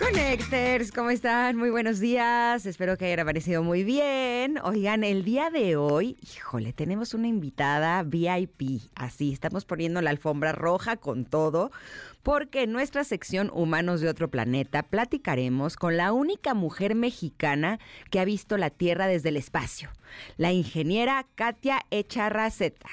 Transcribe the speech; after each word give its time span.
Connectors, 0.00 0.92
¿cómo 0.92 1.10
están? 1.10 1.56
Muy 1.56 1.68
buenos 1.68 2.00
días. 2.00 2.64
Espero 2.64 2.96
que 2.96 3.04
hayan 3.04 3.20
aparecido 3.20 3.62
muy 3.62 3.84
bien. 3.84 4.58
Oigan, 4.64 5.04
el 5.04 5.24
día 5.24 5.50
de 5.50 5.76
hoy, 5.76 6.16
híjole, 6.22 6.72
tenemos 6.72 7.12
una 7.12 7.28
invitada 7.28 8.02
VIP. 8.02 8.80
Así, 8.94 9.30
estamos 9.30 9.66
poniendo 9.66 10.00
la 10.00 10.08
alfombra 10.08 10.52
roja 10.52 10.96
con 10.96 11.26
todo, 11.26 11.70
porque 12.22 12.62
en 12.62 12.72
nuestra 12.72 13.04
sección 13.04 13.50
Humanos 13.52 14.00
de 14.00 14.08
otro 14.08 14.30
planeta 14.30 14.82
platicaremos 14.84 15.76
con 15.76 15.98
la 15.98 16.12
única 16.12 16.54
mujer 16.54 16.94
mexicana 16.94 17.78
que 18.10 18.20
ha 18.20 18.24
visto 18.24 18.56
la 18.56 18.70
Tierra 18.70 19.06
desde 19.06 19.28
el 19.28 19.36
espacio, 19.36 19.90
la 20.38 20.50
ingeniera 20.50 21.26
Katia 21.34 21.82
Echarraceta. 21.90 22.88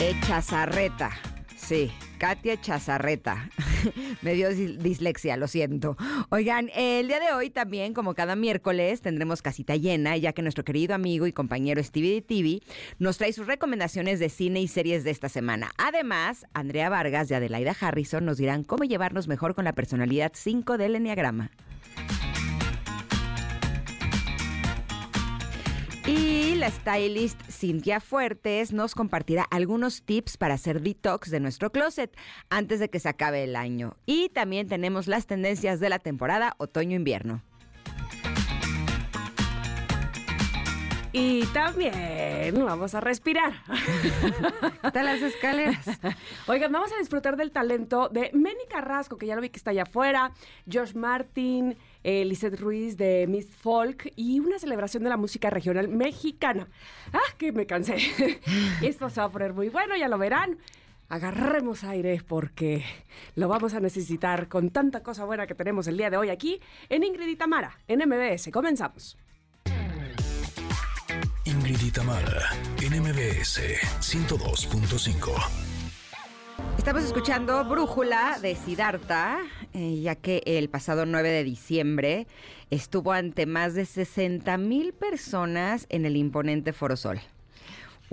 Echazarreta, 0.00 1.10
sí. 1.56 1.92
Katia 2.22 2.56
Chazarreta. 2.60 3.50
Me 4.22 4.34
dio 4.34 4.50
dislexia, 4.50 5.36
lo 5.36 5.48
siento. 5.48 5.96
Oigan, 6.28 6.70
el 6.72 7.08
día 7.08 7.18
de 7.18 7.32
hoy 7.32 7.50
también, 7.50 7.94
como 7.94 8.14
cada 8.14 8.36
miércoles, 8.36 9.00
tendremos 9.00 9.42
casita 9.42 9.74
llena, 9.74 10.16
ya 10.16 10.32
que 10.32 10.40
nuestro 10.40 10.62
querido 10.62 10.94
amigo 10.94 11.26
y 11.26 11.32
compañero 11.32 11.82
Stevie 11.82 12.22
TV 12.22 12.60
nos 13.00 13.18
trae 13.18 13.32
sus 13.32 13.48
recomendaciones 13.48 14.20
de 14.20 14.28
cine 14.28 14.60
y 14.60 14.68
series 14.68 15.02
de 15.02 15.10
esta 15.10 15.28
semana. 15.28 15.72
Además, 15.78 16.46
Andrea 16.54 16.88
Vargas 16.90 17.28
y 17.28 17.34
Adelaida 17.34 17.74
Harrison 17.80 18.24
nos 18.24 18.38
dirán 18.38 18.62
cómo 18.62 18.84
llevarnos 18.84 19.26
mejor 19.26 19.56
con 19.56 19.64
la 19.64 19.72
personalidad 19.72 20.30
5 20.32 20.78
del 20.78 20.94
Enneagrama. 20.94 21.50
Y 26.12 26.56
la 26.56 26.70
stylist 26.70 27.40
Cintia 27.50 27.98
Fuertes 27.98 28.70
nos 28.74 28.94
compartirá 28.94 29.44
algunos 29.44 30.02
tips 30.02 30.36
para 30.36 30.54
hacer 30.54 30.82
detox 30.82 31.30
de 31.30 31.40
nuestro 31.40 31.72
closet 31.72 32.14
antes 32.50 32.80
de 32.80 32.90
que 32.90 33.00
se 33.00 33.08
acabe 33.08 33.44
el 33.44 33.56
año. 33.56 33.96
Y 34.04 34.28
también 34.28 34.68
tenemos 34.68 35.06
las 35.06 35.26
tendencias 35.26 35.80
de 35.80 35.88
la 35.88 36.00
temporada 36.00 36.54
otoño-invierno. 36.58 37.42
Y 41.14 41.44
también 41.46 42.62
vamos 42.64 42.94
a 42.94 43.00
respirar. 43.00 43.52
Hasta 44.82 45.02
las 45.02 45.20
escaleras. 45.22 45.86
Oigan, 46.46 46.72
vamos 46.72 46.90
a 46.92 46.98
disfrutar 46.98 47.36
del 47.36 47.52
talento 47.52 48.08
de 48.10 48.30
Meni 48.34 48.66
Carrasco, 48.68 49.16
que 49.16 49.26
ya 49.26 49.34
lo 49.34 49.42
vi 49.42 49.48
que 49.48 49.58
está 49.58 49.70
allá 49.70 49.82
afuera, 49.84 50.32
Josh 50.70 50.94
Martin, 50.94 51.76
eh, 52.04 52.50
Ruiz 52.58 52.96
de 52.96 53.26
Miss 53.28 53.54
Folk 53.54 54.12
y 54.16 54.40
una 54.40 54.58
celebración 54.58 55.02
de 55.02 55.10
la 55.10 55.16
música 55.16 55.50
regional 55.50 55.88
mexicana. 55.88 56.68
¡Ah, 57.12 57.34
que 57.38 57.52
me 57.52 57.66
cansé! 57.66 57.96
Esto 58.82 59.10
se 59.10 59.20
va 59.20 59.26
a 59.26 59.30
poner 59.30 59.52
muy 59.52 59.68
bueno, 59.68 59.96
ya 59.96 60.08
lo 60.08 60.18
verán. 60.18 60.58
Agarremos 61.08 61.84
aire 61.84 62.22
porque 62.26 62.84
lo 63.36 63.46
vamos 63.46 63.74
a 63.74 63.80
necesitar 63.80 64.48
con 64.48 64.70
tanta 64.70 65.02
cosa 65.02 65.24
buena 65.24 65.46
que 65.46 65.54
tenemos 65.54 65.86
el 65.86 65.98
día 65.98 66.08
de 66.08 66.16
hoy 66.16 66.30
aquí 66.30 66.60
en 66.88 67.04
Ingrid 67.04 67.28
y 67.28 67.36
Tamara, 67.36 67.78
en 67.86 68.08
MBS. 68.08 68.50
Comenzamos. 68.50 69.18
Ingrid 71.44 71.82
y 71.82 71.90
Tamara, 71.90 72.50
en 72.80 73.02
MBS 73.02 73.60
102.5. 74.00 75.71
Estamos 76.78 77.04
escuchando 77.04 77.64
Brújula 77.64 78.38
de 78.40 78.56
Siddhartha, 78.56 79.38
eh, 79.72 80.00
ya 80.00 80.16
que 80.16 80.42
el 80.46 80.68
pasado 80.68 81.06
9 81.06 81.30
de 81.30 81.44
diciembre 81.44 82.26
estuvo 82.70 83.12
ante 83.12 83.46
más 83.46 83.74
de 83.74 83.84
60 83.84 84.56
mil 84.58 84.92
personas 84.92 85.86
en 85.90 86.06
el 86.06 86.16
imponente 86.16 86.72
Foro 86.72 86.96
Sol. 86.96 87.20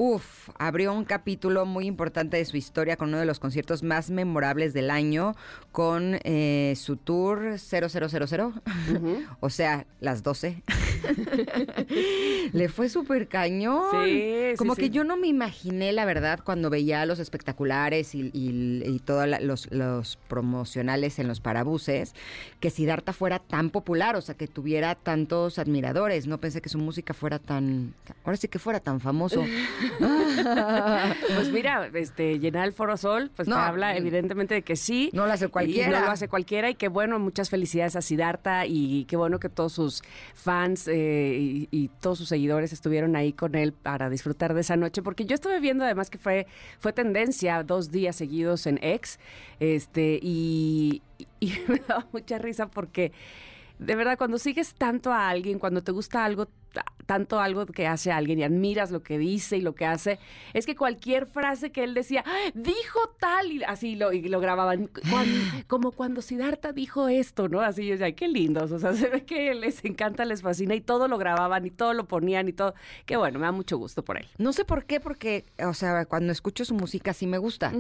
Uf, 0.10 0.48
abrió 0.58 0.94
un 0.94 1.04
capítulo 1.04 1.66
muy 1.66 1.86
importante 1.86 2.38
de 2.38 2.46
su 2.46 2.56
historia 2.56 2.96
con 2.96 3.10
uno 3.10 3.18
de 3.18 3.26
los 3.26 3.38
conciertos 3.42 3.84
más 3.84 4.10
memorables 4.10 4.72
del 4.74 4.92
año, 4.92 5.36
con 5.74 6.20
eh, 6.24 6.74
su 6.78 6.96
tour 6.96 7.60
0000, 7.60 8.54
o 9.42 9.50
sea, 9.50 9.86
las 10.00 10.24
12. 10.24 10.64
Le 12.54 12.70
fue 12.70 12.88
súper 12.88 13.28
cañón. 13.28 13.84
Sí, 14.06 14.54
Como 14.58 14.76
sí, 14.76 14.82
que 14.84 14.88
sí. 14.88 14.94
yo 14.94 15.04
no 15.04 15.18
me 15.18 15.28
imaginé, 15.28 15.92
la 15.92 16.06
verdad, 16.06 16.40
cuando 16.46 16.70
veía 16.70 17.06
los 17.06 17.20
espectaculares 17.20 18.16
y, 18.16 18.32
y- 18.34 18.82
y 18.86 19.00
todos 19.00 19.28
los, 19.42 19.70
los 19.70 20.16
promocionales 20.30 21.20
en 21.20 21.28
los 21.28 21.42
parabuses, 21.42 22.14
que 22.62 22.70
Siddhartha 22.70 23.12
fuera 23.12 23.40
tan 23.40 23.70
popular, 23.70 24.16
o 24.16 24.22
sea, 24.22 24.36
que 24.36 24.48
tuviera 24.48 24.96
tantos 24.96 25.60
admiradores. 25.60 26.26
No 26.26 26.38
pensé 26.40 26.62
que 26.62 26.70
su 26.70 26.78
música 26.78 27.14
fuera 27.14 27.38
tan... 27.38 27.94
Ahora 28.24 28.38
sí 28.38 28.48
que 28.48 28.60
fuera 28.60 28.80
tan 28.80 29.02
famoso. 29.02 29.44
Pues 31.36 31.52
mira, 31.52 31.90
este, 31.94 32.40
llenar 32.40 32.66
el 32.68 32.74
Foro 32.74 32.98
Sol, 32.98 33.32
pues 33.36 33.48
No, 33.48 33.56
te 33.56 33.62
habla 33.62 33.96
evidentemente 33.98 34.56
de 34.56 34.62
que 34.62 34.76
sí. 34.76 35.10
No 35.14 35.26
lo 35.26 35.32
hace 35.34 35.46
Y 35.46 35.50
cualquiera. 35.50 36.00
no 36.00 36.06
lo 36.06 36.12
hace 36.12 36.28
cualquiera 36.28 36.70
y 36.70 36.76
qué 36.76 36.88
bueno, 36.88 37.20
muchas 37.20 37.50
felicidades 37.50 37.96
a 37.96 38.02
Siddhartha 38.02 38.66
y 38.66 39.06
qué 39.06 39.16
bueno 39.16 39.40
que 39.40 39.50
todos 39.50 39.74
sus 39.74 40.02
fans 40.34 40.88
eh, 40.88 41.38
y, 41.40 41.68
y 41.72 41.88
todos 42.00 42.18
sus 42.18 42.30
seguidores 42.30 42.74
estuvieron 42.74 43.16
ahí 43.16 43.34
con 43.34 43.56
él 43.56 43.74
para 43.74 44.10
disfrutar 44.10 44.54
de 44.54 44.62
esa 44.62 44.76
noche, 44.76 45.02
porque 45.02 45.26
yo 45.26 45.36
estuve 45.36 45.60
viendo 45.60 45.84
además 45.84 46.10
que 46.10 46.18
fue, 46.18 46.48
fue 46.80 46.94
tendencia 46.94 47.64
dos 47.64 47.92
días 47.92 48.16
seguidos 48.16 48.68
en 48.68 48.80
X, 48.82 49.20
este, 49.60 50.20
y, 50.22 51.02
y 51.40 51.54
me 51.68 51.80
daba 51.88 52.06
mucha 52.12 52.38
risa 52.38 52.68
porque 52.68 53.12
de 53.78 53.96
verdad 53.96 54.18
cuando 54.18 54.38
sigues 54.38 54.74
tanto 54.76 55.12
a 55.14 55.30
alguien, 55.30 55.58
cuando 55.60 55.82
te 55.82 55.92
gusta 55.92 56.26
algo 56.26 56.48
tanto 57.06 57.40
algo 57.40 57.66
que 57.66 57.88
hace 57.88 58.12
alguien 58.12 58.40
y 58.40 58.44
admiras 58.44 58.92
lo 58.92 59.02
que 59.02 59.18
dice 59.18 59.58
y 59.58 59.62
lo 59.62 59.74
que 59.74 59.86
hace, 59.86 60.20
es 60.54 60.66
que 60.68 60.76
cualquier 60.76 61.26
frase 61.26 61.72
que 61.72 61.84
él 61.84 61.96
decía, 61.96 62.24
"Ah, 62.26 62.52
dijo 62.54 63.00
tal, 63.20 63.52
y 63.52 63.64
así 63.64 63.96
lo, 63.96 64.14
y 64.14 64.22
lo 64.28 64.40
grababan, 64.40 64.90
como 65.68 65.92
cuando 65.92 66.22
Siddhartha 66.22 66.72
dijo 66.72 67.08
esto, 67.08 67.48
¿no? 67.50 67.62
Así, 67.62 67.86
yo 67.86 67.94
decía, 67.94 68.12
qué 68.14 68.28
lindos, 68.28 68.72
o 68.72 68.80
sea, 68.80 68.94
se 68.94 69.10
ve 69.10 69.26
que 69.26 69.54
les 69.56 69.84
encanta, 69.86 70.26
les 70.26 70.42
fascina 70.42 70.76
y 70.76 70.82
todo 70.82 71.08
lo 71.08 71.18
grababan 71.18 71.66
y 71.66 71.72
todo 71.72 71.94
lo 71.94 72.06
ponían 72.06 72.48
y 72.48 72.54
todo. 72.54 72.76
Qué 73.06 73.18
bueno, 73.18 73.40
me 73.40 73.46
da 73.46 73.52
mucho 73.52 73.78
gusto 73.78 74.04
por 74.04 74.18
él. 74.18 74.28
No 74.38 74.54
sé 74.54 74.66
por 74.66 74.86
qué, 74.86 75.00
porque, 75.00 75.46
o 75.66 75.74
sea, 75.74 76.06
cuando 76.06 76.32
escucho 76.32 76.66
su 76.66 76.76
música 76.76 77.14
sí 77.14 77.26
me 77.28 77.38
gusta. 77.38 77.72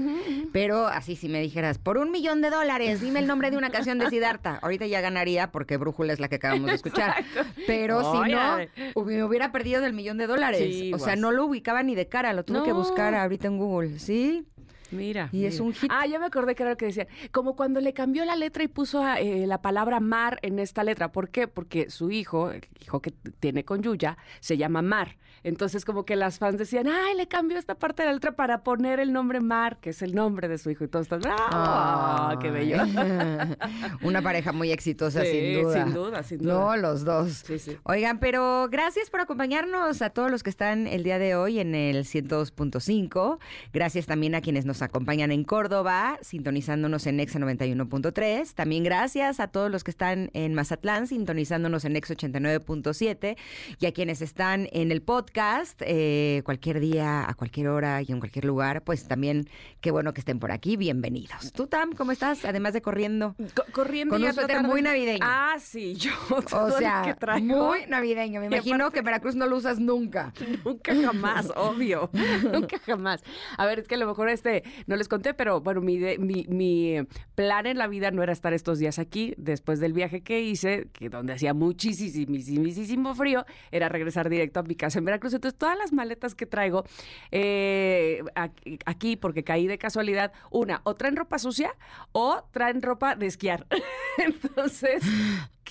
Pero 0.51 0.87
así, 0.87 1.15
si 1.15 1.29
me 1.29 1.39
dijeras, 1.39 1.77
por 1.77 1.97
un 1.97 2.11
millón 2.11 2.41
de 2.41 2.49
dólares, 2.49 3.01
dime 3.01 3.19
el 3.19 3.27
nombre 3.27 3.51
de 3.51 3.57
una 3.57 3.69
canción 3.69 3.99
de 3.99 4.09
Siddhartha. 4.09 4.59
Ahorita 4.61 4.87
ya 4.87 5.01
ganaría 5.01 5.51
porque 5.51 5.77
Brújula 5.77 6.13
es 6.13 6.19
la 6.19 6.27
que 6.29 6.35
acabamos 6.35 6.67
de 6.67 6.75
escuchar. 6.75 7.23
Pero 7.67 8.01
si 8.11 8.31
no, 8.31 8.57
me 8.95 9.23
hubiera 9.23 9.51
perdido 9.51 9.81
del 9.81 9.93
millón 9.93 10.17
de 10.17 10.27
dólares. 10.27 10.59
Sí, 10.61 10.93
o 10.93 10.99
sea, 10.99 11.15
no 11.15 11.31
lo 11.31 11.45
ubicaba 11.45 11.83
ni 11.83 11.95
de 11.95 12.07
cara, 12.07 12.33
lo 12.33 12.43
tuve 12.43 12.63
que 12.63 12.73
buscar 12.73 13.15
ahorita 13.15 13.47
en 13.47 13.57
Google. 13.57 13.99
Sí. 13.99 14.45
Mira. 14.91 15.29
Y 15.31 15.45
es 15.45 15.59
un 15.59 15.73
hit. 15.73 15.91
Ah, 15.93 16.05
ya 16.05 16.19
me 16.19 16.25
acordé 16.25 16.55
que 16.55 16.63
era 16.63 16.71
lo 16.71 16.77
que 16.77 16.85
decían. 16.87 17.07
Como 17.31 17.55
cuando 17.55 17.81
le 17.81 17.93
cambió 17.93 18.25
la 18.25 18.35
letra 18.35 18.63
y 18.63 18.67
puso 18.67 19.05
eh, 19.15 19.45
la 19.47 19.61
palabra 19.61 19.99
mar 19.99 20.39
en 20.41 20.59
esta 20.59 20.83
letra. 20.83 21.11
¿Por 21.11 21.29
qué? 21.29 21.47
Porque 21.47 21.89
su 21.89 22.11
hijo, 22.11 22.51
el 22.51 22.67
hijo 22.81 23.01
que 23.01 23.11
tiene 23.39 23.63
con 23.65 23.81
Yuya, 23.81 24.17
se 24.39 24.57
llama 24.57 24.81
Mar. 24.81 25.17
Entonces, 25.41 25.85
como 25.85 26.03
que 26.03 26.17
las 26.17 26.37
fans 26.37 26.57
decían, 26.57 26.87
ay, 26.89 27.15
le 27.15 27.27
cambió 27.29 27.57
esta 27.57 27.75
parte 27.75 28.01
de 28.03 28.07
la 28.07 28.13
letra 28.13 28.33
para 28.33 28.61
poner 28.61 28.99
el 28.99 29.13
nombre 29.13 29.39
Mar, 29.39 29.77
que 29.79 29.91
es 29.91 30.01
el 30.01 30.13
nombre 30.13 30.49
de 30.49 30.57
su 30.57 30.69
hijo. 30.69 30.83
Y 30.83 30.89
todos 30.89 31.03
están, 31.03 31.21
¡ah! 31.25 32.37
¡Qué 32.41 32.51
bello! 32.51 32.77
Una 34.03 34.21
pareja 34.21 34.51
muy 34.51 34.71
exitosa, 34.71 35.21
Sí, 35.23 35.31
sin 35.31 35.63
duda. 35.63 35.83
sin 35.85 35.93
duda, 35.93 36.23
sin 36.23 36.37
duda. 36.39 36.53
No, 36.53 36.75
los 36.77 37.05
dos. 37.05 37.31
Sí, 37.45 37.57
sí. 37.57 37.77
Oigan, 37.83 38.19
pero 38.19 38.67
gracias 38.69 39.09
por 39.09 39.21
acompañarnos 39.21 40.01
a 40.01 40.09
todos 40.09 40.29
los 40.29 40.43
que 40.43 40.49
están 40.49 40.87
el 40.87 41.03
día 41.03 41.19
de 41.19 41.35
hoy 41.35 41.59
en 41.59 41.73
el 41.73 42.03
102.5. 42.05 43.39
Gracias 43.73 44.05
también 44.05 44.35
a 44.35 44.41
quienes 44.41 44.65
nos 44.65 44.78
acompañan 44.81 45.31
en 45.31 45.43
Córdoba, 45.43 46.17
sintonizándonos 46.21 47.05
en 47.07 47.19
Exa 47.19 47.39
91.3. 47.39 48.53
También 48.53 48.83
gracias 48.83 49.39
a 49.39 49.47
todos 49.47 49.69
los 49.71 49.83
que 49.83 49.91
están 49.91 50.29
en 50.33 50.53
Mazatlán, 50.53 51.07
sintonizándonos 51.07 51.85
en 51.85 51.95
Exa 51.95 52.13
89.7. 52.15 53.37
Y 53.79 53.85
a 53.85 53.91
quienes 53.91 54.21
están 54.21 54.67
en 54.71 54.91
el 54.91 55.01
podcast, 55.01 55.81
eh, 55.85 56.41
cualquier 56.45 56.79
día, 56.79 57.29
a 57.29 57.33
cualquier 57.33 57.67
hora 57.69 58.01
y 58.01 58.11
en 58.11 58.19
cualquier 58.19 58.45
lugar, 58.45 58.83
pues 58.83 59.07
también 59.07 59.47
qué 59.81 59.91
bueno 59.91 60.13
que 60.13 60.21
estén 60.21 60.39
por 60.39 60.51
aquí. 60.51 60.77
Bienvenidos. 60.77 61.51
¿Tú, 61.53 61.67
Tam, 61.67 61.93
cómo 61.93 62.11
estás? 62.11 62.45
Además 62.45 62.73
de 62.73 62.81
corriendo. 62.81 63.35
Co- 63.55 63.63
corriendo 63.71 64.15
Con 64.15 64.23
un 64.23 64.33
suéter 64.33 64.61
muy 64.63 64.81
navideño. 64.81 65.19
Ah, 65.21 65.55
sí, 65.59 65.95
yo. 65.95 66.11
O 66.51 66.71
sea, 66.71 67.01
que 67.05 67.13
traigo. 67.15 67.67
muy 67.67 67.85
navideño. 67.87 68.39
Me 68.39 68.47
Y 68.47 68.49
imagino 68.49 68.75
aparte- 68.85 68.93
que 68.99 69.01
Veracruz 69.01 69.35
no 69.35 69.45
lo 69.47 69.57
usas 69.57 69.79
nunca. 69.79 70.33
Nunca 70.65 70.93
jamás, 70.95 71.51
obvio. 71.55 72.09
Nunca 72.53 72.79
jamás. 72.79 73.21
A 73.57 73.65
ver, 73.65 73.79
es 73.79 73.87
que 73.87 73.95
a 73.95 73.97
lo 73.97 74.07
mejor 74.07 74.29
este 74.29 74.63
no 74.87 74.95
les 74.95 75.07
conté, 75.07 75.33
pero 75.33 75.61
bueno, 75.61 75.81
mi, 75.81 75.97
mi, 76.17 76.45
mi 76.47 76.97
plan 77.35 77.65
en 77.65 77.77
la 77.77 77.87
vida 77.87 78.11
no 78.11 78.23
era 78.23 78.33
estar 78.33 78.53
estos 78.53 78.79
días 78.79 78.99
aquí 78.99 79.33
después 79.37 79.79
del 79.79 79.93
viaje 79.93 80.21
que 80.21 80.41
hice, 80.41 80.87
que 80.93 81.09
donde 81.09 81.33
hacía 81.33 81.53
muchísimo 81.53 83.15
frío, 83.15 83.45
era 83.71 83.89
regresar 83.89 84.29
directo 84.29 84.59
a 84.59 84.63
mi 84.63 84.75
casa 84.75 84.99
en 84.99 85.05
Veracruz. 85.05 85.33
Entonces, 85.33 85.57
todas 85.57 85.77
las 85.77 85.93
maletas 85.93 86.35
que 86.35 86.45
traigo 86.45 86.83
eh, 87.31 88.21
aquí, 88.35 88.79
aquí, 88.85 89.15
porque 89.15 89.43
caí 89.43 89.67
de 89.67 89.77
casualidad, 89.77 90.31
una, 90.51 90.81
o 90.83 90.95
traen 90.95 91.15
ropa 91.15 91.39
sucia 91.39 91.75
o 92.11 92.43
traen 92.51 92.81
ropa 92.81 93.15
de 93.15 93.27
esquiar. 93.27 93.67
Entonces, 94.17 95.03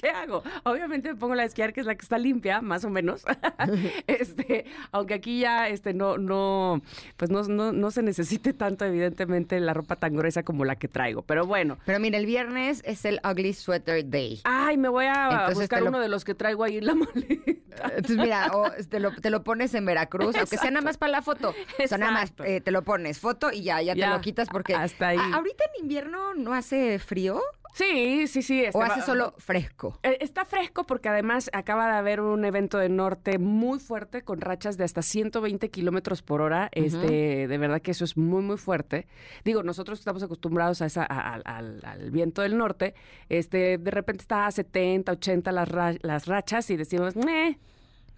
¿qué 0.00 0.10
hago? 0.10 0.42
Obviamente 0.64 1.08
me 1.12 1.18
pongo 1.18 1.34
la 1.34 1.42
de 1.42 1.48
esquiar, 1.48 1.72
que 1.72 1.80
es 1.80 1.86
la 1.86 1.94
que 1.94 2.02
está 2.02 2.18
limpia, 2.18 2.60
más 2.60 2.84
o 2.84 2.90
menos. 2.90 3.22
este, 4.06 4.64
aunque 4.92 5.14
aquí 5.14 5.40
ya 5.40 5.68
este, 5.68 5.94
no, 5.94 6.18
no, 6.18 6.82
pues 7.16 7.30
no, 7.30 7.42
no, 7.44 7.72
no 7.72 7.90
se 7.90 8.02
necesite 8.02 8.52
tanto, 8.52 8.84
evidentemente, 8.84 9.58
la 9.60 9.74
ropa 9.74 9.96
tan 9.96 10.14
gruesa 10.14 10.42
como 10.42 10.64
la 10.64 10.76
que 10.76 10.88
traigo. 10.88 11.22
Pero 11.22 11.46
bueno. 11.46 11.78
Pero 11.84 12.00
mira, 12.00 12.18
el 12.18 12.26
viernes 12.26 12.82
es 12.84 13.04
el 13.04 13.20
Ugly 13.28 13.52
Sweater 13.54 14.08
Day. 14.08 14.40
Ay, 14.44 14.76
me 14.76 14.88
voy 14.88 15.06
a 15.06 15.28
Entonces 15.30 15.58
buscar 15.58 15.82
lo- 15.82 15.88
uno 15.88 16.00
de 16.00 16.08
los 16.08 16.24
que 16.24 16.34
traigo 16.34 16.64
ahí 16.64 16.78
en 16.78 16.86
la 16.86 16.94
maleta. 16.94 17.52
Entonces, 17.94 18.16
mira, 18.16 18.50
o 18.54 18.70
te, 18.88 18.98
lo, 19.00 19.12
te 19.14 19.30
lo 19.30 19.44
pones 19.44 19.72
en 19.74 19.84
Veracruz, 19.86 20.34
aunque 20.36 20.56
sea 20.58 20.70
nada 20.70 20.84
más 20.84 20.96
para 20.98 21.12
la 21.12 21.22
foto. 21.22 21.54
O 21.82 21.86
sea, 21.88 21.98
nada 21.98 22.12
más 22.12 22.22
Exacto. 22.30 22.44
eh, 22.44 22.60
te 22.60 22.70
lo 22.70 22.82
pones 22.82 23.20
foto 23.20 23.52
y 23.52 23.62
ya, 23.62 23.80
ya, 23.82 23.94
te 23.94 24.06
lo 24.06 24.20
quitas 24.20 24.48
porque. 24.48 24.74
hasta 24.74 25.08
ahí. 25.08 25.18
A- 25.18 25.36
ahorita 25.36 25.64
en 25.76 25.82
invierno 25.84 26.34
no 26.34 26.54
hace 26.54 26.98
frío 26.98 27.40
Sí, 27.74 28.26
sí, 28.26 28.42
sí. 28.42 28.64
este, 28.64 28.76
o 28.78 28.82
hace 28.82 29.02
solo 29.02 29.34
fresco. 29.38 29.98
Eh, 30.02 30.18
Está 30.20 30.44
fresco 30.44 30.84
porque 30.84 31.08
además 31.08 31.48
acaba 31.52 31.86
de 31.86 31.96
haber 31.98 32.20
un 32.20 32.44
evento 32.44 32.78
de 32.78 32.88
norte 32.88 33.38
muy 33.38 33.78
fuerte 33.78 34.22
con 34.22 34.40
rachas 34.40 34.76
de 34.76 34.84
hasta 34.84 35.02
120 35.02 35.70
kilómetros 35.70 36.22
por 36.22 36.40
hora. 36.40 36.68
Este, 36.72 37.46
de 37.46 37.58
verdad 37.58 37.80
que 37.80 37.92
eso 37.92 38.04
es 38.04 38.16
muy, 38.16 38.42
muy 38.42 38.56
fuerte. 38.56 39.06
Digo, 39.44 39.62
nosotros 39.62 39.98
estamos 39.98 40.22
acostumbrados 40.22 40.82
a 40.82 40.86
esa, 40.86 41.02
a- 41.08 41.34
a- 41.34 41.56
al, 41.56 41.80
al 41.84 42.10
viento 42.10 42.42
del 42.42 42.56
norte, 42.56 42.94
este, 43.28 43.78
de 43.78 43.90
repente 43.90 44.22
está 44.22 44.46
a 44.46 44.50
70, 44.50 45.12
80 45.12 45.52
las, 45.52 45.68
ra- 45.68 45.94
las 46.02 46.26
rachas 46.26 46.68
y 46.70 46.76
decimos, 46.76 47.14
"Meh, 47.16 47.58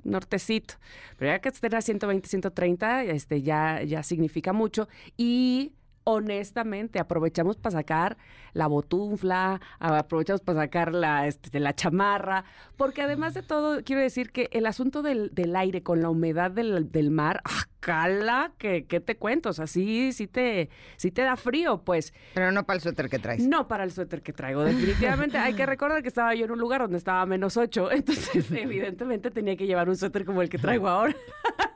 nortecito. 0.05 0.75
Pero 1.19 1.33
ya 1.33 1.41
que 1.41 1.51
estén 1.51 1.75
a 1.75 1.83
120, 1.83 2.27
130, 2.29 3.05
este, 3.05 3.43
ya, 3.43 3.83
ya 3.83 4.03
significa 4.03 4.53
mucho. 4.55 4.89
Y 5.19 5.73
honestamente, 6.11 6.99
aprovechamos 6.99 7.57
para 7.57 7.79
sacar 7.79 8.17
la 8.53 8.67
botunfla, 8.67 9.61
aprovechamos 9.79 10.41
para 10.41 10.61
sacar 10.61 10.95
la, 10.95 11.27
este, 11.27 11.61
la 11.61 11.75
chamarra, 11.75 12.45
porque 12.77 13.03
además 13.03 13.35
de 13.35 13.43
todo, 13.43 13.83
quiero 13.85 14.03
decir 14.03 14.33
que 14.33 14.49
el 14.53 14.67
asunto 14.67 15.03
del, 15.03 15.35
del 15.35 15.55
aire 15.57 15.83
con 15.83 16.03
la 16.03 16.11
humedad 16.11 16.51
del, 16.51 16.91
del 16.91 17.11
mar, 17.11 17.41
¡ah, 17.45 17.65
cala! 17.81 18.53
que 18.59 18.87
¿Qué 18.87 19.01
te 19.01 19.17
cuento? 19.17 19.51
O 19.51 19.53
sea, 19.53 19.67
sí, 19.67 20.13
sí 20.13 20.27
te, 20.27 20.71
sí 20.97 21.11
te 21.11 21.23
da 21.23 21.37
frío, 21.37 21.83
pues. 21.85 22.13
Pero 22.35 22.53
no 22.53 22.65
para 22.65 22.77
el 22.77 22.83
suéter 22.83 23.09
que 23.09 23.19
traes. 23.19 23.47
No 23.47 23.69
para 23.69 23.85
el 23.85 23.93
suéter 23.93 24.23
que 24.23 24.33
traigo, 24.33 24.63
definitivamente. 24.63 25.39
Hay 25.39 25.55
que 25.55 25.67
recordar 25.67 26.03
que 26.03 26.09
estaba 26.09 26.35
yo 26.35 26.45
en 26.45 26.51
un 26.51 26.59
lugar 26.59 26.83
donde 26.83 26.99
estaba 26.99 27.25
menos 27.27 27.57
8, 27.57 27.91
entonces 27.93 28.51
evidentemente 28.51 29.31
tenía 29.31 29.57
que 29.57 29.67
llevar 29.67 29.89
un 29.89 29.97
suéter 29.97 30.25
como 30.25 30.43
el 30.43 30.49
que 30.49 30.59
traigo 30.59 30.89
ahora. 30.89 31.15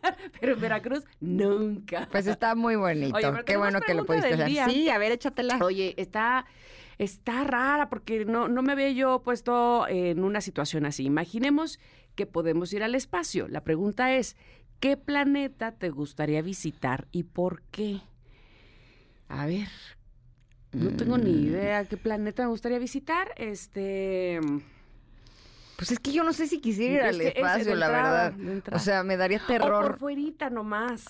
Pero 0.40 0.54
en 0.54 0.60
Veracruz, 0.60 1.04
nunca. 1.20 2.08
Pues 2.10 2.26
está 2.26 2.54
muy 2.54 2.76
bonito. 2.76 3.16
Oye, 3.16 3.44
Qué 3.44 3.56
bueno 3.56 3.80
que 3.80 3.94
lo 3.94 4.04
pudiste 4.04 4.34
hacer. 4.34 4.70
Sí, 4.70 4.88
a 4.88 4.98
ver, 4.98 5.12
échatela. 5.12 5.58
Oye, 5.62 5.94
está, 5.96 6.46
está 6.98 7.44
rara 7.44 7.88
porque 7.88 8.24
no, 8.24 8.48
no 8.48 8.62
me 8.62 8.72
había 8.72 8.90
yo 8.90 9.22
puesto 9.22 9.86
en 9.88 10.22
una 10.22 10.40
situación 10.40 10.86
así. 10.86 11.04
Imaginemos 11.04 11.78
que 12.14 12.26
podemos 12.26 12.72
ir 12.72 12.82
al 12.82 12.94
espacio. 12.94 13.48
La 13.48 13.62
pregunta 13.64 14.14
es, 14.14 14.36
¿qué 14.80 14.96
planeta 14.96 15.72
te 15.72 15.90
gustaría 15.90 16.42
visitar 16.42 17.08
y 17.12 17.24
por 17.24 17.62
qué? 17.70 18.00
A 19.28 19.46
ver, 19.46 19.68
no 20.72 20.90
tengo 20.90 21.18
ni 21.18 21.32
Mm. 21.32 21.44
idea 21.46 21.84
qué 21.86 21.96
planeta 21.96 22.42
me 22.42 22.48
gustaría 22.50 22.78
visitar. 22.78 23.32
Este, 23.36 24.38
Pues 25.76 25.90
es 25.90 25.98
que 25.98 26.12
yo 26.12 26.22
no 26.22 26.32
sé 26.32 26.46
si 26.46 26.60
quisiera 26.60 26.94
ir 26.94 27.02
al 27.02 27.18
que 27.18 27.28
es 27.28 27.34
espacio, 27.34 27.74
la 27.74 27.86
entrada, 27.86 28.30
verdad. 28.36 28.74
O 28.74 28.78
sea, 28.78 29.02
me 29.02 29.16
daría 29.16 29.38
o 29.38 29.40
por 29.40 29.48
terror. 29.48 29.98
fuerita 29.98 30.48
nomás, 30.48 31.04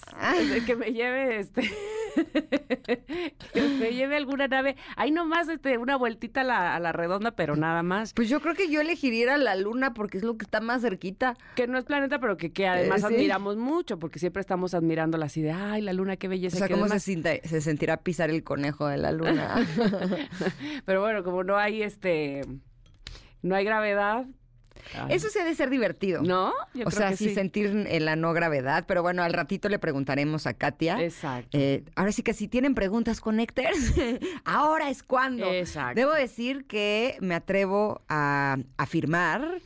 de 0.50 0.64
que 0.64 0.74
me 0.74 0.92
lleve 0.92 1.38
este, 1.40 1.62
que 3.52 3.60
me 3.78 3.92
lleve 3.92 4.16
alguna 4.16 4.48
nave, 4.48 4.76
ahí 4.96 5.10
nomás 5.10 5.48
este, 5.48 5.76
una 5.78 5.96
vueltita 5.96 6.40
a 6.40 6.44
la, 6.44 6.74
a 6.74 6.80
la 6.80 6.92
redonda, 6.92 7.32
pero 7.32 7.56
nada 7.56 7.82
más. 7.82 8.14
Pues 8.14 8.28
yo 8.28 8.40
creo 8.40 8.54
que 8.54 8.70
yo 8.70 8.80
elegiría 8.80 9.22
ir 9.24 9.30
a 9.30 9.36
la 9.36 9.54
luna 9.54 9.92
porque 9.92 10.16
es 10.18 10.24
lo 10.24 10.38
que 10.38 10.44
está 10.44 10.60
más 10.60 10.80
cerquita. 10.82 11.36
Que 11.56 11.66
no 11.66 11.76
es 11.78 11.84
planeta, 11.84 12.18
pero 12.18 12.36
que, 12.38 12.52
que 12.52 12.66
además 12.66 13.02
Eh, 13.04 13.08
sí. 13.08 13.14
admiramos 13.14 13.56
mucho, 13.56 13.98
porque 13.98 14.18
siempre 14.18 14.40
estamos 14.40 14.72
admirándola 14.74 15.26
así 15.26 15.42
de, 15.42 15.52
ay, 15.52 15.82
la 15.82 15.92
luna, 15.92 16.16
qué 16.16 16.26
O 16.26 16.30
belleza. 16.30 16.56
sea, 16.56 16.68
qué 16.68 16.74
¿cómo 16.74 16.86
se, 16.86 16.90
demás". 16.94 17.02
sienta- 17.02 17.36
se 17.48 17.60
sentirá 17.60 17.98
pisar 17.98 18.30
el 18.30 18.42
conejo 18.42 18.86
de 18.88 18.96
la 18.96 19.12
luna? 19.12 19.56
Pero 20.86 21.00
bueno, 21.02 21.22
como 21.22 21.44
no 21.44 21.56
hay 21.58 21.82
este, 21.82 22.40
no 23.42 23.54
hay 23.54 23.64
gravedad. 23.66 24.24
Ay, 24.94 25.14
Eso 25.16 25.28
sí 25.28 25.38
ha 25.38 25.44
de 25.44 25.54
ser 25.54 25.70
divertido. 25.70 26.22
¿No? 26.22 26.52
Yo 26.74 26.82
o 26.82 26.90
creo 26.90 26.90
sea, 26.90 27.10
que 27.10 27.16
sí, 27.16 27.34
sentir 27.34 27.66
en 27.88 28.04
la 28.04 28.16
no 28.16 28.32
gravedad. 28.32 28.84
Pero 28.86 29.02
bueno, 29.02 29.22
al 29.22 29.32
ratito 29.32 29.68
le 29.68 29.78
preguntaremos 29.78 30.46
a 30.46 30.54
Katia. 30.54 31.00
Exacto. 31.02 31.56
Eh, 31.58 31.84
ahora 31.96 32.12
sí 32.12 32.22
que 32.22 32.34
si 32.34 32.48
tienen 32.48 32.74
preguntas, 32.74 33.20
connectors, 33.20 33.94
ahora 34.44 34.90
es 34.90 35.02
cuando. 35.02 35.50
Exacto. 35.52 35.98
Debo 36.00 36.12
decir 36.12 36.66
que 36.66 37.16
me 37.20 37.34
atrevo 37.34 38.02
a 38.08 38.56
afirmar 38.76 39.60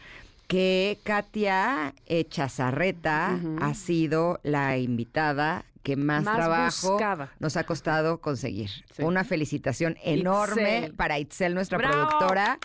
que 0.47 0.99
Katia 1.03 1.95
Echazarreta 2.07 3.39
ha 3.61 3.75
sido 3.75 4.41
la 4.43 4.79
invitada 4.79 5.65
que 5.83 5.97
más, 5.97 6.25
Más 6.25 6.37
trabajo 6.37 6.93
buscada. 6.93 7.31
nos 7.39 7.57
ha 7.57 7.65
costado 7.65 8.21
conseguir. 8.21 8.69
Sí. 8.93 9.03
Una 9.03 9.25
felicitación 9.25 9.97
enorme 10.03 10.79
Itzel. 10.81 10.95
para 10.95 11.19
Itzel, 11.19 11.55
nuestra 11.55 11.79
¡Bravo! 11.79 11.95
productora, 12.09 12.59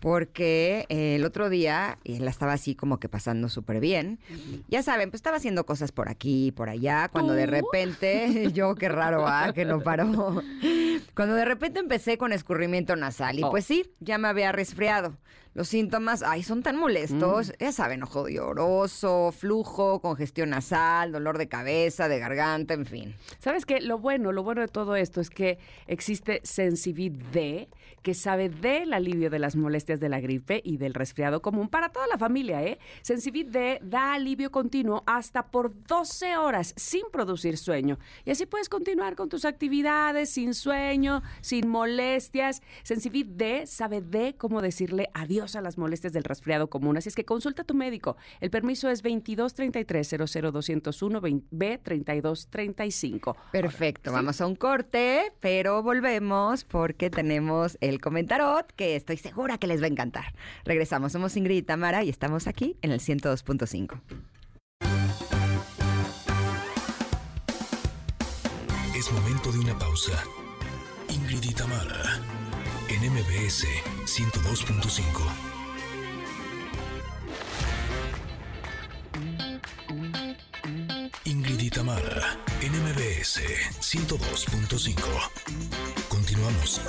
Porque 0.00 0.86
eh, 0.88 1.16
el 1.16 1.24
otro 1.24 1.50
día 1.50 1.98
la 2.04 2.30
estaba 2.30 2.54
así 2.54 2.74
como 2.74 2.98
que 2.98 3.08
pasando 3.08 3.48
súper 3.48 3.80
bien. 3.80 4.18
Ya 4.68 4.82
saben, 4.82 5.10
pues 5.10 5.18
estaba 5.18 5.36
haciendo 5.36 5.66
cosas 5.66 5.92
por 5.92 6.08
aquí 6.08 6.46
y 6.46 6.52
por 6.52 6.70
allá. 6.70 7.08
Cuando 7.12 7.34
de 7.34 7.46
repente, 7.46 8.50
yo 8.54 8.74
qué 8.74 8.88
raro, 8.88 9.26
ah, 9.26 9.52
que 9.54 9.64
no 9.66 9.80
paró. 9.80 10.42
Cuando 11.14 11.34
de 11.34 11.44
repente 11.44 11.80
empecé 11.80 12.16
con 12.18 12.32
escurrimiento 12.32 12.96
nasal. 12.96 13.38
Y 13.38 13.42
Oh. 13.44 13.50
pues 13.50 13.64
sí, 13.66 13.90
ya 14.00 14.16
me 14.18 14.28
había 14.28 14.52
resfriado. 14.52 15.18
Los 15.52 15.66
síntomas, 15.66 16.22
ay, 16.22 16.44
son 16.44 16.62
tan 16.62 16.76
molestos. 16.76 17.52
Ya 17.58 17.72
saben, 17.72 18.04
ojo 18.04 18.28
lloroso, 18.28 19.32
flujo, 19.32 20.00
congestión 20.00 20.50
nasal, 20.50 21.10
dolor 21.10 21.38
de 21.38 21.48
cabeza, 21.48 22.06
de 22.06 22.20
garganta, 22.20 22.72
en 22.74 22.86
fin. 22.86 23.16
¿Sabes 23.40 23.66
qué? 23.66 23.80
Lo 23.80 23.98
bueno, 23.98 24.30
lo 24.30 24.44
bueno 24.44 24.60
de 24.60 24.68
todo 24.68 24.94
esto 24.94 25.20
es 25.20 25.28
que 25.28 25.58
existe 25.88 26.40
Sensivid 26.44 27.14
D, 27.32 27.68
que 28.02 28.14
sabe 28.14 28.48
del 28.48 28.92
alivio 28.92 29.28
de 29.28 29.40
las 29.40 29.56
molestias 29.56 29.98
de 29.98 30.08
la 30.08 30.20
gripe 30.20 30.62
y 30.64 30.76
del 30.76 30.94
resfriado 30.94 31.42
común 31.42 31.68
para 31.68 31.88
toda 31.88 32.06
la 32.06 32.16
familia, 32.16 32.62
¿eh? 32.62 32.78
Sensivid 33.02 33.48
D 33.48 33.80
da 33.82 34.14
alivio 34.14 34.52
continuo 34.52 35.02
hasta 35.06 35.48
por 35.48 35.74
12 35.84 36.36
horas 36.36 36.74
sin 36.76 37.02
producir 37.10 37.58
sueño. 37.58 37.98
Y 38.24 38.30
así 38.30 38.46
puedes 38.46 38.68
continuar 38.68 39.16
con 39.16 39.28
tus 39.28 39.44
actividades 39.44 40.30
sin 40.30 40.54
sueño, 40.54 41.22
sin 41.40 41.68
molestias. 41.68 42.62
Sensivid 42.84 43.26
D 43.26 43.66
sabe 43.66 44.00
de 44.00 44.36
cómo 44.36 44.62
decirle 44.62 45.10
adiós 45.12 45.39
adiós 45.40 45.56
a 45.56 45.62
las 45.62 45.78
molestias 45.78 46.12
del 46.12 46.24
resfriado 46.24 46.68
común. 46.68 46.96
Así 46.96 47.08
es 47.08 47.14
que 47.14 47.24
consulta 47.24 47.62
a 47.62 47.64
tu 47.64 47.74
médico. 47.74 48.16
El 48.40 48.50
permiso 48.50 48.90
es 48.90 49.02
2233 49.02 50.16
00201 50.52 51.20
B3235. 51.20 53.36
Perfecto, 53.52 54.12
vamos 54.12 54.40
a 54.40 54.46
un 54.46 54.56
corte, 54.56 55.32
pero 55.40 55.82
volvemos 55.82 56.64
porque 56.64 57.10
tenemos 57.10 57.76
el 57.80 58.00
comentarot 58.00 58.72
que 58.72 58.96
estoy 58.96 59.16
segura 59.16 59.58
que 59.58 59.66
les 59.66 59.80
va 59.80 59.86
a 59.86 59.88
encantar. 59.88 60.34
Regresamos, 60.64 61.12
somos 61.12 61.36
Ingrid 61.36 61.56
y 61.56 61.62
Tamara 61.62 62.04
y 62.04 62.10
estamos 62.10 62.46
aquí 62.46 62.76
en 62.82 62.92
el 62.92 63.00
102.5. 63.00 64.00
Es 68.94 69.12
momento 69.12 69.52
de 69.52 69.58
una 69.60 69.78
pausa. 69.78 70.22
Ingrid 71.08 71.44
y 71.44 71.54
Tamara, 71.54 72.20
en 72.90 73.12
MBS 73.12 73.66
102.5. 74.04 75.00
Ingrid 81.24 81.60
y 81.60 81.70
Tamara, 81.70 82.36
en 82.60 82.72
MBS 82.72 83.40
102.5. 83.80 84.96
Continuamos. 86.08 86.80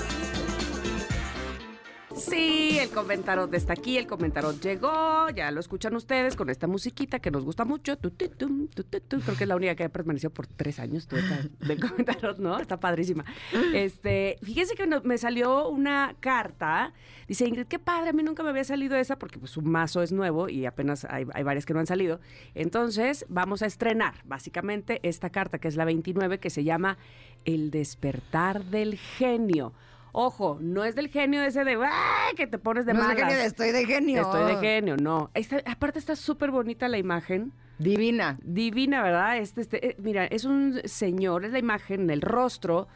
Sí, 2.15 2.77
el 2.80 2.89
comentarot 2.89 3.53
está 3.53 3.74
aquí, 3.74 3.98
el 3.98 4.06
comentarot 4.06 4.60
llegó, 4.62 5.30
ya 5.30 5.50
lo 5.51 5.60
escuchan 5.60 5.96
ustedes 5.96 6.36
con 6.36 6.50
esta 6.50 6.68
musiquita 6.68 7.20
que 7.20 7.32
nos 7.32 7.44
gusta 7.44 7.65
mucho. 7.65 7.98
Tu, 7.98 8.12
tu, 8.12 8.27
tu, 8.30 8.68
tu, 8.68 8.84
tu. 8.84 9.20
Creo 9.22 9.38
que 9.38 9.44
es 9.44 9.48
la 9.48 9.56
única 9.56 9.75
que 9.75 9.86
ha 9.86 9.89
permanecido 9.89 10.30
por 10.30 10.46
tres 10.48 10.80
años 10.80 11.08
toda 11.08 11.22
esta 11.22 11.65
del 11.65 11.80
comentarot, 11.89 12.38
¿no? 12.38 12.60
Está 12.60 12.80
padrísima. 12.80 13.25
Este, 13.74 14.38
fíjense 14.44 14.75
que 14.75 14.88
no- 14.88 15.01
me 15.03 15.18
salió 15.18 15.68
una 15.70 16.15
carta, 16.20 16.94
dice 17.27 17.48
Ingrid, 17.48 17.65
qué 17.68 17.80
padre, 17.80 18.10
a 18.10 18.13
mí 18.13 18.24
nunca 18.24 18.44
me 18.44 18.50
había 18.50 18.63
salido 18.65 18.96
esa 18.98 19.18
porque 19.18 19.39
pues 19.39 19.51
su 19.51 19.62
mazo 19.62 20.01
es 20.03 20.12
nuevo 20.12 20.50
y 20.50 20.65
apenas 20.65 21.06
hay, 21.06 21.25
hay 21.34 21.44
varias 21.44 21.65
que 21.65 21.74
no 21.74 21.80
han 21.80 21.88
salido. 21.88 22.20
Entonces, 22.56 23.25
vamos 23.30 23.62
a 23.63 23.65
estrenar 23.65 24.15
básicamente 24.25 25.00
esta 25.03 25.30
carta 25.30 25.60
que 25.60 25.68
es 25.68 25.75
la 25.75 25.86
29 25.86 26.39
que 26.39 26.50
se 26.50 26.63
llama 26.63 26.98
El 27.46 27.72
despertar 27.72 28.65
del 28.65 28.96
genio. 28.98 29.74
Ojo, 30.13 30.58
no 30.62 30.84
es 30.84 30.96
del 30.96 31.08
genio 31.10 31.41
ese 31.44 31.63
de 31.63 31.77
¡ay! 31.82 32.36
que 32.36 32.48
te 32.48 32.58
pones 32.58 32.86
de 32.86 32.94
No 32.94 33.00
malas. 33.00 33.15
qué 33.15 33.36
de 33.36 33.46
estoy 33.46 33.72
de 33.72 33.86
genio. 33.86 34.22
Estoy 34.22 34.56
de 34.56 34.60
genio, 34.60 34.98
no. 34.98 35.30
Aparte 35.65 36.00
está 36.00 36.15
súper 36.15 36.51
bonita 36.51 36.88
la 36.88 36.98
imagen. 36.98 37.53
Divina. 37.77 38.38
Divina, 38.44 39.01
¿verdad? 39.01 39.38
Este, 39.38 39.62
este, 39.62 39.89
eh, 39.89 39.96
mira, 40.00 40.25
es 40.25 40.46
un 40.46 40.82
señor, 40.86 41.46
es 41.46 41.51
la 41.51 41.60
imagen, 41.60 42.10
el 42.10 42.22
rostro 42.22 42.88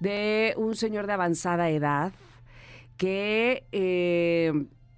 de 0.00 0.54
un 0.56 0.76
señor 0.76 1.06
de 1.06 1.14
avanzada 1.14 1.70
edad 1.70 2.12
que 2.96 3.66
eh, 3.72 4.52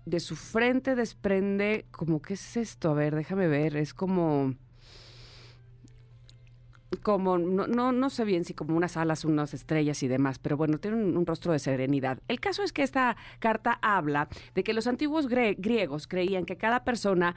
de 0.07 0.21
su 0.21 0.37
frente 0.37 0.95
desprende 0.95 1.87
como, 1.91 2.21
¿qué 2.23 2.35
es 2.35 2.57
esto? 2.57 2.91
A 2.91 2.95
ver, 2.95 3.15
déjame 3.15 3.47
ver, 3.49 3.77
es 3.77 3.95
como... 3.95 4.55
Como, 7.03 7.37
no, 7.37 7.67
no, 7.67 7.93
no 7.93 8.11
sé 8.11 8.25
bien 8.25 8.45
si 8.45 8.55
como 8.55 8.77
unas 8.77 8.97
alas, 8.97 9.25
unas 9.25 9.53
estrellas 9.53 10.03
y 10.03 10.09
demás, 10.09 10.39
pero 10.39 10.57
bueno, 10.57 10.79
tiene 10.79 10.97
un, 10.97 11.27
rostro 11.27 11.53
de 11.53 11.59
serenidad. 11.59 12.19
El 12.29 12.41
caso 12.41 12.63
es 12.63 12.73
que 12.73 12.83
esta 12.83 13.17
carta 13.41 13.79
habla 13.83 14.29
de 14.55 14.65
que 14.65 14.73
los 14.73 14.87
antiguos 14.87 15.29
griegos 15.29 16.07
creían 16.07 16.47
que 16.47 16.57
cada 16.57 16.85
persona 16.85 17.37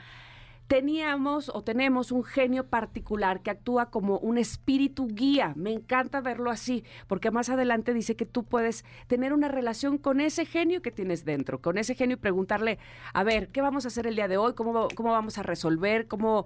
teníamos 0.72 1.50
o 1.54 1.66
tenemos 1.66 2.14
un 2.14 2.24
genio 2.24 2.68
particular 2.68 3.42
que 3.42 3.50
actúa 3.50 3.90
como 3.90 4.20
un 4.20 4.38
espíritu 4.38 5.06
guía. 5.08 5.52
Me 5.58 5.74
encanta 5.74 6.22
verlo 6.22 6.50
así, 6.50 6.86
porque 7.08 7.30
más 7.30 7.50
adelante 7.50 7.94
dice 7.94 8.16
que 8.16 8.26
tú 8.26 8.46
puedes 8.46 8.86
tener 9.08 9.34
una 9.34 9.50
relación 9.50 9.98
con 9.98 10.22
ese 10.22 10.46
genio 10.46 10.82
que 10.82 10.90
tienes 10.90 11.26
dentro, 11.26 11.60
con 11.60 11.78
ese 11.78 11.94
genio 11.94 12.14
y 12.14 12.20
preguntarle, 12.22 12.80
a 13.14 13.26
ver, 13.26 13.50
¿qué 13.50 13.60
vamos 13.60 13.84
a 13.84 13.90
hacer 13.90 14.08
el 14.08 14.16
día 14.16 14.30
de 14.30 14.38
hoy? 14.38 14.54
¿Cómo, 14.54 14.88
cómo 14.96 15.12
vamos 15.12 15.38
a 15.38 15.44
resolver? 15.44 16.08
¿Cómo, 16.08 16.46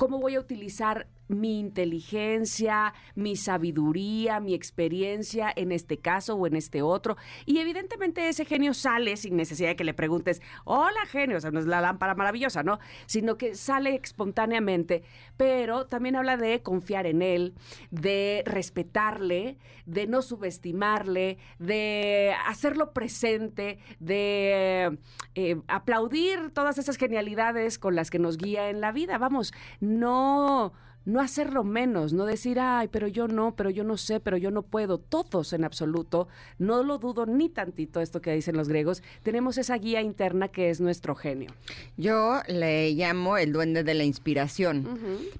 ¿Cómo 0.00 0.18
voy 0.18 0.36
a 0.36 0.40
utilizar 0.40 1.08
mi 1.28 1.60
inteligencia, 1.60 2.94
mi 3.14 3.36
sabiduría, 3.36 4.40
mi 4.40 4.54
experiencia 4.54 5.52
en 5.54 5.72
este 5.72 5.98
caso 5.98 6.36
o 6.36 6.46
en 6.46 6.56
este 6.56 6.80
otro? 6.80 7.18
Y 7.44 7.58
evidentemente 7.58 8.26
ese 8.26 8.46
genio 8.46 8.72
sale 8.72 9.18
sin 9.18 9.36
necesidad 9.36 9.68
de 9.68 9.76
que 9.76 9.84
le 9.84 9.92
preguntes, 9.92 10.40
hola 10.64 11.04
genio, 11.06 11.36
o 11.36 11.40
sea, 11.40 11.50
no 11.50 11.60
es 11.60 11.66
la 11.66 11.82
lámpara 11.82 12.14
maravillosa, 12.14 12.62
¿no? 12.62 12.78
Sino 13.04 13.36
que 13.36 13.54
sale 13.54 14.00
espontáneamente, 14.02 15.02
pero 15.36 15.86
también 15.86 16.16
habla 16.16 16.38
de 16.38 16.62
confiar 16.62 17.06
en 17.06 17.20
él, 17.20 17.52
de 17.90 18.42
respetarle, 18.46 19.58
de 19.84 20.06
no 20.06 20.22
subestimarle, 20.22 21.36
de 21.58 22.34
hacerlo 22.46 22.94
presente, 22.94 23.78
de 23.98 24.98
eh, 25.34 25.60
aplaudir 25.68 26.50
todas 26.54 26.78
esas 26.78 26.96
genialidades 26.96 27.78
con 27.78 27.94
las 27.94 28.08
que 28.08 28.18
nos 28.18 28.38
guía 28.38 28.70
en 28.70 28.80
la 28.80 28.92
vida. 28.92 29.18
Vamos, 29.18 29.52
no 29.90 30.72
no 31.10 31.20
hacerlo 31.20 31.64
menos, 31.64 32.12
no 32.12 32.24
decir, 32.24 32.58
ay, 32.60 32.88
pero 32.88 33.08
yo 33.08 33.26
no, 33.26 33.54
pero 33.56 33.70
yo 33.70 33.84
no 33.84 33.96
sé, 33.96 34.20
pero 34.20 34.36
yo 34.36 34.50
no 34.50 34.62
puedo. 34.62 34.98
Todos 34.98 35.52
en 35.52 35.64
absoluto, 35.64 36.28
no 36.58 36.82
lo 36.82 36.98
dudo 36.98 37.26
ni 37.26 37.48
tantito 37.48 38.00
esto 38.00 38.20
que 38.20 38.32
dicen 38.32 38.56
los 38.56 38.68
griegos, 38.68 39.02
tenemos 39.22 39.58
esa 39.58 39.76
guía 39.76 40.02
interna 40.02 40.48
que 40.48 40.70
es 40.70 40.80
nuestro 40.80 41.14
genio. 41.14 41.50
Yo 41.96 42.40
le 42.46 42.92
llamo 42.92 43.36
el 43.36 43.52
duende 43.52 43.82
de 43.82 43.94
la 43.94 44.04
inspiración, 44.04 44.86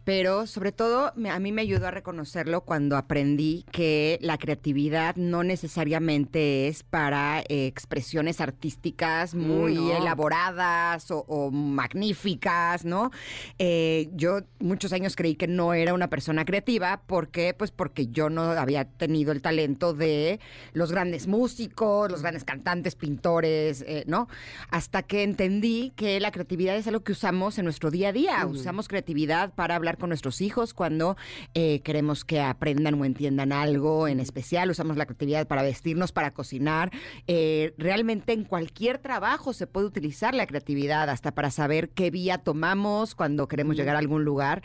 pero 0.05 0.47
sobre 0.47 0.73
todo 0.73 1.13
a 1.31 1.39
mí 1.39 1.53
me 1.53 1.63
ayudó 1.63 1.87
a 1.87 1.91
reconocerlo 1.91 2.63
cuando 2.63 2.97
aprendí 2.97 3.65
que 3.71 4.19
la 4.21 4.39
creatividad 4.39 5.17
no 5.17 5.45
necesariamente 5.45 6.69
es 6.69 6.83
para 6.83 7.41
eh, 7.41 7.67
expresiones 7.67 8.41
artísticas 8.41 9.35
muy 9.35 9.75
no. 9.75 9.97
elaboradas 9.97 11.11
o, 11.11 11.25
o 11.29 11.51
magníficas, 11.51 12.85
¿no? 12.85 13.11
Eh, 13.59 14.09
yo 14.15 14.41
muchos 14.59 14.93
años 14.93 15.15
creí 15.17 15.37
que 15.37 15.47
no 15.47 15.60
era 15.75 15.95
una 15.95 16.09
persona 16.09 16.45
creativa, 16.45 17.03
¿por 17.07 17.29
qué? 17.29 17.55
Pues 17.55 17.71
porque 17.71 18.07
yo 18.07 18.31
no 18.31 18.43
había 18.43 18.85
tenido 18.85 19.33
el 19.33 19.43
talento 19.43 19.93
de 19.93 20.41
los 20.73 20.91
grandes 20.91 21.27
músicos, 21.27 22.11
los 22.11 22.23
grandes 22.23 22.45
cantantes, 22.45 22.95
pintores, 22.95 23.85
eh, 23.87 24.05
¿no? 24.07 24.29
Hasta 24.71 25.03
que 25.03 25.23
entendí 25.23 25.93
que 25.97 26.21
la 26.21 26.31
creatividad 26.31 26.77
es 26.77 26.87
algo 26.87 27.01
que 27.01 27.13
usamos 27.13 27.59
en 27.59 27.65
nuestro 27.65 27.91
día 27.91 28.09
a 28.09 28.13
día. 28.13 28.47
Usamos 28.47 28.89
creatividad 28.89 29.53
para 29.55 29.77
hablar 29.77 29.99
con 29.99 30.11
nuestros 30.11 30.41
hijos 30.41 30.75
cuando 30.75 31.17
eh, 31.55 31.81
queremos 31.81 32.25
que 32.25 32.41
aprendan 32.41 33.01
o 33.01 33.05
entiendan 33.05 33.53
algo 33.53 34.09
en 34.09 34.21
especial. 34.21 34.71
Usamos 34.71 34.97
la 34.97 35.07
creatividad 35.07 35.47
para 35.47 35.63
vestirnos, 35.63 36.13
para 36.13 36.33
cocinar. 36.33 36.91
Eh, 37.27 37.75
realmente 37.79 38.33
en 38.33 38.45
cualquier 38.45 38.99
trabajo 38.99 39.53
se 39.53 39.67
puede 39.67 39.87
utilizar 39.87 40.35
la 40.35 40.47
creatividad, 40.47 41.09
hasta 41.09 41.33
para 41.33 41.51
saber 41.51 41.91
qué 41.91 42.11
vía 42.11 42.39
tomamos 42.39 43.15
cuando 43.15 43.49
queremos 43.49 43.77
llegar 43.77 43.97
a 43.97 43.99
algún 43.99 44.25
lugar. 44.25 44.63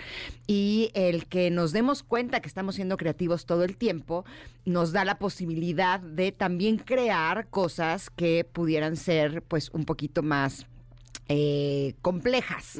Y 0.47 0.74
el 0.93 1.25
que 1.25 1.49
nos 1.51 1.71
demos 1.71 2.03
cuenta 2.03 2.39
que 2.39 2.47
estamos 2.47 2.75
siendo 2.75 2.97
creativos 2.97 3.45
todo 3.45 3.63
el 3.63 3.77
tiempo 3.77 4.25
nos 4.65 4.91
da 4.91 5.05
la 5.05 5.19
posibilidad 5.19 5.99
de 5.99 6.31
también 6.31 6.77
crear 6.77 7.47
cosas 7.49 8.09
que 8.09 8.43
pudieran 8.43 8.95
ser 8.95 9.41
pues 9.41 9.69
un 9.71 9.85
poquito 9.85 10.23
más 10.23 10.67
eh, 11.27 11.95
complejas, 12.01 12.79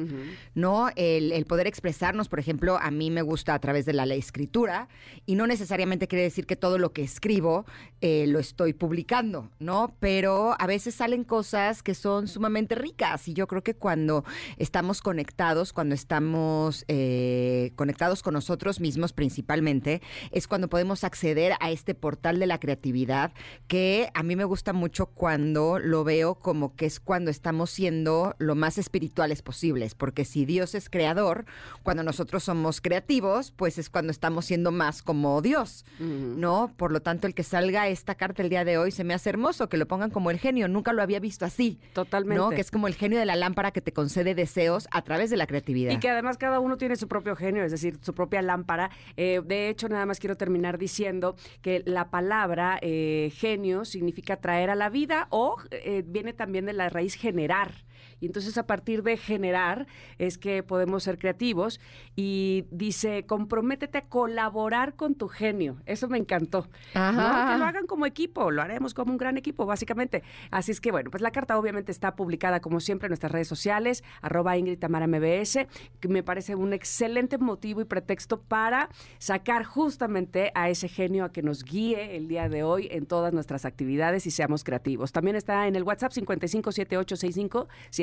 ¿no? 0.54 0.88
El, 0.96 1.32
el 1.32 1.46
poder 1.46 1.66
expresarnos, 1.66 2.28
por 2.28 2.38
ejemplo, 2.38 2.78
a 2.80 2.90
mí 2.90 3.10
me 3.10 3.22
gusta 3.22 3.54
a 3.54 3.58
través 3.58 3.86
de 3.86 3.92
la, 3.92 4.06
la 4.06 4.14
escritura 4.14 4.88
y 5.26 5.34
no 5.34 5.46
necesariamente 5.46 6.08
quiere 6.08 6.22
decir 6.22 6.46
que 6.46 6.56
todo 6.56 6.78
lo 6.78 6.92
que 6.92 7.02
escribo 7.02 7.66
eh, 8.00 8.26
lo 8.28 8.38
estoy 8.38 8.72
publicando, 8.72 9.50
¿no? 9.58 9.96
Pero 10.00 10.54
a 10.58 10.66
veces 10.66 10.94
salen 10.94 11.24
cosas 11.24 11.82
que 11.82 11.94
son 11.94 12.28
sumamente 12.28 12.74
ricas 12.74 13.26
y 13.26 13.34
yo 13.34 13.46
creo 13.46 13.62
que 13.62 13.74
cuando 13.74 14.24
estamos 14.58 15.00
conectados, 15.00 15.72
cuando 15.72 15.94
estamos 15.94 16.84
eh, 16.88 17.72
conectados 17.74 18.22
con 18.22 18.34
nosotros 18.34 18.80
mismos 18.80 19.12
principalmente, 19.12 20.02
es 20.30 20.46
cuando 20.46 20.68
podemos 20.68 21.04
acceder 21.04 21.54
a 21.60 21.70
este 21.70 21.94
portal 21.94 22.38
de 22.38 22.46
la 22.46 22.60
creatividad 22.60 23.32
que 23.66 24.10
a 24.14 24.22
mí 24.22 24.36
me 24.36 24.44
gusta 24.44 24.72
mucho 24.72 25.06
cuando 25.06 25.78
lo 25.78 26.04
veo 26.04 26.36
como 26.36 26.76
que 26.76 26.86
es 26.86 27.00
cuando 27.00 27.30
estamos 27.30 27.70
siendo 27.70 28.35
lo 28.38 28.54
más 28.54 28.78
espirituales 28.78 29.42
posibles, 29.42 29.94
porque 29.94 30.24
si 30.24 30.44
Dios 30.44 30.74
es 30.74 30.88
creador, 30.90 31.44
cuando 31.82 32.02
nosotros 32.02 32.44
somos 32.44 32.80
creativos, 32.80 33.50
pues 33.50 33.78
es 33.78 33.90
cuando 33.90 34.10
estamos 34.10 34.46
siendo 34.46 34.72
más 34.72 35.02
como 35.02 35.40
Dios, 35.42 35.84
¿no? 35.98 36.72
Por 36.76 36.92
lo 36.92 37.00
tanto, 37.00 37.26
el 37.26 37.34
que 37.34 37.42
salga 37.42 37.88
esta 37.88 38.14
carta 38.14 38.42
el 38.42 38.48
día 38.48 38.64
de 38.64 38.78
hoy 38.78 38.90
se 38.90 39.04
me 39.04 39.14
hace 39.14 39.30
hermoso, 39.30 39.68
que 39.68 39.76
lo 39.76 39.86
pongan 39.86 40.10
como 40.10 40.30
el 40.30 40.38
genio, 40.38 40.68
nunca 40.68 40.92
lo 40.92 41.02
había 41.02 41.20
visto 41.20 41.44
así. 41.44 41.78
Totalmente. 41.92 42.42
¿No? 42.42 42.50
Que 42.50 42.60
es 42.60 42.70
como 42.70 42.86
el 42.86 42.94
genio 42.94 43.18
de 43.18 43.26
la 43.26 43.36
lámpara 43.36 43.70
que 43.70 43.80
te 43.80 43.92
concede 43.92 44.34
deseos 44.34 44.88
a 44.90 45.02
través 45.02 45.30
de 45.30 45.36
la 45.36 45.46
creatividad. 45.46 45.92
Y 45.92 45.98
que 45.98 46.08
además 46.08 46.38
cada 46.38 46.60
uno 46.60 46.76
tiene 46.76 46.96
su 46.96 47.08
propio 47.08 47.36
genio, 47.36 47.64
es 47.64 47.72
decir, 47.72 47.98
su 48.02 48.14
propia 48.14 48.42
lámpara. 48.42 48.90
Eh, 49.16 49.40
de 49.44 49.68
hecho, 49.68 49.88
nada 49.88 50.06
más 50.06 50.20
quiero 50.20 50.36
terminar 50.36 50.78
diciendo 50.78 51.36
que 51.62 51.82
la 51.86 52.10
palabra 52.10 52.78
eh, 52.82 53.32
genio 53.34 53.84
significa 53.84 54.36
traer 54.36 54.70
a 54.70 54.74
la 54.74 54.88
vida 54.88 55.26
o 55.30 55.56
eh, 55.70 56.02
viene 56.06 56.32
también 56.32 56.66
de 56.66 56.72
la 56.72 56.88
raíz 56.88 57.14
generar. 57.14 57.85
Y 58.20 58.26
entonces 58.26 58.56
a 58.58 58.66
partir 58.66 59.02
de 59.02 59.16
generar 59.16 59.86
es 60.18 60.38
que 60.38 60.62
podemos 60.62 61.02
ser 61.02 61.18
creativos. 61.18 61.80
Y 62.14 62.64
dice, 62.70 63.24
comprométete 63.26 63.98
a 63.98 64.02
colaborar 64.02 64.94
con 64.94 65.14
tu 65.14 65.28
genio. 65.28 65.76
Eso 65.86 66.08
me 66.08 66.18
encantó. 66.18 66.68
¿no? 66.94 67.10
Que 67.10 67.58
lo 67.58 67.64
hagan 67.64 67.86
como 67.86 68.06
equipo, 68.06 68.50
lo 68.50 68.62
haremos 68.62 68.94
como 68.94 69.12
un 69.12 69.18
gran 69.18 69.36
equipo, 69.36 69.66
básicamente. 69.66 70.22
Así 70.50 70.72
es 70.72 70.80
que 70.80 70.90
bueno, 70.90 71.10
pues 71.10 71.22
la 71.22 71.30
carta 71.30 71.58
obviamente 71.58 71.92
está 71.92 72.16
publicada 72.16 72.60
como 72.60 72.80
siempre 72.80 73.06
en 73.06 73.10
nuestras 73.10 73.32
redes 73.32 73.48
sociales, 73.48 74.02
arroba 74.22 74.56
Ingrid 74.56 74.78
Tamara 74.78 75.06
MBS, 75.06 75.66
que 76.00 76.08
me 76.08 76.22
parece 76.22 76.54
un 76.54 76.72
excelente 76.72 77.38
motivo 77.38 77.80
y 77.80 77.84
pretexto 77.84 78.40
para 78.40 78.88
sacar 79.18 79.64
justamente 79.64 80.52
a 80.54 80.70
ese 80.70 80.88
genio 80.88 81.24
a 81.24 81.32
que 81.32 81.42
nos 81.42 81.64
guíe 81.64 82.16
el 82.16 82.28
día 82.28 82.48
de 82.48 82.62
hoy 82.62 82.88
en 82.90 83.06
todas 83.06 83.32
nuestras 83.32 83.64
actividades 83.64 84.26
y 84.26 84.30
seamos 84.30 84.64
creativos. 84.64 85.12
También 85.12 85.36
está 85.36 85.66
en 85.66 85.76
el 85.76 85.82
WhatsApp 85.82 86.12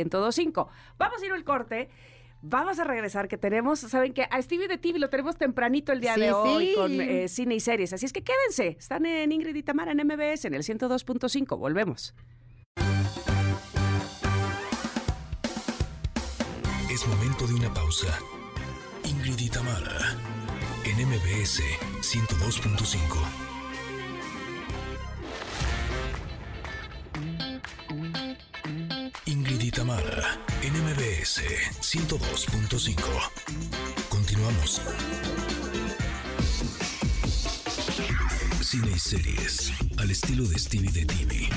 5578651025. 0.10 0.68
Vamos 0.98 1.22
a 1.22 1.26
ir 1.26 1.32
al 1.32 1.44
corte. 1.44 1.90
Vamos 2.46 2.78
a 2.78 2.84
regresar, 2.84 3.30
que 3.30 3.38
tenemos, 3.38 3.80
saben 3.80 4.14
que 4.14 4.28
a 4.30 4.42
Stevie 4.42 4.68
de 4.68 4.78
TV 4.78 5.00
lo 5.00 5.10
tenemos 5.10 5.38
tempranito 5.38 5.94
el 5.94 6.02
día 6.02 6.18
de 6.18 6.34
hoy 6.34 6.74
con 6.76 7.00
eh, 7.00 7.30
cine 7.30 7.56
y 7.56 7.62
series. 7.62 7.94
Así 7.94 8.06
es 8.06 8.12
que 8.12 8.22
quédense, 8.22 8.76
están 8.78 9.06
en 9.06 9.32
Ingrid 9.32 9.56
y 9.56 9.64
Tamara 9.64 9.94
en 9.94 10.06
MBS 10.06 10.44
en 10.44 10.54
el 10.54 10.64
102.5. 10.64 11.58
Volvemos. 11.58 12.14
Es 16.92 17.08
momento 17.08 17.48
de 17.48 17.54
una 17.54 17.74
pausa. 17.74 18.20
Ingrid 19.06 19.40
y 19.40 19.50
Tamara 19.50 19.98
en 20.84 21.08
MBS 21.08 21.62
102.5. 22.02 23.53
Tamara 29.74 30.40
en 30.62 30.74
MBS 30.74 31.42
102.5. 31.82 32.96
Continuamos. 34.08 34.82
Cine 38.62 38.92
y 38.96 39.00
series 39.00 39.74
al 39.98 40.12
estilo 40.12 40.46
de 40.46 40.60
Stevie 40.60 40.92
de 40.92 41.06
TV. 41.06 41.50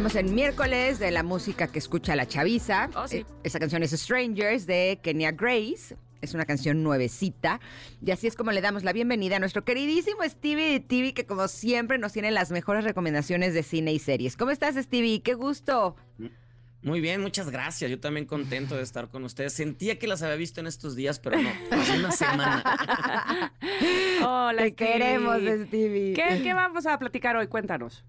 Estamos 0.00 0.16
en 0.16 0.34
miércoles 0.34 0.98
de 0.98 1.10
la 1.10 1.22
música 1.22 1.68
que 1.68 1.78
escucha 1.78 2.16
la 2.16 2.26
chaviza. 2.26 2.88
Oh, 2.96 3.06
sí. 3.06 3.18
Eh, 3.18 3.26
Esa 3.42 3.58
canción 3.58 3.82
es 3.82 3.90
Strangers 3.90 4.66
de 4.66 4.98
Kenya 5.02 5.30
Grace. 5.32 5.94
Es 6.22 6.32
una 6.32 6.46
canción 6.46 6.82
nuevecita. 6.82 7.60
Y 8.00 8.10
así 8.10 8.26
es 8.26 8.34
como 8.34 8.50
le 8.50 8.62
damos 8.62 8.82
la 8.82 8.94
bienvenida 8.94 9.36
a 9.36 9.40
nuestro 9.40 9.62
queridísimo 9.62 10.22
Stevie 10.24 10.72
de 10.72 10.80
TV, 10.80 11.12
que 11.12 11.26
como 11.26 11.46
siempre 11.48 11.98
nos 11.98 12.14
tiene 12.14 12.30
las 12.30 12.50
mejores 12.50 12.84
recomendaciones 12.84 13.52
de 13.52 13.62
cine 13.62 13.92
y 13.92 13.98
series. 13.98 14.38
¿Cómo 14.38 14.52
estás, 14.52 14.74
Stevie? 14.76 15.20
¡Qué 15.20 15.34
gusto! 15.34 15.96
Muy 16.82 17.02
bien, 17.02 17.20
muchas 17.20 17.50
gracias. 17.50 17.90
Yo 17.90 18.00
también 18.00 18.24
contento 18.24 18.76
de 18.76 18.82
estar 18.82 19.10
con 19.10 19.22
ustedes. 19.24 19.52
Sentía 19.52 19.98
que 19.98 20.06
las 20.06 20.22
había 20.22 20.36
visto 20.36 20.60
en 20.62 20.66
estos 20.66 20.96
días, 20.96 21.18
pero 21.18 21.42
no, 21.42 21.50
hace 21.72 21.98
una 21.98 22.10
semana. 22.12 22.64
Hola, 24.24 24.62
Te 24.62 24.70
Stevie. 24.70 24.74
queremos, 24.92 25.36
Stevie. 25.66 26.14
¿Qué, 26.14 26.40
qué 26.42 26.54
vamos 26.54 26.86
a 26.86 26.98
platicar 26.98 27.36
hoy? 27.36 27.48
Cuéntanos. 27.48 28.02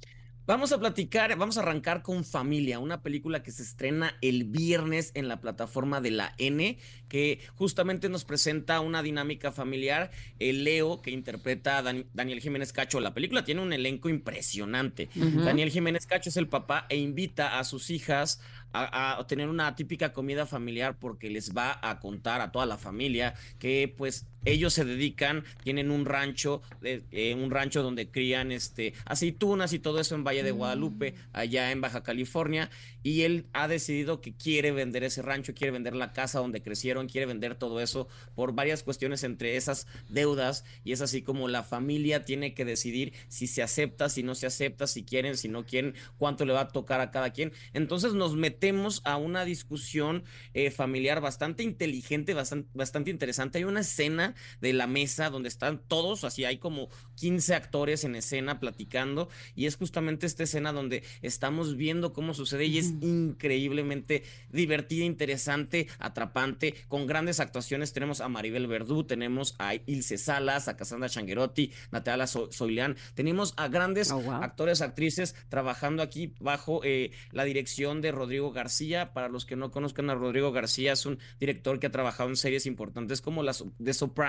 Vamos 0.48 0.72
a 0.72 0.80
platicar, 0.80 1.34
vamos 1.38 1.58
a 1.58 1.62
arrancar 1.62 2.02
con 2.02 2.26
Familia, 2.26 2.80
una 2.80 3.04
película 3.04 3.44
que 3.44 3.52
se 3.52 3.62
estrena 3.62 4.18
el 4.22 4.44
viernes 4.44 5.12
en 5.14 5.28
la 5.28 5.40
plataforma 5.40 6.02
de 6.02 6.12
la 6.12 6.34
N, 6.40 6.78
que 7.08 7.40
justamente 7.56 8.10
nos 8.10 8.26
presenta 8.26 8.80
una 8.82 9.04
dinámica 9.04 9.52
familiar. 9.52 10.10
El 10.40 10.64
Leo, 10.64 11.02
que 11.04 11.12
interpreta 11.12 11.78
a 11.78 11.84
Dan- 11.84 12.08
Daniel 12.14 12.42
Jiménez 12.42 12.74
Cacho, 12.74 13.00
la 13.00 13.14
película 13.14 13.46
tiene 13.46 13.62
un 13.62 13.72
elenco 13.72 14.10
impresionante. 14.10 15.10
Daniel 15.16 15.70
Jiménez 15.70 16.08
Cacho 16.08 16.30
es 16.30 16.38
el 16.38 16.48
papá 16.48 16.86
e 16.90 16.98
invita 16.98 17.60
a 17.60 17.64
sus 17.64 17.90
hijas 17.92 18.42
a, 18.74 19.20
a 19.20 19.28
tener 19.28 19.48
una 19.48 19.76
típica 19.76 20.12
comida 20.12 20.46
familiar 20.48 20.98
porque 20.98 21.30
les 21.30 21.56
va 21.56 21.80
a 21.82 22.00
contar 22.00 22.42
a 22.42 22.52
toda 22.52 22.66
la 22.66 22.78
familia 22.78 23.36
que 23.60 23.94
pues 23.96 24.26
ellos 24.46 24.74
se 24.74 24.86
dedican, 24.86 25.44
tienen 25.64 25.92
un 25.92 26.06
rancho, 26.06 26.62
eh, 26.82 27.02
eh, 27.12 27.36
un 27.36 27.52
rancho 27.52 27.84
donde 27.84 28.10
crían 28.10 28.52
este 28.52 28.94
aceitunas 29.06 29.74
y 29.74 29.80
todo 29.80 30.00
eso 30.00 30.16
en 30.16 30.24
Valle 30.24 30.44
de 30.44 30.52
Guadalupe, 30.52 31.16
allá 31.34 31.72
en 31.72 31.82
Baja 31.82 32.04
California, 32.04 32.70
y 33.04 33.22
él 33.22 33.48
ha 33.54 33.68
decidido 33.68 34.22
que 34.22 34.34
quiere 34.34 34.72
vender 34.72 35.04
ese 35.04 35.22
rancho, 35.22 35.54
quiere 35.54 35.72
vender 35.72 35.96
la 35.96 36.14
casa 36.14 36.40
donde 36.40 36.62
crecieron, 36.62 37.08
quiere 37.08 37.26
vender 37.26 37.56
todo 37.56 37.82
eso 37.82 38.08
por 38.36 38.54
varias 38.54 38.84
cuestiones 38.84 39.24
entre 39.24 39.56
esas 39.56 39.88
deudas, 40.10 40.66
y 40.84 40.92
es 40.92 41.02
así 41.02 41.22
como 41.22 41.48
la 41.48 41.64
familia 41.64 42.26
tiene 42.26 42.54
que 42.54 42.66
decidir 42.66 43.14
si 43.28 43.48
se 43.48 43.64
acepta, 43.64 44.10
si 44.10 44.24
no 44.24 44.36
se 44.36 44.48
acepta, 44.48 44.88
si 44.88 45.04
quieren, 45.04 45.38
si 45.38 45.48
no 45.48 45.66
quieren, 45.66 45.96
cuánto 46.18 46.46
le 46.46 46.54
va 46.54 46.62
a 46.62 46.68
tocar 46.68 47.02
a 47.02 47.12
cada 47.12 47.32
quien. 47.32 47.52
Entonces 47.74 48.14
nos 48.14 48.36
metemos 48.36 49.02
a 49.04 49.18
una 49.18 49.46
discusión 49.46 50.24
eh, 50.54 50.72
familiar 50.72 51.22
bastante 51.22 51.64
inteligente, 51.64 52.34
bastante, 52.34 52.70
bastante 52.74 53.12
interesante. 53.12 53.58
Hay 53.58 53.64
una 53.64 53.82
escena 53.82 54.31
de 54.62 54.74
la 54.74 54.88
mesa 54.88 55.30
donde 55.30 55.50
están 55.50 55.82
todos, 55.88 56.24
así 56.24 56.46
hay 56.46 56.58
como 56.58 56.90
15 57.16 57.54
actores 57.56 58.04
en 58.04 58.16
escena 58.16 58.60
platicando 58.60 59.30
y 59.56 59.66
es 59.66 59.76
justamente 59.76 60.26
esta 60.26 60.44
escena 60.44 60.72
donde 60.74 61.04
estamos 61.22 61.76
viendo 61.78 62.14
cómo 62.14 62.34
sucede 62.34 62.66
y 62.66 62.78
es 62.78 62.94
increíblemente 63.02 64.24
divertida, 64.50 65.04
interesante, 65.06 65.88
atrapante, 66.00 66.76
con 66.88 67.08
grandes 67.08 67.40
actuaciones. 67.40 67.94
Tenemos 67.94 68.22
a 68.22 68.30
Maribel 68.30 68.68
Verdú, 68.68 69.04
tenemos 69.04 69.56
a 69.60 69.74
Ilse 69.76 70.18
Salas, 70.18 70.68
a 70.68 70.78
Cassandra 70.78 71.10
Changuerotti, 71.10 71.72
Natalia 71.92 72.28
So- 72.28 72.52
Soilian, 72.52 72.96
tenemos 73.16 73.54
a 73.58 73.68
grandes 73.68 74.12
Oh, 74.12 74.20
wow. 74.22 74.34
actores, 74.44 74.82
actrices 74.82 75.36
trabajando 75.50 76.04
aquí 76.04 76.34
bajo 76.40 76.82
eh, 76.84 77.12
la 77.32 77.44
dirección 77.44 78.02
de 78.02 78.12
Rodrigo 78.12 78.52
García. 78.52 79.14
Para 79.14 79.30
los 79.30 79.46
que 79.46 79.56
no 79.56 79.72
conozcan 79.72 80.10
a 80.10 80.16
Rodrigo 80.16 80.52
García, 80.52 80.94
es 80.94 81.06
un 81.06 81.20
director 81.40 81.80
que 81.80 81.88
ha 81.88 81.92
trabajado 81.92 82.30
en 82.30 82.36
series 82.36 82.66
importantes 82.66 83.22
como 83.22 83.44
las 83.44 83.64
de 83.80 83.94
Sopranos 83.94 84.21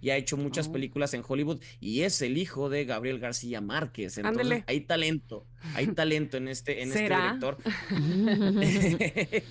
y 0.00 0.10
ha 0.10 0.16
hecho 0.16 0.36
muchas 0.36 0.68
Oh. 0.68 0.72
películas 0.72 1.14
en 1.14 1.22
Hollywood 1.26 1.60
y 1.80 2.02
es 2.02 2.20
el 2.22 2.36
hijo 2.38 2.68
de 2.68 2.84
Gabriel 2.84 3.18
García 3.18 3.60
Márquez. 3.60 4.18
Entonces, 4.18 4.62
hay 4.66 4.80
talento, 4.82 5.46
hay 5.74 5.86
talento 5.94 6.36
en 6.36 6.48
este, 6.48 6.82
en 6.82 6.88
este 6.90 7.02
director. 7.04 7.58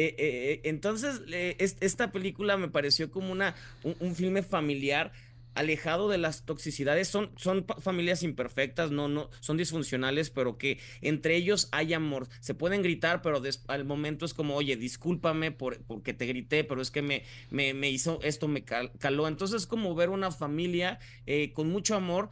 Eh, 0.00 0.14
eh, 0.16 0.52
eh, 0.52 0.60
entonces, 0.62 1.22
eh, 1.32 1.56
es- 1.58 1.76
esta 1.80 2.12
película 2.12 2.56
me 2.56 2.68
pareció 2.68 3.10
como 3.10 3.32
una, 3.32 3.56
un, 3.82 3.96
un 3.98 4.14
filme 4.14 4.44
familiar 4.44 5.10
alejado 5.54 6.08
de 6.08 6.18
las 6.18 6.44
toxicidades. 6.44 7.08
Son, 7.08 7.30
son 7.36 7.66
familias 7.80 8.22
imperfectas, 8.22 8.90
no, 8.90 9.08
no, 9.08 9.30
son 9.40 9.56
disfuncionales, 9.56 10.30
pero 10.30 10.58
que 10.58 10.78
entre 11.00 11.36
ellos 11.36 11.68
hay 11.72 11.94
amor. 11.94 12.28
Se 12.40 12.54
pueden 12.54 12.82
gritar, 12.82 13.22
pero 13.22 13.42
al 13.68 13.84
momento 13.84 14.24
es 14.24 14.34
como, 14.34 14.54
oye, 14.56 14.76
discúlpame 14.76 15.50
por, 15.52 15.82
porque 15.84 16.14
te 16.14 16.26
grité, 16.26 16.64
pero 16.64 16.80
es 16.80 16.90
que 16.90 17.02
me, 17.02 17.24
me, 17.50 17.74
me 17.74 17.90
hizo 17.90 18.20
esto, 18.22 18.48
me 18.48 18.64
cal- 18.64 18.92
caló. 18.98 19.28
Entonces 19.28 19.62
es 19.62 19.66
como 19.66 19.94
ver 19.94 20.10
una 20.10 20.30
familia 20.30 20.98
eh, 21.26 21.52
con 21.52 21.68
mucho 21.70 21.94
amor, 21.94 22.30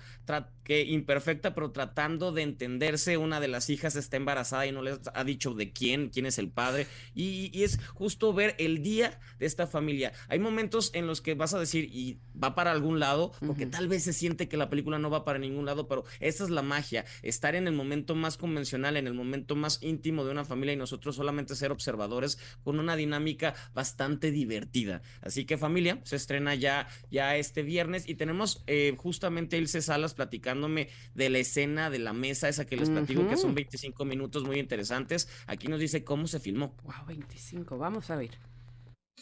que 0.65 0.83
imperfecta, 0.83 1.55
pero 1.55 1.71
tratando 1.71 2.33
de 2.33 2.43
entenderse. 2.43 3.17
Una 3.17 3.39
de 3.39 3.47
las 3.49 3.71
hijas 3.71 3.95
está 3.95 4.17
embarazada 4.17 4.67
y 4.67 4.73
no 4.73 4.83
les 4.83 4.99
ha 5.15 5.23
dicho 5.23 5.55
de 5.55 5.73
quién, 5.73 6.09
quién 6.09 6.27
es 6.27 6.39
el 6.39 6.51
padre. 6.51 6.87
Y, 7.15 7.51
y 7.57 7.63
es 7.63 7.79
justo 7.95 8.33
ver 8.33 8.57
el 8.59 8.83
día 8.83 9.21
de 9.39 9.47
esta 9.47 9.69
familia. 9.69 10.13
Hay 10.29 10.41
momentos 10.41 10.91
en 10.93 11.07
los 11.07 11.21
que 11.21 11.35
vas 11.35 11.55
a 11.55 11.61
decir, 11.61 11.89
y 11.93 12.19
va 12.43 12.57
para 12.57 12.73
algún 12.73 12.99
lado, 12.99 13.06
porque 13.40 13.66
tal 13.66 13.88
vez 13.88 14.05
se 14.05 14.12
siente 14.12 14.49
que 14.49 14.57
la 14.57 14.69
película 14.69 14.99
no 14.99 15.11
va 15.11 15.25
para 15.25 15.38
ningún 15.38 15.66
lado, 15.66 15.88
pero 15.88 16.05
esa 16.21 16.45
es 16.45 16.51
la 16.51 16.62
magia, 16.62 17.05
estar 17.23 17.55
en 17.55 17.66
el 17.66 17.75
momento 17.75 18.14
más 18.14 18.37
convencional, 18.37 18.97
en 18.97 19.07
el 19.07 19.14
momento 19.14 19.57
más 19.57 19.83
íntimo 19.83 20.25
de 20.25 20.31
una 20.31 20.45
familia 20.45 20.75
y 20.75 20.77
nosotros 20.77 21.16
solamente 21.16 21.55
ser 21.55 21.73
observadores 21.73 22.38
con 22.62 22.79
una 22.79 22.97
dinámica 22.97 23.55
bastante 23.75 24.31
divertida. 24.31 25.03
Así 25.21 25.45
que 25.45 25.59
familia, 25.59 26.01
se 26.05 26.16
estrena 26.16 26.55
ya, 26.55 26.88
ya 27.11 27.37
este 27.37 27.62
viernes 27.62 28.09
y 28.09 28.14
tenemos 28.14 28.62
eh, 28.66 28.95
justamente 28.97 29.59
Ilse 29.59 29.83
Salas 29.83 30.14
platicándome 30.14 30.88
de 31.14 31.31
la 31.31 31.38
escena 31.38 31.90
de 31.90 31.99
la 31.99 32.12
mesa, 32.12 32.49
esa 32.49 32.66
que 32.66 32.77
les 32.77 32.90
platico, 32.90 33.27
que 33.29 33.37
son 33.37 33.51
Ujú. 33.51 33.57
25 33.57 34.05
minutos 34.05 34.45
muy 34.45 34.59
interesantes. 34.59 35.29
Aquí 35.47 35.69
nos 35.69 35.81
dice 35.81 36.05
cómo 36.05 36.27
se 36.27 36.40
filmó. 36.40 36.75
Wow, 36.85 37.07
25. 37.07 37.79
Vamos 37.79 38.11
a 38.11 38.16
ver. 38.16 38.56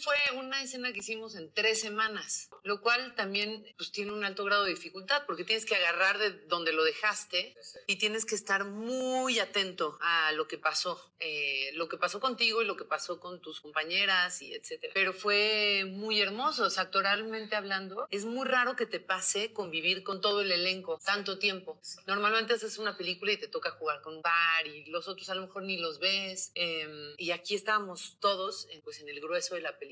Fue 0.01 0.17
una 0.35 0.61
escena 0.61 0.93
que 0.93 0.99
hicimos 0.99 1.37
en 1.37 1.53
tres 1.53 1.81
semanas, 1.81 2.51
lo 2.65 2.81
cual 2.81 3.15
también 3.15 3.65
pues, 3.77 3.93
tiene 3.93 4.13
un 4.13 4.25
alto 4.25 4.45
grado 4.45 4.65
de 4.65 4.71
dificultad 4.71 5.23
porque 5.25 5.45
tienes 5.45 5.65
que 5.65 5.77
agarrar 5.77 6.19
de 6.19 6.31
donde 6.49 6.73
lo 6.73 6.83
dejaste 6.83 7.55
y 7.87 7.97
tienes 7.97 8.25
que 8.25 8.35
estar 8.35 8.65
muy 8.65 9.39
atento 9.39 9.97
a 10.01 10.33
lo 10.33 10.49
que 10.49 10.59
pasó, 10.59 11.01
eh, 11.21 11.71
lo 11.75 11.89
que 11.89 11.97
pasó 11.97 12.19
contigo 12.21 12.61
y 12.61 12.65
lo 12.65 12.77
que 12.77 12.85
pasó 12.85 13.21
con 13.21 13.41
tus 13.41 13.61
compañeras 13.61 14.43
y 14.43 14.53
etcétera. 14.53 14.93
Pero 14.95 15.13
fue 15.13 15.85
muy 15.87 16.21
hermoso, 16.21 16.65
o 16.65 16.71
sea, 16.71 16.85
actoralmente 16.85 17.55
hablando, 17.55 18.09
es 18.11 18.25
muy 18.25 18.47
raro 18.47 18.75
que 18.75 18.87
te 18.87 18.99
pase 18.99 19.53
convivir 19.53 20.03
con 20.03 20.21
todo 20.21 20.41
el 20.41 20.51
elenco 20.51 20.99
tanto 21.05 21.39
tiempo. 21.39 21.81
Normalmente 22.07 22.55
haces 22.55 22.79
una 22.79 22.97
película 22.97 23.33
y 23.33 23.37
te 23.37 23.49
toca 23.49 23.71
jugar 23.71 24.03
con 24.03 24.17
un 24.17 24.23
bar 24.23 24.67
y 24.67 24.87
los 24.87 25.07
otros 25.07 25.31
a 25.31 25.37
lo 25.37 25.43
mejor 25.43 25.63
ni 25.63 25.79
los 25.79 26.01
ves. 26.01 26.51
em, 26.55 27.15
y 27.17 27.31
aquí 27.31 27.55
estábamos 27.55 28.19
todos 28.21 28.67
eh, 28.71 28.81
pues, 28.83 29.01
en 29.01 29.09
el 29.09 29.21
grueso 29.21 29.55
de 29.55 29.61
la 29.61 29.71
película 29.71 29.84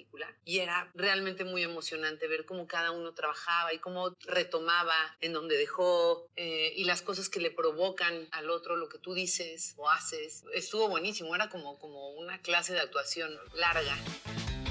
y 0.44 0.58
era 0.58 0.90
realmente 0.94 1.44
muy 1.44 1.62
emocionante 1.62 2.26
ver 2.28 2.44
cómo 2.44 2.66
cada 2.66 2.90
uno 2.90 3.14
trabajaba 3.14 3.72
y 3.72 3.78
cómo 3.78 4.16
retomaba 4.26 4.94
en 5.20 5.32
donde 5.32 5.56
dejó 5.56 6.28
eh, 6.36 6.72
y 6.76 6.84
las 6.84 7.02
cosas 7.02 7.28
que 7.28 7.40
le 7.40 7.50
provocan 7.50 8.28
al 8.32 8.50
otro 8.50 8.76
lo 8.76 8.88
que 8.88 8.98
tú 8.98 9.14
dices 9.14 9.74
o 9.76 9.90
haces. 9.90 10.44
Estuvo 10.54 10.88
buenísimo, 10.88 11.34
era 11.34 11.48
como, 11.48 11.78
como 11.78 12.10
una 12.10 12.40
clase 12.40 12.72
de 12.72 12.80
actuación 12.80 13.30
larga. 13.54 13.96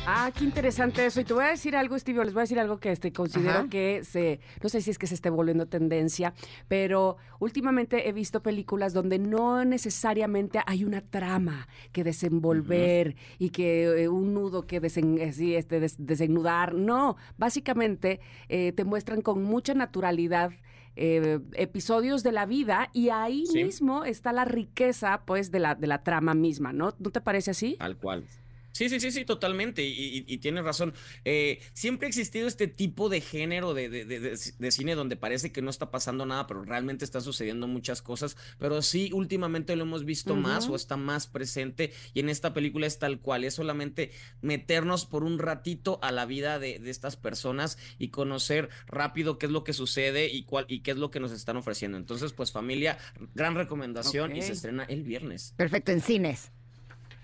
Ah, 0.07 0.31
qué 0.35 0.43
interesante 0.43 1.05
eso. 1.05 1.21
Y 1.21 1.23
te 1.23 1.33
voy 1.33 1.43
a 1.45 1.49
decir 1.49 1.75
algo, 1.75 1.97
Stevie, 1.97 2.25
les 2.25 2.33
voy 2.33 2.41
a 2.41 2.43
decir 2.43 2.59
algo 2.59 2.79
que 2.79 2.91
este, 2.91 3.13
considero 3.13 3.59
Ajá. 3.59 3.69
que 3.69 4.03
se, 4.03 4.39
no 4.61 4.67
sé 4.67 4.81
si 4.81 4.89
es 4.89 4.97
que 4.97 5.05
se 5.05 5.13
esté 5.13 5.29
volviendo 5.29 5.67
tendencia, 5.67 6.33
pero 6.67 7.17
últimamente 7.39 8.09
he 8.09 8.11
visto 8.11 8.41
películas 8.41 8.93
donde 8.93 9.19
no 9.19 9.63
necesariamente 9.63 10.59
hay 10.65 10.85
una 10.85 11.01
trama 11.01 11.67
que 11.91 12.03
desenvolver 12.03 13.15
y 13.37 13.51
que 13.51 14.03
eh, 14.03 14.09
un 14.09 14.33
nudo 14.33 14.65
que 14.65 14.81
desen- 14.81 15.19
eh, 15.19 15.33
sí, 15.33 15.55
este, 15.55 15.79
des- 15.79 15.95
desenudar. 16.03 16.73
No, 16.73 17.15
básicamente 17.37 18.19
eh, 18.49 18.71
te 18.73 18.83
muestran 18.83 19.21
con 19.21 19.43
mucha 19.43 19.73
naturalidad. 19.75 20.51
eh, 20.97 21.39
episodios 21.53 22.21
de 22.21 22.33
la 22.33 22.45
vida 22.45 22.89
y 22.91 23.09
ahí 23.11 23.45
Sí. 23.45 23.63
mismo 23.63 24.03
está 24.03 24.33
la 24.33 24.43
riqueza 24.43 25.21
pues 25.25 25.49
de 25.49 25.59
la, 25.59 25.73
de 25.73 25.87
la 25.87 26.03
trama 26.03 26.33
misma, 26.33 26.73
¿no? 26.73 26.93
¿No 26.99 27.11
te 27.11 27.21
parece 27.21 27.51
así? 27.51 27.77
Tal 27.79 27.95
cual. 27.95 28.25
Sí, 28.71 28.89
sí, 28.89 28.99
sí, 28.99 29.11
sí, 29.11 29.25
totalmente. 29.25 29.83
Y, 29.83 29.91
y- 29.91 30.25
y 30.27 30.37
tienes 30.37 30.63
razón. 30.63 30.93
Eh, 31.25 31.59
siempre 31.73 32.05
ha 32.07 32.09
existido 32.09 32.47
este 32.47 32.67
tipo 32.67 33.09
de 33.09 33.21
género 33.21 33.73
de, 33.73 33.89
de- 33.89 34.05
de- 34.05 34.19
de 34.19 34.31
ci- 34.33 34.55
de 34.57 34.71
cine 34.71 34.95
donde 34.95 35.15
parece 35.17 35.51
que 35.51 35.61
no 35.61 35.69
está 35.69 35.91
pasando 35.91 36.25
nada, 36.25 36.47
pero 36.47 36.63
realmente 36.63 37.05
están 37.05 37.21
sucediendo 37.21 37.67
muchas 37.67 38.01
cosas. 38.01 38.37
Pero 38.59 38.81
sí, 38.81 39.09
últimamente 39.13 39.75
lo 39.75 39.83
hemos 39.83 40.05
visto 40.05 40.35
más 40.35 40.67
o 40.71 40.75
está 40.75 40.97
más 40.97 41.27
presente. 41.27 41.91
Y 42.13 42.19
en 42.21 42.29
esta 42.29 42.53
película 42.53 42.87
es 42.87 42.99
tal 42.99 43.19
cual. 43.19 43.43
Es 43.43 43.55
solamente 43.55 44.11
meternos 44.41 45.05
por 45.05 45.23
un 45.23 45.39
ratito 45.39 45.99
a 46.01 46.11
la 46.11 46.25
vida 46.25 46.59
de, 46.59 46.79
de 46.79 46.89
estas 46.89 47.17
personas 47.17 47.77
y 47.97 48.09
conocer 48.09 48.69
rápido 48.87 49.37
qué 49.37 49.45
es 49.47 49.51
lo 49.51 49.63
que 49.63 49.73
sucede 49.73 50.27
y, 50.29 50.43
cuál, 50.43 50.65
y 50.67 50.81
qué 50.81 50.91
es 50.91 50.97
lo 50.97 51.11
que 51.11 51.19
nos 51.19 51.31
están 51.31 51.57
ofreciendo. 51.57 51.97
Entonces, 51.97 52.33
pues 52.33 52.51
familia, 52.51 52.97
gran 53.35 53.55
recomendación 53.55 54.31
y 54.35 54.41
se 54.41 54.53
estrena 54.53 54.83
el 54.85 55.03
viernes. 55.03 55.53
Perfecto, 55.57 55.91
en 55.91 56.01
cines. 56.01 56.51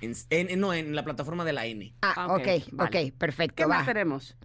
En, 0.01 0.13
en- 0.29 0.59
no, 0.59 0.73
en 0.73 0.95
la 0.95 1.03
plataforma 1.03 1.43
de 1.45 1.53
la 1.53 1.65
N. 1.65 1.93
Ah, 2.01 2.13
Ah, 2.15 2.27
ok, 2.27 2.39
ok, 2.41 2.47
ok, 2.47 2.69
vale. 2.73 3.11
perfecto. 3.17 3.55
¿Qué 3.55 3.65
va. 3.65 3.77
más 3.77 3.85
tenemos? 3.85 4.35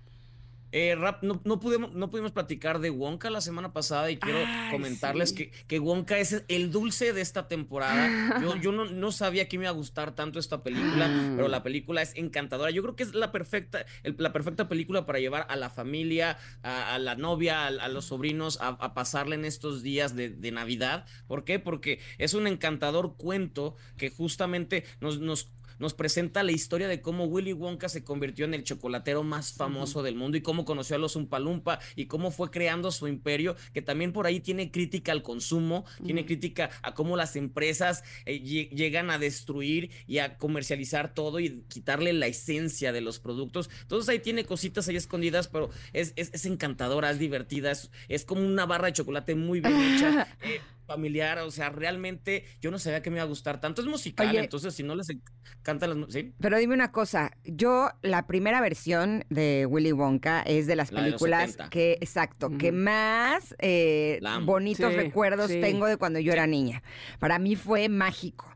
Eh, 0.72 0.94
rap, 0.94 1.22
no, 1.22 1.40
no 1.44 1.61
pudimos, 1.61 1.92
no 1.92 2.11
pudimos 2.11 2.32
platicar 2.32 2.78
de 2.80 2.88
Wonka 2.90 3.28
la 3.28 3.42
semana 3.42 3.72
pasada 3.74 4.11
y 4.11 4.16
quiero 4.16 4.38
Ay, 4.38 4.70
comentarles 4.72 5.28
sí. 5.30 5.35
que, 5.37 5.50
que 5.66 5.78
Wonka 5.78 6.18
es 6.18 6.44
el 6.48 6.70
dulce 6.70 7.12
de 7.12 7.20
esta 7.20 7.46
temporada. 7.46 8.40
Yo, 8.40 8.56
yo 8.56 8.72
no, 8.72 8.87
no 8.87 9.12
sabía 9.12 9.48
que 9.48 9.58
me 9.58 9.64
iba 9.64 9.70
a 9.70 9.74
gustar 9.74 10.14
tanto 10.14 10.38
esta 10.38 10.62
película, 10.62 11.11
pero 11.37 11.48
la 11.48 11.62
película 11.62 12.00
es 12.00 12.12
encantadora. 12.16 12.70
Yo 12.70 12.82
creo 12.82 12.96
que 12.96 13.02
es 13.02 13.14
la 13.14 13.30
perfecta, 13.32 13.85
el- 14.02 14.16
la 14.18 14.32
perfecta 14.32 14.68
película 14.68 15.04
para 15.04 15.18
llevar 15.18 15.46
a 15.50 15.56
la 15.56 15.68
familia, 15.68 16.38
a, 16.62 16.94
a 16.94 16.98
la 16.98 17.14
novia, 17.16 17.64
a, 17.64 17.66
a 17.66 17.88
los 17.88 18.06
sobrinos, 18.06 18.58
a, 18.61 18.68
a 18.68 18.94
pasarla 18.94 19.35
en 19.35 19.44
estos 19.44 19.82
días 19.82 20.16
de, 20.16 20.30
de 20.30 20.50
Navidad. 20.52 21.04
¿Por 21.26 21.44
qué? 21.44 21.58
Porque 21.58 22.00
es 22.16 22.32
un 22.32 22.46
encantador 22.46 23.16
cuento 23.16 23.76
que 23.98 24.08
justamente 24.08 24.85
nos, 25.00 25.18
nos 25.20 25.50
nos 25.82 25.94
presenta 25.94 26.44
la 26.44 26.52
historia 26.52 26.86
de 26.86 27.02
cómo 27.02 27.24
Willy 27.24 27.52
Wonka 27.52 27.88
se 27.88 28.04
convirtió 28.04 28.44
en 28.44 28.54
el 28.54 28.62
chocolatero 28.62 29.24
más 29.24 29.52
famoso 29.52 30.02
del 30.04 30.14
mundo 30.14 30.36
y 30.38 30.40
cómo 30.40 30.64
conoció 30.64 30.94
a 30.94 30.98
los 31.00 31.16
Umpalumpa 31.16 31.80
y 31.96 32.06
cómo 32.06 32.30
fue 32.30 32.52
creando 32.52 32.92
su 32.92 33.08
imperio, 33.08 33.56
que 33.74 33.82
también 33.82 34.12
por 34.12 34.26
ahí 34.26 34.38
tiene 34.38 34.70
crítica 34.70 35.10
al 35.10 35.22
consumo, 35.22 35.84
tiene 36.04 36.24
crítica 36.24 36.70
a 36.82 36.94
cómo 36.94 37.16
las 37.16 37.34
empresas 37.34 38.04
eh, 38.26 38.40
lle- 38.40 38.70
llegan 38.70 39.10
a 39.10 39.18
destruir 39.18 39.90
y 40.06 40.18
a 40.18 40.38
comercializar 40.38 41.14
todo 41.14 41.40
y 41.40 41.64
quitarle 41.68 42.12
la 42.12 42.28
esencia 42.28 42.92
de 42.92 43.00
los 43.00 43.18
productos. 43.18 43.68
Entonces 43.82 44.08
ahí 44.08 44.20
tiene 44.20 44.44
cositas 44.44 44.86
ahí 44.88 44.94
escondidas, 44.94 45.48
pero 45.48 45.70
es, 45.92 46.12
es, 46.14 46.30
es 46.32 46.46
encantadora, 46.46 47.10
es 47.10 47.18
divertida, 47.18 47.72
es, 47.72 47.90
es 48.08 48.24
como 48.24 48.46
una 48.46 48.66
barra 48.66 48.86
de 48.86 48.92
chocolate 48.92 49.34
muy 49.34 49.60
bien 49.60 49.76
hecha. 49.80 50.28
eh, 50.42 50.60
familiar, 50.94 51.38
o 51.38 51.50
sea, 51.50 51.70
realmente 51.70 52.44
yo 52.61 52.70
no 52.70 52.78
sabía 52.78 53.02
que 53.02 53.11
me 53.11 53.16
iba 53.16 53.24
a 53.24 53.26
gustar 53.28 53.61
tanto. 53.61 53.81
Es 53.83 53.88
musical, 53.88 54.28
Oye. 54.28 54.40
entonces 54.40 54.74
si 54.74 54.83
no 54.83 54.94
les 54.94 55.09
encantan 55.11 56.00
las... 56.00 56.12
¿Sí? 56.12 56.35
Pero 56.40 56.59
dime 56.59 56.74
una 56.74 56.92
cosa, 56.92 57.33
yo 57.44 57.90
la 58.02 58.26
primera 58.26 58.61
versión 58.61 59.24
de 59.31 59.66
Willy 59.66 59.92
Wonka 59.92 60.42
es 60.42 60.66
de 60.66 60.76
las 60.76 60.92
La 60.92 61.02
películas 61.02 61.50
70. 61.52 61.70
que, 61.70 61.92
exacto, 62.00 62.50
que 62.59 62.72
más 62.72 63.55
eh, 63.59 64.20
bonitos 64.44 64.90
Sí, 64.90 64.96
recuerdos 64.96 65.50
sí. 65.50 65.61
tengo 65.61 65.87
de 65.87 65.96
cuando 65.96 66.18
yo 66.20 66.33
era 66.33 66.46
niña. 66.46 66.83
Para 67.18 67.38
mí 67.38 67.57
fue 67.57 67.88
mágico. 67.88 68.48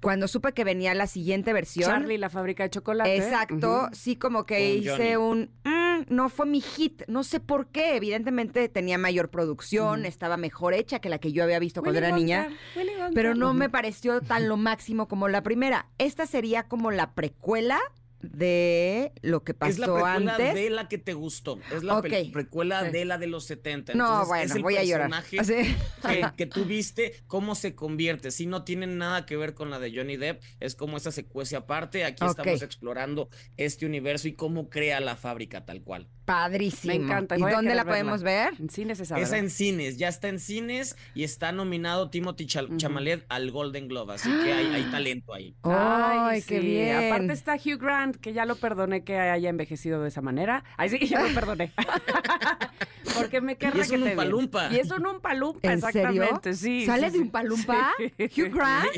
Cuando 0.00 0.28
supe 0.28 0.52
que 0.52 0.62
venía 0.64 0.94
la 0.94 1.06
siguiente 1.06 1.52
versión, 1.52 1.90
Charlie, 1.90 2.18
la 2.18 2.28
fábrica 2.30 2.62
de 2.64 2.70
chocolate. 2.70 3.16
exacto, 3.16 3.88
sí 3.92 4.16
como 4.16 4.44
que 4.44 4.56
Con 4.56 4.78
hice 4.78 5.14
Johnny. 5.16 5.16
un, 5.16 5.50
"Mm, 5.64 5.83
no 6.08 6.28
fue 6.28 6.46
mi 6.46 6.60
hit, 6.60 7.02
no 7.08 7.24
sé 7.24 7.40
por 7.40 7.68
qué, 7.68 7.96
evidentemente 7.96 8.68
tenía 8.68 8.98
mayor 8.98 9.30
producción, 9.30 10.06
estaba 10.06 10.36
mejor 10.36 10.74
hecha 10.74 11.00
que 11.00 11.08
la 11.08 11.18
que 11.18 11.32
yo 11.32 11.44
había 11.44 11.58
visto 11.58 11.82
cuando 11.82 11.98
era 11.98 12.10
niña. 12.12 12.48
Pero 13.14 13.34
no 13.34 13.54
me 13.54 13.68
pareció 13.68 14.20
tan 14.20 14.48
lo 14.48 14.56
máximo 14.56 15.08
como 15.08 15.28
la 15.28 15.42
primera. 15.42 15.88
Esta 15.98 16.26
sería 16.26 16.64
como 16.64 16.90
la 16.90 17.14
precuela 17.14 17.80
de 18.32 19.12
lo 19.22 19.44
que 19.44 19.54
pasó 19.54 19.70
es 19.72 19.78
la 19.78 19.86
precuela 19.86 20.34
antes. 20.34 20.54
de 20.54 20.70
la 20.70 20.88
que 20.88 20.98
te 20.98 21.12
gustó. 21.14 21.58
Es 21.74 21.82
la 21.82 22.00
precuela 22.02 22.84
Sí. 22.86 22.90
de 22.90 23.04
la 23.04 23.18
de 23.18 23.26
los 23.26 23.44
70. 23.44 23.94
No, 23.94 24.04
Entonces, 24.04 24.28
bueno, 24.28 24.44
es 24.44 24.54
el 24.56 24.62
voy 24.62 24.76
a 24.76 24.84
llorar. 24.84 25.10
que, 25.30 25.36
que 26.36 26.46
tú 26.46 26.64
viste, 26.64 27.14
cómo 27.26 27.54
se 27.54 27.74
convierte. 27.74 28.30
Si 28.30 28.46
no 28.46 28.64
tiene 28.64 28.86
nada 28.86 29.26
que 29.26 29.36
ver 29.36 29.54
con 29.54 29.70
la 29.70 29.78
de 29.78 29.94
Johnny 29.94 30.16
Depp, 30.16 30.42
es 30.60 30.74
como 30.74 30.96
esa 30.96 31.12
secuencia 31.12 31.58
aparte. 31.58 32.04
Aquí 32.04 32.24
estamos 32.24 32.62
explorando 32.62 33.28
este 33.56 33.86
universo 33.86 34.28
y 34.28 34.34
cómo 34.34 34.68
crea 34.70 35.00
la 35.00 35.16
fábrica 35.16 35.64
tal 35.64 35.82
cual. 35.82 36.08
Padrísimo. 36.24 36.94
Me 36.94 37.02
encanta, 37.04 37.36
¿Y 37.36 37.42
voy 37.42 37.52
dónde 37.52 37.74
la 37.74 37.84
podemos 37.84 38.22
verla. 38.22 38.50
ver? 38.52 38.60
En 38.60 38.70
cines 38.70 38.98
esa, 39.00 39.16
Esa 39.16 39.24
¿verdad? 39.32 39.38
en 39.38 39.50
cines, 39.50 39.96
ya 39.98 40.08
está 40.08 40.28
en 40.28 40.38
cines 40.38 40.96
y 41.14 41.24
está 41.24 41.52
nominado 41.52 42.08
Timothy 42.10 42.46
Chal- 42.46 42.76
Chalamet 42.78 43.24
al 43.28 43.50
Golden 43.50 43.88
Globe, 43.88 44.14
así 44.14 44.30
que 44.42 44.52
hay, 44.52 44.66
hay 44.74 44.84
talento 44.90 45.34
ahí. 45.34 45.54
Ay, 45.64 46.42
qué 46.42 46.60
sí. 46.60 46.66
bien. 46.66 47.12
Aparte 47.12 47.32
está 47.32 47.56
Hugh 47.56 47.78
Grant, 47.78 48.16
que 48.16 48.32
ya 48.32 48.44
lo 48.46 48.56
perdoné 48.56 49.04
que 49.04 49.18
haya 49.18 49.50
envejecido 49.50 50.00
de 50.02 50.08
esa 50.08 50.22
manera. 50.22 50.64
Ay, 50.76 50.88
sí, 50.90 50.98
ya 51.06 51.20
lo 51.20 51.34
perdoné. 51.34 51.72
Porque 53.14 53.40
me 53.40 53.56
querrá 53.56 53.76
Y 53.78 53.80
es 53.82 53.90
que 53.90 53.96
un. 53.96 54.02
Umpalumpa. 54.08 54.72
Y 54.72 54.78
es 54.78 54.90
un 54.90 55.06
umpalumpa, 55.06 55.72
¿En 55.72 55.80
serio? 55.80 56.00
exactamente, 56.22 56.54
sí. 56.54 56.84
¿Sale 56.86 57.10
sí, 57.10 57.18
de 57.18 57.22
un 57.22 57.30
palumpa? 57.30 57.92
¿Hugh 58.18 58.50
Grant? 58.52 58.90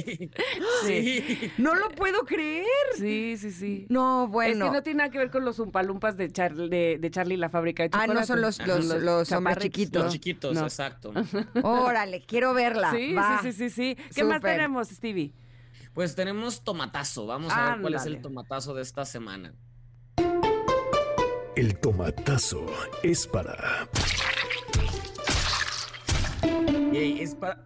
Sí. 0.87 1.51
No 1.59 1.75
lo 1.75 1.91
puedo 1.91 2.25
creer. 2.25 2.65
Sí, 2.97 3.37
sí, 3.37 3.51
sí. 3.51 3.87
No, 3.89 4.29
bueno. 4.29 4.65
Es 4.67 4.71
que 4.71 4.77
no 4.77 4.83
tiene 4.83 4.99
nada 4.99 5.11
que 5.11 5.19
ver 5.19 5.31
con 5.31 5.45
los 5.45 5.59
umpalumpas 5.59 6.17
de, 6.17 6.31
Char- 6.31 6.55
de, 6.55 6.99
de 6.99 7.11
Charlie 7.17 7.39
la 7.39 7.49
fábrica 7.49 7.83
de 7.83 7.89
Ah, 7.93 8.01
chocolate. 8.07 8.21
no 8.21 8.27
son 8.27 8.41
los, 8.43 8.59
los, 8.67 8.85
Los 8.85 9.03
los 9.03 9.33
hombres 9.33 9.57
chiquitos. 9.59 10.05
Los 10.05 10.13
chiquitos, 10.13 10.55
No. 10.55 10.65
exacto. 10.65 11.15
Órale, 11.63 12.21
quiero 12.27 12.53
verla. 12.53 12.91
Sí, 12.91 13.15
Va. 13.15 13.41
sí, 13.43 13.53
sí, 13.55 13.71
sí, 13.71 13.97
sí. 13.97 14.05
¿Qué 14.15 14.23
más 14.23 14.43
tenemos, 14.43 14.89
Stevie? 14.89 15.33
Pues 15.95 16.15
tenemos 16.15 16.63
tomatazo. 16.63 17.25
Vamos 17.27 17.51
a 17.55 17.71
ver 17.73 17.81
cuál 17.81 17.95
es 17.95 18.05
el 18.05 18.21
tomatazo 18.21 18.75
de 18.75 18.83
esta 18.83 19.07
semana. 19.07 19.55
El 21.55 21.79
tomatazo 21.81 22.67
es 23.03 23.27
para 23.27 23.89
Y 26.93 27.23
es 27.23 27.35
para, 27.35 27.65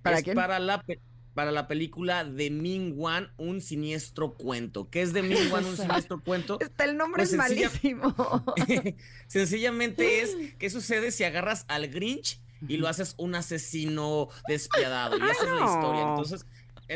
¿Para 0.00 0.18
es 0.18 0.22
quién? 0.22 0.36
para 0.36 0.60
la 0.60 0.80
pe- 0.80 1.00
para 1.34 1.50
la 1.52 1.66
película 1.68 2.24
de 2.24 2.50
Ming 2.50 2.94
Wan, 2.96 3.32
un 3.36 3.60
siniestro 3.60 4.34
cuento. 4.34 4.88
¿Qué 4.88 5.02
es 5.02 5.12
de 5.12 5.22
Ming 5.22 5.36
Wan, 5.52 5.64
un 5.64 5.76
siniestro 5.76 6.22
cuento? 6.22 6.58
Está 6.60 6.84
el 6.84 6.96
nombre 6.96 7.22
Pues 7.24 7.32
es 7.32 7.40
sencilla- 7.40 7.68
malísimo. 7.68 8.14
Sencillamente 9.26 10.22
es 10.22 10.36
qué 10.58 10.70
sucede 10.70 11.10
si 11.10 11.24
agarras 11.24 11.64
al 11.68 11.88
Grinch 11.88 12.40
y 12.66 12.76
lo 12.78 12.88
haces 12.88 13.14
un 13.18 13.34
asesino 13.34 14.28
despiadado. 14.48 15.18
Y 15.18 15.22
esa 15.22 15.42
es 15.44 15.50
la 15.50 15.66
historia. 15.66 16.00
Entonces, 16.02 16.46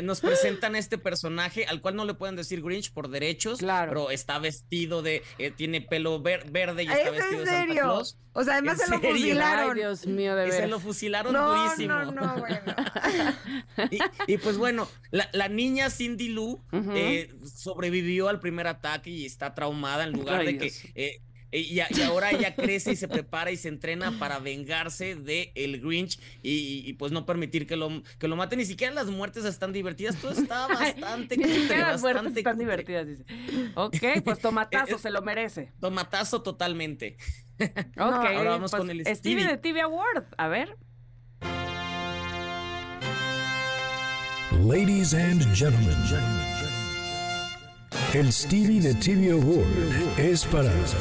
nos 0.03 0.21
presentan 0.21 0.75
este 0.75 0.97
personaje 0.97 1.65
al 1.65 1.81
cual 1.81 1.95
no 1.95 2.05
le 2.05 2.13
pueden 2.13 2.35
decir 2.35 2.61
Grinch 2.61 2.91
por 2.93 3.09
derechos, 3.09 3.59
Claro. 3.59 3.89
pero 3.91 4.11
está 4.11 4.39
vestido 4.39 5.01
de, 5.01 5.23
eh, 5.37 5.51
tiene 5.51 5.81
pelo 5.81 6.21
ver- 6.21 6.49
verde 6.51 6.83
y 6.83 6.87
¿Es 6.87 6.93
está 6.93 7.07
en 7.09 7.15
vestido 7.15 7.39
de 7.41 7.45
Santa 7.47 7.61
serio? 7.67 7.81
Claus. 7.83 8.17
O 8.33 8.43
sea, 8.43 8.53
además 8.53 8.79
¿En 8.79 8.85
se 8.85 8.91
lo 8.91 8.97
serio? 8.99 9.15
fusilaron. 9.15 9.69
Ay, 9.71 9.75
Dios 9.77 10.05
mío, 10.07 10.35
de 10.35 10.47
Y 10.47 10.51
se 10.51 10.55
veras. 10.57 10.69
lo 10.69 10.79
fusilaron 10.79 11.33
No, 11.33 11.55
durísimo. 11.63 11.93
no, 11.93 12.11
no, 12.11 12.37
bueno. 12.37 12.61
Y, 13.91 14.33
y 14.33 14.37
pues 14.37 14.57
bueno, 14.57 14.87
la, 15.11 15.29
la 15.33 15.47
niña 15.49 15.89
Cindy 15.89 16.29
Lou 16.29 16.61
eh, 16.93 17.33
sobrevivió 17.55 18.27
al 18.29 18.39
primer 18.39 18.67
ataque 18.67 19.09
y 19.09 19.25
está 19.25 19.53
traumada 19.55 20.03
en 20.03 20.11
lugar 20.13 20.41
Ay, 20.41 20.45
de 20.47 20.57
que... 20.57 20.65
Dios. 20.65 20.85
eh, 20.85 20.91
eh, 20.95 21.21
y, 21.51 21.79
ahora 22.03 22.31
ella 22.31 22.55
crece 22.55 22.91
y 22.91 22.95
se 22.95 23.07
prepara 23.07 23.51
y 23.51 23.57
se 23.57 23.67
entrena 23.69 24.17
para 24.19 24.39
vengarse 24.39 25.15
de 25.15 25.51
el 25.55 25.81
Grinch 25.81 26.19
y, 26.43 26.51
y- 26.51 26.83
y, 26.89 26.93
pues 26.93 27.11
no 27.11 27.25
permitir 27.25 27.65
que 27.65 27.75
lo, 27.75 28.03
que 28.19 28.27
lo 28.27 28.35
maten. 28.35 28.59
Ni 28.59 28.65
siquiera 28.65 28.93
las 28.93 29.07
muertes 29.07 29.45
están 29.45 29.73
divertidas. 29.73 30.15
Todo 30.17 30.31
está 30.31 30.67
bastante 30.73 31.37
Ni 31.37 31.43
cutre, 31.43 31.59
siquiera 31.61 31.91
las 31.91 32.01
muertes 32.01 32.37
están 32.37 32.53
cutre. 32.53 32.65
divertidas, 32.65 33.07
dice. 33.07 33.25
Ok, 33.75 34.23
pues 34.23 34.39
tomatazo, 34.41 34.95
Es- 34.97 35.01
se 35.01 35.09
lo 35.09 35.21
merece. 35.21 35.71
Tomatazo 35.79 36.41
totalmente. 36.43 37.17
Ok, 37.59 37.69
ahora 37.97 38.51
vamos 38.51 38.71
pues, 38.71 38.79
con 38.79 38.89
el 38.89 39.01
Stevie 39.01 39.15
Stevie. 39.15 39.47
de 39.47 39.57
TV 39.57 39.81
Award. 39.81 40.25
A 40.37 40.47
ver. 40.47 40.77
Ladies 44.51 45.13
and 45.13 45.41
gentlemen, 45.55 45.95
el 48.13 48.31
Stevie 48.33 48.81
de 48.81 48.93
TV 48.95 49.31
Award 49.31 50.19
es 50.19 50.45
para 50.45 50.63
Es 50.73 50.99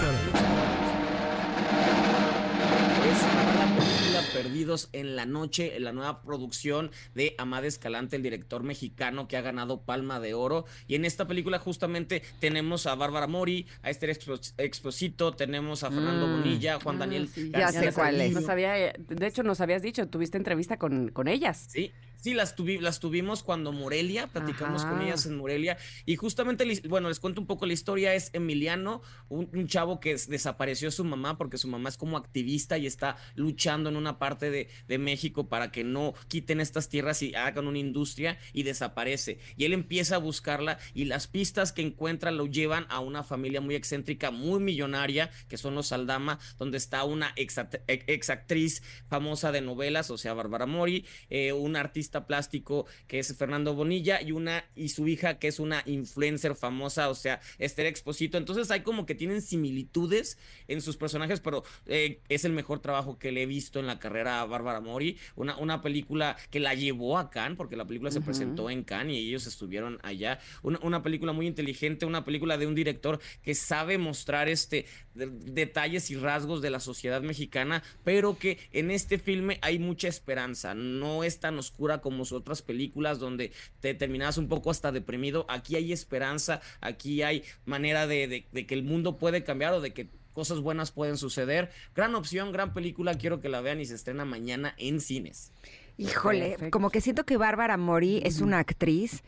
para 3.22 3.54
la 3.54 3.76
película 3.76 4.22
Perdidos 4.34 4.88
en 4.92 5.16
la 5.16 5.24
Noche, 5.26 5.78
la 5.80 5.92
nueva 5.92 6.20
producción 6.22 6.90
de 7.14 7.34
Amad 7.38 7.64
Escalante, 7.64 8.16
el 8.16 8.22
director 8.22 8.62
mexicano 8.62 9.26
que 9.26 9.36
ha 9.36 9.40
ganado 9.40 9.80
Palma 9.82 10.20
de 10.20 10.34
Oro. 10.34 10.66
Y 10.86 10.94
en 10.96 11.04
esta 11.04 11.26
película 11.26 11.58
justamente 11.58 12.22
tenemos 12.40 12.86
a 12.86 12.94
Bárbara 12.94 13.26
Mori, 13.26 13.66
a 13.82 13.90
Esther 13.90 14.10
Expo- 14.10 14.52
Exposito, 14.58 15.32
tenemos 15.32 15.82
a 15.84 15.90
Fernando 15.90 16.26
Mm. 16.26 16.40
Bonilla, 16.40 16.78
Juan 16.80 16.96
Ah, 16.96 16.98
Daniel 17.00 17.28
sí. 17.28 17.50
Ya 17.52 17.72
sé 17.72 17.92
cuál 17.92 18.20
es. 18.20 18.32
No 18.32 18.42
sabía, 18.42 18.72
de 18.98 19.26
hecho, 19.26 19.42
nos 19.42 19.60
habías 19.60 19.82
dicho, 19.82 20.06
tuviste 20.08 20.36
entrevista 20.36 20.76
con, 20.76 21.08
con 21.08 21.26
ellas. 21.28 21.66
Sí, 21.70 21.90
sí, 22.20 22.34
las, 22.34 22.56
tuvi- 22.56 22.80
las 22.80 23.00
tuvimos 23.00 23.42
cuando 23.42 23.72
Morelia, 23.72 24.26
platicamos 24.26 24.84
con 24.84 25.00
ellas 25.02 25.26
en 25.26 25.36
Morelia. 25.36 25.76
Y 26.06 26.16
justamente, 26.16 26.64
bueno, 26.88 27.08
les 27.08 27.20
cuento 27.20 27.40
un 27.40 27.46
poco 27.46 27.66
la 27.66 27.72
historia. 27.72 28.14
Es 28.14 28.30
Emiliano, 28.32 29.02
un, 29.28 29.48
un 29.52 29.66
chavo 29.66 30.00
que 30.00 30.12
es- 30.12 30.28
desapareció 30.28 30.90
su 30.90 31.04
mamá 31.04 31.38
porque 31.38 31.58
su 31.58 31.68
mamá 31.68 31.88
es 31.88 31.96
como 31.96 32.16
activista 32.16 32.78
y 32.78 32.86
está 32.86 33.16
luchando 33.34 33.88
en 33.88 33.96
una 33.96 34.18
parte 34.18 34.50
de, 34.50 34.68
de 34.86 34.98
México 34.98 35.48
para 35.48 35.70
que 35.72 35.84
no 35.84 36.14
quiten 36.28 36.60
estas 36.60 36.88
tierras 36.88 37.22
y 37.22 37.34
hagan 37.34 37.66
una 37.66 37.78
industria 37.78 38.38
y 38.52 38.62
desaparece. 38.62 39.38
Y 39.56 39.64
él 39.64 39.72
empieza 39.72 40.16
a 40.16 40.18
buscarla 40.18 40.78
y 40.94 41.04
las 41.04 41.26
pistas 41.26 41.72
que 41.72 41.82
encuentra 41.82 42.30
lo 42.30 42.46
llevan 42.46 42.86
a 42.88 43.00
una 43.00 43.22
familia 43.22 43.60
muy 43.60 43.74
excéntrica, 43.74 44.30
muy 44.30 44.60
millonaria, 44.60 45.30
que 45.48 45.56
son 45.56 45.74
los 45.74 45.92
Aldama, 45.92 46.38
donde 46.58 46.78
está 46.78 47.04
una 47.04 47.32
ex 47.36 48.30
actriz 48.30 48.82
famosa 49.08 49.52
de 49.52 49.60
novelas, 49.60 50.10
o 50.10 50.18
sea, 50.18 50.34
Bárbara 50.34 50.66
Mori, 50.66 51.04
eh, 51.30 51.52
un 51.52 51.76
artista 51.76 52.07
plástico 52.26 52.86
que 53.06 53.18
es 53.18 53.36
Fernando 53.36 53.74
Bonilla 53.74 54.20
y 54.22 54.32
una 54.32 54.64
y 54.74 54.88
su 54.90 55.06
hija 55.08 55.38
que 55.38 55.48
es 55.48 55.58
una 55.60 55.82
influencer 55.86 56.54
famosa, 56.54 57.08
o 57.08 57.14
sea, 57.14 57.40
Esther 57.58 57.86
Exposito. 57.86 58.38
Entonces 58.38 58.70
hay 58.70 58.80
como 58.80 59.06
que 59.06 59.14
tienen 59.14 59.42
similitudes 59.42 60.38
en 60.66 60.80
sus 60.80 60.96
personajes, 60.96 61.40
pero 61.40 61.62
eh, 61.86 62.20
es 62.28 62.44
el 62.44 62.52
mejor 62.52 62.80
trabajo 62.80 63.18
que 63.18 63.32
le 63.32 63.42
he 63.42 63.46
visto 63.46 63.78
en 63.80 63.86
la 63.86 63.98
carrera 63.98 64.40
a 64.40 64.46
Bárbara 64.46 64.80
Mori. 64.80 65.16
Una, 65.36 65.56
una 65.58 65.82
película 65.82 66.36
que 66.50 66.60
la 66.60 66.74
llevó 66.74 67.18
a 67.18 67.30
Cannes, 67.30 67.56
porque 67.56 67.76
la 67.76 67.86
película 67.86 68.10
se 68.10 68.20
presentó 68.20 68.70
en 68.70 68.82
Cannes 68.84 69.16
y 69.16 69.28
ellos 69.28 69.46
estuvieron 69.46 69.98
allá. 70.02 70.38
Una, 70.62 70.78
una 70.82 71.02
película 71.02 71.32
muy 71.32 71.46
inteligente, 71.46 72.06
una 72.06 72.24
película 72.24 72.58
de 72.58 72.66
un 72.66 72.74
director 72.74 73.20
que 73.42 73.54
sabe 73.54 73.98
mostrar 73.98 74.48
este 74.48 74.86
de- 75.14 75.26
detalles 75.26 76.10
y 76.10 76.16
rasgos 76.16 76.62
de 76.62 76.70
la 76.70 76.80
sociedad 76.80 77.22
mexicana, 77.22 77.82
pero 78.04 78.38
que 78.38 78.58
en 78.72 78.90
este 78.90 79.18
filme 79.18 79.58
hay 79.62 79.78
mucha 79.78 80.08
esperanza. 80.08 80.74
No 80.74 81.24
es 81.24 81.40
tan 81.40 81.58
oscura 81.58 81.97
como 82.00 82.24
sus 82.24 82.38
otras 82.38 82.62
películas 82.62 83.18
donde 83.18 83.52
te 83.80 83.94
terminas 83.94 84.38
un 84.38 84.48
poco 84.48 84.70
hasta 84.70 84.92
deprimido. 84.92 85.46
Aquí 85.48 85.76
hay 85.76 85.92
esperanza, 85.92 86.60
aquí 86.80 87.22
hay 87.22 87.42
manera 87.66 88.06
de, 88.06 88.28
de- 88.28 88.46
de 88.52 88.66
que 88.66 88.74
el 88.74 88.82
mundo 88.82 89.16
puede 89.18 89.44
cambiar 89.44 89.74
o 89.74 89.80
de 89.80 89.92
que 89.92 90.08
cosas 90.32 90.60
buenas 90.60 90.92
pueden 90.92 91.16
suceder. 91.16 91.70
Gran 91.96 92.14
opción, 92.14 92.52
gran 92.52 92.72
película, 92.72 93.14
quiero 93.18 93.40
que 93.40 93.48
la 93.48 93.60
vean 93.60 93.80
y 93.80 93.86
se 93.86 93.94
estrena 93.94 94.24
mañana 94.24 94.74
en 94.78 95.00
cines. 95.00 95.52
Híjole, 95.96 96.50
Perfecto. 96.50 96.70
como 96.70 96.90
que 96.90 97.00
siento 97.00 97.24
que 97.24 97.36
Bárbara 97.36 97.76
Mori 97.76 98.20
es 98.24 98.40
una 98.40 98.60
actriz 98.60 99.24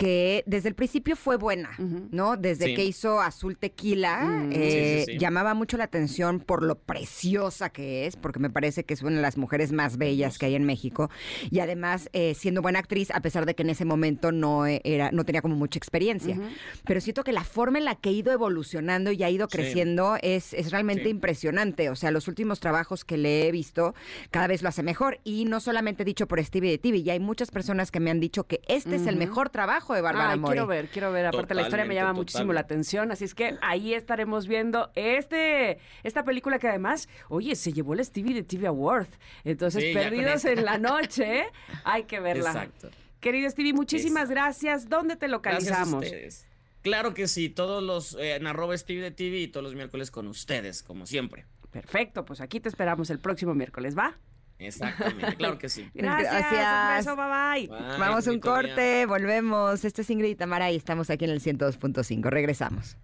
que 0.00 0.42
desde 0.46 0.68
el 0.68 0.74
principio 0.74 1.16
fue 1.16 1.36
buena. 1.36 1.70
¿no? 2.10 2.36
Desde 2.36 2.66
Sí. 2.66 2.74
que 2.74 2.84
hizo 2.84 3.20
Azul 3.20 3.56
Tequila, 3.56 4.20
Mm. 4.24 4.52
eh, 4.52 5.02
Sí, 5.04 5.04
sí, 5.06 5.12
sí. 5.12 5.18
llamaba 5.18 5.54
mucho 5.54 5.76
la 5.76 5.84
atención 5.84 6.40
por 6.40 6.62
lo 6.62 6.76
preciosa 6.78 7.70
que 7.70 8.06
es, 8.06 8.16
porque 8.16 8.38
me 8.38 8.50
parece 8.50 8.84
que 8.84 8.94
es 8.94 9.02
una 9.02 9.16
de 9.16 9.22
las 9.22 9.36
mujeres 9.36 9.72
más 9.72 9.96
bellas 9.98 10.38
que 10.38 10.46
hay 10.46 10.54
en 10.54 10.64
México. 10.64 11.10
Y 11.50 11.60
además, 11.60 12.08
eh, 12.12 12.34
siendo 12.34 12.62
buena 12.62 12.78
actriz, 12.78 13.10
a 13.12 13.20
pesar 13.20 13.46
de 13.46 13.54
que 13.54 13.62
en 13.62 13.70
ese 13.70 13.84
momento 13.84 14.32
no, 14.32 14.66
eh, 14.66 14.80
era, 14.84 15.10
no 15.12 15.24
tenía 15.24 15.42
como 15.42 15.56
mucha 15.56 15.78
experiencia. 15.78 16.38
Pero 16.84 17.00
siento 17.00 17.24
que 17.24 17.32
la 17.32 17.44
forma 17.44 17.78
en 17.78 17.84
la 17.84 17.94
que 17.94 18.08
ha 18.10 18.12
ido 18.12 18.32
evolucionando 18.32 19.12
y 19.12 19.22
ha 19.22 19.30
ido 19.30 19.48
Sí. 19.50 19.56
creciendo 19.58 20.16
es, 20.22 20.52
es 20.54 20.70
realmente 20.70 21.04
Sí. 21.04 21.10
impresionante. 21.10 21.90
O 21.90 21.96
sea, 21.96 22.10
los 22.10 22.28
últimos 22.28 22.60
trabajos 22.60 23.04
que 23.04 23.16
le 23.18 23.46
he 23.48 23.52
visto, 23.52 23.94
cada 24.30 24.46
vez 24.46 24.62
lo 24.62 24.68
hace 24.68 24.82
mejor. 24.82 25.20
Y 25.24 25.44
no 25.44 25.60
solamente 25.60 26.04
dicho 26.04 26.26
por 26.26 26.42
Stevie 26.44 26.70
de 26.70 26.78
TV, 26.78 27.02
ya 27.02 27.12
hay 27.12 27.20
muchas 27.20 27.50
personas 27.50 27.90
que 27.90 28.00
me 28.00 28.10
han 28.10 28.20
dicho 28.20 28.44
que 28.44 28.60
este 28.68 28.96
es 28.96 29.06
el 29.06 29.16
mejor 29.16 29.50
trabajo 29.50 29.89
de 29.94 30.00
Bárbara 30.00 30.36
Mori. 30.36 30.52
quiero 30.52 30.66
ver, 30.66 30.88
quiero 30.88 31.12
ver. 31.12 31.26
Aparte, 31.26 31.54
la 31.54 31.62
historia 31.62 31.84
me 31.84 31.94
llama 31.94 32.08
Totalmente, 32.10 32.20
muchísimo 32.32 32.52
la 32.52 32.60
atención. 32.60 33.10
Así 33.12 33.24
es 33.24 33.34
que 33.34 33.56
ahí 33.62 33.94
estaremos 33.94 34.46
viendo 34.46 34.90
este, 34.94 35.78
esta 36.02 36.24
película 36.24 36.58
que 36.58 36.68
además, 36.68 37.08
oye, 37.28 37.54
se 37.56 37.72
llevó 37.72 37.94
el 37.94 38.04
Stevie 38.04 38.34
de 38.34 38.42
TV 38.42 38.66
Award. 38.66 39.08
Entonces, 39.44 39.82
Sí, 39.84 39.94
perdidos 39.94 40.44
en 40.44 40.64
la 40.64 40.78
noche, 40.78 41.44
hay 41.84 42.04
que 42.04 42.20
verla. 42.20 42.50
Exacto. 42.50 42.90
Querido 43.20 43.50
Stevie, 43.50 43.72
muchísimas 43.74 44.30
gracias. 44.30 44.88
¿Dónde 44.88 45.16
te 45.16 45.26
Gracias 45.28 45.72
a 45.72 45.80
localizamos? 45.80 46.04
ustedes. 46.04 46.46
Claro 46.82 47.12
que 47.12 47.28
sí, 47.28 47.50
todos 47.50 47.82
los 47.82 48.14
eh, 48.14 48.36
en 48.36 48.46
arroba 48.46 48.76
Steve 48.78 49.02
de 49.02 49.10
TV 49.10 49.38
y 49.40 49.48
todos 49.48 49.62
los 49.64 49.74
miércoles 49.74 50.10
con 50.10 50.26
ustedes, 50.28 50.82
como 50.82 51.04
siempre. 51.06 51.44
Perfecto, 51.70 52.24
pues 52.24 52.40
aquí 52.40 52.58
te 52.58 52.68
esperamos 52.70 53.10
el 53.10 53.18
próximo 53.18 53.54
miércoles, 53.54 53.96
¿va? 53.96 54.16
Exactamente, 54.60 55.36
claro 55.36 55.58
que 55.58 55.68
sí. 55.68 55.90
Gracias. 55.94 56.32
Gracias. 56.32 56.90
Un 56.90 56.96
beso, 56.96 57.16
bye 57.16 57.26
bye. 57.26 57.78
Bye, 57.78 57.98
Vamos 57.98 58.28
a 58.28 58.30
un 58.30 58.40
corte, 58.40 59.06
volvemos. 59.06 59.84
Esto 59.84 60.02
es 60.02 60.10
Ingrid 60.10 60.30
y 60.30 60.34
Tamara 60.34 60.70
y 60.70 60.76
estamos 60.76 61.10
aquí 61.10 61.24
en 61.24 61.30
el 61.30 61.40
102.5. 61.40 62.28
Regresamos. 62.28 62.96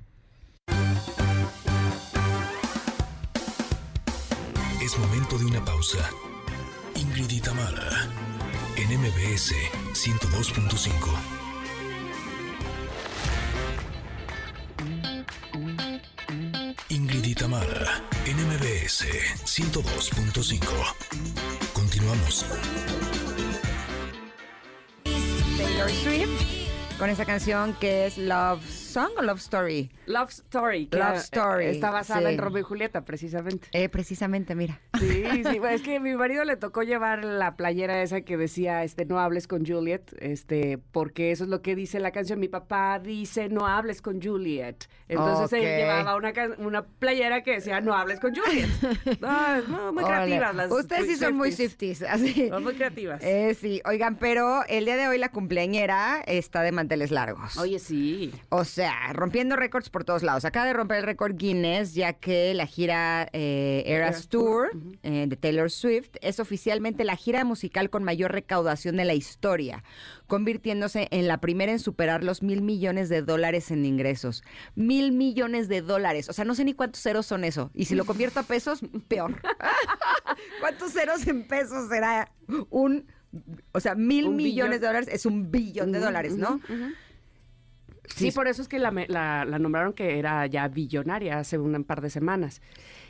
Es 4.82 4.98
momento 4.98 5.38
de 5.38 5.46
una 5.46 5.64
pausa. 5.64 6.08
Ingrid 6.94 7.30
y 7.30 7.40
Tamara, 7.40 8.08
en 8.76 9.00
MBS 9.00 9.52
102.5. 9.92 11.35
Tamara, 17.36 18.02
en 18.24 18.36
MBS 18.48 19.04
102.5. 19.44 20.58
Continuamos. 21.74 22.46
Taylor 25.04 25.90
Swift 25.90 26.30
con 26.98 27.10
esa 27.10 27.26
canción 27.26 27.74
que 27.74 28.06
es 28.06 28.16
Love 28.16 28.85
Song 28.96 29.10
o 29.18 29.22
Love 29.22 29.40
Story. 29.40 29.90
Love 30.06 30.30
Story. 30.30 30.86
que, 30.86 30.96
Love 30.96 31.16
eh, 31.16 31.18
Story, 31.18 31.66
Está 31.66 31.90
basada 31.90 32.28
sí. 32.30 32.34
en 32.34 32.40
Romeo 32.40 32.60
y 32.60 32.62
Julieta, 32.62 33.04
precisamente. 33.04 33.68
Eh, 33.72 33.90
precisamente, 33.90 34.54
mira. 34.54 34.80
Sí, 34.98 35.22
sí, 35.50 35.60
es 35.70 35.82
que 35.82 35.96
a 35.96 36.00
mi 36.00 36.14
marido 36.14 36.44
le 36.44 36.56
tocó 36.56 36.82
llevar 36.82 37.22
la 37.22 37.56
playera 37.56 38.00
esa 38.00 38.22
que 38.22 38.38
decía, 38.38 38.84
este, 38.84 39.04
no 39.04 39.20
hables 39.20 39.48
con 39.48 39.66
Juliet, 39.66 40.16
este, 40.18 40.78
porque 40.92 41.30
eso 41.30 41.44
es 41.44 41.50
lo 41.50 41.60
que 41.60 41.76
dice 41.76 42.00
la 42.00 42.10
canción. 42.10 42.40
Mi 42.40 42.48
papá 42.48 42.98
dice, 42.98 43.50
no 43.50 43.66
hables 43.66 44.00
con 44.00 44.22
Juliet. 44.22 44.88
Entonces 45.08 45.52
él 45.52 45.64
llevaba 45.64 46.16
una, 46.16 46.32
una 46.56 46.86
playera 46.86 47.42
que 47.42 47.50
decía, 47.50 47.82
no 47.82 47.92
hables 47.92 48.18
con 48.18 48.34
Juliet. 48.34 48.70
No, 49.20 49.62
no, 49.62 49.92
muy 49.92 50.04
Órale. 50.04 50.36
creativas 50.36 50.54
las 50.54 50.70
Ustedes 50.70 51.06
sí 51.06 51.16
son 51.16 51.36
muy 51.36 51.52
Swifties. 51.52 51.98
Swifties, 51.98 52.10
así. 52.10 52.48
Son 52.48 52.62
muy 52.62 52.74
creativas. 52.74 53.22
Eh, 53.22 53.54
sí, 53.58 53.82
oigan, 53.84 54.16
pero 54.16 54.64
el 54.68 54.84
día 54.84 54.96
de 54.96 55.08
hoy 55.08 55.18
la 55.18 55.30
cumpleañera 55.30 56.22
está 56.26 56.62
de 56.62 56.72
manteles 56.72 57.10
largos. 57.10 57.56
Oye, 57.56 57.78
sí. 57.78 58.32
O 58.50 58.64
sea, 58.64 58.85
rompiendo 59.12 59.56
récords 59.56 59.90
por 59.90 60.04
todos 60.04 60.22
lados. 60.22 60.44
Acaba 60.44 60.66
de 60.66 60.72
romper 60.72 60.98
el 60.98 61.04
récord 61.04 61.36
Guinness, 61.36 61.94
ya 61.94 62.14
que 62.14 62.54
la 62.54 62.66
gira 62.66 63.28
eh, 63.32 63.82
Eras 63.86 64.28
Tour 64.28 64.70
eh, 65.02 65.26
de 65.28 65.36
Taylor 65.36 65.70
Swift 65.70 66.10
es 66.20 66.40
oficialmente 66.40 67.04
la 67.04 67.16
gira 67.16 67.44
musical 67.44 67.90
con 67.90 68.04
mayor 68.04 68.32
recaudación 68.32 68.96
de 68.96 69.04
la 69.04 69.14
historia, 69.14 69.84
convirtiéndose 70.26 71.08
en 71.10 71.28
la 71.28 71.38
primera 71.40 71.72
en 71.72 71.78
superar 71.78 72.24
los 72.24 72.42
mil 72.42 72.62
millones 72.62 73.08
de 73.08 73.22
dólares 73.22 73.70
en 73.70 73.84
ingresos. 73.84 74.42
Mil 74.74 75.12
millones 75.12 75.68
de 75.68 75.82
dólares. 75.82 76.28
O 76.28 76.32
sea, 76.32 76.44
no 76.44 76.54
sé 76.54 76.64
ni 76.64 76.74
cuántos 76.74 77.02
ceros 77.02 77.26
son 77.26 77.44
eso. 77.44 77.70
Y 77.74 77.86
si 77.86 77.94
lo 77.94 78.04
convierto 78.04 78.40
a 78.40 78.42
pesos, 78.42 78.80
peor. 79.08 79.40
¿Cuántos 80.60 80.92
ceros 80.92 81.26
en 81.26 81.46
pesos 81.46 81.88
será 81.88 82.30
un 82.70 83.06
O 83.72 83.80
sea, 83.80 83.94
mil 83.94 84.30
millones 84.30 84.54
billón. 84.54 84.70
de 84.70 84.78
dólares 84.78 85.08
es 85.12 85.26
un 85.26 85.50
billón 85.50 85.92
de 85.92 86.00
dólares, 86.00 86.36
¿no? 86.36 86.60
Sí. 88.08 88.30
Sí, 88.30 88.30
por 88.30 88.48
eso 88.48 88.62
es 88.62 88.68
que 88.68 88.78
la, 88.78 88.90
la- 89.08 89.44
la 89.44 89.58
nombraron 89.58 89.92
que 89.92 90.18
era 90.18 90.46
ya 90.46 90.68
billonaria 90.68 91.38
hace 91.38 91.58
un 91.58 91.84
par 91.84 92.00
de 92.00 92.10
semanas. 92.10 92.60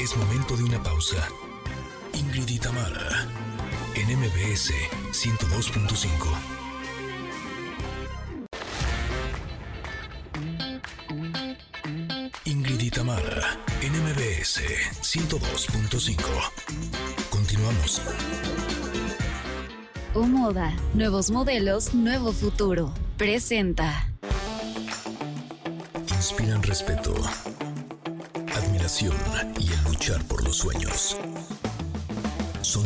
Es 0.00 0.16
momento 0.16 0.56
de 0.56 0.64
una 0.64 0.82
pausa. 0.82 1.28
Ingrid 2.14 2.48
y 2.48 2.58
Tamara, 2.58 3.26
en 3.94 4.18
MBS 4.18 4.72
102.5. 5.12 6.51
Ingrid 13.02 13.14
y 13.14 13.32
Tamara, 13.32 13.58
en 13.80 13.92
MBS 13.92 14.60
102.5. 15.02 16.22
Continuamos. 17.30 18.00
O 20.14 20.22
Moda, 20.22 20.72
nuevos 20.94 21.30
modelos, 21.30 21.94
nuevo 21.94 22.32
futuro. 22.32 22.94
Presenta. 23.16 24.08
Inspiran 26.14 26.62
respeto, 26.62 27.14
admiración 28.54 29.16
y 29.58 29.72
el 29.72 29.82
luchar 29.84 30.22
por 30.24 30.44
los 30.44 30.58
sueños. 30.58 31.16
Son 32.60 32.84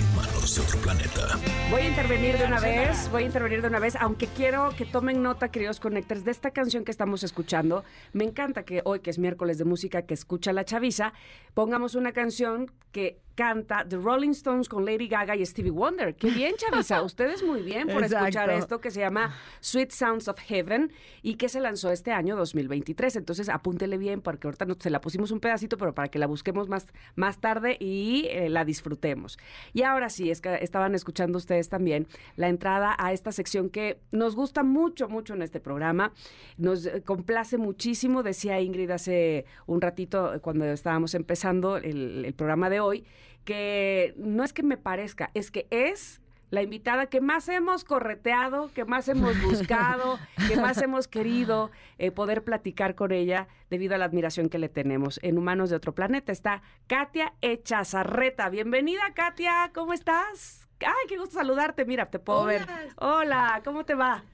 de 0.55 0.63
otro 0.63 0.79
planeta. 0.79 1.41
Voy 1.71 1.83
a 1.83 1.89
intervenir 1.89 2.39
de 2.39 2.45
una 2.45 2.61
vez, 2.61 3.11
voy 3.11 3.25
a 3.25 3.27
intervenir 3.27 3.63
de 3.63 3.69
una 3.69 3.81
vez, 3.81 3.97
aunque 3.97 4.29
quiero 4.29 4.71
que 4.77 4.85
tomen 4.85 5.21
nota, 5.21 5.51
queridos 5.51 5.81
connectors, 5.81 6.25
de 6.25 6.31
esta 6.31 6.53
canción 6.53 6.85
que 6.85 6.93
estamos 6.93 7.25
escuchando. 7.25 7.85
Me 8.13 8.23
encanta 8.23 8.63
que 8.63 8.81
hoy, 8.85 9.01
que 9.01 9.11
es 9.11 9.19
miércoles 9.19 9.59
de 9.59 9.65
música 9.65 10.03
que 10.03 10.15
escucha 10.15 10.53
la 10.53 10.65
chaviza, 10.65 11.13
pongamos 11.55 11.97
una 11.97 12.13
canción 12.13 12.71
que 12.93 13.21
canta 13.37 13.85
The 13.89 13.97
Rolling 13.99 14.31
Stones 14.31 14.69
con 14.69 14.85
Lady 14.85 15.07
Gaga 15.07 15.37
y 15.37 15.45
Stevie 15.45 15.71
Wonder. 15.71 16.17
Qué 16.17 16.31
bien, 16.31 16.55
Chavisa. 16.57 17.03
Ustedes 17.03 17.45
muy 17.45 17.63
bien 17.63 17.87
por 17.87 18.03
escuchar 18.03 18.51
esto 18.51 18.81
que 18.81 18.91
se 18.91 19.01
llama 19.01 19.35
Sweet 19.61 19.91
Sounds 19.93 20.27
of 20.27 20.41
Heaven 20.41 20.91
y 21.23 21.35
que 21.35 21.49
se 21.49 21.61
lanzó 21.61 21.93
este 21.93 22.13
año 22.13 22.35
2023. 22.35 23.17
Entonces, 23.17 23.49
apúntele 23.49 23.99
bien 23.99 24.23
porque 24.23 24.49
ahorita 24.49 24.65
no, 24.65 24.77
se 24.81 24.91
la 24.91 25.01
pusimos 25.01 25.31
un 25.31 25.41
pedacito, 25.41 25.77
pero 25.77 25.95
para 25.95 26.09
que 26.09 26.19
la 26.19 26.27
busquemos 26.27 26.69
más, 26.69 26.87
más 27.15 27.39
tarde 27.39 27.77
y 27.79 28.27
eh, 28.31 28.49
la 28.49 28.65
disfrutemos. 28.65 29.39
Y 29.75 29.83
ahora 29.83 30.09
sí, 30.09 30.31
es 30.31 30.41
que 30.41 30.57
estaban 30.63 30.95
escuchando 30.95 31.37
ustedes 31.37 31.69
también 31.69 32.09
la 32.37 32.49
entrada 32.49 32.97
a 32.99 33.13
esta 33.13 33.33
sección 33.33 33.69
que 33.69 34.01
nos 34.13 34.35
gusta 34.35 34.63
mucho, 34.63 35.09
mucho 35.09 35.35
en 35.35 35.43
este 35.43 35.61
programa. 35.61 36.13
Nos 36.57 36.87
eh, 36.87 37.03
complace 37.05 37.59
muchísimo, 37.59 38.23
decía 38.23 38.61
Ingrid 38.61 38.91
hace 38.91 39.45
un 39.67 39.83
ratito 39.83 40.35
eh, 40.35 40.41
cuando 40.41 40.65
estábamos 40.65 41.15
empezando 41.15 41.77
el, 41.77 42.25
el 42.25 42.35
programa 42.35 42.71
de 42.71 42.81
hoy, 42.81 43.05
que 43.47 44.13
no 44.19 44.45
es 44.45 44.53
que 44.53 44.63
me 44.63 44.77
parezca, 44.77 45.31
es 45.33 45.51
que 45.51 45.67
es 45.71 46.21
la 46.51 46.63
invitada 46.63 47.07
que 47.07 47.21
más 47.21 47.49
hemos 47.49 47.85
correteado, 47.85 48.71
que 48.75 48.85
más 48.85 49.09
hemos 49.09 49.41
buscado, 49.43 50.19
que 50.49 50.57
más 50.57 50.83
hemos 50.83 51.09
querido 51.09 51.71
eh, 51.99 52.11
poder 52.11 52.45
platicar 52.45 52.95
con 52.95 53.13
ella 53.13 53.49
debido 53.71 53.95
a 53.95 53.99
la 53.99 54.05
admiración 54.05 54.49
que 54.49 54.59
le 54.59 54.69
tenemos. 54.69 55.19
En 55.23 55.39
Humanos 55.39 55.71
de 55.71 55.77
Otro 55.77 55.95
Planeta 55.95 56.33
está 56.33 56.63
Katia 56.87 57.33
Echazarreta. 57.41 58.51
Bienvenida, 58.51 59.03
Katia, 59.15 59.71
¿cómo 59.75 59.93
estás? 59.93 60.69
Ay, 60.81 61.09
qué 61.09 61.17
gusto 61.17 61.37
saludarte. 61.37 61.85
Mira, 61.85 62.11
te 62.11 62.19
puedo 62.19 62.45
ver. 62.45 62.63
Hola. 62.97 63.17
Hola, 63.19 63.63
¿cómo 63.65 63.85
te 63.85 63.95
va? 63.95 64.25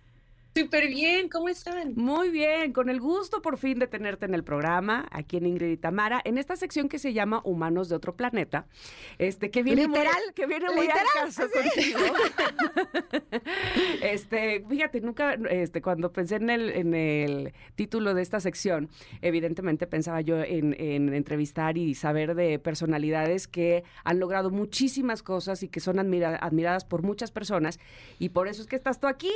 Súper 0.55 0.89
bien, 0.89 1.31
¿cómo 1.31 1.49
están? 1.49 1.95
Muy 1.97 2.29
bien, 2.29 2.75
con 2.75 2.91
el 2.91 3.01
gusto 3.01 3.41
por 3.41 3.57
fin 3.57 3.79
de 3.79 3.87
tenerte 3.87 4.27
en 4.27 4.35
el 4.35 4.45
programa, 4.45 5.09
aquí 5.11 5.39
en 5.39 5.47
Ingrid 5.47 5.71
y 5.71 5.77
Tamara, 5.79 6.21
en 6.27 6.37
esta 6.37 6.57
sección 6.57 6.91
que 6.91 6.99
se 6.99 7.15
llama 7.15 7.41
Humanos 7.43 7.89
de 7.89 7.97
otro 7.97 8.15
planeta, 8.17 8.67
este, 9.17 9.51
que 9.51 9.63
viene 9.63 9.89
muy- 9.89 9.99
Literal, 9.99 10.23
que 10.35 10.47
viene 10.47 10.67
muy 10.67 10.87
al 10.89 11.07
literal, 11.33 11.51
contigo. 11.63 11.99
este, 14.03 14.65
fíjate, 14.69 15.01
nunca, 15.01 15.35
este, 15.49 15.81
cuando 15.81 16.13
pensé 16.13 16.37
en 16.37 16.51
el, 16.51 16.69
en 16.71 16.95
el 16.95 17.55
título 17.75 18.13
de 18.13 18.21
esta 18.21 18.39
sección, 18.39 18.91
evidentemente 19.23 19.87
pensaba 19.87 20.21
yo 20.21 20.43
en, 20.43 20.75
en 20.79 21.15
entrevistar 21.15 21.79
y 21.79 21.95
saber 21.95 22.35
de 22.35 22.59
personalidades 22.59 23.49
que 23.49 23.85
han 24.05 24.21
logrado 24.21 24.51
muchísimas 24.51 25.23
cosas 25.23 25.63
y 25.63 25.69
que 25.69 25.81
son 25.81 25.99
admira- 25.99 26.39
admiradas 26.43 26.85
por 26.85 27.03
muchas 27.03 27.31
personas, 27.31 27.81
y 28.19 28.29
por 28.31 28.49
eso 28.49 28.61
es 28.61 28.69
que 28.69 28.77
estás 28.77 29.01
tú 29.01 29.07
aquí. 29.07 29.31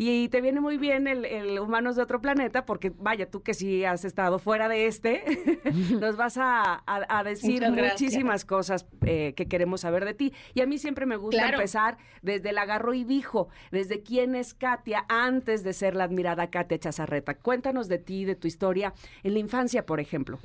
Y 0.00 0.28
te 0.28 0.40
viene 0.40 0.60
muy 0.60 0.78
bien 0.78 1.08
el, 1.08 1.24
el 1.24 1.58
Humanos 1.58 1.96
de 1.96 2.02
otro 2.02 2.20
planeta, 2.20 2.64
porque 2.64 2.90
vaya, 2.96 3.28
tú 3.28 3.42
que 3.42 3.52
sí 3.52 3.84
has 3.84 4.04
estado 4.04 4.38
fuera 4.38 4.68
de 4.68 4.86
este, 4.86 5.24
nos 6.00 6.16
vas 6.16 6.38
a, 6.38 6.84
a- 6.86 7.18
a 7.18 7.24
decir 7.24 7.68
muchísimas 7.68 8.44
cosas 8.44 8.86
eh, 9.04 9.32
que 9.36 9.48
queremos 9.48 9.80
saber 9.80 10.04
de 10.04 10.14
ti. 10.14 10.32
Y 10.54 10.60
a 10.60 10.66
mí 10.66 10.78
siempre 10.78 11.04
me 11.04 11.16
gusta 11.16 11.38
Claro. 11.42 11.56
empezar 11.56 11.98
desde 12.22 12.50
el 12.50 12.58
agarro 12.58 12.94
y 12.94 13.02
dijo, 13.02 13.48
desde 13.72 14.04
quién 14.04 14.36
es 14.36 14.54
Katia 14.54 15.04
antes 15.08 15.64
de 15.64 15.72
ser 15.72 15.96
la 15.96 16.04
admirada 16.04 16.48
Katia 16.48 16.78
Chazarreta. 16.78 17.34
Cuéntanos 17.34 17.88
de 17.88 17.98
ti, 17.98 18.24
de 18.24 18.36
tu 18.36 18.46
historia 18.46 18.94
en 19.24 19.32
la 19.34 19.40
infancia, 19.40 19.84
por 19.84 19.98
ejemplo. 19.98 20.38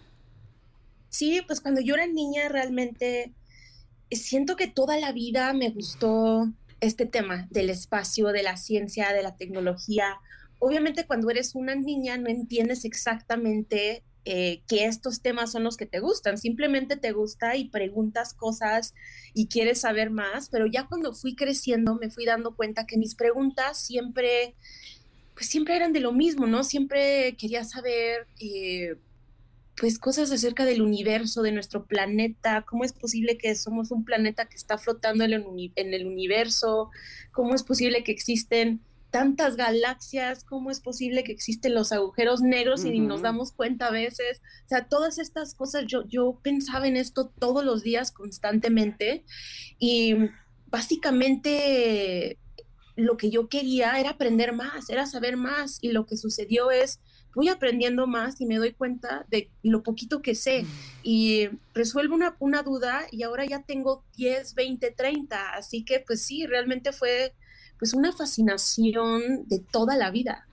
Sí, 1.10 1.44
pues 1.46 1.62
cuando 1.62 1.80
yo 1.80 1.94
era 1.94 2.08
niña 2.08 2.50
realmente 2.50 3.34
eh, 4.10 4.16
siento 4.16 4.56
que 4.56 4.66
toda 4.68 4.98
la 4.98 5.12
vida 5.12 5.54
me 5.54 5.70
gustó 5.70 6.48
este 6.84 7.06
tema 7.06 7.48
del 7.50 7.70
espacio, 7.70 8.28
de 8.28 8.44
la 8.44 8.58
ciencia, 8.58 9.14
de 9.14 9.24
la 9.24 9.36
tecnología. 9.36 10.18
Obviamente 10.60 11.06
cuando 11.06 11.30
eres 11.30 11.56
una 11.56 11.76
niña 11.76 12.18
no 12.18 12.30
entiendes 12.30 12.86
exactamente 12.86 14.04
eh, 14.26 14.62
que 14.68 14.86
estos 14.86 15.22
temas 15.22 15.52
son 15.52 15.64
los 15.64 15.76
que 15.76 15.86
te 15.86 16.00
gustan, 16.00 16.38
simplemente 16.38 16.96
te 16.96 17.12
gusta 17.12 17.58
y 17.58 17.70
preguntas 17.70 18.34
cosas 18.34 18.94
y 19.34 19.48
quieres 19.48 19.82
saber 19.82 20.12
más, 20.12 20.50
pero 20.50 20.66
ya 20.66 20.88
cuando 20.88 21.14
fui 21.14 21.36
creciendo 21.36 21.96
me 21.96 22.10
fui 22.10 22.26
dando 22.26 22.56
cuenta 22.56 22.86
que 22.86 22.98
mis 22.98 23.16
preguntas 23.16 23.78
siempre, 23.86 24.56
pues 25.34 25.48
siempre 25.48 25.76
eran 25.76 25.92
de 25.92 26.00
lo 26.00 26.14
mismo, 26.14 26.48
¿no? 26.48 26.64
Siempre 26.64 27.36
quería 27.38 27.64
saber... 27.64 28.28
eh, 28.40 28.96
pues 29.76 29.98
cosas 29.98 30.32
acerca 30.32 30.66
del 30.66 30.82
universo, 30.82 31.42
de 31.42 31.52
nuestro 31.52 31.86
planeta, 31.86 32.64
cómo 32.68 32.84
es 32.84 32.94
posible 32.94 33.38
que 33.38 33.56
somos 33.56 33.92
un 33.92 34.06
planeta 34.06 34.46
que 34.46 34.56
está 34.56 34.78
flotando 34.78 35.24
en 35.24 35.34
el, 35.34 35.46
uni- 35.46 35.74
en 35.76 35.94
el 35.94 36.06
universo, 36.06 36.92
cómo 37.32 37.56
es 37.56 37.64
posible 37.64 38.04
que 38.04 38.12
existen 38.12 38.82
tantas 39.10 39.56
galaxias, 39.56 40.44
cómo 40.44 40.72
es 40.72 40.80
posible 40.80 41.24
que 41.24 41.32
existen 41.32 41.76
los 41.76 41.92
agujeros 41.92 42.42
negros 42.42 42.84
y 42.84 42.90
ni 42.90 43.00
nos 43.00 43.22
damos 43.22 43.52
cuenta 43.52 43.88
a 43.88 43.92
veces. 43.92 44.42
O 44.66 44.70
sea, 44.70 44.88
todas 44.88 45.20
estas 45.20 45.54
cosas, 45.54 45.86
yo, 45.88 46.04
yo 46.08 46.40
pensaba 46.42 46.88
en 46.88 46.98
esto 46.98 47.32
todos 47.40 47.64
los 47.64 47.84
días 47.84 48.12
constantemente 48.12 49.24
y 49.78 50.16
básicamente 50.68 52.40
lo 52.96 53.18
que 53.18 53.30
yo 53.30 53.50
quería 53.50 54.00
era 54.00 54.12
aprender 54.12 54.54
más, 54.54 54.90
era 54.90 55.06
saber 55.06 55.38
más 55.38 55.78
y 55.82 55.92
lo 55.92 56.06
que 56.06 56.18
sucedió 56.18 56.72
es 56.72 57.00
voy 57.36 57.50
aprendiendo 57.50 58.08
más 58.08 58.40
y 58.42 58.46
me 58.46 58.58
doy 58.58 58.74
cuenta 58.74 59.26
de 59.30 59.50
lo 59.64 59.84
poquito 59.84 60.22
que 60.22 60.36
sé. 60.36 60.66
Y 61.02 61.50
resuelvo 61.74 62.16
una, 62.16 62.36
una 62.40 62.64
duda 62.64 63.08
y 63.12 63.24
ahora 63.24 63.46
ya 63.46 63.62
tengo 63.62 64.04
10, 64.18 64.56
20, 64.56 64.92
30, 64.92 65.54
así 65.54 65.84
que 65.84 66.00
pues 66.00 66.22
sí, 66.22 66.46
realmente 66.46 66.92
fue 66.92 67.34
pues 67.80 67.94
una 67.94 68.12
fascinación 68.12 69.48
de 69.48 69.60
toda 69.60 69.98
la 69.98 70.12
vida. 70.12 70.48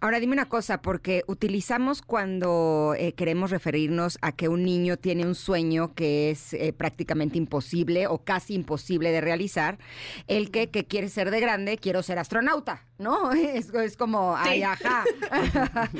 Ahora 0.00 0.20
dime 0.20 0.34
una 0.34 0.48
cosa, 0.48 0.82
porque 0.82 1.22
utilizamos 1.26 2.02
cuando 2.02 2.94
eh, 2.98 3.12
queremos 3.14 3.50
referirnos 3.50 4.18
a 4.20 4.32
que 4.32 4.48
un 4.48 4.62
niño 4.64 4.96
tiene 4.98 5.24
un 5.26 5.34
sueño 5.34 5.94
que 5.94 6.30
es 6.30 6.52
eh, 6.54 6.72
prácticamente 6.72 7.38
imposible 7.38 8.06
o 8.06 8.18
casi 8.24 8.54
imposible 8.54 9.10
de 9.10 9.20
realizar, 9.20 9.78
el 10.26 10.50
que, 10.50 10.68
que 10.70 10.84
quiere 10.86 11.08
ser 11.08 11.30
de 11.30 11.40
grande, 11.40 11.78
quiero 11.78 12.02
ser 12.02 12.18
astronauta, 12.18 12.84
¿no? 12.98 13.32
Es, 13.56 13.72
es 13.72 13.96
como, 13.96 14.36
ay, 14.36 14.58
Sí. 14.58 14.62
ajá. 14.64 15.04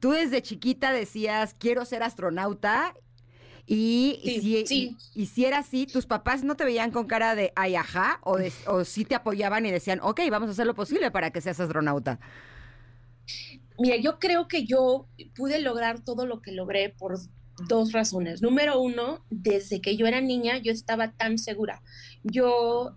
Tú 0.00 0.10
desde 0.10 0.42
chiquita 0.42 0.92
decías, 0.92 1.54
quiero 1.58 1.84
ser 1.84 2.02
astronauta. 2.02 2.94
Y, 3.68 4.20
Sí, 4.22 4.40
si, 4.40 4.66
sí. 4.66 4.96
y- 5.14 5.22
y 5.22 5.26
si 5.26 5.44
era 5.44 5.58
así, 5.58 5.86
¿tus 5.86 6.06
papás 6.06 6.44
no 6.44 6.54
te 6.54 6.64
veían 6.64 6.92
con 6.92 7.06
cara 7.08 7.34
de 7.34 7.52
ay, 7.56 7.74
ajá? 7.74 8.20
¿O, 8.22 8.36
de- 8.36 8.52
o 8.66 8.84
sí 8.84 9.04
te 9.04 9.16
apoyaban 9.16 9.66
y 9.66 9.72
decían, 9.72 9.98
ok, 10.02 10.20
vamos 10.30 10.48
a 10.48 10.52
hacer 10.52 10.66
lo 10.66 10.74
posible 10.74 11.10
para 11.10 11.30
que 11.32 11.40
seas 11.40 11.58
astronauta? 11.58 12.20
Mira, 13.78 13.96
yo 13.96 14.18
creo 14.18 14.48
que 14.48 14.64
yo 14.64 15.08
pude 15.34 15.60
lograr 15.60 16.02
todo 16.02 16.26
lo 16.26 16.40
que 16.40 16.52
logré 16.52 16.90
por 16.90 17.18
dos 17.68 17.92
razones. 17.92 18.42
Número 18.42 18.80
uno, 18.80 19.24
desde 19.30 19.80
que 19.80 19.96
yo 19.96 20.06
era 20.06 20.20
niña, 20.20 20.58
yo 20.58 20.72
estaba 20.72 21.12
tan 21.12 21.38
segura. 21.38 21.82
Yo, 22.22 22.96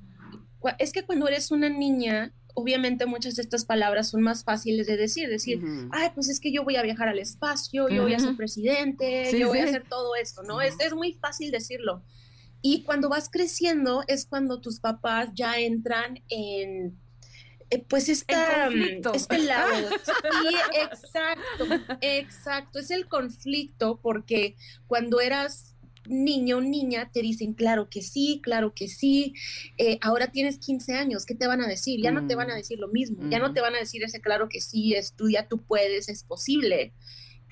es 0.77 0.91
que 0.91 1.03
cuando 1.03 1.27
eres 1.27 1.51
una 1.51 1.69
niña, 1.69 2.33
obviamente 2.53 3.05
muchas 3.05 3.35
de 3.35 3.41
estas 3.41 3.65
palabras 3.65 4.09
son 4.09 4.21
más 4.21 4.43
fáciles 4.43 4.87
de 4.87 4.97
decir, 4.97 5.29
decir, 5.29 5.63
Ujú. 5.63 5.89
ay, 5.91 6.09
pues 6.13 6.29
es 6.29 6.39
que 6.39 6.51
yo 6.51 6.63
voy 6.63 6.75
a 6.75 6.81
viajar 6.81 7.07
al 7.07 7.19
espacio, 7.19 7.89
yo 7.89 8.03
voy 8.03 8.13
a 8.13 8.19
ser 8.19 8.35
presidente, 8.35 9.27
Sí, 9.31 9.39
yo 9.39 9.47
voy 9.47 9.59
a 9.59 9.65
hacer 9.65 9.85
todo 9.87 10.15
esto, 10.15 10.43
¿no? 10.43 10.61
Es, 10.61 10.75
es 10.79 10.93
muy 10.93 11.13
fácil 11.13 11.51
decirlo. 11.51 12.03
Y 12.61 12.83
cuando 12.83 13.07
vas 13.07 13.29
creciendo 13.29 14.03
es 14.07 14.25
cuando 14.25 14.59
tus 14.59 14.79
papás 14.81 15.29
ya 15.33 15.57
entran 15.59 16.21
en, 16.27 16.99
eh, 17.69 17.83
pues, 17.87 18.09
esta, 18.09 18.65
conflicto. 18.65 19.13
este 19.13 19.37
lado. 19.39 19.89
Sí, 20.41 20.55
exacto, 20.81 21.65
exacto. 22.01 22.79
Es 22.79 22.91
el 22.91 23.07
conflicto 23.07 23.99
porque 24.01 24.55
cuando 24.87 25.19
eras 25.21 25.75
niño 26.07 26.57
o 26.57 26.61
niña 26.61 27.11
te 27.11 27.21
dicen, 27.21 27.53
claro 27.53 27.87
que 27.89 28.01
sí, 28.01 28.39
claro 28.43 28.73
que 28.73 28.87
sí, 28.87 29.33
eh, 29.77 29.99
ahora 30.01 30.31
tienes 30.31 30.57
15 30.57 30.95
años, 30.95 31.25
¿qué 31.25 31.35
te 31.35 31.45
van 31.45 31.61
a 31.61 31.67
decir? 31.67 31.99
Ya 32.01 32.11
no 32.11 32.25
te 32.25 32.33
van 32.35 32.49
a 32.49 32.55
Mm. 32.55 32.57
decir 32.57 32.79
lo 32.79 32.87
mismo, 32.87 33.17
ya 33.29 33.37
no 33.37 33.49
Mm. 33.49 33.53
te 33.53 33.61
van 33.61 33.75
a 33.75 33.79
decir 33.79 34.03
ese 34.03 34.19
claro 34.19 34.49
que 34.49 34.59
sí, 34.59 34.95
estudia, 34.95 35.47
tú 35.47 35.61
puedes, 35.61 36.09
es 36.09 36.23
posible. 36.23 36.93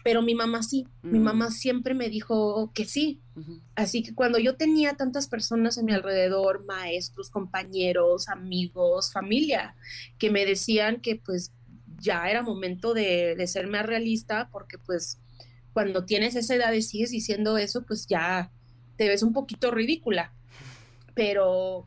Pero 0.07 0.21
mi 0.21 0.35
mamá 0.35 0.63
sí, 0.63 0.87
mi 1.01 1.19
Mm. 1.19 1.23
mamá 1.23 1.51
siempre 1.51 1.93
me 1.93 2.07
dijo 2.07 2.71
que 2.73 2.85
sí. 2.85 3.19
Ujú. 3.35 3.59
Así 3.75 4.03
que 4.03 4.15
cuando 4.15 4.39
yo 4.39 4.55
tenía 4.55 4.93
tantas 4.93 5.27
personas 5.27 5.77
a 5.77 5.83
mi 5.83 5.91
alrededor, 5.91 6.63
maestros, 6.65 7.29
compañeros, 7.29 8.29
amigos, 8.29 9.11
familia, 9.11 9.75
que 10.17 10.31
me 10.31 10.45
decían 10.45 11.01
que 11.01 11.17
pues 11.17 11.51
ya 11.99 12.29
era 12.29 12.41
momento 12.41 12.93
de, 12.93 13.35
de 13.35 13.47
ser 13.47 13.67
más 13.67 13.85
realista, 13.85 14.47
porque 14.49 14.77
pues 14.77 15.19
cuando 15.73 16.05
tienes 16.05 16.37
esa 16.37 16.55
edad 16.55 16.71
y 16.71 16.81
sigues 16.81 17.11
diciendo 17.11 17.57
eso, 17.57 17.83
pues 17.83 18.07
ya 18.07 18.49
te 18.95 19.09
ves 19.09 19.23
un 19.23 19.33
poquito 19.33 19.71
ridícula. 19.71 20.33
Pero 21.15 21.85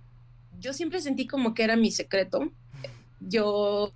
yo 0.58 0.74
siempre 0.74 1.00
sentí 1.00 1.26
como 1.26 1.54
que 1.54 1.62
era 1.64 1.74
mi 1.76 1.90
secreto. 1.90 2.52
Yo, 3.18 3.90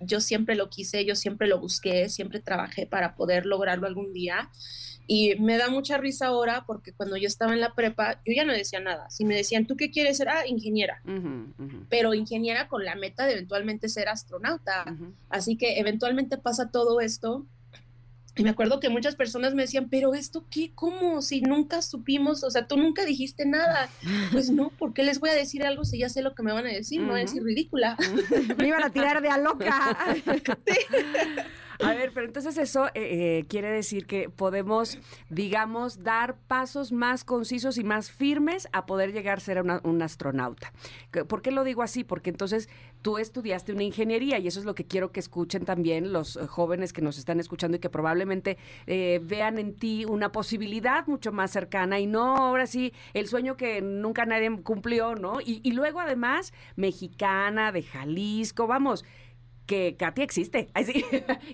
yo 0.00 0.20
siempre 0.20 0.54
lo 0.54 0.68
quise, 0.70 1.04
yo 1.04 1.14
siempre 1.14 1.48
lo 1.48 1.58
busqué, 1.60 2.08
siempre 2.08 2.40
trabajé 2.40 2.86
para 2.86 3.14
poder 3.14 3.46
lograrlo 3.46 3.86
algún 3.86 4.12
día. 4.12 4.50
Y 5.08 5.36
me 5.36 5.56
da 5.56 5.68
mucha 5.68 5.98
risa 5.98 6.26
ahora 6.26 6.64
porque 6.66 6.92
cuando 6.92 7.16
yo 7.16 7.28
estaba 7.28 7.52
en 7.52 7.60
la 7.60 7.74
prepa, 7.74 8.20
yo 8.26 8.32
ya 8.34 8.44
no 8.44 8.52
decía 8.52 8.80
nada. 8.80 9.08
Si 9.08 9.24
me 9.24 9.36
decían, 9.36 9.66
¿tú 9.66 9.76
qué 9.76 9.90
quieres 9.90 10.16
ser? 10.16 10.28
Ah, 10.28 10.46
ingeniera. 10.46 11.00
Pero 11.88 12.12
ingeniera 12.12 12.66
con 12.66 12.84
la 12.84 12.96
meta 12.96 13.26
de 13.26 13.34
eventualmente 13.34 13.88
ser 13.88 14.08
astronauta. 14.08 14.84
Así 15.28 15.56
que 15.56 15.78
eventualmente 15.78 16.38
pasa 16.38 16.70
todo 16.70 17.00
esto 17.00 17.46
y 18.36 18.44
me 18.44 18.50
acuerdo 18.50 18.80
que 18.80 18.90
muchas 18.90 19.16
personas 19.16 19.54
me 19.54 19.62
decían, 19.62 19.88
pero 19.88 20.12
esto 20.14 20.44
qué, 20.50 20.70
cómo, 20.74 21.22
si 21.22 21.40
nunca 21.40 21.80
supimos, 21.80 22.44
o 22.44 22.50
sea, 22.50 22.66
tú 22.66 22.76
nunca 22.76 23.04
dijiste 23.04 23.46
nada. 23.46 23.88
Pues 24.32 24.50
no, 24.50 24.70
¿por 24.70 24.92
qué 24.92 25.02
les 25.02 25.20
voy 25.20 25.30
a 25.30 25.34
decir 25.34 25.64
algo 25.64 25.84
si 25.84 25.98
ya 25.98 26.08
sé 26.08 26.20
lo 26.20 26.34
que 26.34 26.42
me 26.42 26.52
van 26.52 26.66
a 26.66 26.70
decir? 26.70 27.00
Me 27.00 27.08
van 27.08 27.16
a 27.16 27.20
decir 27.20 27.42
ridícula. 27.42 27.96
Me 28.58 28.68
iban 28.68 28.82
a 28.82 28.90
tirar 28.90 29.22
de 29.22 29.28
a 29.28 29.38
loca. 29.38 29.96
A 31.82 31.94
ver, 31.94 32.12
pero 32.14 32.26
entonces 32.26 32.56
eso 32.58 32.86
eh, 32.88 32.90
eh, 32.94 33.44
quiere 33.48 33.70
decir 33.70 34.06
que 34.06 34.28
podemos, 34.30 34.98
digamos, 35.28 36.02
dar 36.02 36.36
pasos 36.48 36.90
más 36.92 37.22
concisos 37.24 37.76
y 37.78 37.84
más 37.84 38.10
firmes 38.10 38.68
a 38.72 38.86
poder 38.86 39.12
llegar 39.12 39.38
a 39.38 39.40
ser 39.40 39.60
una- 39.60 39.80
un 39.84 40.00
astronauta. 40.00 40.72
¿Por 41.28 41.42
qué 41.42 41.50
lo 41.50 41.64
digo 41.64 41.82
así? 41.82 42.02
Porque 42.04 42.30
entonces 42.30 42.68
tú 43.02 43.18
estudiaste 43.18 43.72
una 43.72 43.82
ingeniería 43.82 44.38
y 44.38 44.48
eso 44.48 44.58
es 44.58 44.64
lo 44.64 44.74
que 44.74 44.84
quiero 44.86 45.12
que 45.12 45.20
escuchen 45.20 45.64
también 45.64 46.12
los 46.12 46.36
eh, 46.36 46.46
jóvenes 46.46 46.92
que 46.92 47.02
nos 47.02 47.18
están 47.18 47.40
escuchando 47.40 47.76
y 47.76 47.80
que 47.80 47.90
probablemente 47.90 48.56
eh, 48.86 49.20
vean 49.22 49.58
en 49.58 49.74
ti 49.74 50.04
una 50.06 50.32
posibilidad 50.32 51.06
mucho 51.06 51.30
más 51.32 51.50
cercana 51.50 52.00
y 52.00 52.06
no 52.06 52.36
ahora 52.36 52.66
sí 52.66 52.92
el 53.14 53.28
sueño 53.28 53.56
que 53.56 53.82
nunca 53.82 54.24
nadie 54.24 54.50
cumplió, 54.62 55.14
¿no? 55.14 55.40
Y, 55.40 55.60
y 55.62 55.72
luego 55.72 56.00
además 56.00 56.52
mexicana, 56.76 57.72
de 57.72 57.82
Jalisco, 57.82 58.66
vamos 58.66 59.04
que 59.66 59.96
Katy 59.96 60.22
existe, 60.22 60.70
Ay, 60.74 60.84
sí, 60.84 61.04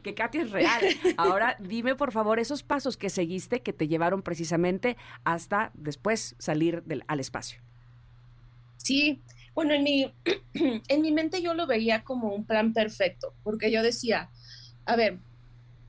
que 0.03 0.15
Katy 0.15 0.39
es 0.39 0.51
real. 0.51 0.83
Ahora 1.17 1.57
dime 1.59 1.95
por 1.95 2.13
favor 2.13 2.39
esos 2.39 2.63
pasos 2.63 2.97
que 2.97 3.11
seguiste 3.11 3.63
que 3.63 3.73
te 3.73 3.89
llevaron 3.89 4.23
precisamente 4.23 4.97
hasta 5.25 5.71
después 5.75 6.37
salir 6.39 6.83
del, 6.85 7.05
al 7.09 7.21
espacio. 7.21 7.61
Sí, 8.77 9.23
bueno, 9.55 9.75
en 9.75 9.83
mi, 9.83 10.13
en 10.89 11.03
mi 11.03 11.13
mente 11.13 11.43
yo 11.43 11.55
lo 11.55 11.67
veía 11.67 12.05
como 12.05 12.35
un 12.35 12.45
plan 12.45 12.73
perfecto, 12.73 13.35
porque 13.43 13.71
yo 13.71 13.83
decía, 13.83 14.31
a 14.85 14.97
ver, 14.97 15.19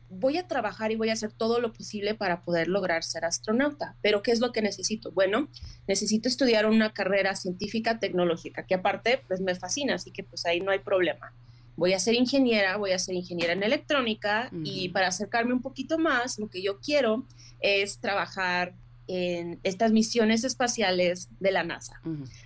voy 0.10 0.38
a 0.38 0.48
trabajar 0.48 0.92
y 0.92 0.96
voy 0.96 1.10
a 1.10 1.14
hacer 1.14 1.32
todo 1.32 1.60
lo 1.60 1.74
posible 1.74 2.14
para 2.14 2.44
poder 2.44 2.68
lograr 2.68 3.04
ser 3.04 3.26
astronauta, 3.26 3.96
pero 4.02 4.22
¿qué 4.22 4.32
es 4.32 4.40
lo 4.40 4.52
que 4.52 4.62
necesito? 4.62 5.12
Bueno, 5.12 5.50
necesito 5.88 6.30
estudiar 6.30 6.66
una 6.66 6.94
carrera 6.94 7.36
científica 7.36 8.00
tecnológica, 8.00 8.66
que 8.66 8.76
aparte, 8.76 9.22
pues 9.28 9.42
me 9.42 9.56
fascina, 9.56 9.96
así 9.96 10.12
que 10.12 10.24
pues 10.24 10.46
ahí 10.46 10.60
no 10.60 10.72
hay 10.72 10.80
problema. 10.80 11.34
Voy 11.76 11.94
a 11.94 12.00
ser 12.00 12.14
ingeniera, 12.14 12.78
voy 12.78 12.92
a 12.92 13.00
ser 13.00 13.16
ingeniera 13.16 13.54
en 13.54 13.64
electrónica 13.64 14.50
y 14.64 14.90
para 14.90 15.08
acercarme 15.08 15.54
un 15.54 15.62
poquito 15.62 15.98
más, 15.98 16.38
lo 16.38 16.50
que 16.50 16.62
yo 16.62 16.80
quiero 16.80 17.26
es 17.60 18.00
trabajar 18.00 18.74
en 19.08 19.60
estas 19.64 19.92
misiones 19.92 20.44
espaciales 20.44 21.30
de 21.40 21.52
la 21.52 21.64
NASA. 21.64 22.02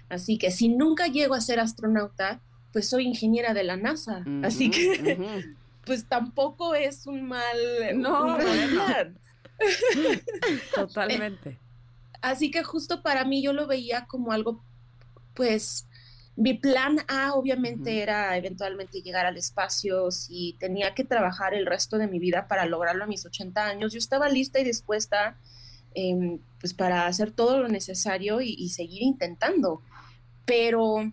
Así 0.09 0.38
que 0.38 0.51
si 0.51 0.69
nunca 0.69 1.07
llego 1.07 1.34
a 1.34 1.41
ser 1.41 1.59
astronauta, 1.59 2.41
pues 2.71 2.89
soy 2.89 3.05
ingeniera 3.05 3.53
de 3.53 3.63
la 3.63 3.78
NASA. 3.78 4.23
Así 4.43 4.69
que 4.69 5.17
pues 5.86 6.05
tampoco 6.05 6.75
es 6.75 7.07
un 7.07 7.28
mal, 7.28 7.57
No, 7.95 8.38
un 8.38 8.75
mal. 8.75 9.17
Totalmente. 10.75 11.57
Así 12.21 12.51
que 12.51 12.63
justo 12.63 13.01
para 13.01 13.25
mí 13.25 13.41
yo 13.41 13.53
lo 13.53 13.67
veía 13.67 14.05
como 14.05 14.32
algo, 14.32 14.61
pues 15.34 15.86
mi 16.38 16.53
plan 16.53 16.99
A 17.07 17.33
obviamente 17.33 18.03
era 18.03 18.38
eventualmente 18.38 19.01
llegar 19.01 19.25
al 19.25 19.38
espacio, 19.38 20.11
si 20.11 20.55
tenía 20.59 20.93
que 20.93 21.03
trabajar 21.03 21.55
el 21.55 21.65
resto 21.65 21.97
de 21.97 22.07
mi 22.07 22.19
vida 22.19 22.47
para 22.47 22.67
lograrlo 22.67 23.03
a 23.03 23.07
mis 23.07 23.25
80 23.25 23.65
años, 23.65 23.91
yo 23.91 23.97
estaba 23.97 24.29
lista 24.29 24.59
y 24.59 24.63
dispuesta 24.63 25.35
em, 25.95 26.38
pues 26.59 26.75
para 26.75 27.07
hacer 27.07 27.31
todo 27.31 27.57
lo 27.57 27.67
necesario 27.67 28.39
y, 28.39 28.53
y 28.53 28.69
seguir 28.69 29.01
intentando. 29.01 29.81
Pero 30.45 31.11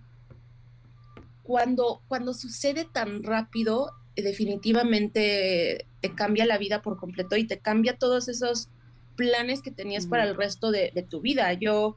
cuando, 1.43 2.03
cuando 2.07 2.35
sucede 2.35 2.85
tan 2.85 3.23
rápido, 3.23 3.93
eh, 4.17 4.23
definitivamente 4.23 5.87
te 6.03 6.15
cambia 6.15 6.45
la 6.45 6.59
vida 6.59 6.83
por 6.83 6.99
completo 6.99 7.37
y 7.37 7.47
te 7.47 7.59
cambia 7.59 7.97
todos 7.97 8.29
esos 8.29 8.69
planes 9.17 9.63
que 9.63 9.71
tenías 9.71 10.07
para 10.07 10.25
el 10.25 10.37
resto 10.37 10.71
de, 10.71 10.93
de 10.95 11.03
tu 11.03 11.23
vida. 11.23 11.51
Yo, 11.55 11.97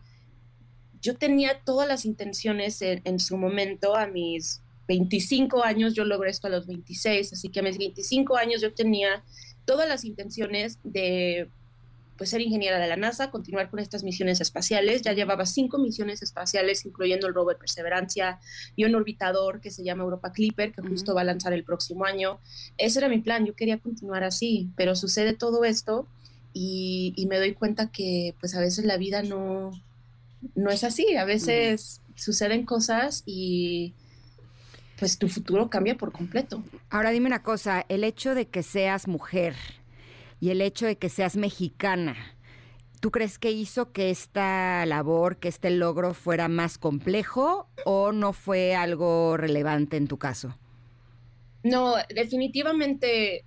yo 1.01 1.15
tenía 1.15 1.59
todas 1.63 1.87
las 1.87 2.05
intenciones 2.05 2.81
en, 2.81 3.01
en 3.05 3.19
su 3.19 3.37
momento, 3.37 3.95
a 3.95 4.07
mis 4.07 4.61
25 4.87 5.63
años, 5.63 5.93
yo 5.93 6.05
logré 6.05 6.29
esto 6.29 6.47
a 6.47 6.49
los 6.49 6.65
26, 6.65 7.33
así 7.33 7.49
que 7.49 7.59
a 7.59 7.63
mis 7.63 7.77
25 7.77 8.37
años 8.37 8.61
yo 8.61 8.73
tenía 8.73 9.23
todas 9.65 9.87
las 9.87 10.05
intenciones 10.05 10.79
de 10.83 11.49
pues 12.17 12.31
ser 12.31 12.41
ingeniera 12.41 12.79
de 12.79 12.87
la 12.87 12.95
NASA, 12.95 13.29
continuar 13.29 13.69
con 13.69 13.79
estas 13.79 14.03
misiones 14.03 14.41
espaciales. 14.41 15.03
Ya 15.03 15.13
llevaba 15.13 15.45
cinco 15.45 15.77
misiones 15.77 16.23
espaciales, 16.23 16.85
incluyendo 16.85 17.27
el 17.27 17.33
rover 17.33 17.57
Perseverancia 17.57 18.39
y 18.75 18.85
un 18.85 18.95
orbitador 18.95 19.61
que 19.61 19.69
se 19.69 19.83
llama 19.83 20.03
Europa 20.03 20.31
Clipper, 20.31 20.71
que 20.71 20.81
justo 20.81 21.13
va 21.13 21.21
a 21.21 21.25
lanzar 21.25 21.53
el 21.53 21.63
próximo 21.63 22.05
año. 22.05 22.39
Ese 22.77 22.99
era 22.99 23.09
mi 23.09 23.19
plan, 23.19 23.45
yo 23.45 23.55
quería 23.55 23.77
continuar 23.77 24.23
así, 24.23 24.69
pero 24.75 24.95
sucede 24.95 25.33
todo 25.33 25.63
esto 25.63 26.07
y, 26.53 27.13
y 27.15 27.27
me 27.27 27.37
doy 27.37 27.53
cuenta 27.53 27.91
que 27.91 28.33
pues 28.39 28.55
a 28.55 28.61
veces 28.61 28.85
la 28.85 28.97
vida 28.97 29.21
no, 29.21 29.71
no 30.55 30.69
es 30.69 30.83
así, 30.83 31.15
a 31.15 31.25
veces 31.25 32.01
suceden 32.15 32.65
cosas 32.65 33.23
y 33.25 33.93
pues 34.99 35.17
tu 35.17 35.29
futuro 35.29 35.69
cambia 35.69 35.95
por 35.95 36.11
completo. 36.11 36.63
Ahora 36.89 37.11
dime 37.11 37.27
una 37.27 37.43
cosa, 37.43 37.85
el 37.89 38.03
hecho 38.03 38.35
de 38.35 38.47
que 38.47 38.63
seas 38.63 39.07
mujer 39.07 39.55
y 40.39 40.49
el 40.49 40.61
hecho 40.61 40.85
de 40.85 40.97
que 40.97 41.09
seas 41.09 41.35
mexicana, 41.35 42.15
¿tú 42.99 43.11
crees 43.11 43.37
que 43.37 43.51
hizo 43.51 43.91
que 43.91 44.09
esta 44.09 44.85
labor, 44.85 45.37
que 45.37 45.47
este 45.47 45.69
logro 45.69 46.13
fuera 46.13 46.47
más 46.47 46.77
complejo 46.77 47.67
o 47.85 48.11
no 48.11 48.33
fue 48.33 48.75
algo 48.75 49.37
relevante 49.37 49.97
en 49.97 50.07
tu 50.07 50.17
caso? 50.17 50.57
No, 51.63 51.95
definitivamente, 52.13 53.45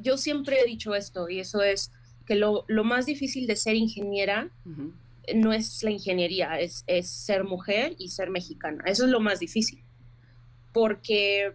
yo 0.00 0.16
siempre 0.16 0.60
he 0.60 0.66
dicho 0.66 0.94
esto 0.94 1.28
y 1.28 1.40
eso 1.40 1.62
es 1.62 1.92
que 2.26 2.34
lo, 2.34 2.64
lo 2.68 2.84
más 2.84 3.06
difícil 3.06 3.46
de 3.46 3.56
ser 3.56 3.74
ingeniera. 3.76 4.50
No 5.34 5.52
es 5.52 5.82
la 5.82 5.90
ingeniería, 5.90 6.58
es, 6.58 6.84
es 6.86 7.08
ser 7.08 7.44
mujer 7.44 7.94
y 7.98 8.08
ser 8.08 8.30
mexicana. 8.30 8.82
Eso 8.86 9.04
es 9.04 9.10
lo 9.10 9.20
más 9.20 9.40
difícil. 9.40 9.84
Porque 10.72 11.52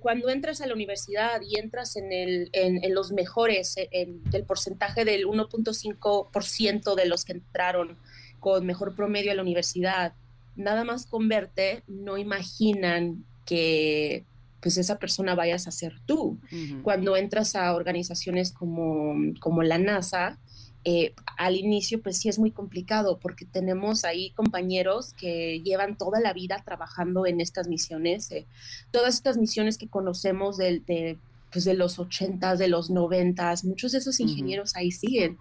cuando 0.00 0.28
entras 0.28 0.60
a 0.60 0.66
la 0.66 0.74
universidad 0.74 1.40
y 1.42 1.58
entras 1.58 1.96
en, 1.96 2.12
el, 2.12 2.50
en, 2.52 2.82
en 2.84 2.94
los 2.94 3.12
mejores, 3.12 3.74
en, 3.76 4.22
del 4.24 4.44
porcentaje 4.44 5.04
del 5.04 5.26
1.5% 5.26 6.94
de 6.94 7.06
los 7.06 7.24
que 7.24 7.32
entraron 7.32 7.96
con 8.40 8.66
mejor 8.66 8.94
promedio 8.94 9.32
a 9.32 9.34
la 9.34 9.42
universidad, 9.42 10.14
nada 10.56 10.84
más 10.84 11.06
con 11.06 11.28
verte, 11.28 11.82
no 11.86 12.18
imaginan 12.18 13.24
que 13.46 14.24
pues 14.60 14.78
esa 14.78 14.98
persona 14.98 15.34
vayas 15.34 15.68
a 15.68 15.70
ser 15.70 16.00
tú 16.06 16.38
cuando 16.82 17.18
entras 17.18 17.54
a 17.54 17.74
organizaciones 17.74 18.50
como, 18.50 19.14
como 19.38 19.62
la 19.62 19.76
NASA, 19.76 20.38
eh, 20.84 21.14
al 21.38 21.56
inicio 21.56 22.02
pues 22.02 22.18
sí 22.18 22.28
es 22.28 22.38
muy 22.38 22.50
complicado 22.50 23.18
porque 23.18 23.44
tenemos 23.46 24.04
ahí 24.04 24.30
compañeros 24.30 25.14
que 25.14 25.60
llevan 25.64 25.96
toda 25.96 26.20
la 26.20 26.32
vida 26.32 26.62
trabajando 26.64 27.26
en 27.26 27.40
estas 27.40 27.68
misiones, 27.68 28.30
eh, 28.30 28.46
todas 28.90 29.14
estas 29.14 29.36
misiones 29.38 29.78
que 29.78 29.88
conocemos 29.88 30.56
del- 30.58 30.84
de, 30.84 31.18
pues 31.52 31.64
de 31.64 31.74
los 31.74 31.98
80s, 31.98 32.58
de 32.58 32.68
los 32.68 32.90
90s, 32.90 33.64
muchos 33.64 33.92
de 33.92 33.98
esos 33.98 34.18
ingenieros 34.20 34.74
ahí 34.76 34.90
siguen. 34.90 35.38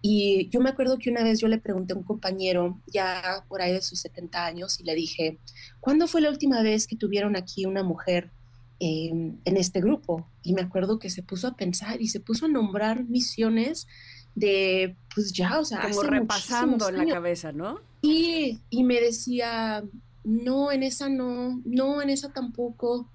Y 0.00 0.48
yo 0.50 0.60
me 0.60 0.70
acuerdo 0.70 0.96
que 0.98 1.10
una 1.10 1.24
vez 1.24 1.40
yo 1.40 1.48
le 1.48 1.58
pregunté 1.58 1.92
a 1.92 1.96
un 1.96 2.04
compañero, 2.04 2.78
ya 2.86 3.44
por 3.48 3.60
ahí 3.60 3.72
de 3.72 3.82
sus 3.82 3.98
70 4.00 4.46
años, 4.46 4.78
y 4.78 4.84
le 4.84 4.94
dije, 4.94 5.38
¿cuándo 5.80 6.06
fue 6.06 6.20
la 6.20 6.30
última 6.30 6.62
vez 6.62 6.86
que 6.86 6.94
tuvieron 6.96 7.34
aquí 7.36 7.66
una 7.66 7.82
mujer 7.82 8.30
eh, 8.78 9.10
en 9.44 9.56
este 9.56 9.80
grupo? 9.80 10.28
Y 10.42 10.52
me 10.52 10.62
acuerdo 10.62 10.98
que 11.00 11.10
se 11.10 11.22
puso 11.24 11.48
a 11.48 11.56
pensar 11.56 12.00
y 12.00 12.08
se 12.08 12.20
puso 12.20 12.46
a 12.46 12.48
nombrar 12.48 13.04
misiones 13.04 13.88
de, 14.36 14.94
pues 15.14 15.32
ya, 15.32 15.58
o 15.58 15.64
sea, 15.64 15.80
Como 15.80 16.00
hace 16.02 16.10
repasando 16.10 16.90
la 16.92 17.00
años. 17.00 17.14
cabeza, 17.14 17.50
¿no? 17.52 17.80
Y, 18.02 18.60
y 18.70 18.84
me 18.84 19.00
decía, 19.00 19.82
no, 20.22 20.70
en 20.70 20.84
esa 20.84 21.08
no, 21.08 21.60
no, 21.64 22.00
en 22.02 22.10
esa 22.10 22.32
tampoco, 22.32 23.08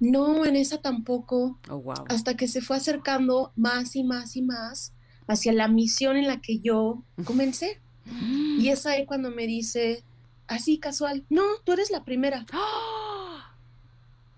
no, 0.00 0.44
en 0.44 0.56
esa 0.56 0.78
tampoco, 0.82 1.58
Oh, 1.70 1.78
wow. 1.78 1.94
hasta 2.08 2.36
que 2.36 2.46
se 2.48 2.60
fue 2.60 2.76
acercando 2.76 3.52
más 3.56 3.96
y 3.96 4.04
más 4.04 4.36
y 4.36 4.42
más 4.42 4.92
hacia 5.26 5.52
la 5.52 5.68
misión 5.68 6.16
en 6.16 6.26
la 6.26 6.40
que 6.42 6.58
yo 6.58 7.02
comencé. 7.24 7.80
Y 8.58 8.68
es 8.70 8.84
ahí 8.86 9.06
cuando 9.06 9.30
me 9.30 9.46
dice, 9.46 10.02
así 10.48 10.78
casual, 10.78 11.24
no, 11.30 11.42
tú 11.64 11.72
eres 11.72 11.90
la 11.92 12.04
primera. 12.04 12.44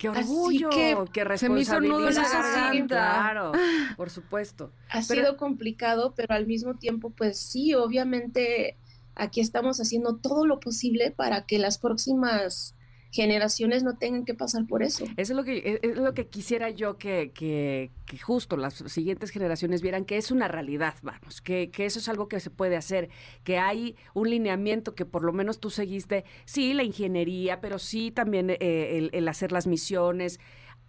¡Qué 0.00 0.08
Así 0.08 0.20
orgullo! 0.32 0.70
que 0.70 0.96
¡Qué 1.12 1.36
se 1.38 1.50
me 1.50 1.60
hizo 1.60 1.78
nudo 1.78 2.06
responsabilidad! 2.06 2.86
Claro, 2.88 3.52
por 3.98 4.08
supuesto. 4.08 4.72
Ha 4.88 5.02
Pero- 5.06 5.20
sido 5.22 5.36
complicado, 5.36 6.14
pero 6.16 6.34
al 6.34 6.46
mismo 6.46 6.74
tiempo, 6.76 7.10
pues 7.10 7.38
sí, 7.38 7.74
obviamente 7.74 8.78
aquí 9.14 9.40
estamos 9.42 9.78
haciendo 9.78 10.16
todo 10.16 10.46
lo 10.46 10.58
posible 10.58 11.10
para 11.10 11.44
que 11.44 11.58
las 11.58 11.76
próximas 11.76 12.74
generaciones 13.10 13.82
no 13.82 13.96
tengan 13.96 14.24
que 14.24 14.34
pasar 14.34 14.66
por 14.66 14.82
eso. 14.82 15.04
Eso 15.16 15.32
es 15.32 15.36
lo 15.36 15.44
que, 15.44 15.58
es- 15.58 15.80
es 15.82 15.96
lo 15.96 16.14
que 16.14 16.28
quisiera 16.28 16.70
yo 16.70 16.96
que, 16.96 17.32
que, 17.32 17.90
que 18.06 18.18
justo 18.18 18.56
las 18.56 18.74
siguientes 18.74 19.30
generaciones 19.30 19.82
vieran 19.82 20.04
que 20.04 20.16
es 20.16 20.30
una 20.30 20.46
realidad, 20.48 20.94
vamos, 21.02 21.40
que, 21.40 21.70
que 21.70 21.86
eso 21.86 21.98
es 21.98 22.08
algo 22.08 22.28
que 22.28 22.38
se 22.40 22.50
puede 22.50 22.76
hacer, 22.76 23.08
que 23.42 23.58
hay 23.58 23.96
un 24.14 24.30
lineamiento 24.30 24.94
que 24.94 25.04
por 25.06 25.24
lo 25.24 25.32
menos 25.32 25.58
tú 25.60 25.70
seguiste, 25.70 26.24
sí, 26.44 26.72
la 26.74 26.84
ingeniería, 26.84 27.60
pero 27.60 27.78
sí 27.78 28.10
también 28.12 28.50
eh, 28.50 29.08
el, 29.12 29.28
hacer 29.28 29.52
las 29.52 29.66
misiones. 29.66 30.38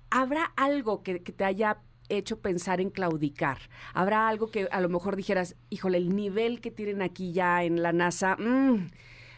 ¿Habrá 0.09 0.45
algo 0.57 1.03
que, 1.03 1.23
que 1.23 1.31
te 1.31 1.45
haya 1.45 1.79
hecho 2.09 2.39
pensar 2.41 2.81
en 2.81 2.89
claudicar? 2.89 3.57
¿Habrá 3.93 4.27
algo 4.27 4.51
que 4.51 4.67
a 4.71 4.81
lo 4.81 4.89
mejor 4.89 5.15
dijeras, 5.15 5.55
híjole, 5.69 5.97
el 5.97 6.15
nivel 6.15 6.59
que 6.61 6.71
tienen 6.71 7.01
aquí 7.01 7.31
ya 7.33 7.63
en 7.63 7.81
la 7.81 7.93
NASA, 7.93 8.35
mm, 8.37 8.89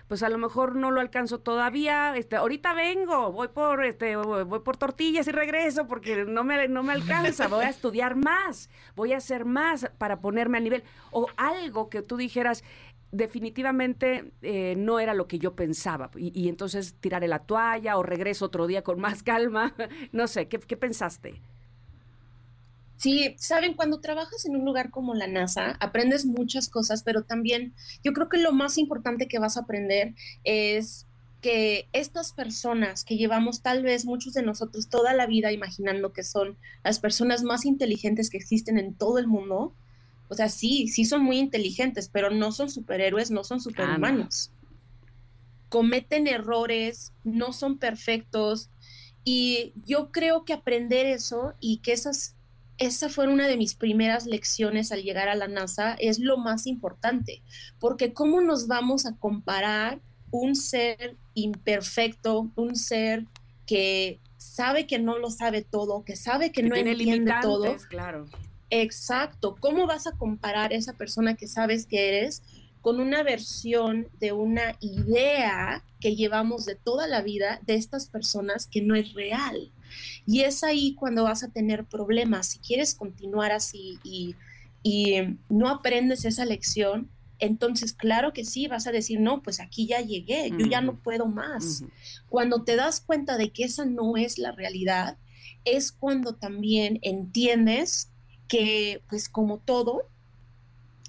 pues 0.07 0.23
a 0.23 0.29
lo 0.29 0.37
mejor 0.37 0.75
no 0.75 0.91
lo 0.91 1.01
alcanzo 1.01 1.39
todavía, 1.39 2.15
este, 2.15 2.35
ahorita 2.35 2.73
vengo, 2.73 3.31
voy 3.31 3.47
por, 3.47 3.83
este, 3.83 4.15
voy 4.15 4.59
por 4.59 4.77
tortillas 4.77 5.27
y 5.27 5.31
regreso 5.31 5.87
porque 5.87 6.25
no 6.25 6.43
me, 6.43 6.67
no 6.67 6.83
me 6.83 6.93
alcanza, 6.93 7.47
voy 7.47 7.65
a 7.65 7.69
estudiar 7.69 8.15
más, 8.15 8.69
voy 8.95 9.13
a 9.13 9.17
hacer 9.17 9.45
más 9.45 9.89
para 9.97 10.19
ponerme 10.19 10.57
a 10.57 10.61
nivel, 10.61 10.83
o 11.11 11.27
algo 11.37 11.89
que 11.89 12.01
tú 12.01 12.17
dijeras, 12.17 12.63
definitivamente 13.13 14.31
eh, 14.41 14.73
no 14.75 14.99
era 14.99 15.13
lo 15.13 15.27
que 15.27 15.39
yo 15.39 15.55
pensaba. 15.55 16.09
Y, 16.17 16.49
entonces 16.49 16.95
tiraré 16.99 17.27
la 17.27 17.39
toalla 17.39 17.97
o 17.97 18.03
regreso 18.03 18.45
otro 18.45 18.67
día 18.67 18.83
con 18.83 18.99
más 18.99 19.23
calma. 19.23 19.73
no 20.11 20.27
sé, 20.27 20.47
¿qué, 20.47 20.59
¿qué, 20.59 20.75
pensaste? 20.75 21.41
Sí, 23.03 23.35
saben, 23.37 23.73
cuando 23.73 23.99
trabajas 23.99 24.45
en 24.45 24.55
un 24.55 24.63
lugar 24.63 24.89
como 24.89 25.13
la 25.13 25.27
NASA, 25.27 25.75
aprendes 25.81 26.25
muchas 26.25 26.69
cosas, 26.69 27.03
pero 27.03 27.23
también 27.23 27.73
yo 28.01 28.13
creo 28.13 28.29
que 28.29 28.37
lo 28.37 28.53
más 28.53 28.77
importante 28.77 29.27
que 29.27 29.39
vas 29.39 29.57
a 29.57 29.61
aprender 29.63 30.15
es 30.45 31.05
que 31.41 31.89
estas 31.91 32.31
personas 32.31 33.03
que 33.03 33.17
llevamos 33.17 33.61
tal 33.61 33.83
vez 33.83 34.05
muchos 34.05 34.33
de 34.33 34.41
nosotros 34.41 34.87
toda 34.87 35.13
la 35.13 35.27
vida 35.27 35.51
imaginando 35.51 36.13
que 36.13 36.23
son 36.23 36.55
las 36.85 36.99
personas 36.99 37.43
más 37.43 37.65
inteligentes 37.65 38.29
que 38.29 38.37
existen 38.37 38.77
en 38.77 38.93
todo 38.93 39.17
el 39.17 39.27
mundo, 39.27 39.73
o 40.29 40.35
sea, 40.35 40.47
sí, 40.47 40.87
sí 40.87 41.03
son 41.03 41.23
muy 41.23 41.39
inteligentes, 41.39 42.07
pero 42.07 42.29
no 42.29 42.53
son 42.53 42.69
superhéroes, 42.69 43.31
no 43.31 43.43
son 43.43 43.59
superhumanos. 43.59 44.49
Cometen 45.67 46.27
errores, 46.27 47.11
no 47.25 47.51
son 47.51 47.77
perfectos. 47.79 48.69
Y 49.25 49.73
yo 49.85 50.09
creo 50.13 50.45
que 50.45 50.53
aprender 50.53 51.05
eso 51.05 51.53
y 51.59 51.79
que 51.79 51.91
esas, 51.91 52.37
esa 52.85 53.09
fue 53.09 53.27
una 53.27 53.47
de 53.47 53.57
mis 53.57 53.75
primeras 53.75 54.25
lecciones 54.25 54.91
al 54.91 55.03
llegar 55.03 55.29
a 55.29 55.35
la 55.35 55.47
NASA 55.47 55.95
es 55.99 56.19
lo 56.19 56.37
más 56.37 56.67
importante, 56.67 57.41
porque 57.79 58.13
¿cómo 58.13 58.41
nos 58.41 58.67
vamos 58.67 59.05
a 59.05 59.15
comparar 59.17 60.01
un 60.31 60.55
ser 60.55 61.15
imperfecto, 61.33 62.51
un 62.55 62.75
ser 62.75 63.25
que 63.65 64.19
sabe 64.37 64.87
que 64.87 64.99
no 64.99 65.17
lo 65.17 65.29
sabe 65.29 65.61
todo, 65.61 66.03
que 66.03 66.15
sabe 66.15 66.51
que, 66.51 66.63
no 66.63 66.75
entiende 66.75 67.33
todo? 67.41 67.75
Claro. 67.89 68.27
Exacto. 68.69 69.55
¿Cómo 69.59 69.85
vas 69.85 70.07
a 70.07 70.13
comparar 70.13 70.73
esa 70.73 70.93
persona 70.93 71.35
que 71.35 71.47
sabes 71.47 71.85
que 71.85 72.09
eres 72.09 72.41
con 72.81 72.99
una 72.99 73.23
versión 73.23 74.07
de 74.19 74.33
una 74.33 74.75
idea 74.81 75.83
que 75.99 76.15
llevamos 76.15 76.65
de 76.65 76.75
toda 76.75 77.07
la 77.07 77.21
vida 77.21 77.61
de 77.65 77.75
estas 77.75 78.07
personas 78.07 78.67
que 78.67 78.81
no 78.81 78.95
es 78.95 79.13
real? 79.13 79.71
Y 80.25 80.41
es 80.41 80.63
ahí 80.63 80.95
cuando 80.95 81.23
vas 81.23 81.43
a 81.43 81.49
tener 81.49 81.85
problemas. 81.85 82.47
Si 82.47 82.59
quieres 82.59 82.95
continuar 82.95 83.51
así 83.51 83.99
y, 84.03 84.35
no 85.47 85.69
aprendes 85.69 86.25
esa 86.25 86.43
lección, 86.43 87.09
entonces 87.39 87.93
claro 87.93 88.33
que 88.33 88.43
sí, 88.43 88.67
vas 88.67 88.85
a 88.85 88.91
decir, 88.91 89.19
no, 89.19 89.41
pues 89.41 89.61
aquí 89.61 89.87
ya 89.87 90.01
llegué, 90.01 90.49
yo 90.49 90.65
ya 90.65 90.81
no 90.81 90.95
puedo 90.95 91.25
más. 91.25 91.83
Cuando 92.27 92.63
te 92.63 92.75
das 92.75 92.99
cuenta 92.99 93.37
de 93.37 93.51
que 93.51 93.63
esa 93.63 93.85
no 93.85 94.17
es 94.17 94.37
la 94.37 94.51
realidad, 94.51 95.17
es 95.63 95.91
cuando 95.91 96.35
también 96.35 96.99
entiendes 97.01 98.09
que 98.47 99.01
pues 99.09 99.29
como 99.29 99.59
todo, 99.59 100.09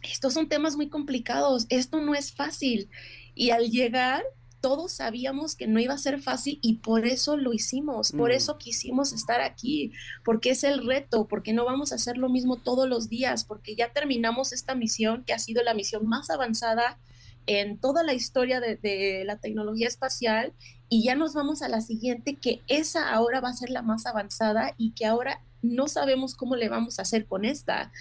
estos 0.03 0.35
son 0.35 0.49
temas 0.49 0.76
muy 0.76 0.89
complicados, 0.89 1.66
esto 1.68 2.01
no 2.01 2.14
es 2.14 2.32
fácil. 2.32 2.89
Y 3.35 3.51
al 3.51 3.70
llegar, 3.70 4.22
todos 4.65 4.93
sabíamos 4.93 5.57
que 5.57 5.67
no 5.67 5.79
iba 5.79 5.93
a 5.93 5.99
ser 5.99 6.23
fácil 6.23 6.59
y 6.62 6.77
por 6.77 7.05
eso 7.05 7.37
lo 7.37 7.53
hicimos, 7.53 8.12
por 8.12 8.31
mm. 8.31 8.33
eso 8.33 8.57
quisimos 8.57 9.12
estar 9.12 9.43
aquí, 9.43 9.93
porque 10.25 10.49
es 10.49 10.65
el 10.65 10.87
reto, 10.87 11.29
porque 11.29 11.53
no 11.53 11.67
vamos 11.67 11.93
a 11.93 11.97
hacer 11.97 12.17
lo 12.17 12.31
mismo 12.31 12.57
todos 12.57 12.89
los 12.89 13.11
días, 13.11 13.45
porque 13.45 13.77
ya 13.77 13.93
terminamos 13.93 14.55
esta 14.55 14.75
misión 14.75 15.23
que 15.25 15.35
ha 15.35 15.39
sido 15.39 15.62
la 15.62 15.75
misión 15.75 16.07
más 16.07 16.31
avanzada 16.31 16.99
en 17.45 17.77
toda 17.77 18.03
la 18.05 18.15
historia 18.15 18.59
de, 18.59 18.77
de, 18.77 19.25
la 19.27 19.37
tecnología 19.37 19.87
espacial 19.87 20.55
y 20.89 21.05
ya 21.05 21.15
nos 21.15 21.35
vamos 21.35 21.61
a 21.61 21.69
la 21.69 21.83
siguiente, 21.83 22.37
que 22.37 22.62
esa 22.67 23.12
ahora 23.12 23.43
va 23.43 23.51
a 23.51 23.53
ser 23.53 23.69
la 23.69 23.83
más 23.83 24.07
avanzada 24.07 24.73
y 24.79 24.93
que 24.93 25.05
ahora 25.05 25.43
no 25.61 25.89
sabemos 25.89 26.37
cómo 26.37 26.57
le 26.57 26.71
vamos 26.71 26.99
a 26.99 27.03
hacer 27.03 27.27
con 27.27 27.45
esta. 27.45 27.93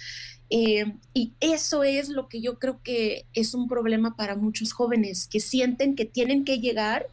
Eh, 0.50 0.94
y 1.12 1.32
eso 1.40 1.84
es 1.84 2.08
lo 2.08 2.28
que 2.28 2.40
yo 2.40 2.58
creo 2.58 2.80
que 2.82 3.26
es 3.32 3.54
un 3.54 3.68
problema 3.68 4.16
para 4.16 4.36
muchos 4.36 4.72
jóvenes, 4.72 5.26
que 5.26 5.40
sienten 5.40 5.96
que 5.96 6.04
tienen 6.04 6.44
que 6.44 6.60
llegar 6.60 7.06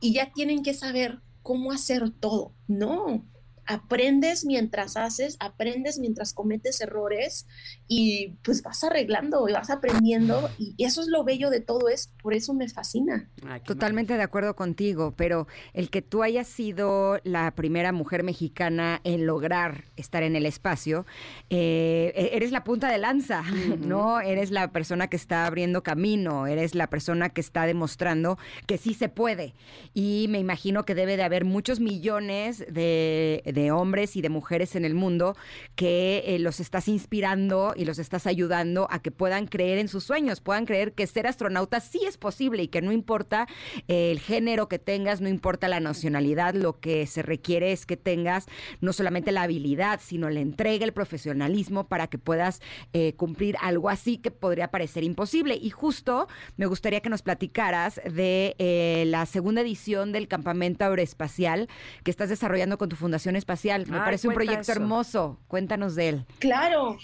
y 0.00 0.12
ya 0.12 0.32
tienen 0.32 0.62
que 0.62 0.74
saber 0.74 1.20
cómo 1.42 1.72
hacer 1.72 2.10
todo. 2.10 2.52
No, 2.66 3.24
aprendes 3.66 4.44
mientras 4.44 4.96
haces, 4.96 5.36
aprendes 5.40 5.98
mientras 5.98 6.32
cometes 6.32 6.80
errores 6.80 7.46
y 7.88 8.34
pues 8.42 8.62
vas 8.62 8.84
arreglando 8.84 9.48
y 9.48 9.52
vas 9.52 9.70
aprendiendo 9.70 10.50
y 10.58 10.74
eso 10.84 11.00
es 11.00 11.08
lo 11.08 11.24
bello 11.24 11.50
de 11.50 11.60
todo 11.60 11.88
es, 11.88 12.12
por 12.22 12.34
eso 12.34 12.54
me 12.54 12.68
fascina. 12.68 13.28
Totalmente 13.64 14.16
de 14.16 14.22
acuerdo 14.22 14.54
contigo, 14.54 15.14
pero 15.16 15.46
el 15.72 15.90
que 15.90 16.02
tú 16.02 16.22
hayas 16.22 16.46
sido 16.46 17.18
la 17.24 17.50
primera 17.52 17.92
mujer 17.92 18.22
mexicana 18.22 19.00
en 19.04 19.26
lograr 19.26 19.84
estar 19.96 20.22
en 20.22 20.36
el 20.36 20.46
espacio, 20.46 21.06
eh, 21.50 22.12
e-, 22.14 22.36
eres 22.36 22.52
la 22.52 22.64
punta 22.64 22.90
de 22.90 22.98
lanza, 22.98 23.42
¿no? 23.80 24.20
Eres 24.20 24.50
la 24.50 24.70
persona 24.70 25.08
que 25.08 25.16
está 25.16 25.46
abriendo 25.46 25.82
camino, 25.82 26.46
eres 26.46 26.74
la 26.74 26.88
persona 26.88 27.30
que 27.30 27.40
está 27.40 27.66
demostrando 27.66 28.38
que 28.66 28.78
sí 28.78 28.94
se 28.94 29.08
puede. 29.08 29.54
Y 29.94 30.26
me 30.28 30.38
imagino 30.38 30.84
que 30.84 30.94
debe 30.94 31.16
de 31.16 31.22
haber 31.22 31.44
muchos 31.44 31.80
millones 31.80 32.64
de 32.70 33.42
de 33.55 33.55
hombres 33.70 34.16
y 34.16 34.22
de 34.22 34.28
mujeres 34.28 34.76
en 34.76 34.84
el 34.84 34.94
mundo 34.94 35.36
que 35.74 36.22
eh, 36.26 36.38
los 36.38 36.60
estás 36.60 36.88
inspirando 36.88 37.74
y 37.76 37.84
los 37.84 37.98
estás 37.98 38.26
ayudando 38.26 38.86
a 38.90 39.00
que 39.00 39.10
puedan 39.10 39.46
creer 39.46 39.78
en 39.78 39.88
sus 39.88 40.04
sueños, 40.04 40.40
puedan 40.40 40.66
creer 40.66 40.92
que 40.92 41.06
ser 41.06 41.26
astronauta 41.26 41.80
sí 41.80 42.00
es 42.06 42.16
posible 42.16 42.62
y 42.62 42.68
que 42.68 42.82
no 42.82 42.92
importa 42.92 43.46
eh, 43.88 44.10
el 44.10 44.20
género 44.20 44.68
que 44.68 44.78
tengas, 44.78 45.20
no 45.20 45.28
importa 45.28 45.68
la 45.68 45.80
nacionalidad, 45.80 46.54
lo 46.54 46.80
que 46.80 47.06
se 47.06 47.22
requiere 47.22 47.72
es 47.72 47.86
que 47.86 47.96
tengas 47.96 48.46
no 48.80 48.92
solamente 48.92 49.32
la 49.32 49.42
habilidad, 49.42 50.00
sino 50.02 50.28
la 50.30 50.40
entrega, 50.40 50.84
el 50.84 50.92
profesionalismo 50.92 51.88
para 51.88 52.06
que 52.06 52.18
puedas 52.18 52.60
eh, 52.92 53.14
cumplir 53.16 53.56
algo 53.60 53.88
así 53.88 54.18
que 54.18 54.30
podría 54.30 54.68
parecer 54.68 55.04
imposible. 55.04 55.58
Y 55.60 55.70
justo 55.70 56.28
me 56.56 56.66
gustaría 56.66 57.00
que 57.00 57.10
nos 57.10 57.22
platicaras 57.22 58.00
de 58.04 59.04
la 59.06 59.26
segunda 59.26 59.60
edición 59.60 60.12
del 60.12 60.28
campamento 60.28 60.84
aeroespacial 60.84 61.68
que 62.02 62.10
estás 62.10 62.28
desarrollando 62.28 62.78
con 62.78 62.88
tu 62.88 62.96
Fundación 62.96 63.36
Espacial. 63.46 63.86
Me 63.86 63.98
parece 63.98 64.26
un 64.26 64.34
proyecto 64.34 64.72
hermoso. 64.72 65.38
Cuéntanos 65.46 65.94
de 65.94 66.08
él. 66.08 66.26
Claro, 66.40 66.98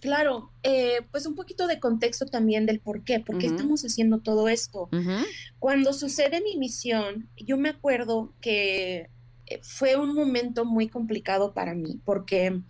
claro. 0.00 0.52
Eh, 0.62 1.00
pues 1.10 1.26
un 1.26 1.34
poquito 1.34 1.66
de 1.66 1.80
contexto 1.80 2.26
también 2.26 2.64
del 2.64 2.78
por 2.78 3.02
qué, 3.02 3.18
por 3.18 3.38
qué 3.38 3.46
estamos 3.46 3.82
haciendo 3.82 4.18
todo 4.18 4.48
esto. 4.48 4.88
Cuando 5.58 5.92
sucede 5.92 6.42
mi 6.42 6.56
misión, 6.56 7.28
yo 7.36 7.56
me 7.56 7.70
acuerdo 7.70 8.32
que 8.40 9.10
eh, 9.46 9.60
fue 9.62 9.96
un 9.96 10.14
momento 10.14 10.64
muy 10.64 10.86
complicado 10.86 11.54
para 11.54 11.74
mí, 11.74 11.98
porque 12.04 12.60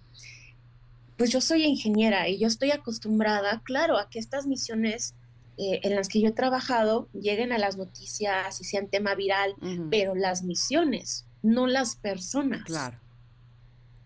pues 1.18 1.28
yo 1.28 1.42
soy 1.42 1.64
ingeniera 1.64 2.26
y 2.26 2.38
yo 2.38 2.46
estoy 2.46 2.70
acostumbrada, 2.70 3.60
claro, 3.64 3.98
a 3.98 4.08
que 4.08 4.18
estas 4.18 4.46
misiones 4.46 5.14
eh, 5.58 5.80
en 5.82 5.94
las 5.94 6.08
que 6.08 6.22
yo 6.22 6.28
he 6.28 6.32
trabajado 6.32 7.10
lleguen 7.12 7.52
a 7.52 7.58
las 7.58 7.76
noticias 7.76 8.62
y 8.62 8.64
sean 8.64 8.88
tema 8.88 9.14
viral, 9.14 9.56
pero 9.90 10.14
las 10.14 10.42
misiones, 10.42 11.26
no 11.42 11.66
las 11.66 11.96
personas. 11.96 12.64
Claro 12.64 12.98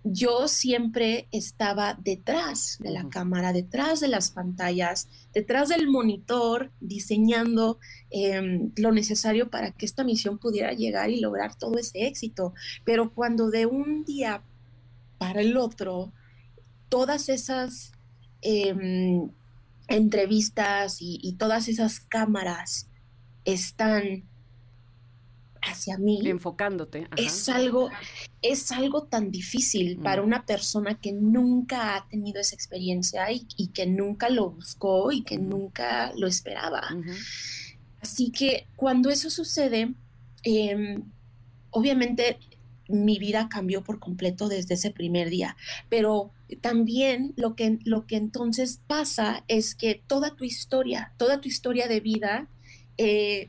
yo 0.05 0.49
siempre 0.49 1.29
estaba 1.33 1.95
detrás 1.95 2.77
de 2.79 2.91
la 2.91 3.09
cámara, 3.09 3.55
detrás 3.55 4.01
de 4.01 4.09
las 4.09 4.31
pantallas, 4.31 5.09
detrás 5.33 5.71
del 5.71 5.89
monitor, 5.89 6.71
diseñando 6.81 7.79
em, 8.11 8.71
lo 8.77 8.93
necesario 8.93 9.49
para 9.49 9.73
que 9.73 9.87
esta 9.87 10.05
misión 10.05 10.37
pudiera 10.39 10.73
llegar 10.75 11.09
y 11.09 11.21
lograr 11.21 11.55
todo 11.55 11.79
ese 11.79 12.07
éxito. 12.07 12.53
Pero 12.85 13.15
cuando 13.15 13.51
de 13.51 13.65
un 13.65 14.05
día 14.05 14.43
para 15.17 15.41
el 15.41 15.57
otro, 15.57 16.13
todas 16.91 17.31
esas 17.31 17.93
em, 18.43 19.31
entrevistas 19.89 20.99
y 21.01 21.35
todas 21.39 21.69
esas 21.69 22.01
cámaras 22.01 22.89
están 23.47 24.25
hacia 25.67 25.99
mí. 25.99 26.21
Enfocándote. 26.25 27.09
Es 27.17 27.49
algo, 27.49 27.91
es 28.43 28.73
algo 28.73 29.05
tan 29.05 29.31
difícil 29.31 29.99
para 29.99 30.23
mm. 30.23 30.25
una 30.25 30.47
persona 30.47 30.99
que 31.01 31.13
nunca 31.13 31.97
ha 31.97 32.09
tenido 32.09 32.41
esa 32.41 32.55
experiencia 32.55 33.31
y, 33.31 33.69
que 33.69 33.87
nunca 33.87 34.29
lo 34.29 34.51
buscó 34.51 35.13
y 35.13 35.23
que 35.23 35.39
nunca 35.39 36.13
lo 36.17 36.27
esperaba. 36.27 36.83
Así 38.01 38.31
que 38.31 38.67
cuando 38.77 39.11
eso 39.11 39.31
sucede, 39.31 39.95
em, 40.43 41.03
obviamente 41.71 42.39
mi 42.89 43.19
vida 43.19 43.49
cambió 43.49 43.83
por 43.83 43.99
completo 43.99 44.49
desde 44.49 44.75
ese 44.75 44.91
primer 44.91 45.31
día, 45.31 45.57
pero 45.89 46.31
también 46.61 47.33
lo 47.37 47.57
que, 47.57 47.79
lo 47.85 48.07
que 48.07 48.17
entonces 48.17 48.81
pasa 48.87 49.45
es 49.49 49.75
que 49.75 50.03
toda 50.07 50.37
tu 50.37 50.45
historia, 50.45 51.13
toda 51.17 51.41
tu 51.41 51.49
historia 51.49 51.89
de 51.89 52.01
vida, 52.01 52.49
eh, 52.99 53.49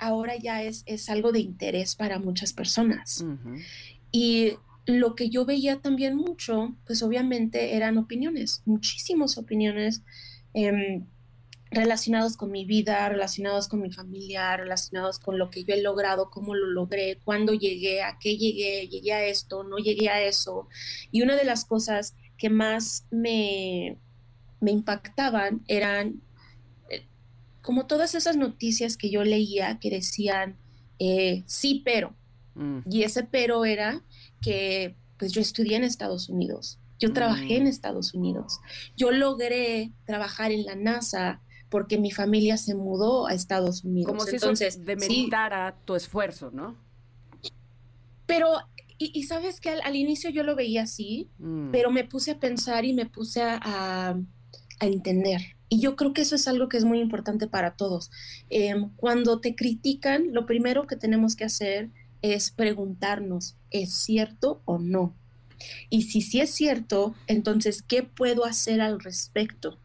ahora 0.00 0.36
ya 0.36 0.62
es, 0.62 0.82
es 0.86 1.08
algo 1.08 1.32
de 1.32 1.40
interés 1.40 1.94
para 1.96 2.18
muchas 2.18 2.52
personas. 2.52 3.24
Y 4.10 4.54
lo 4.86 5.14
que 5.14 5.28
yo 5.28 5.44
veía 5.44 5.80
también 5.80 6.16
mucho, 6.16 6.74
pues 6.86 7.02
obviamente 7.02 7.76
eran 7.76 7.98
opiniones, 7.98 8.62
muchísimas 8.64 9.36
opiniones 9.36 10.02
em, 10.54 11.04
relacionados 11.70 12.36
con 12.36 12.50
mi 12.50 12.64
vida, 12.64 13.08
relacionados 13.08 13.68
con 13.68 13.82
mi 13.82 13.92
familia, 13.92 14.56
relacionados 14.56 15.18
con 15.18 15.38
lo 15.38 15.50
que 15.50 15.64
yo 15.64 15.74
he 15.74 15.82
logrado, 15.82 16.30
cómo 16.30 16.54
lo 16.54 16.66
logré, 16.66 17.18
cuándo 17.24 17.52
llegué, 17.52 18.02
a 18.02 18.18
qué 18.18 18.38
llegué, 18.38 18.88
llegué 18.88 19.12
a 19.12 19.26
esto, 19.26 19.62
no 19.62 19.76
llegué 19.76 20.08
a 20.08 20.22
eso. 20.22 20.68
Y 21.10 21.22
una 21.22 21.36
de 21.36 21.44
las 21.44 21.66
cosas 21.66 22.14
que 22.38 22.48
más 22.48 23.06
me, 23.10 23.98
me 24.60 24.70
impactaban 24.70 25.62
eran 25.68 26.08
eh, 26.08 26.27
como 27.68 27.84
todas 27.84 28.14
esas 28.14 28.38
noticias 28.38 28.96
que 28.96 29.10
yo 29.10 29.24
leía 29.24 29.78
que 29.78 29.90
decían, 29.90 30.56
eh, 30.98 31.42
sí, 31.44 31.82
pero. 31.84 32.14
Mm. 32.54 32.78
Y 32.90 33.02
ese 33.02 33.24
pero 33.24 33.66
era 33.66 34.02
que 34.40 34.96
pues 35.18 35.32
yo 35.32 35.42
estudié 35.42 35.76
en 35.76 35.84
Estados 35.84 36.30
Unidos, 36.30 36.78
yo 36.98 37.12
trabajé 37.12 37.58
en 37.58 37.64
mm. 37.64 37.66
Estados 37.66 38.14
Unidos, 38.14 38.58
yo 38.96 39.10
logré 39.10 39.92
trabajar 40.06 40.50
en 40.50 40.64
la 40.64 40.76
NASA 40.76 41.42
porque 41.68 41.98
mi 41.98 42.10
familia 42.10 42.56
se 42.56 42.74
mudó 42.74 43.26
a 43.26 43.34
Estados 43.34 43.84
Unidos. 43.84 44.12
Como 44.12 44.24
si 44.24 44.36
Entonces, 44.36 44.76
eso 44.76 44.84
demeritara 44.86 45.76
tu 45.84 45.94
esfuerzo, 45.94 46.50
¿no? 46.50 46.74
Pero, 48.24 48.48
y, 48.96 49.24
sabes 49.24 49.60
que 49.60 49.68
al, 49.68 49.94
inicio 49.94 50.30
yo 50.30 50.42
lo 50.42 50.56
veía 50.56 50.84
así, 50.84 51.28
mm. 51.36 51.70
pero 51.70 51.90
me 51.90 52.04
puse 52.04 52.30
a 52.30 52.40
pensar 52.40 52.86
y 52.86 52.94
me 52.94 53.04
puse 53.04 53.42
a, 53.42 53.60
a, 53.62 54.86
entender. 54.86 55.57
Y 55.68 55.80
yo 55.80 55.96
creo 55.96 56.12
que 56.12 56.22
eso 56.22 56.34
es 56.34 56.48
algo 56.48 56.68
que 56.68 56.76
es 56.76 56.84
muy 56.84 57.00
importante 57.00 57.46
para 57.46 57.72
todos. 57.76 58.10
Em, 58.48 58.90
cuando 58.96 59.40
te 59.40 59.54
critican, 59.54 60.32
lo 60.32 60.46
primero 60.46 60.86
que 60.86 60.96
tenemos 60.96 61.36
que 61.36 61.44
hacer 61.44 61.90
es 62.22 62.50
preguntarnos, 62.50 63.56
¿es 63.70 63.94
cierto 63.94 64.62
o 64.64 64.78
no? 64.78 65.14
Y 65.90 66.02
si 66.02 66.22
sí 66.22 66.40
es 66.40 66.50
cierto, 66.50 67.14
entonces, 67.26 67.82
¿qué 67.82 68.02
puedo 68.02 68.44
hacer 68.44 68.80
al 68.80 69.00
respecto? 69.00 69.78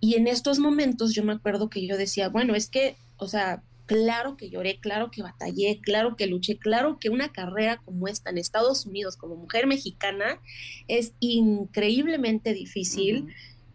Y 0.00 0.16
en 0.16 0.26
estos 0.26 0.58
momentos 0.58 1.14
yo 1.14 1.22
me 1.22 1.32
acuerdo 1.32 1.70
que 1.70 1.86
yo 1.86 1.96
decía, 1.96 2.28
bueno, 2.28 2.54
es 2.54 2.68
que, 2.68 2.96
o 3.18 3.28
sea, 3.28 3.62
claro 3.86 4.36
que 4.36 4.50
lloré, 4.50 4.78
claro 4.80 5.10
que 5.10 5.22
batallé, 5.22 5.80
claro 5.80 6.16
que 6.16 6.26
luché, 6.26 6.56
claro 6.56 6.98
que 6.98 7.10
una 7.10 7.30
carrera 7.30 7.76
como 7.84 8.08
esta 8.08 8.30
en 8.30 8.38
Estados 8.38 8.86
Unidos 8.86 9.16
como 9.16 9.36
mujer 9.36 9.66
mexicana 9.66 10.40
es 10.88 11.12
increíblemente 11.20 12.54
difícil. 12.54 13.26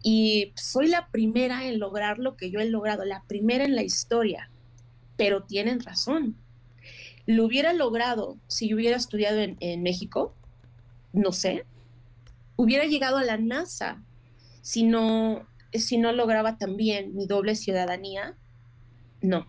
Y 0.02 0.52
soy 0.56 0.88
la 0.88 1.08
primera 1.08 1.66
en 1.66 1.78
lograr 1.78 2.18
lo 2.18 2.36
que 2.36 2.50
yo 2.50 2.60
he 2.60 2.68
logrado, 2.68 3.04
la 3.04 3.22
primera 3.24 3.64
en 3.64 3.74
la 3.74 3.82
historia. 3.82 4.50
Pero 5.16 5.42
tienen 5.42 5.80
razón, 5.80 6.36
lo 7.28 7.44
hubiera 7.44 7.74
logrado 7.74 8.38
si 8.46 8.68
yo 8.68 8.76
hubiera 8.76 8.96
estudiado 8.96 9.38
en, 9.40 9.82
México, 9.82 10.32
no 11.12 11.30
sé, 11.32 11.66
hubiera 12.56 12.86
llegado 12.86 13.18
a 13.18 13.24
la 13.24 13.36
NASA 13.36 14.02
si 14.62 14.82
no, 14.82 15.46
si 15.72 15.98
no 15.98 16.12
lograba 16.12 16.56
también 16.56 17.14
mi 17.14 17.26
doble 17.26 17.54
ciudadanía, 17.54 18.34
no, 19.20 19.46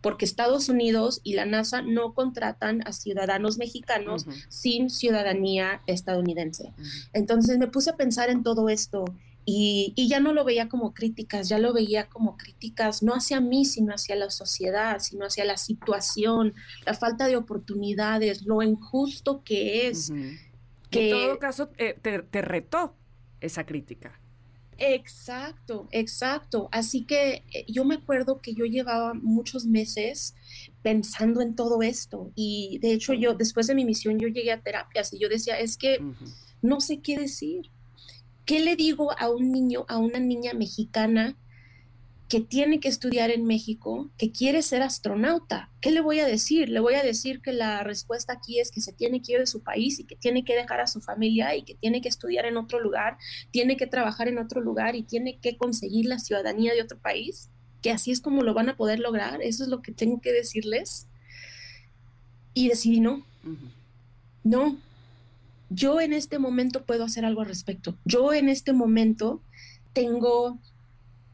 porque 0.00 0.24
Estados 0.24 0.68
Unidos 0.68 1.20
y 1.22 1.34
la 1.34 1.46
NASA 1.46 1.82
no 1.82 2.14
contratan 2.14 2.82
a 2.84 2.92
ciudadanos 2.92 3.58
mexicanos 3.58 4.26
sin 4.48 4.90
ciudadanía 4.90 5.82
estadounidense. 5.86 6.72
Entonces 7.12 7.58
me 7.58 7.68
puse 7.68 7.90
a 7.90 7.96
pensar 7.96 8.28
en 8.28 8.42
todo 8.42 8.68
esto 8.68 9.04
y, 9.44 10.08
ya 10.08 10.20
no 10.20 10.32
lo 10.32 10.44
veía 10.44 10.68
como 10.68 10.94
críticas, 10.94 11.48
ya 11.48 11.58
lo 11.58 11.72
veía 11.72 12.08
como 12.08 12.36
críticas 12.36 13.02
no 13.02 13.14
hacia 13.14 13.40
mí, 13.40 13.64
sino 13.64 13.94
hacia 13.94 14.16
la 14.16 14.30
sociedad, 14.30 14.98
sino 15.00 15.26
hacia 15.26 15.44
la 15.44 15.56
situación, 15.56 16.54
la 16.84 16.94
falta 16.94 17.26
de 17.26 17.36
oportunidades, 17.36 18.42
lo 18.42 18.62
injusto 18.62 19.42
que 19.42 19.88
es. 19.88 20.12
que... 20.90 21.10
En 21.10 21.16
todo 21.16 21.38
caso, 21.38 21.70
eh, 21.78 21.96
te, 22.00 22.42
retó 22.42 22.94
esa 23.40 23.64
crítica. 23.64 24.20
Exacto, 24.78 25.88
exacto. 25.90 26.68
Así 26.72 27.04
que 27.04 27.44
eh, 27.52 27.66
yo 27.68 27.84
me 27.84 27.96
acuerdo 27.96 28.40
que 28.40 28.54
yo 28.54 28.64
llevaba 28.64 29.14
muchos 29.14 29.66
meses 29.66 30.34
pensando 30.82 31.42
en 31.42 31.54
todo 31.54 31.82
esto 31.82 32.32
y 32.34 32.78
de 32.80 32.92
hecho 32.92 33.12
yo 33.12 33.34
después 33.34 33.66
de 33.66 33.74
mi 33.74 33.84
misión 33.84 34.18
yo 34.18 34.28
llegué 34.28 34.52
a 34.52 34.62
terapias 34.62 35.12
y 35.12 35.18
yo 35.18 35.28
decía, 35.28 35.58
es 35.58 35.76
que 35.76 35.98
no 36.62 36.80
sé 36.80 37.00
qué 37.00 37.18
decir, 37.18 37.70
¿Qué 38.50 38.58
le 38.58 38.74
digo 38.74 39.16
a 39.16 39.30
un 39.30 39.52
niño, 39.52 39.84
a 39.86 39.98
una 39.98 40.18
niña 40.18 40.54
mexicana 40.54 41.36
que 42.28 42.40
tiene 42.40 42.80
que 42.80 42.88
estudiar 42.88 43.30
en 43.30 43.44
México, 43.44 44.10
que 44.18 44.32
quiere 44.32 44.62
ser 44.62 44.82
astronauta? 44.82 45.70
¿Qué 45.80 45.92
le 45.92 46.00
voy 46.00 46.18
a 46.18 46.26
decir? 46.26 46.68
Le 46.68 46.80
voy 46.80 46.94
a 46.94 47.04
decir 47.04 47.42
que 47.42 47.52
la 47.52 47.84
respuesta 47.84 48.32
aquí 48.32 48.58
es 48.58 48.72
que 48.72 48.80
se 48.80 48.92
tiene 48.92 49.22
que 49.22 49.34
ir 49.34 49.38
de 49.38 49.46
su 49.46 49.62
país 49.62 50.00
y 50.00 50.04
que 50.04 50.16
tiene 50.16 50.44
que 50.44 50.56
dejar 50.56 50.80
a 50.80 50.88
su 50.88 51.00
familia 51.00 51.54
y 51.54 51.62
que 51.62 51.76
tiene 51.76 52.00
que 52.00 52.08
estudiar 52.08 52.44
en 52.44 52.56
otro 52.56 52.80
lugar, 52.80 53.18
tiene 53.52 53.76
que 53.76 53.86
trabajar 53.86 54.26
en 54.26 54.38
otro 54.38 54.60
lugar 54.60 54.96
y 54.96 55.04
tiene 55.04 55.38
que 55.38 55.56
conseguir 55.56 56.06
la 56.06 56.18
ciudadanía 56.18 56.74
de 56.74 56.82
otro 56.82 56.98
país, 56.98 57.50
que 57.82 57.92
así 57.92 58.10
es 58.10 58.20
como 58.20 58.42
lo 58.42 58.52
van 58.52 58.68
a 58.68 58.76
poder 58.76 58.98
lograr. 58.98 59.42
Eso 59.42 59.62
es 59.62 59.68
lo 59.68 59.80
que 59.80 59.92
tengo 59.92 60.20
que 60.20 60.32
decirles. 60.32 61.06
Y 62.52 62.66
decidí 62.66 62.98
no. 62.98 63.24
No, 64.42 64.76
yo 65.70 66.00
en 66.00 66.12
este 66.12 66.38
momento 66.38 66.84
puedo 66.84 67.04
hacer 67.04 67.24
algo 67.24 67.40
al 67.40 67.46
respecto. 67.46 67.96
Yo 68.04 68.32
en 68.32 68.48
este 68.48 68.72
momento 68.72 69.40
tengo 69.92 70.58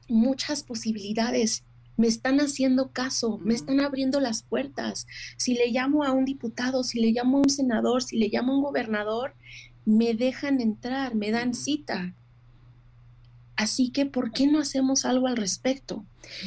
muchas 0.09 0.63
posibilidades. 0.63 1.65
Me 1.97 2.07
están 2.07 2.41
haciendo 2.41 2.93
caso, 2.93 3.39
me 3.39 3.55
están 3.55 3.81
abriendo 3.81 4.21
las 4.21 4.43
puertas. 4.43 5.07
Si 5.39 5.55
le 5.55 5.71
llamo 5.71 6.05
a 6.05 6.13
un 6.13 6.27
diputado, 6.27 6.85
si 6.85 7.01
le 7.01 7.13
llamo 7.13 7.39
a 7.39 7.41
un 7.41 7.49
senador, 7.49 8.03
si 8.03 8.19
le 8.19 8.29
llamo 8.29 8.53
a 8.53 8.57
un 8.57 8.63
gobernador, 8.63 9.35
me 9.87 10.13
dejan 10.13 10.61
entrar, 10.61 11.15
me 11.15 11.31
dan 11.31 11.55
cita. 11.55 12.15
Así 13.57 13.91
que, 13.91 14.05
¿por 14.07 14.33
qué 14.33 14.47
no 14.47 14.61
hacemos 14.61 15.05
algo 15.05 15.27
al 15.27 15.37
respecto? 15.37 16.05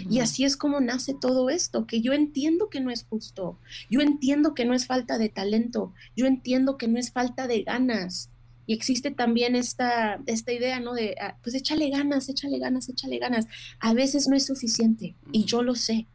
Y 0.09 0.19
así 0.19 0.43
es 0.43 0.57
como 0.57 0.79
nace 0.79 1.15
todo 1.19 1.49
esto, 1.49 1.87
que 1.87 2.01
yo 2.01 2.13
entiendo 2.13 2.69
que 2.69 2.81
no 2.81 2.91
es 2.91 3.05
justo, 3.05 3.57
yo 3.89 4.01
entiendo 4.01 4.53
que 4.53 4.65
no 4.65 4.73
es 4.73 4.85
falta 4.85 5.17
de 5.17 5.29
talento, 5.29 5.93
yo 6.15 6.25
entiendo 6.25 6.77
que 6.77 6.87
no 6.87 6.99
es 6.99 7.11
falta 7.11 7.47
de 7.47 7.63
ganas. 7.63 8.29
Y 8.67 8.73
existe 8.73 9.09
también 9.09 9.55
esta, 9.55 10.21
esta 10.27 10.51
idea, 10.51 10.79
¿no? 10.79 10.93
De, 10.93 11.15
ah, 11.19 11.37
pues 11.41 11.55
échale 11.55 11.89
ganas, 11.89 12.29
échale 12.29 12.59
ganas, 12.59 12.87
échale 12.87 13.17
ganas. 13.17 13.47
A 13.79 13.95
veces 13.95 14.27
no 14.27 14.35
es 14.35 14.45
suficiente 14.45 15.15
y 15.31 15.45
yo 15.45 15.63
lo 15.63 15.73
sé. 15.73 16.05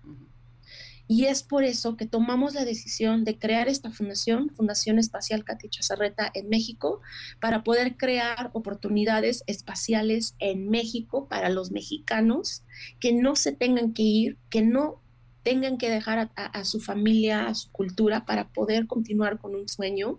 Y 1.07 1.27
es 1.27 1.43
por 1.43 1.65
eso 1.65 1.97
que 1.97 2.07
tomamos 2.07 2.55
la 2.55 2.65
decisión 2.65 3.25
de 3.25 3.39
crear 3.39 3.69
esta 3.69 3.91
fundación, 3.91 4.51
Fundación 4.51 4.99
Espacial 4.99 5.45
Katy 5.45 5.69
Chazarreta 5.69 6.31
en 6.33 6.49
México, 6.49 7.01
para 7.41 7.63
poder 7.63 7.97
crear 7.97 8.51
oportunidades 8.55 9.45
espaciales 9.47 10.35
en 10.39 10.71
México 10.71 11.29
para 11.29 11.51
los 11.51 11.71
mexicanos 11.73 12.63
que 13.01 13.13
no 13.13 13.37
se 13.37 13.53
tengan 13.53 13.93
que 13.93 14.03
ir, 14.03 14.39
que 14.49 14.63
no 14.63 15.03
tengan 15.43 15.77
que 15.77 15.91
dejar 15.91 16.31
a, 16.35 16.65
su 16.65 16.81
familia, 16.81 17.49
a 17.49 17.55
su 17.55 17.71
cultura 17.71 18.25
para 18.25 18.49
poder 18.49 18.87
continuar 18.87 19.39
con 19.39 19.55
un 19.55 19.69
sueño. 19.69 20.19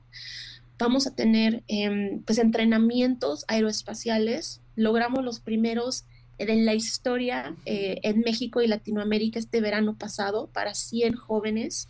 Vamos 0.77 1.07
a 1.07 1.15
tener 1.15 1.63
em, 1.67 2.21
pues 2.21 2.37
entrenamientos 2.37 3.43
aeroespaciales. 3.47 4.61
Logramos 4.75 5.25
los 5.25 5.39
primeros 5.39 6.05
en 6.37 6.65
la 6.65 6.73
historia 6.73 7.55
eh, 7.65 7.99
en 8.03 8.21
México 8.21 8.61
y 8.61 8.67
Latinoamérica 8.67 9.39
este 9.39 9.61
verano 9.61 9.97
pasado 9.97 10.47
para 10.47 10.73
100 10.73 11.15
jóvenes 11.15 11.87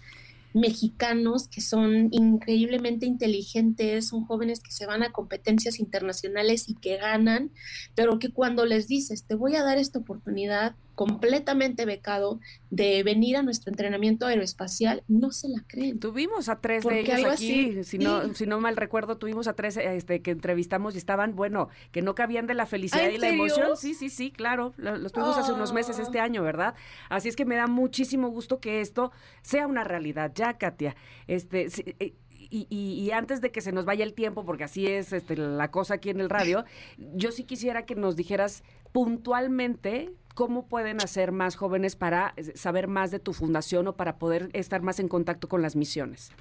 mexicanos 0.56 1.50
que 1.50 1.60
son 1.60 2.08
increíblemente 2.12 3.06
inteligentes, 3.06 4.08
son 4.08 4.26
jóvenes 4.26 4.62
que 4.62 4.72
se 4.72 4.86
van 4.86 5.04
a 5.04 5.12
competencias 5.12 5.80
internacionales 5.80 6.70
y 6.70 6.76
que 6.76 6.96
ganan, 6.96 7.52
pero 7.94 8.20
que 8.20 8.32
cuando 8.32 8.66
les 8.66 8.88
dices, 8.88 9.26
te 9.26 9.36
voy 9.36 9.56
a 9.56 9.64
dar 9.64 9.78
esta 9.78 10.00
oportunidad, 10.00 10.76
completamente 10.96 11.86
becado 11.86 12.40
de 12.70 13.04
venir 13.04 13.38
a 13.38 13.44
nuestro 13.44 13.72
entrenamiento 13.72 14.26
aeroespacial, 14.26 15.04
no 15.08 15.32
se 15.32 15.50
la 15.50 15.64
creen. 15.68 16.00
Tuvimos 16.00 16.50
a 16.50 16.60
tres 16.60 16.84
de 16.84 17.02
ellos 17.02 17.26
aquí, 17.26 17.84
si, 17.84 17.98
no, 17.98 18.34
si 18.34 18.46
no 18.46 18.60
mal 18.60 18.76
recuerdo, 18.76 19.18
tuvimos 19.18 19.48
a 19.48 19.54
tres 19.54 19.78
este, 19.78 20.22
que 20.22 20.32
entrevistamos 20.32 20.96
y 20.96 20.98
estaban, 20.98 21.36
bueno, 21.36 21.70
que 21.92 22.02
no 22.02 22.16
cabían 22.16 22.48
de 22.48 22.54
la 22.54 22.66
felicidad 22.66 23.10
y 23.10 23.18
la 23.18 23.30
emoción. 23.30 23.78
Sí, 23.78 23.94
sí, 23.94 24.10
sí, 24.10 24.32
claro, 24.32 24.74
los 24.78 25.12
tuvimos 25.12 25.38
hace 25.38 25.54
unos 25.54 25.74
meses 25.74 26.00
este 26.00 26.20
año, 26.20 26.42
¿verdad? 26.44 26.76
Así 27.10 27.30
es 27.30 27.36
que 27.36 27.46
me 27.46 27.56
da 27.56 27.68
muchísimo 27.68 28.30
gusto 28.30 28.60
que 28.60 28.82
esto 28.82 29.12
sea 29.42 29.68
una 29.68 29.84
realidad 29.84 30.32
ya, 30.34 30.58
Katia. 30.58 30.96
Este, 31.28 31.68
eh, 32.00 32.16
y, 32.50 32.68
y, 32.70 33.12
antes 33.12 33.42
de 33.42 33.52
que 33.52 33.62
se 33.62 33.72
nos 33.72 33.86
vaya 33.86 34.04
el 34.04 34.14
tiempo, 34.14 34.46
porque 34.46 34.64
así 34.64 34.88
es 34.88 35.14
este, 35.14 35.36
la 35.36 35.72
cosa 35.72 35.96
aquí 35.96 36.10
en 36.10 36.20
el 36.20 36.30
radio, 36.30 36.64
yo 36.98 37.32
sí 37.32 37.44
quisiera 37.44 37.86
que 37.86 37.96
nos 37.96 38.16
dijeras 38.16 38.64
puntualmente 38.96 40.14
¿Cómo 40.36 40.68
pueden 40.68 41.02
hacer 41.02 41.32
más 41.32 41.56
jóvenes 41.56 41.96
para 41.96 42.34
eh, 42.36 42.58
saber 42.58 42.88
más 42.88 43.10
de 43.10 43.20
tu 43.20 43.32
fundación 43.32 43.88
o 43.88 43.96
para 43.96 44.18
poder 44.18 44.50
estar 44.52 44.82
más 44.82 45.00
en 45.00 45.08
contacto 45.08 45.48
con 45.48 45.62
las 45.62 45.78
misiones? 45.78 46.32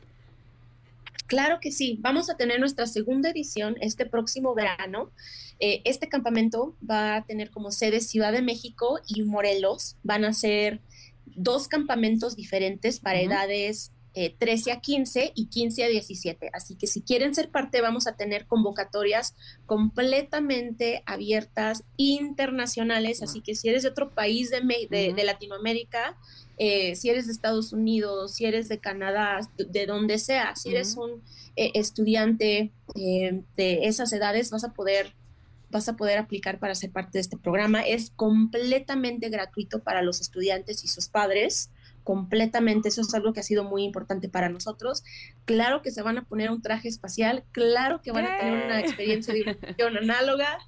Claro 1.26 1.58
que 1.60 1.70
sí, 1.70 1.98
vamos 2.00 2.28
a 2.28 2.36
tener 2.36 2.58
nuestra 2.58 2.88
segunda 2.88 3.30
edición 3.30 3.76
este 3.80 4.04
próximo 4.04 4.52
verano. 4.52 5.12
Eh, 5.60 5.80
este 5.84 6.08
campamento 6.08 6.74
va 6.88 7.14
a 7.14 7.24
tener 7.24 7.50
como 7.50 7.70
sede 7.70 8.00
Ciudad 8.00 8.32
de 8.32 8.42
México 8.42 8.98
y 9.06 9.22
Morelos. 9.22 9.96
Van 10.02 10.24
a 10.24 10.32
ser 10.32 10.80
dos 11.24 11.68
campamentos 11.68 12.34
diferentes 12.34 12.98
para 12.98 13.20
edades 13.20 13.92
13 14.14 14.72
a 14.72 14.80
15 14.80 15.32
y 15.34 15.46
15 15.46 15.84
a 15.84 15.88
17. 15.88 16.50
Así 16.52 16.76
que 16.76 16.86
si 16.86 17.02
quieren 17.02 17.34
ser 17.34 17.50
parte, 17.50 17.80
vamos 17.80 18.06
a 18.06 18.16
tener 18.16 18.46
convocatorias 18.46 19.34
completamente 19.66 21.02
abiertas, 21.06 21.84
internacionales. 21.96 23.22
Así 23.22 23.40
que 23.40 23.54
si 23.54 23.68
eres 23.68 23.82
de 23.82 23.88
otro 23.88 24.10
país 24.10 24.50
de, 24.50 24.62
de, 24.88 25.24
Latinoamérica, 25.24 26.16
eh, 26.58 26.94
si 26.94 27.10
eres 27.10 27.26
de 27.26 27.32
Estados 27.32 27.72
Unidos, 27.72 28.34
si 28.34 28.44
eres 28.44 28.68
de 28.68 28.78
Canadá, 28.78 29.40
de 29.56 29.86
donde 29.86 30.18
sea, 30.18 30.54
si 30.54 30.70
eres 30.70 30.96
un 30.96 31.22
eh, 31.56 31.72
estudiante 31.74 32.72
eh, 32.94 33.42
de 33.56 33.86
esas 33.86 34.12
edades, 34.12 34.50
vas 34.50 34.64
a 34.64 34.72
poder 34.72 35.12
vas 35.70 35.88
a 35.88 35.96
poder 35.96 36.18
aplicar 36.18 36.60
para 36.60 36.76
ser 36.76 36.92
parte 36.92 37.18
de 37.18 37.20
este 37.22 37.36
programa. 37.36 37.80
Es 37.80 38.10
completamente 38.10 39.28
gratuito 39.28 39.82
para 39.82 40.02
los 40.02 40.20
estudiantes 40.20 40.84
y 40.84 40.88
sus 40.88 41.08
padres 41.08 41.68
completamente. 42.04 42.88
Eso 42.88 43.00
es 43.00 43.12
algo 43.14 43.32
que 43.32 43.40
ha 43.40 43.44
sido 43.44 43.64
muy 43.64 43.82
importante 43.82 44.28
para 44.28 44.48
nosotros. 44.48 45.02
Claro 45.44 45.82
que 45.82 45.90
se 45.90 46.02
van 46.02 46.18
a 46.18 46.24
poner 46.24 46.50
un 46.50 46.62
traje 46.62 46.88
espacial, 46.88 47.44
claro 47.50 48.00
que 48.02 48.12
van 48.12 48.26
a 48.26 48.38
tener 48.38 48.64
una 48.66 48.80
experiencia 48.80 49.32
de 49.32 49.40
diversión 49.40 49.96
análoga. 49.96 50.58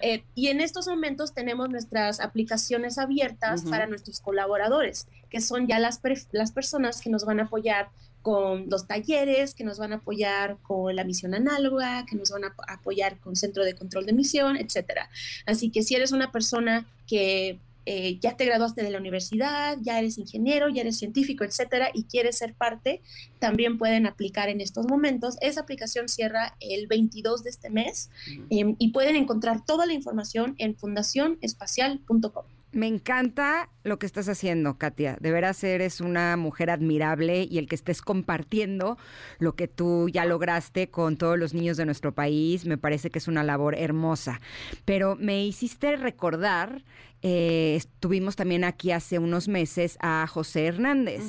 Eh, 0.00 0.24
y 0.34 0.48
en 0.48 0.60
estos 0.60 0.86
momentos 0.86 1.34
tenemos 1.34 1.68
nuestras 1.68 2.20
aplicaciones 2.20 2.98
abiertas 2.98 3.64
para 3.64 3.86
nuestros 3.86 4.20
colaboradores, 4.20 5.08
que 5.30 5.40
son 5.40 5.66
ya 5.66 5.78
las, 5.78 6.00
las 6.32 6.52
personas 6.52 7.00
que 7.00 7.10
nos 7.10 7.24
van 7.24 7.40
a 7.40 7.44
apoyar 7.44 7.88
con 8.20 8.70
los 8.70 8.86
talleres, 8.86 9.54
que 9.54 9.64
nos 9.64 9.78
van 9.78 9.92
a 9.92 9.96
apoyar 9.96 10.56
con 10.62 10.96
la 10.96 11.04
misión 11.04 11.34
análoga, 11.34 12.06
que 12.06 12.16
nos 12.16 12.30
van 12.30 12.44
a 12.44 12.54
apoyar 12.68 13.18
con 13.18 13.36
centro 13.36 13.64
de 13.64 13.74
control 13.74 14.06
de 14.06 14.14
misión, 14.14 14.56
etcétera. 14.56 15.10
Así 15.46 15.70
que 15.70 15.82
si 15.82 15.94
eres 15.94 16.10
una 16.10 16.32
persona 16.32 16.86
que 17.06 17.58
eh, 17.86 18.18
ya 18.20 18.36
te 18.36 18.44
graduaste 18.44 18.82
de 18.82 18.90
la 18.90 18.98
universidad, 18.98 19.76
ya 19.80 19.98
eres 19.98 20.18
ingeniero, 20.18 20.68
ya 20.68 20.82
eres 20.82 20.98
científico, 20.98 21.44
etcétera, 21.44 21.90
y 21.92 22.04
quieres 22.04 22.38
ser 22.38 22.54
parte, 22.54 23.02
también 23.38 23.78
pueden 23.78 24.06
aplicar 24.06 24.48
en 24.48 24.60
estos 24.60 24.86
momentos. 24.86 25.36
Esa 25.40 25.60
aplicación 25.60 26.08
cierra 26.08 26.56
el 26.60 26.86
22 26.86 27.44
de 27.44 27.50
este 27.50 27.70
mes 27.70 28.10
em, 28.50 28.76
y 28.78 28.88
pueden 28.92 29.16
encontrar 29.16 29.64
toda 29.64 29.86
la 29.86 29.92
información 29.92 30.54
en 30.58 30.76
fundacionespacial.com. 30.76 32.53
Me 32.74 32.88
encanta 32.88 33.70
lo 33.84 34.00
que 34.00 34.06
estás 34.06 34.28
haciendo, 34.28 34.78
Katia. 34.78 35.16
De 35.20 35.30
veras 35.30 35.62
eres 35.62 36.00
una 36.00 36.36
mujer 36.36 36.70
admirable 36.70 37.46
y 37.48 37.58
el 37.58 37.68
que 37.68 37.76
estés 37.76 38.02
compartiendo 38.02 38.98
lo 39.38 39.54
que 39.54 39.68
tú 39.68 40.08
ya 40.08 40.24
lograste 40.24 40.90
con 40.90 41.16
todos 41.16 41.38
los 41.38 41.54
niños 41.54 41.76
de 41.76 41.86
nuestro 41.86 42.12
país, 42.16 42.66
me 42.66 42.76
parece 42.76 43.10
que 43.10 43.20
es 43.20 43.28
una 43.28 43.44
labor 43.44 43.76
hermosa. 43.78 44.40
Pero 44.84 45.14
me 45.14 45.44
hiciste 45.46 45.96
recordar, 45.96 46.82
eh, 47.22 47.74
estuvimos 47.76 48.34
también 48.34 48.64
aquí 48.64 48.90
hace 48.90 49.20
unos 49.20 49.46
meses 49.46 49.96
a 50.00 50.26
José 50.26 50.66
Hernández. 50.66 51.22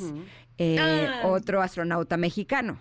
Eh, 0.58 0.78
ah. 0.80 1.28
otro 1.28 1.62
astronauta 1.62 2.18
mexicano. 2.18 2.80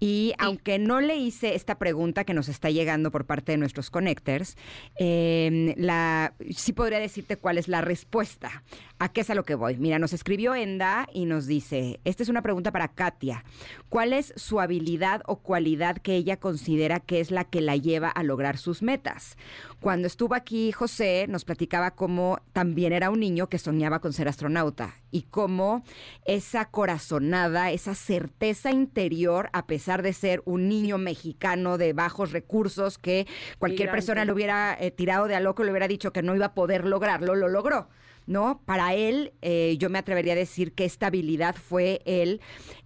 Y 0.00 0.32
aunque 0.38 0.78
no 0.78 1.02
le 1.02 1.16
hice 1.16 1.54
esta 1.54 1.78
pregunta 1.78 2.24
que 2.24 2.32
nos 2.32 2.48
está 2.48 2.70
llegando 2.70 3.10
por 3.10 3.26
parte 3.26 3.52
de 3.52 3.58
nuestros 3.58 3.90
connectors, 3.90 4.56
em, 4.96 5.74
la, 5.76 6.32
sí 6.56 6.72
podría 6.72 6.98
decirte 6.98 7.36
cuál 7.36 7.58
es 7.58 7.68
la 7.68 7.82
respuesta. 7.82 8.62
¿A 8.98 9.10
qué 9.10 9.20
es 9.20 9.30
a 9.30 9.34
lo 9.34 9.44
que 9.44 9.54
voy? 9.54 9.76
Mira, 9.76 9.98
nos 9.98 10.14
escribió 10.14 10.54
Enda 10.54 11.06
y 11.12 11.26
nos 11.26 11.46
dice, 11.46 12.00
esta 12.04 12.22
es 12.22 12.28
una 12.30 12.42
pregunta 12.42 12.72
para 12.72 12.88
Katia. 12.88 13.44
¿Cuál 13.90 14.14
es 14.14 14.32
su 14.36 14.60
habilidad 14.60 15.22
o 15.26 15.36
cualidad 15.36 15.98
que 15.98 16.16
ella 16.16 16.38
considera 16.38 17.00
que 17.00 17.20
es 17.20 17.30
la 17.30 17.44
que 17.44 17.60
la 17.60 17.76
lleva 17.76 18.08
a 18.08 18.22
lograr 18.22 18.56
sus 18.56 18.82
metas? 18.82 19.36
Cuando 19.80 20.06
estuvo 20.06 20.34
aquí 20.34 20.72
José, 20.72 21.26
nos 21.28 21.44
platicaba 21.44 21.90
cómo 21.90 22.38
también 22.52 22.92
era 22.92 23.10
un 23.10 23.20
niño 23.20 23.48
que 23.48 23.58
soñaba 23.58 24.00
con 24.00 24.12
ser 24.12 24.28
astronauta 24.28 24.94
y 25.10 25.22
cómo 25.22 25.82
esa 26.24 26.66
corazonada, 26.66 27.70
esa 27.70 27.94
certeza 27.94 28.70
interior, 28.70 29.50
a 29.52 29.66
pesar 29.66 29.89
de 29.98 30.12
ser 30.12 30.42
un 30.44 30.68
niño 30.68 30.98
mexicano 30.98 31.76
de 31.78 31.92
bajos 31.92 32.32
recursos, 32.32 32.98
que 32.98 33.26
cualquier 33.58 33.90
persona 33.90 34.24
lo 34.24 34.34
hubiera 34.34 34.76
eh, 34.78 34.90
tirado 34.90 35.26
de 35.26 35.34
a 35.34 35.40
loco, 35.40 35.64
le 35.64 35.70
hubiera 35.70 35.88
dicho 35.88 36.12
que 36.12 36.22
no 36.22 36.34
iba 36.34 36.46
a 36.46 36.54
poder 36.54 36.86
lograrlo, 36.86 37.34
lo 37.34 37.48
logró. 37.48 37.88
¿no? 38.26 38.60
Para 38.64 38.94
él, 38.94 39.32
eh, 39.42 39.76
yo 39.78 39.90
me 39.90 39.98
atrevería 39.98 40.34
a 40.34 40.36
decir 40.36 40.72
que 40.72 40.84
esta 40.84 41.08
habilidad 41.08 41.56
fue 41.56 42.00
el 42.04 42.40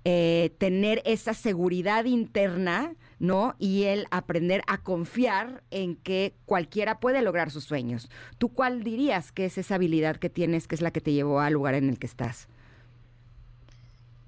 eh, 0.06 0.54
tener 0.56 1.02
esa 1.04 1.34
seguridad 1.34 2.06
interna, 2.06 2.94
¿no? 3.18 3.54
Y 3.58 3.82
el 3.84 4.06
aprender 4.10 4.62
a 4.66 4.78
confiar 4.82 5.62
en 5.70 5.96
que 5.96 6.34
cualquiera 6.46 6.98
puede 6.98 7.20
lograr 7.20 7.50
sus 7.50 7.64
sueños. 7.64 8.08
¿Tú 8.38 8.54
cuál 8.54 8.82
dirías 8.82 9.32
que 9.32 9.44
es 9.44 9.58
esa 9.58 9.74
habilidad 9.74 10.16
que 10.16 10.30
tienes, 10.30 10.66
que 10.66 10.76
es 10.76 10.80
la 10.80 10.92
que 10.92 11.02
te 11.02 11.12
llevó 11.12 11.40
al 11.40 11.52
lugar 11.52 11.74
en 11.74 11.90
el 11.90 11.98
que 11.98 12.06
estás? 12.06 12.48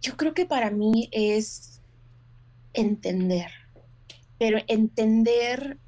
Yo 0.03 0.17
creo 0.17 0.35
que 0.35 0.45
para 0.45 0.71
mí 0.71 1.09
es 1.13 1.76
entender, 2.77 3.51
pero 4.39 4.59
entender 4.69 5.79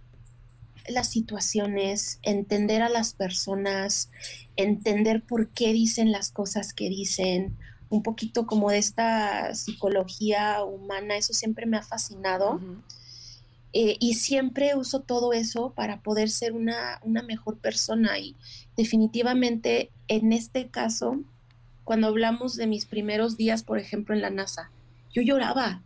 las 0.88 1.08
situaciones, 1.08 2.18
entender 2.22 2.82
a 2.82 2.88
las 2.88 3.12
personas, 3.12 4.10
entender 4.56 5.22
por 5.22 5.50
qué 5.50 5.72
dicen 5.72 6.10
las 6.10 6.30
cosas 6.30 6.72
que 6.72 6.88
dicen, 6.88 7.56
un 7.90 8.02
poquito 8.02 8.46
como 8.46 8.70
de 8.70 8.78
esta 8.78 9.54
psicología 9.54 10.64
humana, 10.64 11.16
eso 11.16 11.32
siempre 11.32 11.66
me 11.66 11.76
ha 11.76 11.82
fascinado. 11.82 12.60
Eh, 13.74 13.96
y 14.00 14.14
siempre 14.14 14.74
uso 14.74 15.00
todo 15.00 15.34
eso 15.34 15.72
para 15.74 16.00
poder 16.00 16.30
ser 16.30 16.52
una, 16.52 17.00
una 17.02 17.22
mejor 17.22 17.58
persona. 17.58 18.18
Y 18.18 18.34
definitivamente 18.76 19.90
en 20.08 20.32
este 20.32 20.68
caso, 20.68 21.20
cuando 21.84 22.08
hablamos 22.08 22.56
de 22.56 22.66
mis 22.66 22.86
primeros 22.86 23.36
días, 23.36 23.62
por 23.62 23.78
ejemplo, 23.78 24.14
en 24.14 24.22
la 24.22 24.30
NASA, 24.30 24.70
yo 25.12 25.22
lloraba 25.22 25.82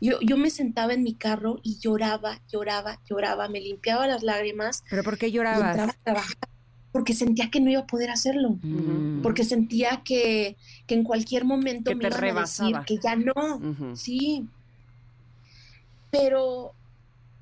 yo, 0.00 0.20
yo 0.20 0.36
me 0.36 0.50
sentaba 0.50 0.92
en 0.92 1.02
mi 1.02 1.14
carro 1.14 1.60
y 1.62 1.78
lloraba, 1.78 2.40
lloraba, 2.50 3.00
lloraba, 3.08 3.48
me 3.48 3.60
limpiaba 3.60 4.06
las 4.06 4.22
lágrimas. 4.22 4.84
¿Pero 4.90 5.02
por 5.02 5.18
qué 5.18 5.30
llorabas? 5.30 5.96
porque 6.96 7.12
sentía 7.12 7.50
que 7.50 7.60
no 7.60 7.70
iba 7.70 7.82
a 7.82 7.86
poder 7.86 8.08
hacerlo, 8.08 8.58
mm. 8.62 9.20
porque 9.20 9.44
sentía 9.44 10.00
que, 10.02 10.56
en 10.88 11.04
cualquier 11.04 11.44
momento 11.44 11.94
me 11.94 12.08
iban 12.08 12.38
a 12.38 12.40
decir 12.40 12.74
que 12.86 12.96
ya 12.96 13.16
no, 13.16 13.94
sí. 13.94 14.46
Pero 16.10 16.72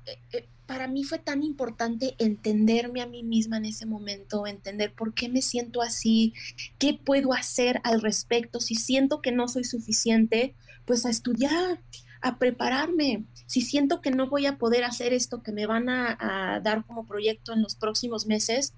eh, 0.05 0.17
eh, 0.33 0.45
para 0.65 0.89
mí 0.89 1.05
fue 1.05 1.19
tan 1.19 1.41
importante 1.41 2.15
entenderme 2.17 2.99
a 2.99 3.07
mí 3.07 3.23
misma 3.23 3.55
en 3.55 3.63
ese 3.63 3.85
momento, 3.85 4.45
entender 4.45 4.91
por 4.91 5.13
qué 5.13 5.29
me 5.29 5.41
siento 5.41 5.81
así, 5.81 6.33
qué 6.77 6.99
puedo 7.01 7.31
hacer 7.31 7.79
al 7.85 8.01
respecto, 8.01 8.59
si 8.59 8.75
siento 8.75 9.21
que 9.21 9.31
no 9.31 9.47
soy 9.47 9.63
suficiente, 9.63 10.53
pues 10.83 11.05
a 11.05 11.09
estudiar, 11.09 11.79
a 12.25 12.39
prepararme. 12.39 13.23
Si 13.45 13.61
siento 13.61 14.01
que 14.01 14.09
no 14.09 14.27
voy 14.27 14.47
a 14.47 14.57
poder 14.57 14.83
hacer 14.83 15.13
esto 15.13 15.43
que 15.43 15.51
me 15.51 15.67
van 15.67 15.89
a, 15.89 16.59
dar 16.63 16.83
como 16.83 17.05
proyecto 17.05 17.53
en 17.53 17.61
los 17.61 17.75
próximos 17.75 18.25
meses, 18.25 18.73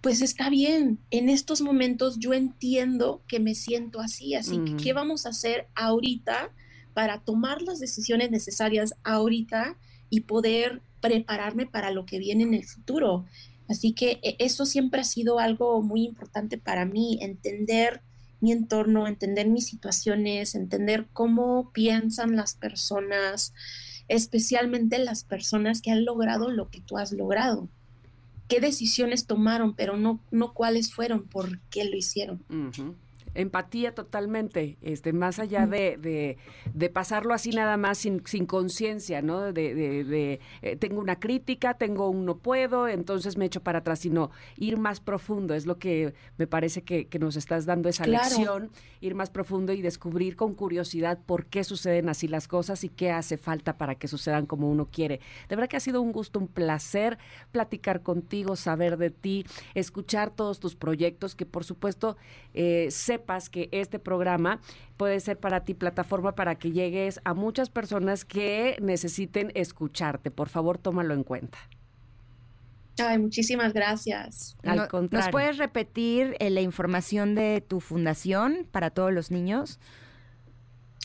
pues 0.00 0.22
está 0.22 0.48
bien. 0.48 1.00
En 1.10 1.28
estos 1.28 1.60
momentos 1.60 2.20
yo 2.20 2.34
entiendo 2.34 3.20
que 3.26 3.40
me 3.40 3.56
siento 3.56 3.98
así, 3.98 4.36
así 4.36 4.60
que 4.64 4.76
¿qué 4.76 4.92
vamos 4.92 5.26
a 5.26 5.30
hacer 5.30 5.66
ahorita 5.74 6.52
para 6.94 7.18
tomar 7.18 7.62
las 7.62 7.80
decisiones 7.80 8.30
necesarias 8.30 8.94
ahorita 9.02 9.76
y 10.08 10.20
poder 10.20 10.80
prepararme 11.00 11.66
para 11.66 11.90
lo 11.90 12.06
que 12.06 12.20
viene 12.20 12.44
en 12.44 12.54
el 12.54 12.64
futuro? 12.64 13.24
Así 13.68 13.92
que 13.92 14.20
e, 14.22 14.36
eso 14.38 14.66
siempre 14.66 15.00
ha 15.00 15.04
sido 15.04 15.40
algo 15.40 15.82
muy 15.82 16.04
importante 16.04 16.58
para 16.58 16.84
mí, 16.84 17.18
entender 17.20 18.02
mi 18.40 18.52
entorno, 18.52 19.06
entender 19.06 19.48
mis 19.48 19.66
situaciones, 19.66 20.54
entender 20.54 21.06
cómo 21.12 21.70
piensan 21.72 22.36
las 22.36 22.54
personas, 22.54 23.52
especialmente 24.08 24.98
las 24.98 25.24
personas 25.24 25.82
que 25.82 25.90
han 25.90 26.04
logrado 26.04 26.50
lo 26.50 26.68
que 26.68 26.80
tú 26.80 26.98
has 26.98 27.12
logrado. 27.12 27.68
¿Qué 28.48 28.60
decisiones 28.60 29.26
tomaron, 29.26 29.74
pero 29.74 29.96
no, 29.96 30.20
no 30.30 30.54
cuáles 30.54 30.92
fueron, 30.92 31.24
por 31.24 31.58
qué 31.70 31.84
lo 31.84 31.96
hicieron? 31.96 32.42
Empatía 33.38 33.94
totalmente, 33.94 34.76
este, 34.82 35.12
más 35.12 35.38
allá 35.38 35.66
de, 35.66 36.36
de, 36.74 36.88
pasarlo 36.90 37.34
así 37.34 37.50
nada 37.50 37.76
más 37.76 37.98
sin, 37.98 38.26
sin 38.26 38.46
conciencia, 38.46 39.22
¿no? 39.22 39.52
De, 39.52 39.74
de 39.74 40.40
eh, 40.62 40.76
tengo 40.76 41.00
una 41.00 41.20
crítica, 41.20 41.74
tengo 41.74 42.08
un 42.08 42.24
no 42.24 42.38
puedo, 42.38 42.88
entonces 42.88 43.36
me 43.36 43.44
echo 43.44 43.62
para 43.62 43.78
atrás, 43.78 44.00
sino 44.00 44.30
ir 44.56 44.76
más 44.76 45.00
profundo, 45.00 45.54
es 45.54 45.66
lo 45.66 45.78
que 45.78 46.14
me 46.36 46.46
parece 46.46 46.82
que, 46.82 47.06
que 47.06 47.18
nos 47.20 47.36
estás 47.36 47.64
dando 47.64 47.88
esa 47.88 48.06
lección, 48.06 48.70
ir 49.00 49.14
más 49.14 49.30
profundo 49.30 49.72
y 49.72 49.82
descubrir 49.82 50.34
con 50.34 50.54
curiosidad 50.54 51.20
por 51.24 51.46
qué 51.46 51.62
suceden 51.62 52.08
así 52.08 52.26
las 52.26 52.48
cosas 52.48 52.82
y 52.82 52.88
qué 52.88 53.12
hace 53.12 53.36
falta 53.36 53.78
para 53.78 53.94
que 53.94 54.08
sucedan 54.08 54.46
como 54.46 54.68
uno 54.68 54.88
quiere. 54.90 55.20
De 55.48 55.54
verdad 55.54 55.68
que 55.68 55.76
ha 55.76 55.80
sido 55.80 56.02
un 56.02 56.10
gusto, 56.10 56.40
un 56.40 56.48
placer 56.48 57.18
platicar 57.52 58.02
contigo, 58.02 58.56
saber 58.56 58.96
de 58.96 59.10
ti, 59.10 59.46
escuchar 59.74 60.30
todos 60.30 60.58
tus 60.58 60.74
proyectos, 60.74 61.36
que 61.36 61.46
por 61.46 61.62
supuesto 61.62 62.16
eh, 62.54 62.88
que 63.50 63.68
este 63.72 63.98
programa 63.98 64.60
puede 64.96 65.20
ser 65.20 65.38
para 65.38 65.64
ti 65.64 65.74
plataforma 65.74 66.34
para 66.34 66.54
que 66.56 66.72
llegues 66.72 67.20
a 67.24 67.34
muchas 67.34 67.68
personas 67.70 68.24
que 68.24 68.76
necesiten 68.80 69.52
escucharte. 69.54 70.30
Por 70.30 70.48
favor, 70.48 70.78
tómalo 70.78 71.12
en 71.14 71.24
cuenta. 71.24 71.58
Ay, 72.98 73.18
muchísimas 73.18 73.74
gracias. 73.74 74.56
Al 74.64 74.88
contrario. 74.88 75.26
¿Nos 75.26 75.32
puedes 75.32 75.58
repetir 75.58 76.36
eh, 76.40 76.48
la 76.50 76.62
información 76.62 77.34
de 77.34 77.60
tu 77.60 77.80
fundación 77.80 78.66
para 78.72 78.88
todos 78.90 79.12
los 79.12 79.30
niños? 79.30 79.78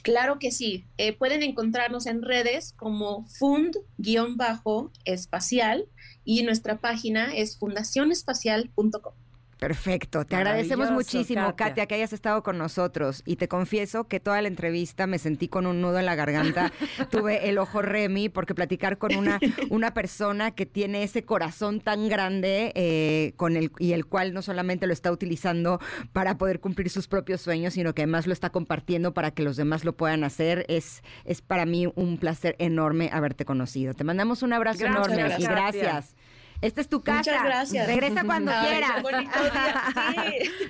Claro 0.01 0.39
que 0.39 0.51
sí. 0.51 0.85
Eh, 0.97 1.11
pueden 1.13 1.43
encontrarnos 1.43 2.07
en 2.07 2.23
redes 2.23 2.73
como 2.73 3.25
fund-espacial 3.27 5.85
y 6.25 6.43
nuestra 6.43 6.79
página 6.79 7.33
es 7.33 7.57
fundacionespacial.com. 7.57 9.13
Perfecto, 9.59 10.25
te 10.25 10.35
agradecemos 10.35 10.91
muchísimo, 10.91 11.55
Katia. 11.55 11.85
que 11.85 11.95
hayas 11.95 12.13
estado 12.13 12.43
con 12.43 12.57
nosotros. 12.57 13.23
Y 13.25 13.37
te 13.37 13.47
confieso 13.47 14.07
que 14.07 14.19
toda 14.19 14.41
la 14.41 14.47
entrevista 14.47 15.07
me 15.07 15.19
sentí 15.19 15.47
con 15.47 15.65
un 15.65 15.81
nudo 15.81 15.99
en 15.99 16.05
la 16.05 16.15
garganta. 16.15 16.71
Tuve 17.11 17.49
el 17.49 17.57
ojo 17.57 17.81
Remy, 17.81 18.29
porque 18.29 18.55
platicar 18.55 18.97
con 18.97 19.15
una, 19.15 19.39
una 19.69 19.93
persona 19.93 20.51
que 20.51 20.65
tiene 20.65 21.03
ese 21.03 21.23
corazón 21.23 21.79
tan 21.79 22.09
grande 22.09 22.71
eh, 22.75 23.33
con 23.37 23.55
el, 23.55 23.71
y 23.79 23.93
el 23.93 24.05
cual 24.05 24.33
no 24.33 24.41
solamente 24.41 24.87
lo 24.87 24.93
está 24.93 25.11
utilizando 25.11 25.79
para 26.11 26.37
poder 26.37 26.59
cumplir 26.59 26.89
sus 26.89 27.07
propios 27.07 27.41
sueños, 27.41 27.73
sino 27.73 27.93
que 27.93 28.01
además 28.03 28.27
lo 28.27 28.33
está 28.33 28.49
compartiendo 28.49 29.13
para 29.13 29.31
que 29.31 29.43
los 29.43 29.55
demás 29.55 29.85
lo 29.85 29.95
puedan 29.95 30.23
hacer, 30.23 30.65
es, 30.67 31.03
es 31.25 31.41
para 31.41 31.65
mí 31.65 31.91
un 31.95 32.17
placer 32.17 32.55
enorme 32.59 33.09
haberte 33.13 33.45
conocido. 33.45 33.93
Te 33.93 34.03
mandamos 34.03 34.43
un 34.43 34.53
abrazo 34.53 34.85
enorme 34.85 35.35
y 35.37 35.43
gracias. 35.43 36.15
Esta 36.63 36.79
es 36.79 36.87
tu 36.87 37.01
casa. 37.03 37.29
Muchas 37.29 37.43
gracias. 37.43 37.87
Regresa 37.87 38.23
cuando 38.23 38.53
quieras. 38.61 39.03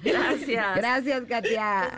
Gracias. 0.04 0.76
Gracias, 0.76 1.24
Katia. 1.26 1.92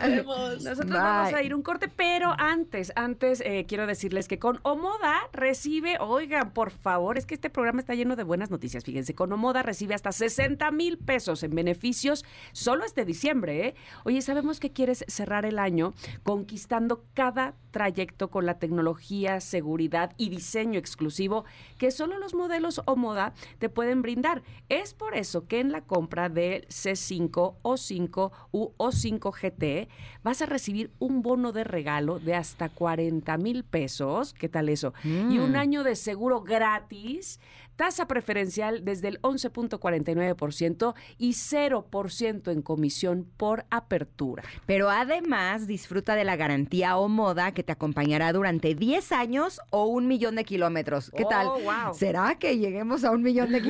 Nosotros 0.62 0.90
vamos 0.90 1.32
a 1.32 1.42
ir 1.42 1.54
un 1.54 1.62
corte, 1.62 1.88
pero 1.88 2.34
antes, 2.36 2.92
antes 2.94 3.40
eh, 3.40 3.64
quiero 3.66 3.86
decirles 3.86 4.28
que 4.28 4.38
con 4.38 4.60
Omoda 4.64 5.16
recibe, 5.32 5.96
oigan, 5.98 6.50
por 6.50 6.70
favor, 6.70 7.16
es 7.16 7.24
que 7.24 7.34
este 7.34 7.48
programa 7.48 7.80
está 7.80 7.94
lleno 7.94 8.16
de 8.16 8.22
buenas 8.22 8.50
noticias. 8.50 8.84
Fíjense, 8.84 9.14
con 9.14 9.32
Omoda 9.32 9.62
recibe 9.62 9.94
hasta 9.94 10.12
60 10.12 10.70
mil 10.72 10.98
pesos 10.98 11.42
en 11.42 11.54
beneficios 11.54 12.26
solo 12.52 12.84
este 12.84 13.06
diciembre. 13.06 13.66
¿eh? 13.66 13.74
Oye, 14.04 14.20
sabemos 14.20 14.60
que 14.60 14.72
quieres 14.72 15.06
cerrar 15.08 15.46
el 15.46 15.58
año 15.58 15.94
conquistando 16.22 17.02
cada 17.14 17.54
trayecto 17.70 18.28
con 18.28 18.44
la 18.44 18.58
tecnología, 18.58 19.40
seguridad 19.40 20.12
y 20.18 20.28
diseño 20.28 20.78
exclusivo 20.78 21.44
que 21.78 21.90
solo 21.90 22.18
los 22.18 22.34
modelos 22.34 22.82
Omoda 22.86 23.32
te 23.58 23.68
pueden 23.68 23.85
brindar. 23.94 24.42
Es 24.68 24.94
por 24.94 25.16
eso 25.16 25.46
que 25.46 25.60
en 25.60 25.72
la 25.72 25.82
compra 25.82 26.28
del 26.28 26.66
C5 26.68 27.56
o 27.62 27.76
5 27.76 28.32
u 28.52 28.72
O5 28.78 29.32
GT 29.32 29.88
vas 30.22 30.42
a 30.42 30.46
recibir 30.46 30.90
un 30.98 31.22
bono 31.22 31.52
de 31.52 31.64
regalo 31.64 32.18
de 32.18 32.34
hasta 32.34 32.68
40 32.68 33.36
mil 33.38 33.64
pesos. 33.64 34.34
¿Qué 34.34 34.48
tal 34.48 34.68
eso? 34.68 34.92
Y 35.04 35.38
un 35.38 35.52
mm. 35.52 35.56
año 35.56 35.84
de 35.84 35.96
seguro 35.96 36.42
gratis 36.42 37.40
tasa 37.76 38.08
preferencial 38.08 38.84
desde 38.84 39.08
el 39.08 39.20
11.49% 39.22 40.94
y 41.18 41.30
0% 41.30 42.50
en 42.50 42.62
comisión 42.62 43.30
por 43.36 43.66
apertura. 43.70 44.42
Pero 44.64 44.90
además 44.90 45.66
disfruta 45.66 46.14
de 46.14 46.24
la 46.24 46.36
garantía 46.36 46.96
o 46.96 47.08
moda 47.08 47.52
que 47.52 47.62
te 47.62 47.72
acompañará 47.72 48.32
durante 48.32 48.74
10 48.74 49.12
años 49.12 49.60
o 49.70 49.84
un 49.86 50.08
millón 50.08 50.36
de 50.36 50.44
kilómetros. 50.44 51.12
¿Qué 51.16 51.24
tal? 51.24 51.46
Oh, 51.48 51.94
¿Será 51.94 52.36
que 52.38 52.58
lleguemos 52.58 53.04
a 53.04 53.10
un 53.10 53.22
millón 53.22 53.52
de 53.52 53.60
kilómetros? 53.60 53.65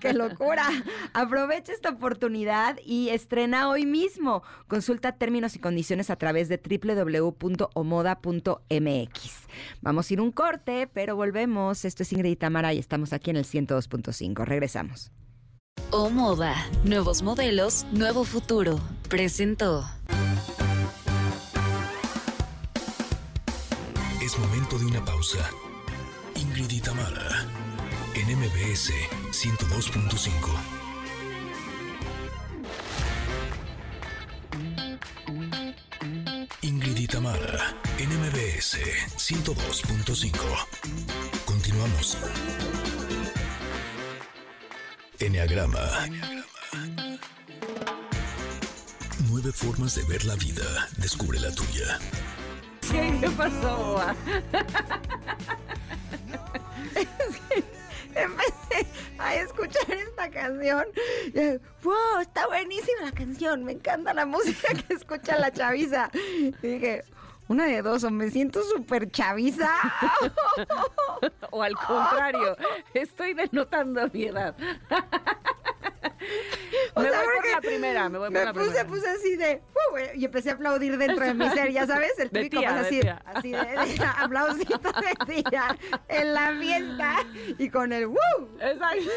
¡Qué 0.00 0.12
locura! 0.12 0.66
Aprovecha 1.12 1.72
esta 1.72 1.90
oportunidad 1.90 2.78
y 2.84 3.10
estrena 3.10 3.68
hoy 3.68 3.86
mismo. 3.86 4.42
Consulta 4.66 5.12
términos 5.12 5.54
y 5.54 5.60
condiciones 5.60 6.10
a 6.10 6.16
través 6.16 6.48
de 6.48 6.58
www.omoda.mx. 6.58 7.70
Vamos 9.80 10.10
a 10.10 10.12
ir 10.12 10.20
un 10.20 10.32
corte, 10.32 10.88
pero 10.92 11.14
volvemos. 11.14 11.84
Esto 11.84 12.02
es 12.02 12.12
Ingrid 12.12 12.38
Tamara 12.38 12.74
y 12.74 12.78
estamos 12.78 13.12
aquí 13.12 13.20
aquí 13.20 13.30
en 13.30 13.36
el 13.36 13.44
102.5. 13.44 14.44
Regresamos. 14.44 15.12
O 15.92 16.10
Moda, 16.10 16.54
nuevos 16.84 17.22
modelos, 17.22 17.86
nuevo 17.92 18.24
futuro. 18.24 18.80
Presentó. 19.08 19.84
Es 24.22 24.38
momento 24.38 24.78
de 24.78 24.86
una 24.86 25.04
pausa. 25.04 25.38
Ingrid 26.36 26.70
y 26.70 26.80
Tamara, 26.80 27.46
en 28.14 28.38
MBS 28.38 28.92
102.5. 29.30 30.30
Ingrid 36.62 36.96
y 36.96 37.06
Tamara, 37.06 37.74
en 37.98 38.08
MBS 38.20 38.78
102.5. 39.16 40.32
Continuamos. 41.44 42.18
Enneagrama. 45.18 46.08
Nueve 49.28 49.52
formas 49.52 49.94
de 49.94 50.02
ver 50.04 50.24
la 50.24 50.34
vida. 50.36 50.88
Descubre 50.96 51.38
la 51.38 51.52
tuya. 51.54 51.98
¿Qué, 52.90 53.30
pasó? 53.36 54.02
empecé 58.14 58.86
a 59.18 59.34
escuchar 59.36 59.90
esta 59.90 60.30
canción. 60.30 60.84
¡Wow! 61.82 62.20
Está 62.20 62.46
buenísima 62.46 63.02
la 63.04 63.12
canción. 63.12 63.64
Me 63.64 63.72
encanta 63.72 64.14
la 64.14 64.26
música 64.26 64.68
que 64.74 64.94
escucha 64.94 65.38
la 65.38 65.52
chaviza. 65.52 66.10
dije, 66.62 67.04
una 67.50 67.66
de 67.66 67.82
dos, 67.82 68.04
o 68.04 68.10
me 68.12 68.30
siento 68.30 68.62
súper 68.62 69.10
chaviza. 69.10 69.70
o 71.50 71.62
al 71.62 71.74
contrario, 71.74 72.56
estoy 72.94 73.34
denotando 73.34 74.08
mi 74.12 74.24
edad. 74.24 74.54
me 76.96 77.02
voy 77.02 77.10
por 77.10 77.50
la 77.50 77.60
primera, 77.60 78.08
me 78.08 78.18
voy 78.18 78.30
por 78.30 78.44
la 78.44 78.52
puse, 78.52 78.64
primera. 78.64 78.86
puse 78.86 79.08
así 79.08 79.36
de, 79.36 79.62
uh, 79.74 80.18
y 80.18 80.24
empecé 80.24 80.50
a 80.50 80.54
aplaudir 80.54 80.96
dentro 80.96 81.24
de 81.24 81.34
mi 81.34 81.48
ser, 81.50 81.70
ya 81.72 81.86
sabes, 81.86 82.18
el 82.18 82.30
típico 82.30 82.60
tía, 82.60 82.78
así, 82.78 83.00
de 83.00 83.10
así 83.10 83.52
de, 83.52 83.58
de 83.58 84.04
aplausito 84.18 84.92
de 84.92 85.42
tía 85.42 85.76
en 86.08 86.34
la 86.34 86.56
fiesta 86.58 87.26
y 87.58 87.68
con 87.68 87.92
el 87.92 88.06
¡Woo! 88.06 88.16
Exacto. 88.60 89.10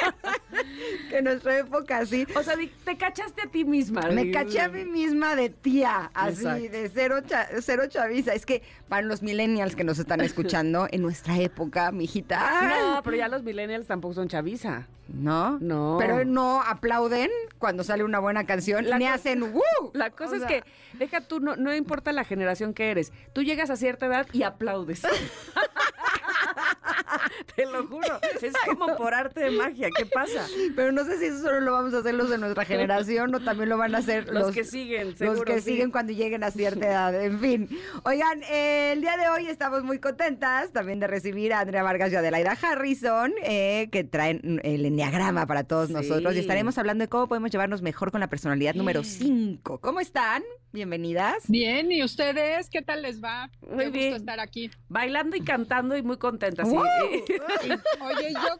que 1.10 1.22
nuestra 1.22 1.58
época 1.58 1.98
así. 1.98 2.26
O 2.34 2.42
sea, 2.42 2.54
te 2.84 2.96
cachaste 2.96 3.42
a 3.42 3.46
ti 3.46 3.64
misma. 3.64 4.02
Me 4.02 4.30
caché 4.30 4.60
a 4.60 4.68
mí 4.68 4.84
misma 4.84 5.36
de 5.36 5.50
tía, 5.50 6.10
así, 6.14 6.68
de 6.68 6.90
cero, 6.92 7.16
cero 7.60 7.84
chaviza. 7.88 8.34
Es 8.34 8.46
que 8.46 8.62
para 8.88 9.02
los 9.02 9.22
millennials 9.22 9.76
que 9.76 9.84
nos 9.84 9.98
están 9.98 10.20
escuchando, 10.20 10.88
en 10.90 11.02
nuestra 11.02 11.38
época, 11.38 11.92
mijita. 11.92 12.94
No, 12.94 13.02
pero 13.02 13.16
ya 13.16 13.28
los 13.28 13.42
millennials 13.42 13.86
tampoco 13.86 14.14
son 14.14 14.28
chaviza. 14.28 14.88
¿No? 15.12 15.58
No. 15.60 15.96
Pero 15.98 16.24
no 16.24 16.62
aplauden 16.62 17.30
cuando 17.58 17.84
sale 17.84 18.04
una 18.04 18.18
buena 18.18 18.44
canción, 18.44 18.88
la 18.88 18.98
ni 18.98 19.06
hacen 19.06 19.42
¡Woo! 19.42 19.90
La 19.92 20.10
cosa 20.10 20.36
es 20.36 20.44
que, 20.44 20.62
deja 20.94 21.20
tú, 21.20 21.40
no, 21.40 21.56
no 21.56 21.74
importa 21.74 22.12
la 22.12 22.24
generación 22.24 22.74
que 22.74 22.90
eres, 22.90 23.12
tú 23.32 23.42
llegas 23.42 23.70
a 23.70 23.76
cierta 23.76 24.06
edad 24.06 24.26
y 24.32 24.42
aplaudes. 24.44 25.02
Te 27.56 27.66
lo 27.66 27.86
juro, 27.86 28.20
es 28.40 28.52
como 28.66 28.96
por 28.96 29.14
arte 29.14 29.40
de 29.40 29.50
magia, 29.50 29.88
¿qué 29.96 30.06
pasa? 30.06 30.46
Pero 30.76 30.92
no 30.92 31.04
sé 31.04 31.18
si 31.18 31.26
eso 31.26 31.40
solo 31.40 31.60
lo 31.60 31.72
vamos 31.72 31.94
a 31.94 31.98
hacer 31.98 32.14
los 32.14 32.30
de 32.30 32.38
nuestra 32.38 32.64
generación 32.64 33.34
o 33.34 33.40
también 33.40 33.68
lo 33.68 33.76
van 33.76 33.94
a 33.94 33.98
hacer 33.98 34.32
los, 34.32 34.54
que 34.54 34.64
siguen, 34.64 35.16
seguro, 35.16 35.38
Los 35.38 35.44
que 35.44 35.60
siguen 35.60 35.90
cuando 35.90 36.12
lleguen 36.12 36.44
a 36.44 36.50
cierta 36.50 36.86
edad, 36.86 37.22
en 37.22 37.38
fin. 37.40 37.68
Oigan, 38.04 38.42
eh, 38.44 38.92
el 38.92 39.00
día 39.00 39.16
de 39.16 39.28
hoy 39.28 39.46
estamos 39.46 39.82
muy 39.82 39.98
contentas 39.98 40.72
también 40.72 41.00
de 41.00 41.06
recibir 41.06 41.52
a 41.52 41.60
Andrea 41.60 41.82
Vargas 41.82 42.12
y 42.12 42.16
Adelaida 42.16 42.56
Harrison, 42.60 43.32
eh, 43.42 43.88
que 43.92 44.04
traen 44.04 44.60
el 44.64 44.84
enneagrama 44.84 45.46
para 45.46 45.64
todos 45.64 45.90
nosotros 45.90 46.34
y 46.34 46.38
estaremos 46.38 46.78
hablando 46.78 47.02
de 47.02 47.08
cómo 47.08 47.28
podemos 47.28 47.50
llevarnos 47.50 47.82
mejor 47.82 48.10
con 48.10 48.20
la 48.20 48.28
personalidad 48.28 48.74
número 48.74 49.04
5. 49.04 49.80
¿Cómo 49.80 50.00
están? 50.00 50.42
Bienvenidas. 50.72 51.48
Bien, 51.48 51.90
¿y 51.90 52.04
ustedes 52.04 52.70
qué 52.70 52.80
tal 52.80 53.02
les 53.02 53.22
va? 53.22 53.50
Muy 53.68 53.86
Qué 53.86 53.90
bien. 53.90 54.04
gusto 54.10 54.16
estar 54.20 54.38
aquí. 54.38 54.70
Bailando 54.88 55.36
y 55.36 55.40
cantando 55.40 55.96
y 55.96 56.02
muy 56.02 56.16
contentas. 56.16 56.69
sí. 57.62 57.70
Oye, 58.00 58.32
yo, 58.32 58.58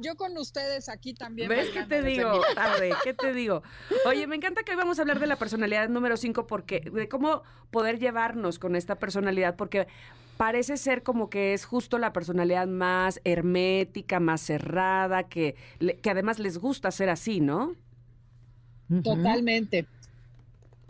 yo 0.00 0.16
con 0.16 0.36
ustedes 0.38 0.88
aquí 0.88 1.14
también. 1.14 1.48
¿Ves 1.48 1.70
qué 1.70 1.84
te 1.84 2.02
digo? 2.02 2.40
Tarde, 2.54 2.92
¿qué 3.04 3.14
te 3.14 3.32
digo? 3.32 3.62
Oye, 4.06 4.26
me 4.26 4.36
encanta 4.36 4.62
que 4.62 4.72
hoy 4.72 4.76
vamos 4.76 4.98
a 4.98 5.02
hablar 5.02 5.20
de 5.20 5.26
la 5.26 5.36
personalidad 5.36 5.88
número 5.88 6.16
5 6.16 6.46
porque 6.46 6.80
de 6.80 7.08
cómo 7.08 7.42
poder 7.70 7.98
llevarnos 7.98 8.58
con 8.58 8.76
esta 8.76 8.96
personalidad 8.96 9.56
porque 9.56 9.86
parece 10.36 10.76
ser 10.76 11.02
como 11.02 11.30
que 11.30 11.54
es 11.54 11.64
justo 11.64 11.98
la 11.98 12.12
personalidad 12.12 12.66
más 12.66 13.20
hermética, 13.24 14.20
más 14.20 14.40
cerrada, 14.40 15.24
que, 15.24 15.56
que 16.02 16.10
además 16.10 16.38
les 16.38 16.58
gusta 16.58 16.90
ser 16.90 17.10
así, 17.10 17.40
¿no? 17.40 17.74
Totalmente. 19.02 19.86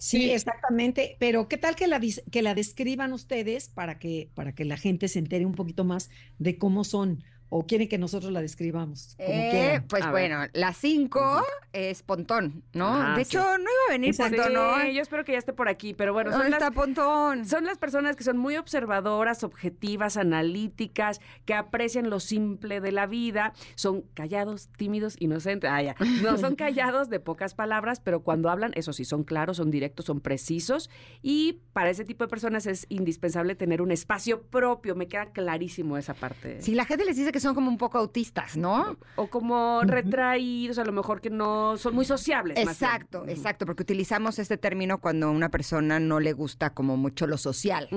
Sí, 0.05 0.31
exactamente. 0.33 1.17
Pero 1.21 1.47
¿qué 1.49 1.57
tal 1.59 1.77
que 1.77 1.87
la, 1.87 2.01
que 2.01 2.43
la 2.43 2.55
describan 2.57 3.13
ustedes 3.13 3.69
para 3.69 4.01
que, 4.01 4.31
para 4.35 4.53
que 4.53 4.65
la 4.65 4.77
gente 4.77 5.07
se 5.07 5.21
entere 5.21 5.47
un 5.47 5.55
poquito 5.55 5.85
más 5.85 6.11
de 6.39 6.59
cómo 6.59 6.83
son? 6.83 7.23
¿O 7.55 7.67
quieren 7.67 7.87
que 7.87 7.99
nosotros 7.99 8.33
la 8.33 8.41
describamos? 8.41 9.15
Como 9.19 9.29
Eh, 9.29 9.83
pues 9.87 10.03
A 10.03 10.11
ver. 10.11 10.31
bueno, 10.31 10.51
la 10.55 10.73
5 10.73 11.45
es 11.75 12.03
Pontón, 12.03 12.65
¿no? 12.73 13.15
De 13.15 13.27
sí. 13.27 13.37
hecho, 13.37 13.41
no 13.41 13.63
iba 13.65 13.83
a 13.89 13.93
venir. 13.93 14.17
Pontón, 14.17 14.55
¿no? 14.55 14.81
Sí, 14.81 14.95
yo 14.95 15.03
espero 15.03 15.23
que 15.23 15.33
ya 15.33 15.39
esté 15.39 15.53
por 15.53 15.69
aquí, 15.69 15.93
pero 15.93 16.15
bueno, 16.15 16.31
¿Dónde 16.31 16.45
son 16.47 16.51
las, 16.51 16.63
está 16.63 16.71
Pontón? 16.73 17.45
Son 17.45 17.65
las 17.67 17.77
personas 17.77 18.17
que 18.17 18.25
son 18.25 18.39
muy 18.39 18.57
observadoras, 18.57 19.45
objetivas, 19.45 20.17
analíticas, 20.17 21.21
que 21.45 21.53
aprecian 21.53 22.09
lo 22.09 22.21
simple 22.21 22.81
de 22.81 22.91
la 22.91 23.07
vida, 23.07 23.53
son 23.75 24.01
callados, 24.15 24.69
tímidos, 24.79 25.17
inocentes. 25.19 25.71
Ah, 25.71 25.83
ya. 25.83 25.95
No, 26.23 26.39
son 26.39 26.55
callados 26.57 27.11
de 27.11 27.21
pocas 27.21 27.55
palabras, 27.55 28.01
pero 28.01 28.23
cuando 28.23 28.49
hablan, 28.49 28.73
eso 28.77 28.95
sí, 28.95 29.05
son 29.05 29.25
claros, 29.25 29.59
son 29.59 29.71
directos, 29.71 30.07
son 30.07 30.23
precisos. 30.23 30.89
Y 31.21 31.61
para 31.75 31.91
ese 31.91 32.07
tipo 32.07 32.25
de 32.25 32.29
personas 32.29 32.65
es 32.67 32.87
indispensable 32.89 33.55
tener 33.57 33.83
un 33.83 33.93
espacio 33.93 34.41
propio. 34.41 34.95
Me 34.95 35.07
queda 35.07 35.27
clarísimo 35.33 35.99
esa 35.99 36.15
parte. 36.15 36.63
Si 36.63 36.75
la 36.75 36.87
gente 36.87 37.05
les 37.05 37.17
dice 37.17 37.31
que 37.31 37.42
son 37.43 37.55
como 37.55 37.69
un 37.69 37.79
poco 37.79 37.99
autistas, 37.99 38.57
¿no? 38.57 38.97
O 39.17 39.27
como 39.29 39.83
retraídos, 39.83 40.79
a 40.79 40.85
lo 40.85 40.93
mejor 40.93 41.21
que 41.21 41.31
no 41.31 41.77
son 41.77 41.95
muy 41.95 42.05
sociables. 42.05 42.57
más 42.65 42.79
bien. 42.79 42.91
Exacto, 42.91 43.25
exacto, 43.29 43.67
porque 43.67 43.83
utilizamos 43.83 44.39
este 44.39 44.57
término 44.57 44.99
cuando 45.01 45.27
a 45.27 45.31
una 45.31 45.51
persona 45.51 46.01
no 46.01 46.21
le 46.21 46.33
gusta 46.33 46.71
como 46.71 46.97
mucho 46.97 47.27
lo 47.27 47.37
social. 47.37 47.89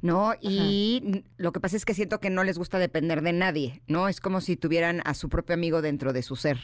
¿no? 0.00 0.32
Y 0.40 1.24
lo 1.36 1.52
que 1.52 1.60
pasa 1.60 1.76
es 1.76 1.84
que 1.84 1.94
siento 1.94 2.20
que 2.20 2.30
no 2.30 2.44
les 2.44 2.58
gusta 2.58 2.78
depender 2.78 3.22
de 3.22 3.32
nadie, 3.32 3.82
¿no? 3.86 4.08
Es 4.08 4.20
como 4.20 4.40
si 4.40 4.56
tuvieran 4.56 5.02
a 5.04 5.14
su 5.14 5.28
propio 5.28 5.54
amigo 5.54 5.82
dentro 5.82 6.12
de 6.12 6.22
su 6.22 6.36
ser. 6.36 6.58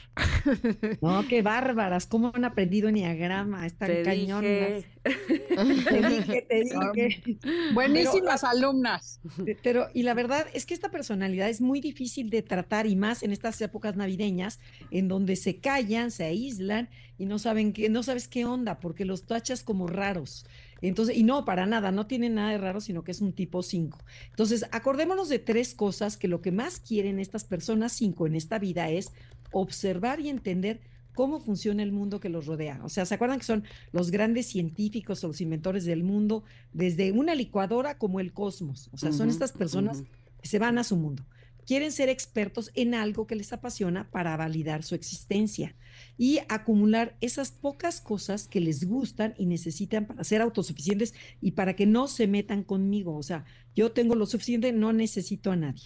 No, 1.01 1.27
qué 1.29 1.43
bárbaras, 1.43 2.07
cómo 2.07 2.33
han 2.35 2.45
aprendido 2.45 2.89
Enneagrama, 2.89 3.67
están 3.67 3.89
Te 3.89 4.03
cañonas. 4.03 4.43
dije. 4.43 4.98
Te 5.89 6.09
dije, 6.09 6.47
te 6.49 6.63
dije. 6.63 7.39
Buenísimas 7.73 8.45
alumnas. 8.45 9.21
Pero, 9.63 9.87
y 9.95 10.03
la 10.03 10.15
verdad 10.15 10.47
es 10.53 10.67
que 10.67 10.75
esta 10.75 10.91
personalidad 10.91 11.49
es 11.49 11.61
muy 11.61 11.81
difícil 11.81 12.31
de 12.31 12.43
tratar 12.43 12.87
y 12.87 12.97
más 12.97 13.23
en 13.23 13.33
estas 13.33 13.61
épocas 13.61 13.97
navideñas, 13.97 14.61
en 14.91 15.09
donde 15.09 15.37
se 15.37 15.57
callan, 15.59 16.11
se 16.11 16.25
aíslan 16.25 16.89
y 17.19 17.27
no 17.27 17.39
saben 17.39 17.73
qué, 17.73 17.89
no 17.89 18.03
sabes 18.03 18.29
qué 18.29 18.45
onda, 18.45 18.79
porque 18.79 19.05
los 19.05 19.27
tachas 19.27 19.63
como 19.63 19.87
raros. 19.87 20.47
Entonces, 20.81 21.17
y 21.17 21.25
no, 21.25 21.45
para 21.45 21.67
nada, 21.67 21.91
no 21.91 22.07
tiene 22.07 22.31
nada 22.31 22.51
de 22.51 22.59
raro, 22.59 22.81
sino 22.81 23.03
que 23.03 23.11
es 23.11 23.21
un 23.21 23.33
tipo 23.33 23.63
5. 23.63 23.99
Entonces, 24.31 24.67
acordémonos 24.71 25.29
de 25.29 25.41
tres 25.41 25.75
cosas 25.75 26.17
que 26.17 26.29
lo 26.29 26.41
que 26.41 26.53
más 26.53 26.81
quieren 26.81 27.19
estas 27.19 27.45
personas 27.45 27.93
5 27.93 28.27
en 28.29 28.37
esta 28.37 28.59
vida 28.59 28.89
es 28.91 29.13
observar 29.51 30.21
y 30.21 30.29
entender 30.29 30.81
cómo 31.19 31.41
funciona 31.41 31.83
el 31.83 31.91
mundo 31.91 32.21
que 32.21 32.29
los 32.29 32.47
rodea. 32.47 32.81
O 32.85 32.89
sea, 32.89 33.05
¿se 33.05 33.13
acuerdan 33.13 33.41
que 33.41 33.45
son 33.45 33.65
los 33.91 34.13
grandes 34.13 34.47
científicos 34.47 35.25
o 35.25 35.27
los 35.27 35.41
inventores 35.41 35.85
del 35.85 36.05
mundo, 36.05 36.45
desde 36.73 37.11
una 37.11 37.35
licuadora 37.35 37.99
como 37.99 38.21
el 38.21 38.33
cosmos? 38.33 38.89
O 38.93 38.99
sea, 38.99 39.13
son 39.13 39.29
estas 39.29 39.51
personas 39.51 40.05
que 40.41 40.49
se 40.49 40.61
van 40.61 40.79
a 40.79 40.85
su 40.85 40.95
mundo. 40.95 41.27
Quieren 41.67 41.91
ser 41.91 42.09
expertos 42.09 42.71
en 42.77 42.95
algo 42.95 43.27
que 43.27 43.35
les 43.35 43.53
apasiona 43.53 44.09
para 44.13 44.37
validar 44.37 44.85
su 44.85 44.95
existencia 44.95 45.75
y 46.17 46.39
acumular 46.49 47.17
esas 47.21 47.51
pocas 47.51 48.01
cosas 48.01 48.47
que 48.47 48.61
les 48.61 48.85
gustan 48.85 49.35
y 49.39 49.47
necesitan 49.47 50.07
para 50.07 50.23
ser 50.23 50.41
autosuficientes 50.41 51.15
y 51.41 51.51
para 51.51 51.75
que 51.75 51.87
no 51.87 52.07
se 52.07 52.29
metan 52.29 52.63
conmigo. 52.63 53.17
O 53.17 53.25
sea, 53.25 53.45
yo 53.75 53.91
tengo 53.91 54.15
lo 54.15 54.27
suficiente, 54.27 54.71
no 54.71 54.93
necesito 54.93 55.51
a 55.51 55.57
nadie. 55.57 55.83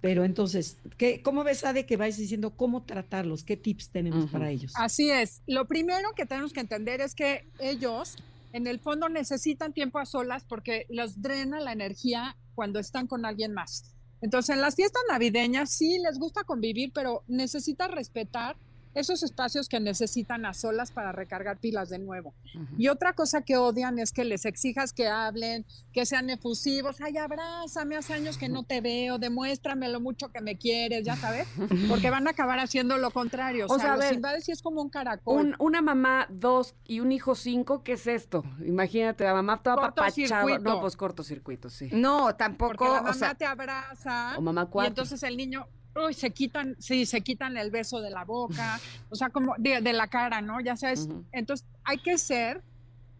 Pero 0.00 0.24
entonces, 0.24 0.76
¿qué, 0.96 1.22
¿cómo 1.22 1.42
ves, 1.42 1.64
Ade, 1.64 1.86
que 1.86 1.96
vais 1.96 2.16
diciendo 2.16 2.50
cómo 2.56 2.84
tratarlos? 2.84 3.42
¿Qué 3.42 3.56
tips 3.56 3.90
tenemos 3.90 4.30
para 4.30 4.50
ellos? 4.50 4.72
Así 4.76 5.10
es. 5.10 5.42
Lo 5.46 5.66
primero 5.66 6.12
que 6.14 6.26
tenemos 6.26 6.52
que 6.52 6.60
entender 6.60 7.00
es 7.00 7.14
que 7.14 7.48
ellos, 7.58 8.16
en 8.52 8.66
el 8.66 8.78
fondo, 8.78 9.08
necesitan 9.08 9.72
tiempo 9.72 9.98
a 9.98 10.06
solas 10.06 10.44
porque 10.44 10.86
los 10.90 11.22
drena 11.22 11.60
la 11.60 11.72
energía 11.72 12.36
cuando 12.54 12.78
están 12.78 13.06
con 13.06 13.24
alguien 13.24 13.52
más. 13.52 13.94
Entonces, 14.20 14.54
en 14.54 14.62
las 14.62 14.74
fiestas 14.74 15.02
navideñas 15.08 15.70
sí 15.70 15.98
les 15.98 16.18
gusta 16.18 16.44
convivir, 16.44 16.92
pero 16.92 17.22
necesita 17.26 17.88
respetar 17.88 18.56
esos 18.96 19.22
espacios 19.22 19.68
que 19.68 19.78
necesitan 19.78 20.46
a 20.46 20.54
solas 20.54 20.90
para 20.90 21.12
recargar 21.12 21.58
pilas 21.58 21.88
de 21.90 21.98
nuevo. 21.98 22.34
Y 22.78 22.88
otra 22.88 23.12
cosa 23.12 23.42
que 23.42 23.56
odian 23.56 23.98
es 23.98 24.10
que 24.10 24.24
les 24.24 24.44
exijas 24.46 24.92
que 24.92 25.06
hablen, 25.06 25.64
que 25.92 26.06
sean 26.06 26.30
efusivos. 26.30 27.00
Ay, 27.00 27.16
abrázame, 27.18 27.96
hace 27.96 28.14
años 28.14 28.38
que 28.38 28.48
no 28.48 28.64
te 28.64 28.80
veo, 28.80 29.18
demuéstrame 29.18 29.88
lo 29.88 30.00
mucho 30.00 30.30
que 30.30 30.40
me 30.40 30.56
quieres, 30.56 31.04
ya 31.04 31.14
sabes, 31.16 31.46
porque 31.88 32.10
van 32.10 32.26
a 32.26 32.30
acabar 32.30 32.58
haciendo 32.58 32.96
lo 32.98 33.10
contrario. 33.10 33.66
O, 33.68 33.74
O 33.74 33.76
sea, 33.76 33.84
sea, 33.84 33.92
a 33.92 33.96
los 33.96 34.04
ver, 34.04 34.14
y 34.48 34.50
es 34.52 34.62
como 34.62 34.80
un 34.82 34.88
caracol. 34.88 35.36
Un- 35.38 35.56
una 35.58 35.82
mamá, 35.82 36.26
dos 36.30 36.74
y 36.86 37.00
un 37.00 37.12
hijo, 37.12 37.34
cinco, 37.34 37.82
¿qué 37.82 37.92
es 37.92 38.06
esto? 38.06 38.44
Imagínate, 38.64 39.24
la 39.24 39.34
mamá 39.34 39.62
toda 39.62 39.76
papachada. 39.76 40.58
No, 40.58 40.80
pues 40.80 40.96
cortocircuito, 40.96 41.68
sí. 41.70 41.90
No, 41.92 42.22
porque 42.24 42.38
tampoco, 42.38 42.84
la 42.86 42.94
mamá 43.02 43.10
o 43.10 43.14
sea, 43.14 43.34
te 43.34 43.44
abraza 43.44 44.34
O 44.38 44.40
mamá 44.40 44.62
y 44.68 44.70
cuatro. 44.70 44.88
entonces 44.88 45.22
el 45.22 45.36
niño, 45.36 45.66
uy, 45.96 46.14
se 46.14 46.30
quitan, 46.30 46.76
sí, 46.78 47.06
se 47.06 47.20
quitan 47.22 47.56
el 47.56 47.70
beso 47.70 48.00
de 48.00 48.10
la 48.10 48.24
boca, 48.24 48.78
o 49.10 49.16
sea, 49.16 49.30
como 49.30 49.54
de, 49.58 49.80
de 49.80 49.92
la 49.92 50.08
cara, 50.08 50.40
¿no? 50.40 50.60
Ya 50.60 50.76
sabes. 50.76 51.06
Ujú. 51.06 51.24
Entonces 51.32 51.66
hay 51.84 51.98
que 51.98 52.18
ser 52.18 52.62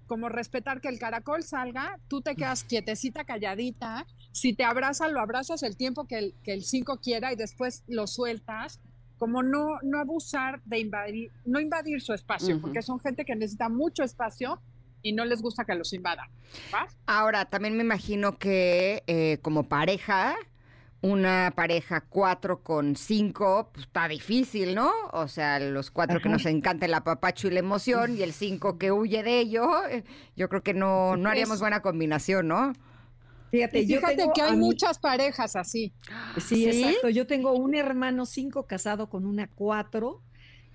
como 0.07 0.29
respetar 0.29 0.81
que 0.81 0.89
el 0.89 0.99
caracol 0.99 1.43
salga, 1.43 1.99
tú 2.09 2.20
te 2.20 2.37
quedas 2.37 2.62
quietecita, 2.62 3.24
calladita. 3.24 4.07
Si 4.31 4.53
te 4.53 4.64
abraza, 4.64 5.09
lo 5.09 5.20
abrazas 5.20 5.62
el 5.62 5.77
tiempo 5.77 6.07
que 6.07 6.18
el, 6.18 6.35
que 6.45 6.53
el 6.53 6.62
cinco 6.62 6.99
quiera 7.01 7.33
y 7.33 7.37
después 7.37 7.83
lo 7.89 8.07
sueltas. 8.07 8.81
Como 9.18 9.43
no, 9.43 9.79
no 9.83 9.99
abusar 9.99 10.61
de 10.66 10.79
invadir, 10.79 11.33
no 11.47 11.59
invadir 11.59 12.03
su 12.03 12.12
espacio, 12.12 12.57
Ujú. 12.57 12.66
porque 12.66 12.83
son 12.83 13.01
gente 13.01 13.24
que 13.24 13.35
necesita 13.35 13.70
mucho 13.70 14.05
espacio 14.05 14.61
y 15.03 15.12
no 15.12 15.24
les 15.24 15.41
gusta 15.41 15.64
que 15.64 15.74
los 15.74 15.93
invadan. 15.95 16.29
¿va? 16.72 16.87
ahora 17.07 17.47
también 17.47 17.77
me 17.77 17.83
imagino 17.83 18.39
que 18.39 19.03
eh, 19.07 19.39
como 19.41 19.68
pareja, 19.68 20.35
una 21.11 21.53
pareja 21.55 22.01
cuatro 22.01 22.63
con 22.63 22.97
cinco, 22.97 23.71
pues 23.73 23.87
está 23.87 24.09
difícil, 24.09 24.75
¿no? 24.75 24.91
O 25.13 25.29
sea, 25.29 25.61
los 25.61 25.91
cuatro 25.91 26.21
que 26.21 26.29
nos 26.29 26.45
encanta 26.47 26.87
el 26.87 26.95
apapacho 26.95 27.49
y 27.49 27.51
la 27.53 27.61
emoción 27.61 28.17
y 28.17 28.23
el 28.23 28.33
cinco 28.33 28.77
que 28.79 28.91
huye 28.93 29.23
de 29.23 29.39
ello, 29.41 29.87
eh, 29.89 30.05
yo 30.37 30.49
creo 30.49 30.63
que 30.63 30.75
no, 30.75 31.17
no 31.17 31.29
haríamos 31.29 31.61
buena 31.61 31.81
combinación, 31.83 32.49
¿no? 32.49 32.73
Fíjate, 33.51 33.81
Y 33.81 33.87
yo 33.87 33.99
fíjate 33.99 34.17
tengo 34.17 34.33
que 34.33 34.43
hay 34.43 34.53
mí- 34.57 34.59
muchas 34.59 34.99
parejas 34.99 35.55
así. 35.57 35.93
Sí, 36.39 36.71
¿Sí? 36.73 36.83
exacto. 36.85 37.09
Yo 37.11 37.27
tengo 37.27 37.53
un 37.53 37.75
hermano 37.75 38.27
cinco 38.27 38.67
casado 38.67 39.09
con 39.09 39.25
una 39.25 39.47
cuatro 39.49 40.23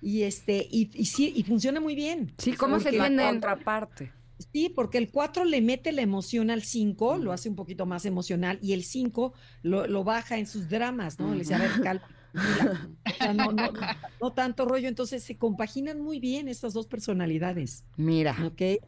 y 0.00 0.22
este 0.22 0.66
y, 0.70 0.90
y 0.94 1.04
sí 1.04 1.32
y 1.36 1.42
funciona 1.44 1.80
muy 1.80 1.94
bien. 1.94 2.32
Sí, 2.38 2.54
¿cómo 2.54 2.78
se 2.80 2.90
Porque 2.92 3.10
la? 3.10 3.28
Contraparte. 3.28 4.12
Sí, 4.52 4.68
porque 4.68 4.98
el 4.98 5.10
4 5.10 5.44
le 5.44 5.60
mete 5.60 5.92
la 5.92 6.02
emoción 6.02 6.50
al 6.50 6.62
5, 6.62 7.18
lo 7.18 7.32
hace 7.32 7.48
un 7.48 7.56
poquito 7.56 7.86
más 7.86 8.04
emocional, 8.04 8.58
y 8.60 8.72
el 8.72 8.82
5 8.82 9.34
lo, 9.62 9.86
lo 9.86 10.04
baja 10.04 10.38
en 10.38 10.46
sus 10.46 10.68
dramas, 10.68 11.18
¿no? 11.18 11.32
Le 11.32 11.40
dice, 11.40 11.54
a 11.54 11.58
ver, 11.58 11.70
calma. 11.82 12.08
mira". 12.32 12.88
O 13.04 13.14
sea, 13.14 13.34
no, 13.34 13.52
no, 13.52 13.70
no, 13.70 13.80
no 14.20 14.32
tanto 14.32 14.64
rollo, 14.64 14.88
entonces 14.88 15.22
se 15.22 15.36
compaginan 15.36 16.00
muy 16.00 16.18
bien 16.18 16.48
estas 16.48 16.72
dos 16.72 16.86
personalidades, 16.86 17.84
Mira, 17.96 18.36
¿ok? 18.44 18.82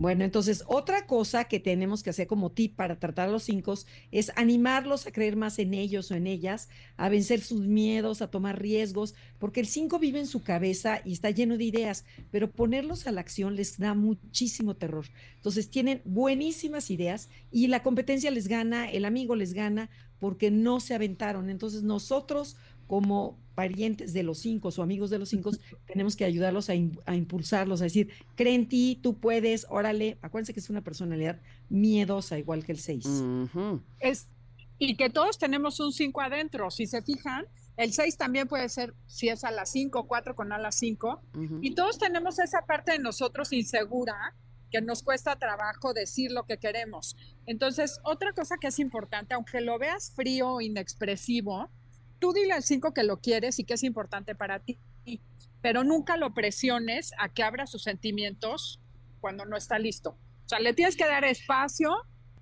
Bueno, 0.00 0.24
entonces 0.24 0.64
otra 0.66 1.06
cosa 1.06 1.44
que 1.44 1.60
tenemos 1.60 2.02
que 2.02 2.08
hacer 2.08 2.26
como 2.26 2.52
tip 2.52 2.74
para 2.74 2.98
tratar 2.98 3.28
a 3.28 3.32
los 3.32 3.42
cinco 3.42 3.74
es 4.10 4.32
animarlos 4.34 5.06
a 5.06 5.12
creer 5.12 5.36
más 5.36 5.58
en 5.58 5.74
ellos 5.74 6.10
o 6.10 6.14
en 6.14 6.26
ellas, 6.26 6.70
a 6.96 7.10
vencer 7.10 7.42
sus 7.42 7.60
miedos, 7.60 8.22
a 8.22 8.30
tomar 8.30 8.58
riesgos, 8.58 9.14
porque 9.38 9.60
el 9.60 9.66
5 9.66 9.98
vive 9.98 10.18
en 10.18 10.26
su 10.26 10.42
cabeza 10.42 11.02
y 11.04 11.12
está 11.12 11.28
lleno 11.28 11.58
de 11.58 11.64
ideas, 11.64 12.06
pero 12.30 12.50
ponerlos 12.50 13.06
a 13.06 13.12
la 13.12 13.20
acción 13.20 13.56
les 13.56 13.76
da 13.76 13.92
muchísimo 13.92 14.74
terror. 14.74 15.04
Entonces 15.36 15.68
tienen 15.68 16.00
buenísimas 16.06 16.90
ideas 16.90 17.28
y 17.50 17.66
la 17.66 17.82
competencia 17.82 18.30
les 18.30 18.48
gana, 18.48 18.90
el 18.90 19.04
amigo 19.04 19.36
les 19.36 19.52
gana 19.52 19.90
porque 20.18 20.50
no 20.50 20.80
se 20.80 20.94
aventaron. 20.94 21.50
Entonces 21.50 21.82
nosotros 21.82 22.56
como 22.90 23.38
parientes 23.54 24.12
de 24.12 24.24
los 24.24 24.38
cinco 24.38 24.70
o 24.76 24.82
amigos 24.82 25.10
de 25.10 25.18
los 25.20 25.28
cinco, 25.28 25.52
tenemos 25.86 26.16
que 26.16 26.24
ayudarlos 26.24 26.68
a, 26.70 26.74
im- 26.74 27.00
a 27.06 27.14
impulsarlos, 27.14 27.80
a 27.80 27.84
decir, 27.84 28.10
cree 28.34 28.56
en 28.56 28.68
ti, 28.68 28.98
tú 29.00 29.16
puedes, 29.20 29.64
órale. 29.70 30.18
Acuérdense 30.22 30.52
que 30.52 30.58
es 30.58 30.70
una 30.70 30.80
personalidad 30.82 31.38
miedosa, 31.68 32.36
igual 32.36 32.64
que 32.64 32.72
el 32.72 32.78
6. 32.80 33.06
Ujú. 33.06 33.80
Es, 34.00 34.26
y 34.80 34.96
que 34.96 35.08
todos 35.08 35.38
tenemos 35.38 35.78
un 35.78 35.92
5 35.92 36.20
adentro. 36.20 36.68
Si 36.72 36.88
se 36.88 37.00
fijan, 37.00 37.46
el 37.76 37.92
6 37.92 38.16
también 38.16 38.48
puede 38.48 38.68
ser, 38.68 38.92
si 39.06 39.28
es 39.28 39.44
a 39.44 39.52
las 39.52 39.70
5, 39.70 40.08
4 40.08 40.34
con 40.34 40.52
a 40.52 40.58
las 40.58 40.74
5. 40.74 41.20
Ujú. 41.36 41.58
Y 41.62 41.76
todos 41.76 41.96
tenemos 41.96 42.40
esa 42.40 42.62
parte 42.66 42.90
de 42.92 42.98
nosotros 42.98 43.52
insegura 43.52 44.34
que 44.72 44.80
nos 44.80 45.04
cuesta 45.04 45.36
trabajo 45.36 45.92
decir 45.92 46.32
lo 46.32 46.44
que 46.44 46.56
queremos. 46.58 47.14
Entonces, 47.46 48.00
otra 48.02 48.32
cosa 48.32 48.56
que 48.60 48.66
es 48.66 48.80
importante, 48.80 49.34
aunque 49.34 49.60
lo 49.60 49.78
veas 49.78 50.10
frío 50.16 50.60
inexpresivo, 50.60 51.68
tú 52.20 52.32
dile 52.32 52.52
al 52.52 52.62
5 52.62 52.94
que 52.94 53.02
lo 53.02 53.20
quieres 53.20 53.58
y 53.58 53.64
que 53.64 53.74
es 53.74 53.82
importante 53.82 54.34
para 54.34 54.60
ti, 54.60 54.78
pero 55.60 55.82
nunca 55.82 56.16
lo 56.16 56.32
presiones 56.32 57.12
a 57.18 57.28
que 57.28 57.42
abra 57.42 57.66
sus 57.66 57.82
sentimientos 57.82 58.80
cuando 59.20 59.44
no 59.44 59.56
está 59.56 59.78
listo. 59.78 60.10
O 60.10 60.48
sea, 60.48 60.60
le 60.60 60.74
tienes 60.74 60.96
que 60.96 61.06
dar 61.06 61.24
espacio, 61.24 61.90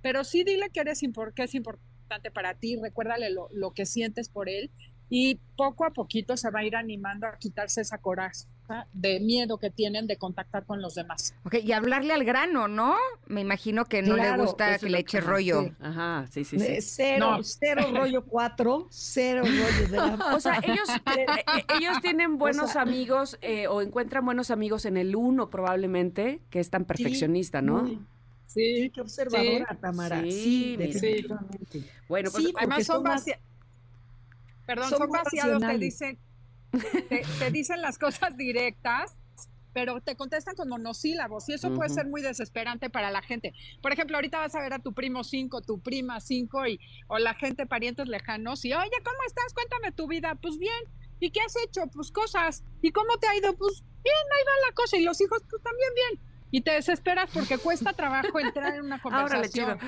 pero 0.02 0.24
sí 0.24 0.44
dile 0.44 0.70
que, 0.70 0.80
eres 0.80 1.00
que 1.34 1.42
es 1.42 1.54
importante 1.54 2.30
para 2.30 2.54
ti, 2.54 2.76
recuérdale 2.80 3.30
lo, 3.30 3.48
lo 3.52 3.72
que 3.72 3.86
sientes 3.86 4.28
por 4.28 4.48
él 4.48 4.70
y 5.10 5.36
poco 5.56 5.84
a 5.84 5.92
poquito 5.92 6.36
se 6.36 6.50
va 6.50 6.60
a 6.60 6.64
ir 6.64 6.76
animando 6.76 7.26
a 7.26 7.38
quitarse 7.38 7.80
esa 7.80 7.98
coraje, 7.98 8.44
de 8.92 9.20
miedo 9.20 9.56
que 9.58 9.70
tienen 9.70 10.06
de 10.06 10.16
contactar 10.16 10.64
con 10.66 10.82
los 10.82 10.94
demás. 10.94 11.34
Ok, 11.44 11.54
y 11.64 11.72
hablarle 11.72 12.12
al 12.12 12.24
grano, 12.24 12.68
¿no? 12.68 12.96
Me 13.26 13.40
imagino 13.40 13.84
que 13.86 14.02
no 14.02 14.16
le 14.16 14.36
gusta 14.36 14.78
que 14.78 14.90
le 14.90 14.98
eche 14.98 15.18
que- 15.20 15.24
rollo. 15.26 15.62
sí. 15.64 15.72
Ajá, 15.80 16.26
sí, 16.30 16.44
sí, 16.44 16.58
sí. 16.58 16.80
Cero, 16.82 17.36
No. 17.38 17.42
cero 17.42 17.86
rollo 17.94 18.24
cuatro, 18.24 18.86
cero 18.90 19.42
rollo 19.42 19.88
de 19.90 19.96
la... 19.96 20.14
O 20.36 20.40
sea, 20.40 20.60
ellos, 20.62 20.88
eh, 21.18 21.26
eh, 21.56 21.64
ellos 21.78 21.96
tienen 22.02 22.36
buenos 22.38 22.76
amigos 22.76 23.38
eh, 23.40 23.66
o 23.68 23.80
encuentran 23.82 24.24
buenos 24.24 24.50
amigos 24.50 24.84
en 24.84 24.96
el 24.96 25.16
uno 25.16 25.48
probablemente, 25.50 26.40
que 26.50 26.60
es 26.60 26.68
tan 26.70 26.84
perfeccionista, 26.84 27.62
¿no? 27.62 27.82
Muy- 27.82 28.00
Sí, 28.46 28.90
Qué 28.94 29.00
observadora, 29.02 29.76
Tamara. 29.78 30.22
Sí, 30.22 30.74
definitivamente. 30.78 31.84
Bueno, 32.08 32.30
pues 32.30 32.44
Sí, 32.44 32.52
Además 32.56 32.76
porque 32.76 32.84
son, 32.84 33.02
vacia- 33.04 33.38
Perdón, 34.66 34.88
son 34.88 34.98
son, 34.98 35.10
vaciados, 35.10 35.62
te 35.62 35.78
dicen, 35.78 36.18
te, 37.08 37.22
te 37.38 37.50
dicen 37.50 37.80
las 37.80 37.98
cosas 37.98 38.36
directas, 38.36 39.16
pero 39.72 40.00
te 40.00 40.16
contestan 40.16 40.56
con 40.56 40.68
monosílabos 40.68 41.48
y 41.48 41.52
eso 41.52 41.72
puede 41.72 41.90
ser 41.90 42.06
muy 42.06 42.20
desesperante 42.20 42.90
para 42.90 43.10
la 43.10 43.22
gente. 43.22 43.54
Por 43.80 43.92
ejemplo, 43.92 44.16
ahorita 44.16 44.38
vas 44.38 44.54
a 44.54 44.60
ver 44.60 44.72
a 44.72 44.78
tu 44.78 44.92
primo 44.92 45.22
5, 45.22 45.60
tu 45.62 45.80
prima 45.80 46.20
5 46.20 46.66
y 46.66 46.80
o 47.06 47.18
la 47.18 47.34
gente, 47.34 47.66
parientes 47.66 48.08
lejanos 48.08 48.64
y, 48.64 48.72
oye, 48.72 48.90
¿cómo 49.04 49.18
estás? 49.26 49.54
Cuéntame 49.54 49.92
tu 49.92 50.08
vida. 50.08 50.34
Pues 50.34 50.58
bien. 50.58 50.84
¿Y 51.20 51.30
qué 51.30 51.40
has 51.40 51.54
hecho? 51.64 51.86
Pues 51.92 52.10
cosas. 52.10 52.64
¿Y 52.82 52.90
cómo 52.90 53.18
te 53.18 53.28
ha 53.28 53.36
ido? 53.36 53.54
Pues 53.56 53.82
bien, 54.02 54.16
ahí 54.16 54.44
va 54.46 54.68
la 54.68 54.74
cosa. 54.74 54.96
Y 54.96 55.02
los 55.02 55.20
hijos, 55.20 55.42
pues 55.48 55.62
también 55.62 55.90
bien. 55.94 56.28
Y 56.50 56.62
te 56.62 56.72
desesperas 56.72 57.30
porque 57.32 57.58
cuesta 57.58 57.92
trabajo 57.92 58.40
entrar 58.40 58.74
en 58.74 58.84
una 58.84 59.00
chido. 59.48 59.78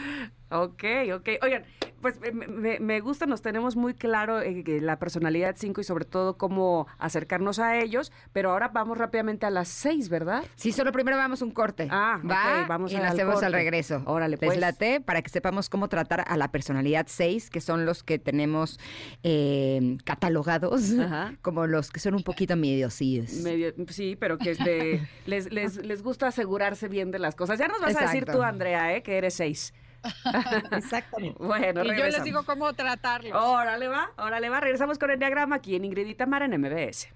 Ok, 0.50 0.84
ok. 1.14 1.28
Oigan, 1.42 1.64
pues 2.00 2.18
me, 2.32 2.46
me- 2.48 2.80
me 2.80 3.00
gusta, 3.00 3.26
nos 3.26 3.40
tenemos 3.42 3.76
muy 3.76 3.94
claro 3.94 4.40
eh, 4.40 4.64
la 4.80 4.98
personalidad 4.98 5.54
5 5.56 5.80
y 5.80 5.84
sobre 5.84 6.04
todo 6.04 6.36
cómo 6.38 6.86
acercarnos 6.98 7.58
a 7.58 7.78
ellos, 7.78 8.10
pero 8.32 8.50
ahora 8.50 8.68
vamos 8.68 8.98
rápidamente 8.98 9.46
a 9.46 9.50
las 9.50 9.68
6, 9.68 10.08
¿verdad? 10.08 10.42
Sí, 10.56 10.72
solo 10.72 10.90
primero 10.92 11.16
vamos 11.16 11.40
un 11.42 11.52
corte. 11.52 11.86
Ah, 11.90 12.20
Va 12.28 12.62
ok, 12.62 12.68
vamos 12.68 12.92
y 12.92 12.96
lo 12.96 13.04
hacemos 13.04 13.34
corte. 13.34 13.46
al 13.46 13.52
regreso. 13.52 14.02
Órale, 14.06 14.36
Les 14.40 14.44
pues. 14.48 14.58
late 14.58 15.00
para 15.00 15.22
que 15.22 15.28
sepamos 15.30 15.68
cómo 15.68 15.88
tratar 15.88 16.24
a 16.26 16.36
la 16.36 16.50
personalidad 16.50 17.06
6, 17.08 17.48
que 17.50 17.60
son 17.60 17.86
los 17.86 18.02
que 18.02 18.18
tenemos 18.18 18.80
eh, 19.22 19.98
catalogados 20.04 20.92
Ajá. 20.98 21.34
como 21.42 21.66
los 21.66 21.90
que 21.90 22.00
son 22.00 22.14
un 22.14 22.22
poquito 22.22 22.56
mediocillos. 22.56 23.32
Medio, 23.34 23.72
sí, 23.88 24.16
pero 24.18 24.38
que 24.38 24.50
este, 24.52 25.06
les, 25.26 25.52
les, 25.52 25.76
les 25.84 26.02
gusta 26.02 26.26
asegurarse 26.28 26.88
bien 26.88 27.10
de 27.10 27.18
las 27.18 27.34
cosas. 27.36 27.58
Ya 27.58 27.68
nos 27.68 27.80
vas 27.80 27.96
a 27.96 28.00
decir 28.02 28.24
tú, 28.24 28.42
Andrea, 28.42 28.96
¿eh? 28.96 29.02
que 29.02 29.16
eres 29.16 29.34
6. 29.34 29.74
Exactamente. 30.72 31.36
Bueno, 31.42 31.84
Y 31.84 31.96
yo 31.96 32.04
les 32.04 32.24
digo 32.24 32.44
cómo 32.44 32.72
tratarlos. 32.72 33.32
Órale 33.34 33.88
va, 33.88 34.10
órale 34.16 34.48
va. 34.48 34.60
Regresamos 34.60 34.98
con 34.98 35.10
el 35.10 35.18
diagrama 35.18 35.56
aquí 35.56 35.76
en 35.76 35.84
Ingrid 35.84 36.06
y 36.06 36.14
Tamara 36.14 36.46
en 36.46 36.60
MBS. 36.60 37.08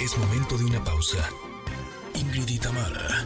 Es 0.00 0.18
momento 0.18 0.58
de 0.58 0.64
una 0.64 0.82
pausa. 0.82 1.28
Ingrid 2.14 2.48
y 2.48 2.58
Tamara, 2.58 3.24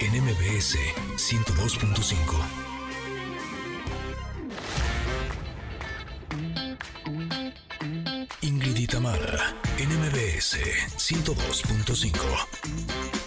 en 0.00 0.24
MBS 0.24 0.76
102.5. 1.16 2.68
Ingrid 8.42 8.76
y 8.76 8.86
Tamara, 8.86 9.54
en 9.78 9.88
MBS 10.00 10.56
102.5. 10.96 13.17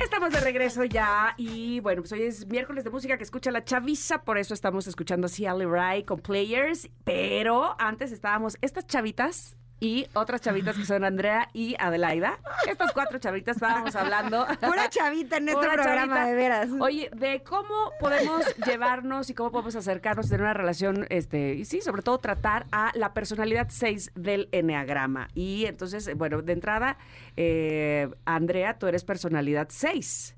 Estamos 0.00 0.32
de 0.32 0.40
regreso 0.40 0.84
ya 0.84 1.34
y 1.36 1.80
bueno, 1.80 2.00
pues 2.02 2.12
hoy 2.12 2.22
es 2.22 2.46
miércoles 2.46 2.84
de 2.84 2.90
música 2.90 3.18
que 3.18 3.24
escucha 3.24 3.50
la 3.50 3.64
chaviza, 3.64 4.22
por 4.22 4.38
eso 4.38 4.54
estamos 4.54 4.86
escuchando 4.86 5.26
así 5.26 5.44
Ali 5.44 5.66
Rai 5.66 6.04
con 6.04 6.20
Players, 6.20 6.88
pero 7.04 7.76
antes 7.78 8.10
estábamos 8.10 8.56
estas 8.62 8.86
chavitas 8.86 9.56
y 9.80 10.06
otras 10.14 10.40
chavitas 10.40 10.76
que 10.76 10.84
son 10.84 11.04
Andrea 11.04 11.48
y 11.52 11.76
Adelaida. 11.78 12.38
Estas 12.68 12.92
cuatro 12.92 13.18
chavitas 13.18 13.56
estábamos 13.56 13.94
hablando. 13.94 14.46
Pura 14.60 14.88
chavita 14.90 15.36
en 15.36 15.48
este 15.48 15.60
programa, 15.60 16.14
chavita. 16.14 16.26
de 16.26 16.34
veras. 16.34 16.68
Oye, 16.80 17.10
de 17.14 17.42
cómo 17.42 17.92
podemos 18.00 18.44
llevarnos 18.66 19.30
y 19.30 19.34
cómo 19.34 19.52
podemos 19.52 19.76
acercarnos 19.76 20.26
y 20.26 20.30
tener 20.30 20.42
una 20.42 20.54
relación, 20.54 21.06
este, 21.10 21.54
y 21.54 21.64
sí, 21.64 21.80
sobre 21.80 22.02
todo 22.02 22.18
tratar 22.18 22.66
a 22.72 22.90
la 22.94 23.14
personalidad 23.14 23.68
6 23.70 24.12
del 24.14 24.48
Enneagrama. 24.52 25.28
Y 25.34 25.66
entonces, 25.66 26.10
bueno, 26.16 26.42
de 26.42 26.52
entrada, 26.52 26.98
eh, 27.36 28.10
Andrea, 28.24 28.78
tú 28.78 28.86
eres 28.86 29.04
personalidad 29.04 29.68
6. 29.70 30.34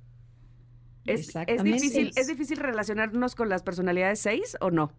¿Es, 1.06 1.20
es, 1.20 1.26
Exactamente. 1.28 1.72
difícil, 1.72 2.12
¿Es 2.14 2.26
difícil 2.26 2.58
relacionarnos 2.58 3.34
con 3.34 3.48
las 3.48 3.62
personalidades 3.62 4.20
6 4.20 4.58
o 4.60 4.70
no? 4.70 4.92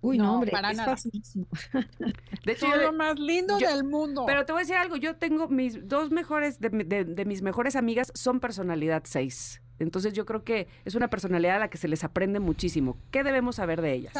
Uy, 0.00 0.18
no, 0.18 0.24
No, 0.24 0.34
hombre, 0.34 0.50
para 0.50 0.70
es 0.70 0.76
nada. 0.76 0.90
facilísimo. 0.92 1.46
De 2.44 2.52
hecho, 2.52 2.66
yo- 2.68 2.76
lo 2.76 2.92
más 2.92 3.18
lindo 3.18 3.58
yo- 3.58 3.68
del 3.68 3.84
mundo. 3.84 4.24
pero 4.26 4.44
te 4.46 4.52
voy 4.52 4.60
a 4.60 4.64
decir 4.64 4.76
algo, 4.76 4.96
yo 4.96 5.16
tengo 5.16 5.48
mis 5.48 5.86
dos 5.88 6.10
mejores, 6.10 6.60
de, 6.60 6.70
de- 6.70 7.04
de 7.04 7.24
mis 7.24 7.42
mejores 7.42 7.76
amigas 7.76 8.10
son 8.14 8.40
personalidad 8.40 9.02
6. 9.04 9.60
Entonces 9.78 10.12
yo 10.12 10.24
creo 10.26 10.44
que 10.44 10.68
es 10.84 10.94
una 10.94 11.08
personalidad 11.08 11.56
a 11.56 11.60
la 11.60 11.70
que 11.70 11.78
se 11.78 11.88
les 11.88 12.04
aprende 12.04 12.38
muchísimo. 12.40 12.96
¿Qué 13.10 13.24
debemos 13.24 13.56
saber 13.56 13.80
de 13.82 13.92
ellas? 13.94 14.14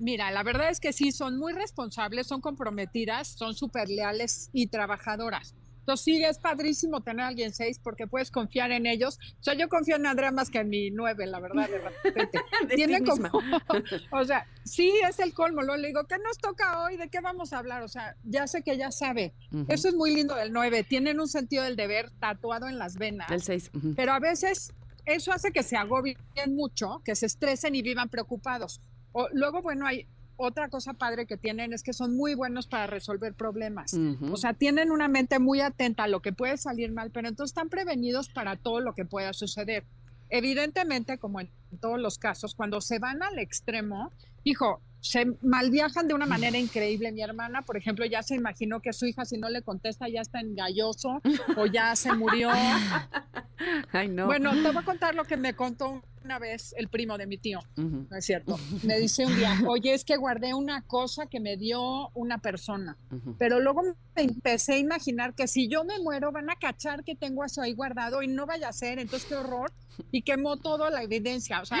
Mira, 0.00 0.30
la 0.32 0.42
verdad 0.42 0.68
es 0.70 0.80
que 0.80 0.92
sí, 0.92 1.12
son 1.12 1.38
muy 1.38 1.52
responsables, 1.52 2.26
son 2.26 2.40
comprometidas, 2.40 3.28
son 3.28 3.54
súper 3.54 3.88
leales 3.88 4.50
y 4.52 4.66
trabajadoras. 4.66 5.54
Entonces 5.84 6.04
sí, 6.04 6.24
es 6.24 6.38
padrísimo 6.38 7.02
tener 7.02 7.26
a 7.26 7.28
alguien 7.28 7.52
seis 7.52 7.78
porque 7.78 8.06
puedes 8.06 8.30
confiar 8.30 8.72
en 8.72 8.86
ellos. 8.86 9.18
O 9.38 9.42
sea, 9.42 9.52
yo 9.52 9.68
confío 9.68 9.96
en 9.96 10.06
Andrea 10.06 10.32
más 10.32 10.48
que 10.48 10.60
en 10.60 10.70
mi 10.70 10.90
nueve, 10.90 11.26
la 11.26 11.40
verdad, 11.40 11.68
de 11.68 11.78
repente. 11.78 12.38
De 12.62 12.68
ti 12.68 12.76
Tienen 12.76 13.04
como, 13.04 13.28
o 14.10 14.24
sea, 14.24 14.46
sí 14.64 14.90
es 15.06 15.18
el 15.18 15.34
colmo. 15.34 15.60
Luego 15.60 15.76
le 15.76 15.88
digo, 15.88 16.04
¿qué 16.04 16.16
nos 16.18 16.38
toca 16.38 16.82
hoy? 16.82 16.96
¿De 16.96 17.10
qué 17.10 17.20
vamos 17.20 17.52
a 17.52 17.58
hablar? 17.58 17.82
O 17.82 17.88
sea, 17.88 18.16
ya 18.24 18.46
sé 18.46 18.62
que 18.62 18.72
ella 18.72 18.90
sabe. 18.90 19.34
Eso 19.68 19.88
es 19.88 19.94
muy 19.94 20.14
lindo 20.14 20.34
del 20.34 20.54
nueve. 20.54 20.84
Tienen 20.84 21.20
un 21.20 21.28
sentido 21.28 21.64
del 21.64 21.76
deber 21.76 22.10
tatuado 22.18 22.66
en 22.66 22.78
las 22.78 22.96
venas. 22.96 23.30
El 23.30 23.42
6. 23.42 23.70
Pero 23.94 24.14
a 24.14 24.20
veces 24.20 24.72
eso 25.04 25.32
hace 25.32 25.52
que 25.52 25.62
se 25.62 25.76
agobien 25.76 26.16
mucho, 26.48 27.02
que 27.04 27.14
se 27.14 27.26
estresen 27.26 27.74
y 27.74 27.82
vivan 27.82 28.08
preocupados. 28.08 28.80
O, 29.12 29.28
luego, 29.32 29.60
bueno, 29.60 29.86
hay 29.86 30.08
otra 30.36 30.68
cosa 30.68 30.94
padre 30.94 31.26
que 31.26 31.36
tienen 31.36 31.72
es 31.72 31.82
que 31.82 31.92
son 31.92 32.16
muy 32.16 32.34
buenos 32.34 32.66
para 32.66 32.86
resolver 32.86 33.34
problemas. 33.34 33.94
O 34.30 34.36
sea, 34.36 34.54
tienen 34.54 34.90
una 34.90 35.08
mente 35.08 35.38
muy 35.38 35.60
atenta 35.60 36.04
a 36.04 36.08
lo 36.08 36.20
que 36.20 36.32
puede 36.32 36.56
salir 36.56 36.92
mal, 36.92 37.10
pero 37.10 37.28
entonces 37.28 37.52
están 37.52 37.68
prevenidos 37.68 38.28
para 38.28 38.56
todo 38.56 38.80
lo 38.80 38.94
que 38.94 39.04
pueda 39.04 39.32
suceder. 39.32 39.84
Evidentemente, 40.30 41.18
como 41.18 41.40
en 41.40 41.50
todos 41.80 42.00
los 42.00 42.18
casos, 42.18 42.54
cuando 42.54 42.80
se 42.80 42.98
van 42.98 43.22
al 43.22 43.38
extremo, 43.38 44.10
hijo, 44.42 44.80
se 45.00 45.26
malviajan 45.42 46.08
de 46.08 46.14
una 46.14 46.24
manera 46.24 46.56
increíble. 46.58 47.12
Mi 47.12 47.22
hermana, 47.22 47.62
por 47.62 47.76
ejemplo, 47.76 48.06
ya 48.06 48.22
se 48.22 48.34
imaginó 48.34 48.80
que 48.80 48.94
su 48.94 49.04
hija 49.04 49.26
si 49.26 49.36
no 49.36 49.50
le 49.50 49.60
contesta 49.60 50.08
ya 50.08 50.22
está 50.22 50.40
engalloso 50.40 51.20
o 51.56 51.66
ya 51.66 51.94
se 51.94 52.12
murió. 52.14 52.50
Ay, 53.92 54.08
no. 54.08 54.26
Bueno, 54.26 54.52
te 54.52 54.62
voy 54.62 54.78
a 54.78 54.82
contar 54.82 55.14
lo 55.14 55.24
que 55.24 55.36
me 55.36 55.54
contó 55.54 56.02
una 56.24 56.38
vez 56.38 56.74
el 56.78 56.88
primo 56.88 57.18
de 57.18 57.26
mi 57.26 57.36
tío. 57.38 57.60
No 57.76 58.16
es 58.16 58.24
cierto. 58.24 58.58
Me 58.82 58.98
dice 58.98 59.26
un 59.26 59.36
día, 59.36 59.58
oye, 59.68 59.92
es 59.94 60.04
que 60.04 60.16
guardé 60.16 60.54
una 60.54 60.82
cosa 60.82 61.26
que 61.26 61.38
me 61.40 61.56
dio 61.56 62.08
una 62.14 62.38
persona, 62.38 62.96
pero 63.38 63.60
luego 63.60 63.82
me 63.82 64.22
empecé 64.22 64.74
a 64.74 64.78
imaginar 64.78 65.34
que 65.34 65.46
si 65.46 65.68
yo 65.68 65.84
me 65.84 65.98
muero 66.00 66.32
van 66.32 66.50
a 66.50 66.56
cachar 66.56 67.04
que 67.04 67.14
tengo 67.14 67.44
eso 67.44 67.60
ahí 67.62 67.72
guardado 67.74 68.22
y 68.22 68.28
no 68.28 68.46
vaya 68.46 68.68
a 68.68 68.72
ser, 68.72 68.98
entonces 68.98 69.28
qué 69.28 69.34
horror. 69.36 69.72
Y 70.10 70.22
quemó 70.22 70.56
toda 70.56 70.90
la 70.90 71.02
evidencia, 71.02 71.60
o 71.60 71.64
sea, 71.66 71.78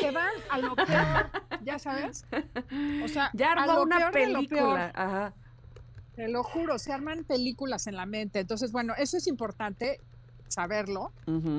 se 0.00 0.10
van 0.12 0.30
a 0.50 0.58
lo 0.58 0.76
peor, 0.76 1.30
ya 1.64 1.78
sabes. 1.78 2.24
O 3.04 3.08
sea, 3.08 3.30
Ya 3.34 3.48
a 3.48 3.52
armó 3.52 3.72
lo 3.74 3.82
una 3.82 3.98
peor 3.98 4.12
de 4.14 4.26
lo 4.28 4.38
peor. 4.40 4.48
película. 4.48 4.92
Ajá. 4.94 5.34
Te 6.14 6.28
lo 6.28 6.42
juro, 6.44 6.78
se 6.78 6.92
arman 6.92 7.24
películas 7.24 7.86
en 7.88 7.96
la 7.96 8.06
mente. 8.06 8.38
Entonces, 8.40 8.72
bueno, 8.72 8.94
eso 8.96 9.16
es 9.16 9.26
importante 9.26 10.00
saberlo. 10.48 11.12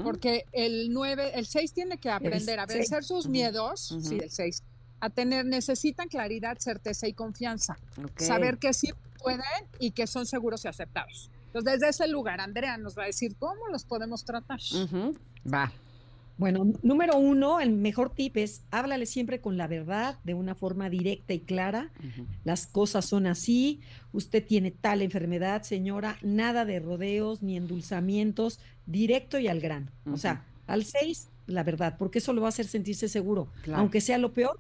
Porque 0.03 0.45
el 0.51 0.91
9, 0.91 1.31
el 1.35 1.45
6 1.45 1.73
tiene 1.73 1.97
que 1.97 2.09
aprender 2.09 2.59
a 2.59 2.65
vencer 2.65 3.03
sus 3.03 3.27
miedos, 3.27 3.91
ujú. 3.91 4.01
sí, 4.01 4.18
el 4.22 4.30
6, 4.30 4.64
a 4.99 5.09
tener, 5.09 5.45
necesitan 5.45 6.07
claridad, 6.07 6.57
certeza 6.59 7.07
y 7.07 7.14
confianza. 7.14 7.77
Saber 8.18 8.57
que 8.57 8.73
sí 8.73 8.91
pueden 9.22 9.41
y 9.80 9.91
que 9.91 10.07
son 10.07 10.26
seguros 10.26 10.65
y 10.65 10.68
aceptados. 10.68 11.30
Entonces, 11.47 11.73
desde 11.73 11.89
ese 11.89 12.07
lugar, 12.07 12.39
Andrea 12.39 12.77
nos 12.77 12.97
va 12.97 13.03
a 13.03 13.05
decir 13.07 13.35
cómo 13.38 13.68
los 13.72 13.84
podemos 13.85 14.23
tratar. 14.26 14.59
Va. 15.51 15.72
Bueno, 16.38 16.72
número 16.84 17.18
uno, 17.18 17.59
el 17.59 17.72
mejor 17.72 18.11
tip 18.14 18.38
es 18.38 18.61
háblale 18.69 19.07
siempre 19.07 19.41
con 19.41 19.57
la 19.57 19.68
verdad, 19.68 20.19
de 20.23 20.35
una 20.35 20.53
forma 20.53 20.89
directa 20.89 21.34
y 21.34 21.39
clara. 21.39 21.91
Las 22.43 22.68
cosas 22.68 23.05
son 23.05 23.26
así, 23.26 23.80
usted 24.11 24.45
tiene 24.45 24.69
tal 24.72 25.01
enfermedad, 25.01 25.64
señora, 25.64 26.18
nada 26.22 26.64
de 26.65 26.80
rodeos 26.80 27.41
ni 27.41 27.57
endulzamientos, 27.57 28.59
directo 28.85 29.39
y 29.39 29.47
al 29.47 29.59
grano. 29.59 29.88
O 30.11 30.18
sea, 30.18 30.45
al 30.68 30.85
seis, 30.85 31.30
la 31.47 31.64
verdad, 31.64 31.95
porque 31.97 32.19
eso 32.19 32.34
lo 32.34 32.41
va 32.41 32.47
a 32.47 32.49
hacer 32.49 32.68
sentirse 32.68 33.07
seguro. 33.09 33.47
Claro. 33.64 33.80
Aunque 33.81 33.99
sea 33.99 34.19
lo 34.19 34.34
peor, 34.34 34.59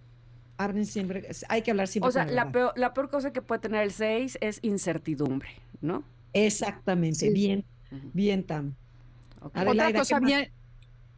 hablen 0.57 0.87
siempre, 0.87 1.27
hay 1.49 1.61
que 1.61 1.69
hablar 1.69 1.87
siempre 1.87 2.09
O 2.09 2.11
sea, 2.11 2.25
con 2.25 2.35
la 2.35 2.45
verdad. 2.45 2.53
peor, 2.53 2.73
la 2.75 2.93
peor 2.95 3.09
cosa 3.11 3.31
que 3.31 3.43
puede 3.43 3.61
tener 3.61 3.83
el 3.83 3.91
6 3.91 4.39
es 4.41 4.59
incertidumbre, 4.63 5.49
¿no? 5.81 6.03
Exactamente, 6.33 7.19
Sí. 7.27 7.29
bien, 7.29 7.65
bien, 8.13 8.43
Tam. 8.43 8.73
Ok. 9.41 9.55
Adelaida, 9.55 9.89
Otra 9.89 9.99
cosa 9.99 10.19
bien, 10.19 10.49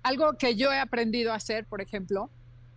algo 0.04 0.34
que 0.34 0.56
yo 0.56 0.72
he 0.72 0.80
aprendido 0.80 1.32
a 1.32 1.36
hacer, 1.36 1.66
por 1.66 1.82
ejemplo, 1.82 2.30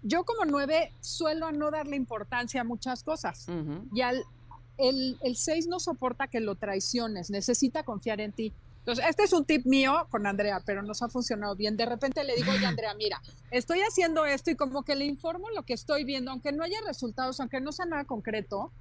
yo 0.02 0.24
como 0.24 0.44
nueve 0.44 0.92
suelo 1.00 1.52
no 1.52 1.70
darle 1.70 1.96
importancia 1.96 2.60
a 2.60 2.64
muchas 2.64 3.04
cosas. 3.04 3.46
Y 3.92 4.00
al, 4.00 4.24
el, 4.78 5.18
el 5.22 5.36
seis 5.36 5.66
no 5.68 5.78
soporta 5.78 6.26
que 6.26 6.40
lo 6.40 6.56
traiciones, 6.56 7.30
necesita 7.30 7.84
confiar 7.84 8.20
en 8.20 8.32
ti. 8.32 8.52
Entonces, 8.82 9.04
este 9.08 9.22
es 9.22 9.32
un 9.32 9.44
tip 9.44 9.64
mío 9.64 10.08
con 10.10 10.26
Andrea, 10.26 10.60
pero 10.66 10.82
nos 10.82 11.02
ha 11.02 11.08
funcionado 11.08 11.54
bien. 11.54 11.76
De 11.76 11.86
repente 11.86 12.24
le 12.24 12.34
digo, 12.34 12.50
oye, 12.50 12.66
Andrea, 12.66 12.92
mira, 12.94 13.22
estoy 13.52 13.80
haciendo 13.80 14.26
esto 14.26 14.50
y 14.50 14.56
como 14.56 14.82
que 14.82 14.96
le 14.96 15.04
informo 15.04 15.50
lo 15.50 15.62
que 15.62 15.72
estoy 15.72 16.02
viendo, 16.02 16.32
aunque 16.32 16.50
no 16.50 16.64
haya 16.64 16.78
resultados, 16.84 17.38
aunque 17.38 17.60
no 17.60 17.70
sea 17.70 17.86
nada 17.86 18.04
concreto. 18.04 18.72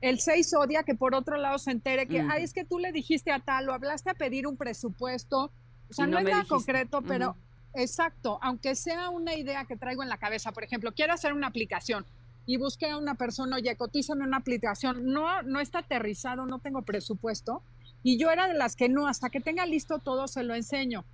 El 0.00 0.20
6 0.20 0.54
odia 0.54 0.84
que 0.84 0.94
por 0.94 1.16
otro 1.16 1.38
lado 1.38 1.58
se 1.58 1.72
entere 1.72 2.06
que, 2.06 2.20
ay, 2.20 2.44
es 2.44 2.52
que 2.52 2.64
tú 2.64 2.78
le 2.78 2.92
dijiste 2.92 3.32
a 3.32 3.40
tal 3.40 3.68
o 3.68 3.72
hablaste 3.72 4.10
a 4.10 4.14
pedir 4.14 4.46
un 4.46 4.56
presupuesto. 4.56 5.50
O 5.90 5.92
sea, 5.92 6.06
no, 6.06 6.18
es 6.18 6.24
nada 6.24 6.44
concreto, 6.44 7.02
pero 7.02 7.36
exacto, 7.74 8.38
aunque 8.42 8.74
sea 8.74 9.10
una 9.10 9.34
idea 9.34 9.64
que 9.64 9.76
traigo 9.76 10.02
en 10.02 10.08
la 10.08 10.18
cabeza, 10.18 10.52
por 10.52 10.64
ejemplo, 10.64 10.92
quiero 10.92 11.12
hacer 11.12 11.32
una 11.32 11.46
aplicación 11.46 12.04
y 12.46 12.56
busqué 12.56 12.90
a 12.90 12.98
una 12.98 13.14
persona, 13.14 13.56
oye, 13.56 13.76
cotízame 13.76 14.24
una 14.24 14.38
aplicación, 14.38 15.04
no, 15.06 15.42
no 15.42 15.60
está 15.60 15.80
aterrizado, 15.80 16.46
no 16.46 16.58
tengo 16.58 16.82
presupuesto 16.82 17.62
y 18.02 18.18
yo 18.18 18.30
era 18.30 18.48
de 18.48 18.54
las 18.54 18.76
que 18.76 18.88
no, 18.88 19.06
hasta 19.06 19.30
que 19.30 19.40
tenga 19.40 19.64
listo 19.66 19.98
todo 19.98 20.26
se 20.26 20.42
lo 20.42 20.54
enseño. 20.54 21.04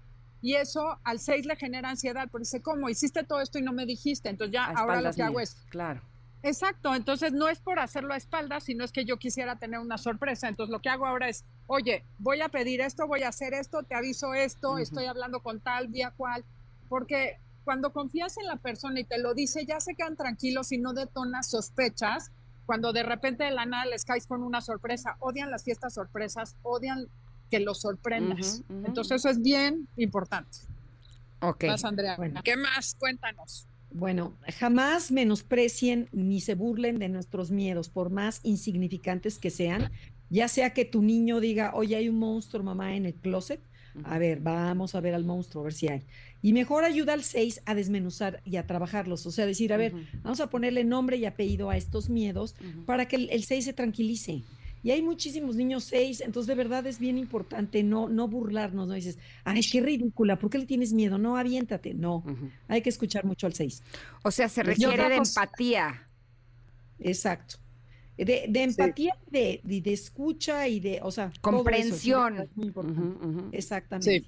Y 0.40 0.54
eso 0.54 0.98
al 1.02 1.18
6 1.18 1.46
le 1.46 1.56
genera 1.56 1.90
ansiedad, 1.90 2.28
porque 2.30 2.44
dice, 2.44 2.62
¿cómo? 2.62 2.88
Hiciste 2.88 3.24
todo 3.24 3.40
esto 3.40 3.58
y 3.58 3.62
no 3.62 3.72
me 3.72 3.86
dijiste. 3.86 4.28
Entonces 4.28 4.52
ya 4.52 4.66
ahora 4.66 5.00
lo 5.00 5.12
que 5.12 5.22
hago 5.22 5.40
es... 5.40 5.56
Claro. 5.68 6.00
Exacto, 6.44 6.94
entonces 6.94 7.32
no 7.32 7.48
es 7.48 7.58
por 7.58 7.80
hacerlo 7.80 8.14
a 8.14 8.16
espaldas, 8.16 8.62
sino 8.62 8.84
es 8.84 8.92
que 8.92 9.04
yo 9.04 9.16
quisiera 9.16 9.56
tener 9.56 9.80
una 9.80 9.98
sorpresa. 9.98 10.48
Entonces 10.48 10.70
lo 10.70 10.80
que 10.80 10.88
hago 10.88 11.06
ahora 11.06 11.28
es, 11.28 11.44
oye, 11.68 12.02
voy 12.18 12.40
a 12.40 12.48
pedir 12.48 12.80
esto, 12.80 13.06
voy 13.06 13.22
a 13.22 13.28
hacer 13.28 13.54
esto, 13.54 13.84
te 13.84 13.94
aviso 13.94 14.34
esto, 14.34 14.78
estoy 14.78 15.04
hablando 15.04 15.40
con 15.40 15.60
tal, 15.60 15.92
día 15.92 16.12
cual, 16.16 16.44
porque 16.88 17.38
cuando 17.62 17.92
confías 17.92 18.36
en 18.38 18.46
la 18.46 18.56
persona 18.56 18.98
y 18.98 19.04
te 19.04 19.18
lo 19.18 19.34
dice, 19.34 19.64
ya 19.66 19.78
se 19.78 19.94
quedan 19.94 20.16
tranquilos 20.16 20.72
y 20.72 20.78
no 20.78 20.94
detonas 20.94 21.50
sospechas 21.50 22.32
cuando 22.64 22.92
de 22.92 23.02
repente 23.02 23.44
de 23.44 23.50
la 23.50 23.66
nada 23.66 23.86
les 23.86 24.04
caes 24.04 24.26
con 24.26 24.42
una 24.42 24.60
sorpresa, 24.60 25.16
odian 25.20 25.50
las 25.50 25.64
fiestas 25.64 25.94
sorpresas, 25.94 26.56
odian 26.62 27.06
que 27.50 27.60
los 27.60 27.80
sorprendas. 27.80 28.62
Entonces 28.68 29.16
eso 29.16 29.30
es 29.30 29.40
bien 29.40 29.88
importante. 29.96 30.58
Ok. 31.40 31.64
Más, 31.64 31.84
Andrea. 31.84 32.16
¿Qué 32.44 32.56
más? 32.56 32.94
Cuéntanos. 32.98 33.66
Bueno, 33.90 34.34
jamás 34.58 35.10
menosprecien 35.10 36.08
ni 36.12 36.40
se 36.42 36.54
burlen 36.54 36.98
de 36.98 37.08
nuestros 37.08 37.50
miedos, 37.50 37.88
por 37.88 38.10
más 38.10 38.40
insignificantes 38.42 39.38
que 39.38 39.48
sean. 39.48 39.90
Ya 40.30 40.48
sea 40.48 40.70
que 40.70 40.84
tu 40.84 41.02
niño 41.02 41.40
diga, 41.40 41.72
oye, 41.74 41.96
hay 41.96 42.08
un 42.08 42.18
monstruo, 42.18 42.62
mamá, 42.62 42.96
en 42.96 43.06
el 43.06 43.14
closet. 43.14 43.60
A 44.04 44.18
ver, 44.18 44.40
vamos 44.40 44.94
a 44.94 45.00
ver 45.00 45.14
al 45.14 45.24
monstruo, 45.24 45.62
a 45.62 45.64
ver 45.64 45.72
si 45.72 45.88
hay. 45.88 46.02
Y 46.40 46.52
mejor 46.52 46.84
ayuda 46.84 47.14
al 47.14 47.24
6 47.24 47.62
a 47.64 47.74
desmenuzar 47.74 48.40
y 48.44 48.56
a 48.56 48.66
trabajarlos. 48.66 49.26
O 49.26 49.32
sea, 49.32 49.44
decir, 49.44 49.72
a 49.72 49.76
ver, 49.76 49.92
vamos 50.22 50.40
a 50.40 50.50
ponerle 50.50 50.84
nombre 50.84 51.16
y 51.16 51.24
apellido 51.24 51.68
a 51.70 51.76
estos 51.76 52.08
miedos 52.08 52.54
para 52.86 53.08
que 53.08 53.16
el 53.16 53.42
6 53.44 53.64
se 53.64 53.72
tranquilice. 53.72 54.44
Y 54.82 54.92
hay 54.92 55.02
muchísimos 55.02 55.56
niños 55.56 55.84
6, 55.84 56.20
entonces 56.20 56.46
de 56.46 56.54
verdad 56.54 56.86
es 56.86 57.00
bien 57.00 57.18
importante 57.18 57.82
no, 57.82 58.08
no 58.08 58.28
burlarnos, 58.28 58.86
no 58.86 58.94
dices, 58.94 59.18
ay, 59.44 59.60
qué 59.62 59.80
ridícula, 59.80 60.38
¿por 60.38 60.50
qué 60.50 60.58
le 60.58 60.66
tienes 60.66 60.92
miedo? 60.92 61.18
No, 61.18 61.36
aviéntate. 61.36 61.94
No, 61.94 62.24
hay 62.68 62.82
que 62.82 62.90
escuchar 62.90 63.24
mucho 63.24 63.46
al 63.46 63.54
6. 63.54 63.82
O 64.22 64.30
sea, 64.30 64.48
se 64.48 64.62
requiere 64.62 65.08
de 65.08 65.16
empatía. 65.16 66.08
Exacto. 67.00 67.56
De, 68.18 68.46
de 68.48 68.62
empatía, 68.64 69.16
de, 69.30 69.60
de, 69.62 69.92
escucha 69.92 70.66
y 70.66 70.80
de, 70.80 70.98
o 71.02 71.10
sea, 71.12 71.30
comprensión. 71.40 72.48
Exactamente. 73.52 74.26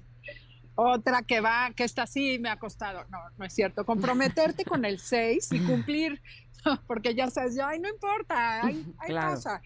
Otra 0.75 1.21
que 1.23 1.41
va, 1.41 1.71
que 1.75 1.83
está 1.83 2.03
así, 2.03 2.39
me 2.39 2.49
ha 2.49 2.57
costado. 2.57 3.03
No, 3.09 3.19
no 3.37 3.45
es 3.45 3.53
cierto. 3.53 3.85
Comprometerte 3.85 4.63
con 4.63 4.85
el 4.85 4.99
6 4.99 5.49
y 5.51 5.59
cumplir, 5.59 6.21
porque 6.87 7.13
ya 7.13 7.29
sabes, 7.29 7.59
ay, 7.59 7.79
no 7.79 7.89
importa, 7.89 8.65
hay, 8.65 8.85
hay 8.97 9.13
cosa. 9.13 9.61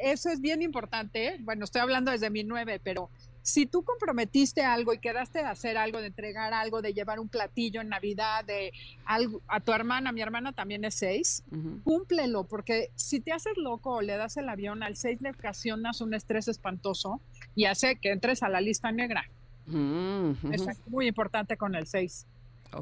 Eso 0.00 0.30
es 0.30 0.40
bien 0.40 0.62
importante. 0.62 1.38
Bueno, 1.40 1.64
estoy 1.64 1.80
hablando 1.80 2.12
desde 2.12 2.30
mi 2.30 2.44
9, 2.44 2.80
pero 2.84 3.10
si 3.46 3.64
tú 3.64 3.84
comprometiste 3.84 4.64
algo 4.64 4.92
y 4.92 4.98
quedaste 4.98 5.38
de 5.38 5.44
hacer 5.44 5.78
algo, 5.78 6.00
de 6.00 6.08
entregar 6.08 6.52
algo, 6.52 6.82
de 6.82 6.92
llevar 6.92 7.20
un 7.20 7.28
platillo 7.28 7.80
en 7.80 7.88
Navidad, 7.88 8.44
de 8.44 8.72
algo 9.04 9.40
a 9.46 9.60
tu 9.60 9.72
hermana, 9.72 10.10
mi 10.10 10.20
hermana 10.20 10.52
también 10.52 10.84
es 10.84 10.96
seis, 10.96 11.44
cúmplelo, 11.84 12.42
porque 12.42 12.90
si 12.96 13.20
te 13.20 13.30
haces 13.30 13.56
loco 13.56 13.92
o 13.92 14.00
le 14.02 14.16
das 14.16 14.36
el 14.36 14.48
avión, 14.48 14.82
al 14.82 14.96
seis 14.96 15.20
le 15.20 15.30
ocasionas 15.30 16.00
un 16.00 16.14
estrés 16.14 16.48
espantoso 16.48 17.20
y 17.54 17.66
hace 17.66 17.94
que 17.94 18.10
entres 18.10 18.42
a 18.42 18.48
la 18.48 18.60
lista 18.60 18.90
negra. 18.90 19.30
es 19.68 20.88
muy 20.88 21.06
importante 21.06 21.56
con 21.56 21.76
el 21.76 21.86
seis. 21.86 22.26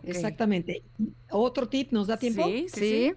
Exactamente. 0.02 0.82
Otro 1.28 1.68
tip, 1.68 1.92
¿nos 1.92 2.06
da 2.06 2.16
tiempo? 2.16 2.46
sí. 2.46 2.68
sí. 2.70 3.14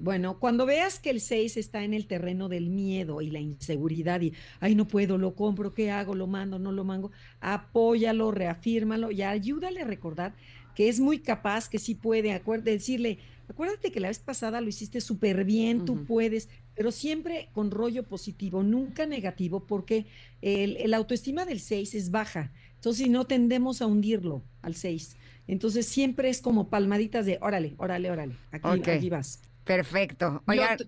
Bueno, 0.00 0.38
cuando 0.38 0.66
veas 0.66 0.98
que 0.98 1.10
el 1.10 1.20
6 1.20 1.56
está 1.56 1.82
en 1.82 1.92
el 1.94 2.06
terreno 2.06 2.48
del 2.48 2.70
miedo 2.70 3.20
y 3.20 3.30
la 3.30 3.40
inseguridad 3.40 4.20
y, 4.20 4.32
ay, 4.60 4.74
no 4.74 4.86
puedo, 4.86 5.18
lo 5.18 5.34
compro, 5.34 5.74
¿qué 5.74 5.90
hago? 5.90 6.14
¿Lo 6.14 6.26
mando? 6.26 6.58
¿No 6.58 6.72
lo 6.72 6.84
mando? 6.84 7.10
Apóyalo, 7.40 8.30
reafírmalo 8.30 9.10
y 9.10 9.22
ayúdale 9.22 9.82
a 9.82 9.86
recordar 9.86 10.34
que 10.76 10.90
es 10.90 11.00
muy 11.00 11.18
capaz, 11.18 11.70
que 11.70 11.78
sí 11.78 11.94
puede, 11.94 12.32
acuérdate, 12.32 12.72
decirle, 12.72 13.18
acuérdate 13.48 13.90
que 13.90 13.98
la 13.98 14.08
vez 14.08 14.18
pasada 14.18 14.60
lo 14.60 14.68
hiciste 14.68 15.00
súper 15.00 15.44
bien, 15.46 15.86
tú 15.86 16.04
puedes, 16.04 16.50
pero 16.74 16.92
siempre 16.92 17.48
con 17.52 17.70
rollo 17.70 18.06
positivo, 18.06 18.62
nunca 18.62 19.06
negativo, 19.06 19.66
porque 19.66 20.04
el, 20.42 20.92
autoestima 20.92 21.46
del 21.46 21.60
6 21.60 21.94
es 21.94 22.10
baja. 22.10 22.52
Entonces, 22.74 23.04
si 23.04 23.10
no 23.10 23.24
tendemos 23.24 23.80
a 23.80 23.86
hundirlo 23.86 24.42
al 24.60 24.74
6. 24.74 25.16
Entonces, 25.48 25.86
siempre 25.86 26.28
es 26.28 26.40
como 26.40 26.68
palmaditas 26.68 27.26
de, 27.26 27.38
órale, 27.40 27.74
órale, 27.78 28.10
órale, 28.10 28.36
aquí, 28.50 28.90
aquí 28.90 29.10
vas. 29.10 29.40
Perfecto. 29.64 30.42
Oigan, 30.46 30.78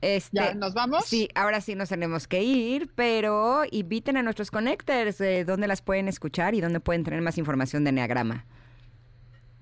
este, 0.00 0.36
¿Ya 0.36 0.54
nos 0.54 0.74
vamos? 0.74 1.06
Sí, 1.06 1.28
ahora 1.34 1.60
sí 1.60 1.74
nos 1.74 1.88
tenemos 1.88 2.28
que 2.28 2.42
ir, 2.42 2.90
pero 2.94 3.62
inviten 3.70 4.16
a 4.16 4.22
nuestros 4.22 4.50
connectors, 4.50 5.20
eh, 5.20 5.44
dónde 5.44 5.66
las 5.66 5.82
pueden 5.82 6.08
escuchar 6.08 6.54
y 6.54 6.60
dónde 6.60 6.80
pueden 6.80 7.02
tener 7.02 7.22
más 7.22 7.38
información 7.38 7.82
de 7.84 7.90
Enneagrama. 7.90 8.44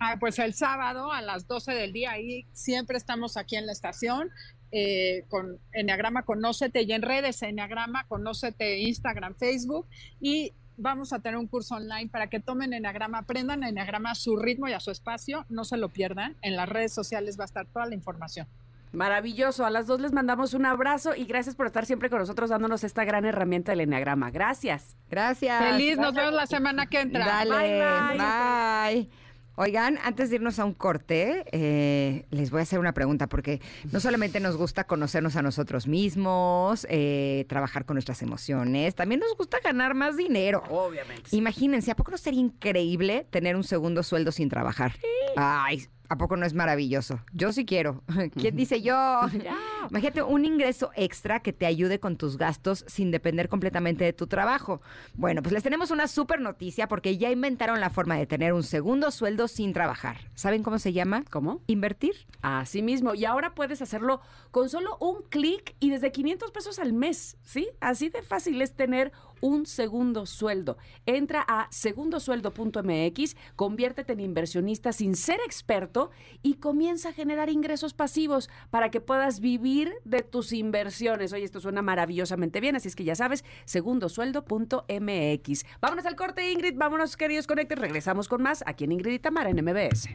Ah, 0.01 0.17
pues 0.19 0.39
el 0.39 0.55
sábado 0.55 1.13
a 1.13 1.23
las 1.23 1.47
12 1.47 1.73
del 1.73 1.93
día, 1.93 2.13
ahí 2.13 2.47
siempre 2.53 2.97
estamos 2.97 3.37
aquí 3.37 3.57
en 3.57 3.67
la 3.67 3.73
estación. 3.73 4.31
Eh, 4.77 5.25
con 5.29 5.61
Enneagrama 5.73 6.25
Conócete 6.25 6.83
y 6.83 6.91
en 6.93 7.03
redes 7.03 7.41
Enneagrama 7.43 8.09
Conócete 8.09 8.81
Instagram, 8.81 9.37
Facebook 9.37 9.87
y 10.21 10.53
vamos 10.77 11.13
a 11.13 11.19
tener 11.21 11.39
un 11.39 11.47
curso 11.47 11.77
online 11.77 12.09
para 12.09 12.29
que 12.29 12.41
tomen 12.41 12.73
Enneagrama, 12.73 13.19
aprendan 13.19 13.63
Enneagrama 13.63 14.13
a 14.13 14.15
su 14.15 14.37
ritmo 14.37 14.69
y 14.69 14.73
a 14.73 14.81
su 14.81 14.91
espacio, 14.91 15.47
no 15.49 15.65
se 15.65 15.77
lo 15.77 15.89
pierdan. 15.89 16.37
En 16.43 16.57
las 16.57 16.69
redes 16.69 16.93
sociales 16.93 17.39
va 17.39 17.45
a 17.45 17.47
estar 17.47 17.67
toda 17.67 17.87
la 17.87 17.95
información. 17.95 18.47
Maravilloso. 18.95 19.67
A 19.67 19.71
las 19.71 19.87
dos 19.87 20.01
les 20.01 20.13
mandamos 20.13 20.55
un 20.55 20.67
abrazo 20.67 21.15
y 21.17 21.25
gracias 21.25 21.57
por 21.57 21.67
estar 21.67 21.85
siempre 21.85 22.09
con 22.11 22.21
nosotros 22.21 22.51
dándonos 22.51 22.85
esta 22.85 23.05
gran 23.05 23.25
herramienta 23.25 23.73
del 23.73 23.81
Enneagrama. 23.81 24.31
Gracias. 24.31 24.97
Gracias. 25.11 25.63
Feliz, 25.65 25.99
nos 25.99 26.15
vemos 26.15 26.33
la 26.33 26.47
semana 26.47 26.87
que 26.87 27.01
entra. 27.01 27.27
Dale, 27.27 27.51
bye. 27.51 29.03
bye. 29.09 29.24
Oigan, 29.57 29.99
antes 30.03 30.31
de 30.31 30.37
irnos 30.37 30.59
a 30.59 30.65
un 30.65 30.75
corte, 30.75 31.45
eh, 31.53 32.27
les 32.31 32.51
voy 32.51 32.59
a 32.59 32.63
hacer 32.65 32.81
una 32.81 32.93
pregunta, 32.93 33.29
porque 33.29 33.61
no 33.93 34.01
solamente 34.01 34.41
nos 34.41 34.57
gusta 34.57 34.85
conocernos 34.85 35.37
a 35.37 35.43
nosotros 35.43 35.87
mismos, 35.87 36.87
eh, 36.91 37.47
trabajar 37.49 37.85
con 37.85 37.95
nuestras 37.95 38.21
emociones, 38.23 38.97
también 38.97 39.21
nos 39.21 39.37
gusta 39.37 39.59
ganar 39.63 39.95
más 39.95 40.17
dinero. 40.17 40.65
Obviamente. 40.69 41.37
Imagínense, 41.37 41.93
¿a 41.93 41.97
poco 41.97 42.11
no 42.11 42.19
sería 42.19 42.41
increíble 42.41 43.29
tener 43.31 43.55
un 43.55 43.63
segundo 43.63 44.03
sueldo 44.03 44.33
sin 44.33 44.49
trabajar? 44.49 44.97
Ay, 45.37 45.87
¿A 46.15 46.17
poco 46.17 46.37
no 46.37 46.47
es 46.47 46.55
maravilloso? 46.55 47.19
Yo 47.33 47.53
sí 47.53 47.65
quiero. 47.65 48.05
¿Quién 48.37 48.55
dice 48.55 48.81
yo? 48.81 48.95
Imagínate 49.91 50.23
un 50.23 50.45
ingreso 50.45 50.93
extra 50.95 51.41
que 51.41 51.53
te 51.53 51.67
ayude 51.67 51.99
con 51.99 52.17
tus 52.17 52.39
gastos 52.39 52.85
sin 52.87 53.11
depender 53.11 53.49
completamente 53.49 54.05
de 54.05 54.13
tu 54.13 54.29
trabajo. 54.29 54.81
Bueno, 55.15 55.43
pues 55.43 55.53
les 55.53 55.65
tenemos 55.65 55.91
una 55.91 56.07
súper 56.07 56.41
noticia 56.41 56.87
porque 56.87 57.19
ya 57.19 57.33
inventaron 57.33 57.81
la 57.81 57.91
forma 57.91 58.17
de 58.17 58.27
tener 58.27 58.53
un 58.53 58.63
segundo 58.63 59.11
sueldo 59.11 59.49
sin 59.49 59.73
trabajar. 59.73 60.19
¿Saben 60.37 60.63
cómo 60.63 60.79
se 60.79 60.93
llama? 60.93 61.25
¿Cómo? 61.31 61.63
Invertir. 61.67 62.15
Así 62.43 62.81
mismo. 62.81 63.17
Y 63.17 63.25
ahora 63.25 63.57
puedes 63.57 63.83
hacerlo 63.83 64.21
con 64.53 64.69
solo 64.69 64.97
un 65.01 65.25
clic 65.29 65.75
y 65.81 65.91
desde 65.91 66.13
500 66.13 66.53
pesos 66.53 66.79
al 66.79 66.93
mes. 66.93 67.39
¿Sí? 67.43 67.71
Así 67.81 68.09
de 68.09 68.23
fácil 68.23 68.63
es 68.63 68.77
tener 68.77 69.11
un 69.45 69.67
segundo 69.67 70.25
sueldo. 70.25 70.79
Entra 71.05 71.45
a 71.47 71.69
segundosueldo.mx, 71.71 73.37
conviértete 73.57 74.15
en 74.15 74.21
inversionista 74.21 74.95
sin 74.95 75.15
ser 75.15 75.39
experto 75.45 76.11
y 76.43 76.55
comienza 76.55 77.11
a 77.11 77.13
generar 77.13 77.51
ingresos 77.51 77.93
pasivos 77.93 78.49
para 78.71 78.91
que 78.91 79.03
puedas 79.03 79.41
vivir 79.41 79.93
de 80.07 80.23
tus 80.23 80.55
inversiones. 80.55 81.35
Oye, 81.35 81.45
esto 81.45 81.61
suena 81.61 81.83
maravillosamente 81.83 82.61
bien, 82.61 82.75
así 82.75 82.89
es 82.89 82.97
que 82.97 83.05
ya 83.05 83.17
sabes, 83.17 83.45
segundosueldo.mx. 83.67 85.67
Vámonos 85.83 86.07
al 86.07 86.17
corte, 86.17 86.51
Ingrid. 86.51 86.79
Vámonos, 86.79 87.19
queridos 87.19 87.47
conectes. 87.47 87.79
Regresamos 87.79 88.29
con 88.29 88.43
más 88.43 88.65
aquí 88.67 88.85
en 88.85 88.93
Ingrid 88.93 89.13
y 89.13 89.19
Tamara 89.19 89.51
en 89.51 89.63
MBS. 89.63 90.09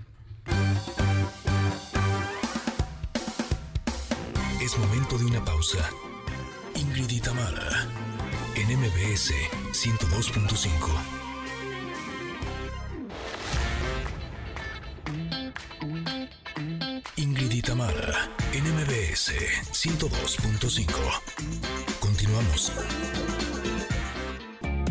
Es 4.60 4.76
momento 4.80 5.19
de 5.19 5.26
una 5.26 5.45
pausa. 5.45 5.88
Ingrid 6.73 7.11
y 7.11 7.19
en 8.70 8.80
MBS 8.80 9.34
102.5. 9.72 10.70
Ingrid 17.16 17.52
y 17.52 17.62
Tamara, 17.62 18.30
en 18.54 18.64
102.5. 19.72 20.86
Continuamos. 22.00 22.72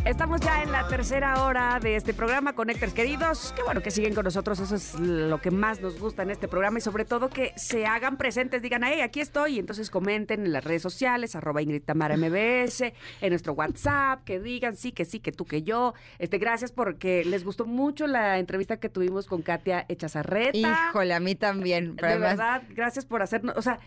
Estamos 0.05 0.41
ya 0.41 0.62
en 0.62 0.73
la 0.73 0.89
tercera 0.89 1.43
hora 1.45 1.79
de 1.81 1.97
este 1.97 2.15
programa, 2.15 2.55
Conectores 2.55 2.95
queridos. 2.95 3.53
Qué 3.55 3.62
bueno 3.62 3.83
que 3.83 3.91
siguen 3.91 4.15
con 4.15 4.25
nosotros, 4.25 4.59
eso 4.59 4.75
es 4.75 4.99
lo 4.99 5.41
que 5.41 5.51
más 5.51 5.81
nos 5.81 5.99
gusta 6.01 6.23
en 6.23 6.31
este 6.31 6.49
programa 6.49 6.79
y 6.79 6.81
sobre 6.81 7.05
todo 7.05 7.29
que 7.29 7.53
se 7.57 7.87
hagan 7.87 8.16
presentes, 8.16 8.62
digan, 8.62 8.83
hey, 8.85 9.01
aquí 9.01 9.20
estoy, 9.20 9.57
y 9.57 9.59
entonces 9.59 9.91
comenten 9.91 10.47
en 10.47 10.53
las 10.53 10.65
redes 10.65 10.83
sociales, 10.83 11.37
arroba 11.37 11.62
Ingrid 11.62 11.83
Tamara 11.83 12.16
MBS, 12.16 12.93
en 13.20 13.31
nuestro 13.31 13.53
WhatsApp, 13.53 14.25
que 14.25 14.41
digan 14.41 14.77
sí, 14.77 14.93
que 14.93 15.05
sí, 15.05 15.20
que 15.20 15.33
tú, 15.33 15.45
que 15.45 15.62
yo. 15.62 15.95
Este, 16.19 16.39
gracias 16.39 16.73
porque 16.73 17.25
les 17.25 17.45
gustó 17.45 17.66
mucho 17.66 18.07
la 18.07 18.39
entrevista 18.39 18.79
que 18.79 18.89
tuvimos 18.89 19.27
con 19.27 19.43
Katia 19.43 19.85
Echazarreta. 19.89 20.89
Híjole, 20.91 21.15
a 21.15 21.20
mí 21.20 21.35
también. 21.35 21.97
De 21.97 22.19
verdad, 22.19 22.62
gracias 22.70 23.05
por 23.05 23.23
hacernos, 23.23 23.57
o 23.57 23.62
sea, 23.62 23.79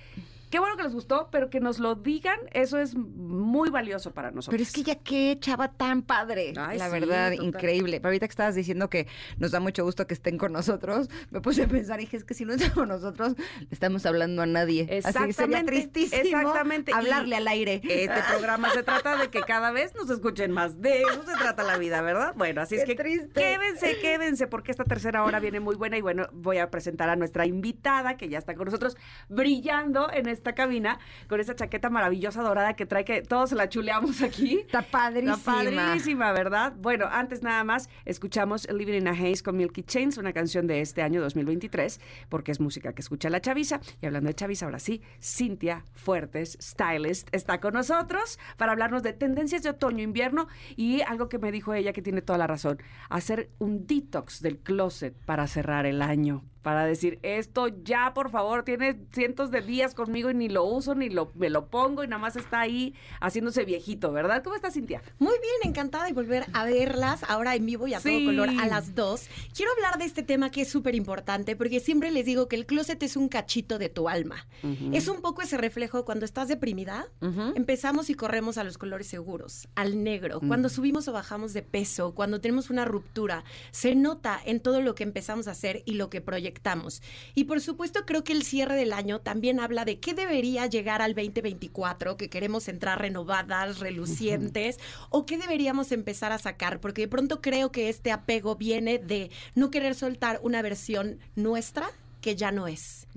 Qué 0.52 0.60
bueno 0.60 0.76
que 0.76 0.84
les 0.84 0.94
gustó, 0.94 1.30
pero 1.32 1.50
que 1.50 1.62
nos 1.62 1.80
lo 1.80 1.96
digan, 1.96 2.38
eso 2.52 2.78
es 2.78 2.94
muy 2.96 3.70
valioso 3.70 4.12
para 4.12 4.32
nosotros. 4.32 4.52
Pero 4.52 4.64
es 4.64 4.74
que 4.74 4.84
ya 4.84 4.96
qué 4.96 5.38
chava 5.40 5.72
tan 5.72 6.02
padre, 6.02 6.54
Ay, 6.58 6.78
la 6.78 6.88
sí, 6.88 6.92
verdad, 6.92 7.32
total. 7.32 7.46
increíble. 7.46 7.98
Pero 8.02 8.10
ahorita 8.10 8.28
que 8.28 8.32
estabas 8.32 8.56
diciendo 8.56 8.90
que 8.90 9.08
nos 9.38 9.52
da 9.52 9.62
mucho 9.62 9.86
gusto 9.86 10.06
que 10.08 10.14
estén 10.14 10.38
con 10.38 10.52
nosotros, 10.52 11.10
me 11.30 11.40
puse 11.40 11.64
a 11.64 11.68
pensar 11.68 12.02
y 12.02 12.04
dije, 12.04 12.18
es 12.18 12.26
que 12.26 12.34
si 12.34 12.44
no 12.44 12.54
estamos 12.54 12.86
nosotros, 12.86 13.36
le 13.38 13.68
estamos 13.72 14.06
hablando 14.06 14.42
a 14.42 14.46
nadie. 14.46 15.02
Así 15.06 15.26
que 15.26 15.32
sería 15.32 15.64
tristísimo 15.64 16.22
exactamente. 16.22 16.92
hablarle 16.94 17.36
Y 17.36 17.38
al 17.38 17.48
aire. 17.48 17.82
Este 17.84 18.22
programa 18.30 18.72
se 18.72 18.84
trata 18.84 19.16
de 19.16 19.30
que 19.30 19.40
cada 19.44 19.72
vez 19.72 19.96
nos 19.96 20.10
escuchen 20.10 20.52
más. 20.52 20.82
De 20.82 21.04
eso 21.04 21.24
se 21.26 21.38
trata 21.38 21.64
la 21.64 21.78
vida, 21.78 22.02
¿verdad? 22.02 22.34
Bueno, 22.36 22.60
así 22.60 22.76
es 22.76 22.84
que 22.84 22.96
triste. 22.96 23.40
quédense, 23.40 24.00
quédense, 24.02 24.48
porque 24.48 24.72
esta 24.72 24.84
tercera 24.84 25.24
hora 25.24 25.40
viene 25.40 25.62
muy 25.62 25.76
buena. 25.76 25.98
Y 25.98 26.02
bueno, 26.02 26.28
voy 26.34 26.58
a 26.58 26.70
presentar 26.70 27.10
a 27.10 27.16
nuestra 27.16 27.46
invitada 27.46 28.18
que 28.18 28.28
ya 28.28 28.38
está 28.38 28.54
con 28.54 28.66
nosotros, 28.66 28.98
brillando 29.30 30.12
en 30.12 30.28
esta 30.42 30.54
cabina, 30.54 31.00
con 31.30 31.40
esa 31.40 31.56
chaqueta 31.56 31.90
maravillosa 31.90 32.42
dorada 32.42 32.76
que 32.76 32.88
trae 32.88 33.06
que 33.06 33.22
todos 33.22 33.52
la 33.52 33.70
chuleamos 33.70 34.22
aquí. 34.24 34.60
Está 34.66 34.82
padrísima. 34.82 35.36
Está 35.36 35.54
padrísima, 35.54 36.32
¿verdad? 36.32 36.74
Bueno, 36.78 37.06
antes 37.10 37.44
nada 37.44 37.64
más, 37.64 37.90
escuchamos 38.06 38.68
Living 38.72 38.96
in 38.96 39.08
a 39.08 39.12
Haze 39.12 39.44
con 39.44 39.56
Milky 39.56 39.84
Chains, 39.84 40.18
una 40.18 40.34
canción 40.34 40.66
de 40.66 40.82
este 40.82 41.04
año 41.04 41.22
2023, 41.22 42.02
porque 42.28 42.52
es 42.52 42.60
música 42.60 42.94
que 42.94 43.02
escucha 43.02 43.30
la 43.30 43.40
chaviza. 43.40 43.80
Y 44.02 44.08
hablando 44.08 44.30
de 44.30 44.34
chaviza, 44.34 44.66
ahora 44.66 44.80
sí, 44.80 45.02
Cintia 45.22 45.86
Fuertes, 45.94 46.58
stylist, 46.60 47.30
está 47.32 47.60
con 47.60 47.76
nosotros 47.76 48.40
para 48.58 48.72
hablarnos 48.72 49.04
de 49.04 49.14
tendencias 49.14 49.62
de 49.62 49.70
otoño-invierno 49.70 50.48
y 50.76 51.02
algo 51.02 51.30
que 51.30 51.38
me 51.38 51.52
dijo 51.52 51.76
ella 51.76 51.94
que 51.94 52.02
tiene 52.02 52.24
toda 52.24 52.40
la 52.40 52.48
razón, 52.48 52.82
hacer 53.10 53.52
un 53.60 53.86
detox 53.86 54.42
del 54.42 54.58
closet 54.58 55.14
para 55.26 55.46
cerrar 55.46 55.86
el 55.86 56.02
año. 56.02 56.44
Para 56.62 56.86
decir, 56.86 57.18
esto 57.24 57.70
ya, 57.84 58.14
por 58.14 58.30
favor, 58.30 58.64
tiene 58.64 59.00
cientos 59.14 59.50
de 59.50 59.62
días 59.62 59.96
conmigo 59.96 60.30
y 60.30 60.36
ni 60.36 60.48
lo 60.48 60.64
uso, 60.64 60.94
ni 60.94 61.10
lo, 61.10 61.32
me 61.36 61.50
lo 61.50 61.68
pongo 61.68 62.04
y 62.04 62.08
nada 62.08 62.22
más 62.22 62.36
está 62.36 62.60
ahí 62.60 62.94
haciéndose 63.20 63.66
viejito, 63.66 64.12
¿verdad? 64.12 64.44
¿Cómo 64.44 64.56
estás, 64.56 64.76
Cintia? 64.76 65.02
Muy 65.18 65.34
bien, 65.42 65.72
encantada 65.72 66.06
de 66.06 66.14
volver 66.14 66.46
a 66.54 66.66
verlas 66.66 67.24
ahora 67.28 67.56
en 67.56 67.66
vivo 67.66 67.88
y 67.88 67.96
a 67.96 68.00
Sí. 68.00 68.10
todo 68.10 68.26
color 68.26 68.50
a 68.60 68.68
las 68.68 68.94
dos. 68.94 69.28
Quiero 69.56 69.72
hablar 69.74 69.98
de 69.98 70.06
este 70.06 70.22
tema 70.22 70.52
que 70.52 70.62
es 70.62 70.70
súper 70.70 70.94
importante 70.94 71.56
porque 71.56 71.80
siempre 71.80 72.12
les 72.12 72.26
digo 72.26 72.48
que 72.48 72.58
el 72.58 72.68
closet 72.68 73.02
es 73.02 73.16
un 73.18 73.28
cachito 73.28 73.80
de 73.80 73.90
tu 73.90 74.08
alma. 74.08 74.46
Es 74.94 75.08
un 75.08 75.22
poco 75.22 75.42
ese 75.42 75.58
reflejo 75.58 76.06
cuando 76.06 76.26
estás 76.26 76.48
deprimida. 76.48 77.08
Empezamos 77.56 78.10
y 78.12 78.14
corremos 78.14 78.58
a 78.60 78.64
los 78.64 78.78
colores 78.78 79.08
seguros, 79.08 79.68
al 79.76 80.04
negro. 80.04 80.40
Cuando 80.48 80.70
subimos 80.70 81.08
o 81.08 81.12
bajamos 81.14 81.54
de 81.54 81.64
peso, 81.64 82.14
cuando 82.14 82.40
tenemos 82.40 82.70
una 82.70 82.86
ruptura, 82.86 83.44
se 83.72 83.96
nota 83.96 84.40
en 84.46 84.60
todo 84.60 84.82
lo 84.82 84.94
que 84.94 85.04
empezamos 85.04 85.48
a 85.48 85.52
hacer 85.52 85.82
y 85.86 85.94
lo 85.96 86.10
que 86.10 86.22
proyectamos. 86.22 86.51
Y 87.34 87.46
por 87.46 87.62
supuesto 87.62 88.06
creo 88.06 88.24
que 88.24 88.34
el 88.34 88.44
cierre 88.44 88.76
del 88.76 88.94
año 88.94 89.20
también 89.20 89.60
habla 89.60 89.86
de 89.86 90.00
qué 90.00 90.14
debería 90.14 90.66
llegar 90.68 91.02
al 91.02 91.16
2024, 91.16 92.18
que 92.18 92.30
queremos 92.30 92.68
entrar 92.68 93.00
renovadas, 93.00 93.80
relucientes, 93.80 94.80
o 95.10 95.26
qué 95.26 95.38
deberíamos 95.38 95.92
empezar 95.92 96.32
a 96.32 96.38
sacar, 96.38 96.80
porque 96.80 97.02
de 97.02 97.08
pronto 97.08 97.42
creo 97.42 97.72
que 97.72 97.90
este 97.90 98.12
apego 98.12 98.56
viene 98.56 99.00
de 99.00 99.32
no 99.56 99.72
querer 99.72 99.96
soltar 99.96 100.40
una 100.44 100.62
versión 100.62 101.20
nuestra 101.36 101.90
que 102.22 102.36
ya 102.36 102.52
no 102.52 102.68
es. 102.68 103.08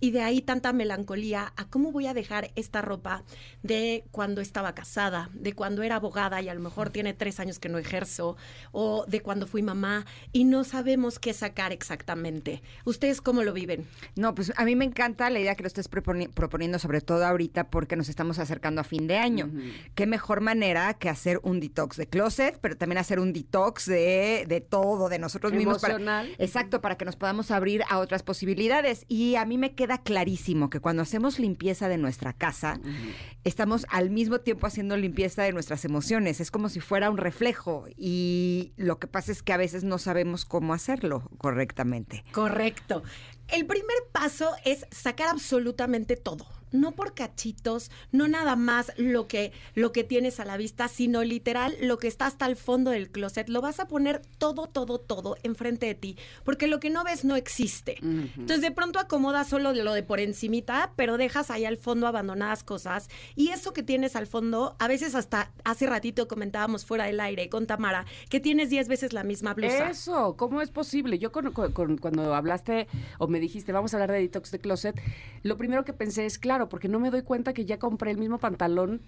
Y 0.00 0.10
de 0.10 0.20
ahí 0.22 0.40
tanta 0.40 0.72
melancolía 0.72 1.52
a 1.56 1.66
cómo 1.66 1.92
voy 1.92 2.06
a 2.08 2.14
dejar 2.14 2.50
esta 2.56 2.82
ropa 2.82 3.22
de 3.62 4.04
cuando 4.10 4.40
estaba 4.40 4.74
casada, 4.74 5.30
de 5.32 5.52
cuando 5.52 5.82
era 5.84 5.96
abogada 5.96 6.42
y 6.42 6.48
a 6.48 6.54
lo 6.54 6.60
mejor 6.60 6.90
tiene 6.90 7.14
tres 7.14 7.38
años 7.38 7.60
que 7.60 7.68
no 7.68 7.78
ejerzo, 7.78 8.36
o 8.72 9.04
de 9.06 9.20
cuando 9.20 9.46
fui 9.46 9.62
mamá 9.62 10.06
y 10.32 10.42
no 10.44 10.64
sabemos 10.64 11.20
qué 11.20 11.32
sacar 11.32 11.70
exactamente. 11.72 12.62
¿Ustedes 12.84 13.20
cómo 13.20 13.44
lo 13.44 13.52
viven? 13.52 13.86
No, 14.16 14.34
pues 14.34 14.52
a 14.56 14.64
mí 14.64 14.74
me 14.74 14.84
encanta 14.86 15.30
la 15.30 15.38
idea 15.38 15.54
que 15.54 15.62
lo 15.62 15.68
estés 15.68 15.88
proponi- 15.88 16.28
proponiendo, 16.30 16.78
sobre 16.80 17.00
todo 17.00 17.24
ahorita 17.24 17.68
porque 17.70 17.94
nos 17.94 18.08
estamos 18.08 18.40
acercando 18.40 18.80
a 18.80 18.84
fin 18.84 19.06
de 19.06 19.18
año. 19.18 19.52
Qué 19.94 20.06
mejor 20.06 20.40
manera 20.40 20.94
que 20.94 21.08
hacer 21.08 21.38
un 21.44 21.60
detox 21.60 21.96
de 21.96 22.08
closet, 22.08 22.58
pero 22.60 22.76
también 22.76 22.98
hacer 22.98 23.20
un 23.20 23.32
detox 23.32 23.86
de, 23.86 24.46
de 24.48 24.60
todo, 24.60 25.08
de 25.08 25.18
nosotros 25.20 25.52
mismos. 25.52 25.80
para- 25.80 25.94
Emocional. 25.94 26.34
exacto, 26.38 26.80
para 26.80 26.96
que 26.96 27.04
nos 27.04 27.14
podamos 27.16 27.50
abrir 27.52 27.82
a 27.88 27.98
otras 27.98 28.22
posibilidades. 28.24 28.53
Y 29.08 29.36
a 29.36 29.44
mí 29.44 29.58
me 29.58 29.74
queda 29.74 29.98
clarísimo 29.98 30.70
que 30.70 30.80
cuando 30.80 31.02
hacemos 31.02 31.38
limpieza 31.38 31.88
de 31.88 31.98
nuestra 31.98 32.32
casa, 32.32 32.80
estamos 33.44 33.86
al 33.90 34.10
mismo 34.10 34.40
tiempo 34.40 34.66
haciendo 34.66 34.96
limpieza 34.96 35.42
de 35.42 35.52
nuestras 35.52 35.84
emociones. 35.84 36.40
Es 36.40 36.50
como 36.50 36.68
si 36.68 36.80
fuera 36.80 37.10
un 37.10 37.18
reflejo. 37.18 37.86
Y 37.96 38.72
lo 38.76 38.98
que 38.98 39.06
pasa 39.06 39.32
es 39.32 39.42
que 39.42 39.52
a 39.52 39.56
veces 39.56 39.84
no 39.84 39.98
sabemos 39.98 40.44
cómo 40.44 40.74
hacerlo 40.74 41.30
correctamente. 41.38 42.24
Correcto. 42.32 43.02
El 43.48 43.66
primer 43.66 43.96
paso 44.12 44.50
es 44.64 44.86
sacar 44.90 45.28
absolutamente 45.28 46.16
todo. 46.16 46.46
No 46.74 46.92
por 46.92 47.14
cachitos, 47.14 47.90
no 48.12 48.28
nada 48.28 48.56
más 48.56 48.92
lo 48.98 49.26
que, 49.28 49.52
lo 49.74 49.92
que 49.92 50.04
tienes 50.04 50.40
a 50.40 50.44
la 50.44 50.56
vista, 50.58 50.88
sino 50.88 51.22
literal 51.24 51.74
lo 51.80 51.98
que 51.98 52.08
está 52.08 52.26
hasta 52.26 52.44
el 52.46 52.56
fondo 52.56 52.90
del 52.90 53.10
closet. 53.10 53.48
Lo 53.48 53.60
vas 53.62 53.80
a 53.80 53.88
poner 53.88 54.20
todo, 54.38 54.66
todo, 54.66 54.98
todo 54.98 55.36
enfrente 55.42 55.86
de 55.86 55.94
ti, 55.94 56.16
porque 56.44 56.66
lo 56.66 56.80
que 56.80 56.90
no 56.90 57.04
ves 57.04 57.24
no 57.24 57.36
existe. 57.36 57.96
Entonces 58.02 58.60
de 58.60 58.72
pronto 58.72 58.98
acomodas 58.98 59.48
solo 59.48 59.72
lo 59.72 59.92
de 59.94 60.02
por 60.02 60.20
encimita, 60.20 60.92
pero 60.96 61.16
dejas 61.16 61.50
ahí 61.50 61.64
al 61.64 61.76
fondo 61.76 62.06
abandonadas 62.06 62.64
cosas. 62.64 63.08
Y 63.36 63.48
eso 63.50 63.72
que 63.72 63.82
tienes 63.82 64.16
al 64.16 64.26
fondo, 64.26 64.76
a 64.80 64.88
veces 64.88 65.14
hasta 65.14 65.52
hace 65.64 65.86
ratito 65.86 66.26
comentábamos 66.28 66.84
fuera 66.84 67.04
del 67.04 67.20
aire 67.20 67.48
con 67.48 67.66
Tamara, 67.66 68.04
que 68.28 68.40
tienes 68.40 68.68
10 68.68 68.88
veces 68.88 69.12
la 69.12 69.22
misma 69.22 69.54
blusa. 69.54 69.90
Eso, 69.90 70.36
¿cómo 70.36 70.60
es 70.60 70.70
posible? 70.70 71.18
Yo 71.20 71.30
con- 71.30 71.52
con- 71.52 71.72
con- 71.72 71.98
cuando 71.98 72.34
hablaste 72.34 72.88
o 73.18 73.28
me 73.28 73.38
dijiste, 73.38 73.70
vamos 73.72 73.94
a 73.94 73.96
hablar 73.98 74.10
de 74.10 74.18
detox 74.20 74.50
de 74.50 74.58
closet, 74.58 75.00
lo 75.44 75.56
primero 75.56 75.84
que 75.84 75.92
pensé 75.92 76.26
es, 76.26 76.38
claro, 76.38 76.63
porque 76.68 76.88
no 76.88 77.00
me 77.00 77.10
doy 77.10 77.22
cuenta 77.22 77.52
que 77.52 77.64
ya 77.64 77.78
compré 77.78 78.10
el 78.10 78.18
mismo 78.18 78.38
pantalón 78.38 79.02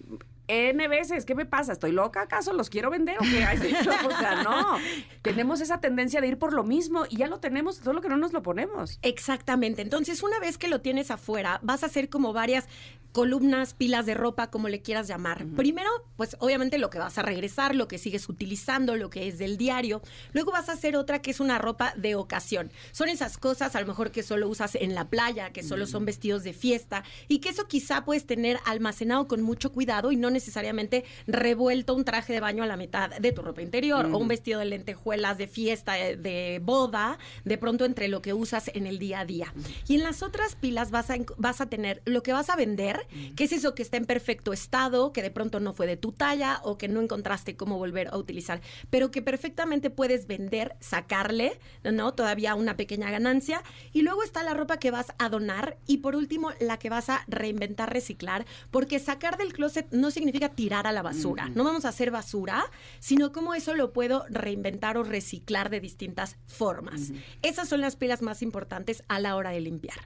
N 0.48 0.88
veces. 0.88 1.24
¿Qué 1.24 1.34
me 1.34 1.46
pasa? 1.46 1.72
¿Estoy 1.72 1.92
loca 1.92 2.22
acaso? 2.22 2.52
¿Los 2.52 2.70
quiero 2.70 2.90
vender 2.90 3.16
o 3.18 3.22
qué? 3.22 3.44
Ay, 3.44 3.58
o 3.58 4.10
sea, 4.10 4.42
no. 4.42 4.76
Tenemos 5.22 5.60
esa 5.60 5.80
tendencia 5.80 6.20
de 6.20 6.28
ir 6.28 6.38
por 6.38 6.52
lo 6.52 6.64
mismo 6.64 7.04
y 7.08 7.16
ya 7.16 7.26
lo 7.26 7.40
tenemos, 7.40 7.76
solo 7.76 8.00
que 8.00 8.08
no 8.08 8.16
nos 8.16 8.32
lo 8.32 8.42
ponemos. 8.42 8.98
Exactamente. 9.02 9.82
Entonces, 9.82 10.22
una 10.22 10.38
vez 10.38 10.58
que 10.58 10.68
lo 10.68 10.80
tienes 10.80 11.10
afuera, 11.10 11.58
vas 11.62 11.82
a 11.82 11.86
hacer 11.86 12.08
como 12.08 12.32
varias 12.32 12.68
columnas, 13.16 13.72
pilas 13.72 14.04
de 14.04 14.12
ropa, 14.12 14.50
como 14.50 14.68
le 14.68 14.82
quieras 14.82 15.08
llamar. 15.08 15.46
Primero, 15.56 15.88
pues 16.18 16.36
obviamente 16.38 16.76
lo 16.76 16.90
que 16.90 16.98
vas 16.98 17.16
a 17.16 17.22
regresar, 17.22 17.74
lo 17.74 17.88
que 17.88 17.96
sigues 17.96 18.28
utilizando, 18.28 18.94
lo 18.94 19.08
que 19.08 19.26
es 19.26 19.38
del 19.38 19.56
diario. 19.56 20.02
Luego 20.34 20.52
vas 20.52 20.68
a 20.68 20.72
hacer 20.72 20.96
otra 20.96 21.22
que 21.22 21.30
es 21.30 21.40
una 21.40 21.56
ropa 21.56 21.94
de 21.96 22.14
ocasión. 22.14 22.70
Son 22.92 23.08
esas 23.08 23.38
cosas 23.38 23.74
a 23.74 23.80
lo 23.80 23.86
mejor 23.86 24.10
que 24.10 24.22
solo 24.22 24.46
usas 24.50 24.74
en 24.74 24.94
la 24.94 25.08
playa, 25.08 25.50
que 25.50 25.62
solo 25.62 25.86
son 25.86 26.04
vestidos 26.04 26.44
de 26.44 26.52
fiesta 26.52 27.04
y 27.26 27.38
que 27.38 27.48
eso 27.48 27.66
quizá 27.66 28.04
puedes 28.04 28.26
tener 28.26 28.58
almacenado 28.66 29.26
con 29.28 29.40
mucho 29.40 29.72
cuidado 29.72 30.12
y 30.12 30.16
no 30.16 30.28
necesariamente 30.28 31.06
revuelto 31.26 31.94
un 31.94 32.04
traje 32.04 32.34
de 32.34 32.40
baño 32.40 32.64
a 32.64 32.66
la 32.66 32.76
mitad 32.76 33.08
de 33.08 33.32
tu 33.32 33.40
ropa 33.40 33.62
interior 33.62 34.04
o 34.12 34.18
un 34.18 34.28
vestido 34.28 34.58
de 34.58 34.66
lentejuelas 34.66 35.38
de 35.38 35.46
fiesta, 35.46 35.94
de, 35.94 36.16
de 36.16 36.60
boda, 36.62 37.18
de 37.46 37.56
pronto 37.56 37.86
entre 37.86 38.08
lo 38.08 38.20
que 38.20 38.34
usas 38.34 38.70
en 38.74 38.86
el 38.86 38.98
día 38.98 39.20
a 39.20 39.24
día. 39.24 39.54
Y 39.88 39.94
en 39.94 40.02
las 40.02 40.22
otras 40.22 40.54
pilas 40.54 40.90
vas 40.90 41.08
a, 41.08 41.16
vas 41.38 41.62
a 41.62 41.70
tener 41.70 42.02
lo 42.04 42.22
que 42.22 42.34
vas 42.34 42.50
a 42.50 42.56
vender, 42.56 43.05
que 43.34 43.44
es 43.44 43.52
eso 43.52 43.74
que 43.74 43.82
está 43.82 43.96
en 43.96 44.06
perfecto 44.06 44.52
estado, 44.52 45.12
que 45.12 45.22
de 45.22 45.30
pronto 45.30 45.60
no 45.60 45.72
fue 45.72 45.86
de 45.86 45.96
tu 45.96 46.12
talla 46.12 46.60
o 46.62 46.78
que 46.78 46.88
no 46.88 47.00
encontraste 47.00 47.56
cómo 47.56 47.78
volver 47.78 48.08
a 48.08 48.16
utilizar, 48.16 48.60
pero 48.90 49.10
que 49.10 49.22
perfectamente 49.22 49.90
puedes 49.90 50.26
vender, 50.26 50.76
sacarle, 50.80 51.58
¿no? 51.84 52.14
Todavía 52.14 52.54
una 52.54 52.76
pequeña 52.76 53.10
ganancia. 53.10 53.62
Y 53.92 54.02
luego 54.02 54.22
está 54.22 54.42
la 54.42 54.54
ropa 54.54 54.78
que 54.78 54.90
vas 54.90 55.12
a 55.18 55.28
donar 55.28 55.78
y 55.86 55.98
por 55.98 56.16
último 56.16 56.50
la 56.60 56.78
que 56.78 56.90
vas 56.90 57.08
a 57.08 57.24
reinventar, 57.28 57.92
reciclar, 57.92 58.46
porque 58.70 58.98
sacar 58.98 59.36
del 59.36 59.52
closet 59.52 59.86
no 59.92 60.10
significa 60.10 60.50
tirar 60.50 60.86
a 60.86 60.92
la 60.92 61.02
basura. 61.02 61.48
No 61.54 61.64
vamos 61.64 61.84
a 61.84 61.90
hacer 61.90 62.10
basura, 62.10 62.64
sino 62.98 63.32
cómo 63.32 63.54
eso 63.54 63.74
lo 63.74 63.92
puedo 63.92 64.24
reinventar 64.28 64.96
o 64.96 65.04
reciclar 65.04 65.70
de 65.70 65.80
distintas 65.80 66.36
formas. 66.46 67.12
Esas 67.42 67.68
son 67.68 67.80
las 67.80 67.96
pilas 67.96 68.22
más 68.22 68.42
importantes 68.42 69.02
a 69.08 69.20
la 69.20 69.36
hora 69.36 69.50
de 69.50 69.60
limpiar. 69.60 69.98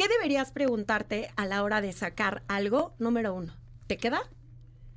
¿Qué 0.00 0.08
deberías 0.08 0.50
preguntarte 0.50 1.30
a 1.36 1.44
la 1.44 1.62
hora 1.62 1.82
de 1.82 1.92
sacar 1.92 2.42
algo? 2.48 2.94
Número 2.98 3.34
uno, 3.34 3.54
¿te 3.86 3.98
queda? 3.98 4.22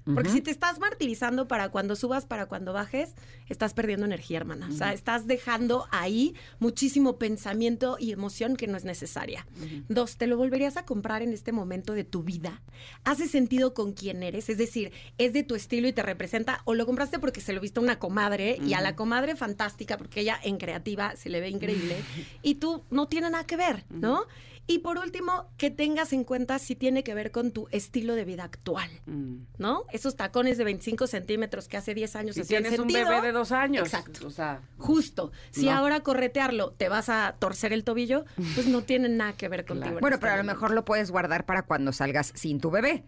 Porque 0.05 0.29
si 0.29 0.41
te 0.41 0.51
estás 0.51 0.79
martirizando 0.79 1.47
para 1.47 1.69
cuando 1.69 1.95
subas, 1.95 2.25
para 2.25 2.45
cuando 2.45 2.73
bajes, 2.73 3.13
estás 3.47 3.73
perdiendo 3.73 4.05
energía, 4.05 4.37
hermana. 4.37 4.67
O 4.69 4.73
sea, 4.73 4.93
estás 4.93 5.27
dejando 5.27 5.87
ahí 5.91 6.35
muchísimo 6.59 7.17
pensamiento 7.17 7.97
y 7.99 8.11
emoción 8.11 8.55
que 8.55 8.67
no 8.67 8.75
es 8.77 8.83
necesaria. 8.83 9.45
Dos, 9.87 10.17
¿te 10.17 10.27
lo 10.27 10.37
volverías 10.37 10.75
a 10.75 10.85
comprar 10.85 11.21
en 11.21 11.31
este 11.31 11.51
momento 11.51 11.93
de 11.93 12.03
tu 12.03 12.23
vida? 12.23 12.61
¿Hace 13.03 13.27
sentido 13.27 13.73
con 13.73 13.93
quién 13.93 14.23
eres? 14.23 14.49
Es 14.49 14.57
decir, 14.57 14.91
¿es 15.17 15.31
de 15.31 15.43
tu 15.43 15.55
estilo 15.55 15.87
y 15.87 15.93
te 15.93 16.03
representa? 16.03 16.61
¿O 16.65 16.75
lo 16.75 16.85
compraste 16.85 17.19
porque 17.19 17.41
se 17.41 17.53
lo 17.53 17.61
viste 17.61 17.79
a 17.79 17.83
una 17.83 17.99
comadre 17.99 18.57
y 18.65 18.73
a 18.73 18.81
la 18.81 18.95
comadre 18.95 19.35
fantástica 19.35 19.97
porque 19.97 20.21
ella 20.21 20.39
en 20.43 20.57
creativa 20.57 21.15
se 21.15 21.29
le 21.29 21.39
ve 21.39 21.49
increíble 21.49 21.95
y 22.41 22.55
tú 22.55 22.83
no 22.89 23.07
tiene 23.07 23.29
nada 23.29 23.45
que 23.45 23.57
ver, 23.57 23.85
¿no? 23.89 24.25
Y 24.65 24.79
por 24.79 24.97
último, 24.97 25.49
que 25.57 25.69
tengas 25.71 26.13
en 26.13 26.23
cuenta 26.23 26.57
si 26.57 26.75
tiene 26.75 27.03
que 27.03 27.13
ver 27.13 27.31
con 27.31 27.51
tu 27.51 27.67
estilo 27.71 28.15
de 28.15 28.23
vida 28.23 28.45
actual, 28.45 28.89
Mm. 29.05 29.35
¿no? 29.57 29.83
Esos 29.91 30.15
tacones 30.15 30.57
de 30.57 30.63
25 30.63 31.05
centímetros 31.07 31.67
que 31.67 31.75
hace 31.75 31.93
10 31.93 32.15
años 32.15 32.35
Si 32.35 32.41
hacían 32.41 32.63
tienes 32.63 32.79
un 32.79 32.89
sentido. 32.89 33.09
bebé 33.09 33.21
de 33.27 33.31
dos 33.33 33.51
años. 33.51 33.85
Exacto. 33.85 34.25
O 34.27 34.31
sea, 34.31 34.61
Justo. 34.77 35.31
Si 35.51 35.65
No. 35.65 35.73
ahora 35.73 35.99
corretearlo 36.01 36.71
te 36.71 36.87
vas 36.89 37.09
a 37.09 37.35
torcer 37.39 37.73
el 37.73 37.83
tobillo, 37.83 38.23
pues 38.55 38.67
no 38.67 38.83
tiene 38.83 39.09
nada 39.09 39.33
que 39.33 39.49
ver 39.49 39.65
contigo. 39.65 39.95
en 39.95 39.99
Bueno, 40.01 40.15
este 40.15 40.21
pero 40.25 40.33
a 40.33 40.37
lo 40.37 40.43
mejor 40.45 40.71
lo 40.71 40.85
puedes 40.85 41.11
guardar 41.11 41.45
para 41.45 41.63
cuando 41.63 41.91
salgas 41.91 42.31
sin 42.35 42.59
tu 42.61 42.71
bebé. 42.71 43.03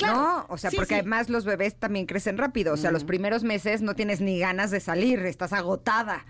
Claro. 0.00 0.16
¿No? 0.18 0.46
O 0.48 0.56
sea, 0.58 0.70
Sí, 0.70 0.76
porque 0.76 0.94
sí. 0.94 1.00
además 1.00 1.28
los 1.30 1.44
bebés 1.44 1.76
también 1.76 2.06
crecen 2.06 2.38
rápido. 2.38 2.72
O 2.74 2.76
sea, 2.76 2.90
los 2.90 3.04
primeros 3.04 3.44
meses 3.44 3.82
no 3.82 3.94
tienes 3.94 4.20
ni 4.20 4.38
ganas 4.38 4.70
de 4.70 4.80
salir, 4.80 5.20
estás 5.20 5.52
agotada. 5.52 6.24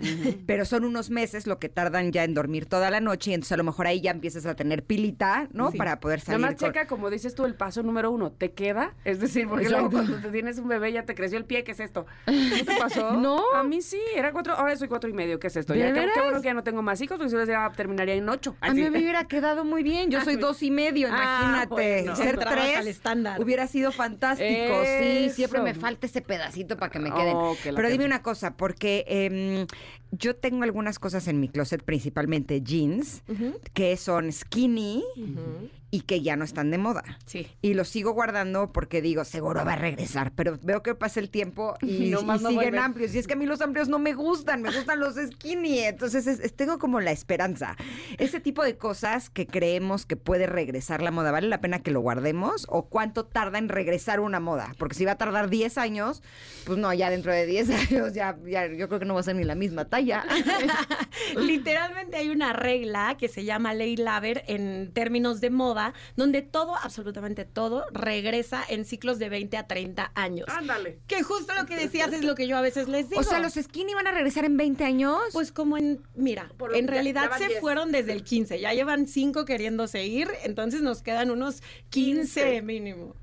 Pero 0.46 0.64
son 0.64 0.84
unos 0.84 1.10
meses 1.10 1.46
lo 1.46 1.58
que 1.58 1.68
tardan 1.68 2.12
ya 2.12 2.24
en 2.24 2.34
dormir 2.34 2.66
toda 2.66 2.90
la 2.90 3.00
noche 3.00 3.30
y 3.30 3.34
entonces 3.34 3.52
a 3.52 3.56
lo 3.56 3.64
mejor 3.64 3.86
ahí 3.86 4.00
ya 4.00 4.10
empiezas 4.10 4.46
a 4.46 4.54
tener 4.54 4.84
pilita, 4.84 5.48
¿no? 5.52 5.70
Sí. 5.70 5.78
Para 5.78 6.00
poder 6.00 6.20
salir. 6.20 6.40
Nada 6.40 6.52
más 6.52 6.60
con- 6.60 6.68
checa, 6.72 6.86
como 6.86 7.10
dices 7.10 7.34
tú, 7.34 7.44
el 7.44 7.54
paso 7.54 7.82
número 7.82 8.10
uno. 8.10 8.30
¿Te 8.32 8.52
queda? 8.52 8.94
Es 9.04 9.20
decir, 9.20 9.48
porque 9.48 9.68
luego 9.68 9.90
cuando 9.90 10.16
te 10.18 10.30
tienes 10.30 10.58
un 10.58 10.68
bebé 10.68 10.92
ya 10.92 11.04
te 11.04 11.14
creció 11.14 11.38
el 11.38 11.44
pie. 11.44 11.64
¿Qué 11.64 11.72
es 11.72 11.80
esto? 11.80 12.06
¿No 12.26 12.64
te 12.64 12.76
pasó? 12.78 13.12
No. 13.20 13.40
A 13.54 13.62
mí 13.62 13.82
sí. 13.82 14.00
Era 14.16 14.32
cuatro, 14.32 14.54
ahora 14.54 14.74
soy 14.76 14.88
cuatro 14.88 15.08
y 15.10 15.12
medio. 15.12 15.38
¿Qué 15.38 15.46
es 15.48 15.56
esto? 15.56 15.72
¿De 15.72 15.78
Ya, 15.80 15.92
qué, 15.92 16.08
qué 16.14 16.20
bueno 16.22 16.40
que 16.40 16.46
ya 16.46 16.54
no 16.54 16.62
tengo 16.62 16.82
más 16.82 17.00
hijos, 17.00 17.18
porque 17.18 17.30
si 17.30 17.36
no 17.36 17.44
ya 17.44 17.70
terminaría 17.76 18.14
en 18.14 18.28
ocho. 18.28 18.56
A 18.60 18.72
mí 18.72 18.80
me 18.82 18.98
hubiera 18.98 19.24
quedado 19.24 19.64
muy 19.64 19.82
bien. 19.82 20.10
Yo 20.10 20.20
soy 20.24 20.36
dos 20.36 20.62
y 20.62 20.70
medio, 20.70 21.08
Ah, 21.10 21.64
imagínate. 21.66 22.16
Ser 22.16 22.38
al 22.40 22.54
tres 22.54 22.86
estándar. 22.86 23.40
hubiera 23.40 23.59
sido 23.66 23.92
fantástico. 23.92 24.82
Sí, 24.84 25.30
siempre 25.30 25.60
me 25.60 25.74
falta 25.74 26.06
ese 26.06 26.20
pedacito 26.20 26.76
para 26.76 26.90
que 26.90 26.98
me 26.98 27.10
queden. 27.12 27.34
Oh, 27.36 27.54
que 27.62 27.72
Pero 27.72 27.88
dime 27.88 28.04
canción. 28.04 28.06
una 28.06 28.22
cosa, 28.22 28.56
porque 28.56 29.04
em, 29.08 29.66
yo 30.12 30.34
tengo 30.36 30.64
algunas 30.64 30.98
cosas 30.98 31.28
en 31.28 31.40
mi 31.40 31.48
closet, 31.48 31.82
principalmente 31.82 32.60
jeans, 32.62 33.22
Ujú, 33.28 33.58
que 33.74 33.96
son 33.96 34.32
skinny 34.32 35.04
ujú. 35.16 35.68
y 35.92 36.00
que 36.02 36.20
ya 36.22 36.36
no 36.36 36.44
están 36.44 36.70
de 36.70 36.78
moda. 36.78 37.02
Sí. 37.26 37.46
Y 37.62 37.74
los 37.74 37.88
sigo 37.88 38.12
guardando 38.12 38.72
porque 38.72 39.02
digo, 39.02 39.24
seguro 39.24 39.64
va 39.64 39.74
a 39.74 39.76
regresar, 39.76 40.32
pero 40.34 40.58
veo 40.62 40.82
que 40.82 40.94
pasa 40.94 41.20
el 41.20 41.30
tiempo 41.30 41.74
y, 41.80 42.10
nomás 42.10 42.40
y 42.40 42.44
no 42.44 42.50
siguen 42.50 42.78
amplios. 42.78 43.14
Y 43.14 43.18
es 43.18 43.26
que 43.26 43.34
a 43.34 43.36
mí 43.36 43.46
los 43.46 43.60
amplios 43.60 43.88
no 43.88 43.98
me 43.98 44.12
gustan, 44.14 44.62
me 44.62 44.70
gustan 44.74 44.98
los 45.00 45.14
skinny. 45.16 45.78
Entonces 45.80 46.26
es- 46.26 46.40
es- 46.40 46.54
tengo 46.54 46.78
como 46.78 47.00
la 47.00 47.10
esperanza. 47.12 47.76
Ese 48.18 48.40
tipo 48.40 48.62
de 48.64 48.76
cosas 48.76 49.30
que 49.30 49.46
creemos 49.46 50.06
que 50.06 50.16
puede 50.16 50.46
regresar 50.46 51.02
la 51.02 51.10
moda, 51.10 51.30
¿vale 51.32 51.48
la 51.48 51.60
pena 51.60 51.80
que 51.82 51.90
lo 51.92 52.00
guardemos? 52.00 52.66
¿O 52.68 52.86
cuánto 52.88 53.26
tarda 53.26 53.58
en 53.58 53.68
regresar 53.68 54.20
una 54.20 54.40
moda? 54.40 54.74
Porque 54.78 54.94
si 54.96 55.04
va 55.04 55.12
a 55.12 55.18
tardar 55.18 55.50
10 55.50 55.78
años, 55.78 56.22
pues 56.66 56.78
no, 56.78 56.92
ya 56.94 57.10
dentro 57.10 57.32
de 57.32 57.46
10 57.46 57.68
años 58.04 58.12
ya, 58.14 58.36
ya 58.46 58.66
yo 58.66 58.88
creo 58.88 58.98
que 59.00 59.06
no 59.06 59.14
va 59.14 59.20
a 59.20 59.24
ser 59.24 59.36
ni 59.36 59.44
la 59.44 59.54
misma 59.54 59.84
talla. 59.86 59.99
Literalmente 61.36 62.16
hay 62.16 62.28
una 62.30 62.52
regla 62.52 63.16
que 63.18 63.28
se 63.28 63.44
llama 63.44 63.74
ley 63.74 63.96
Laver 63.96 64.44
en 64.46 64.92
términos 64.92 65.40
de 65.40 65.50
moda, 65.50 65.94
donde 66.16 66.42
todo, 66.42 66.76
absolutamente 66.76 67.44
todo, 67.44 67.84
regresa 67.92 68.62
en 68.68 68.84
ciclos 68.84 69.18
de 69.18 69.28
20 69.28 69.56
a 69.56 69.66
30 69.66 70.12
años. 70.14 70.46
Ándale. 70.48 70.98
Que 71.06 71.22
justo 71.22 71.54
lo 71.54 71.66
que 71.66 71.76
decías 71.76 72.12
es 72.12 72.24
lo 72.24 72.34
que 72.34 72.46
yo 72.46 72.56
a 72.56 72.60
veces 72.60 72.88
les 72.88 73.08
digo. 73.10 73.20
o 73.20 73.24
sea, 73.24 73.38
los 73.40 73.54
skinny 73.54 73.94
van 73.94 74.06
a 74.06 74.12
regresar 74.12 74.44
en 74.44 74.56
20 74.56 74.84
años. 74.84 75.18
Pues 75.32 75.52
como 75.52 75.76
en, 75.76 76.02
mira, 76.14 76.50
Por 76.56 76.74
en 76.76 76.86
ya- 76.86 76.92
realidad 76.92 77.30
se 77.38 77.46
10. 77.48 77.60
fueron 77.60 77.92
desde 77.92 78.12
el 78.12 78.24
15, 78.24 78.60
ya 78.60 78.72
llevan 78.72 79.06
5 79.06 79.44
queriéndose 79.44 80.04
ir, 80.06 80.28
entonces 80.44 80.82
nos 80.82 81.02
quedan 81.02 81.30
unos 81.30 81.62
15, 81.90 82.40
15. 82.42 82.62
mínimo. 82.62 83.14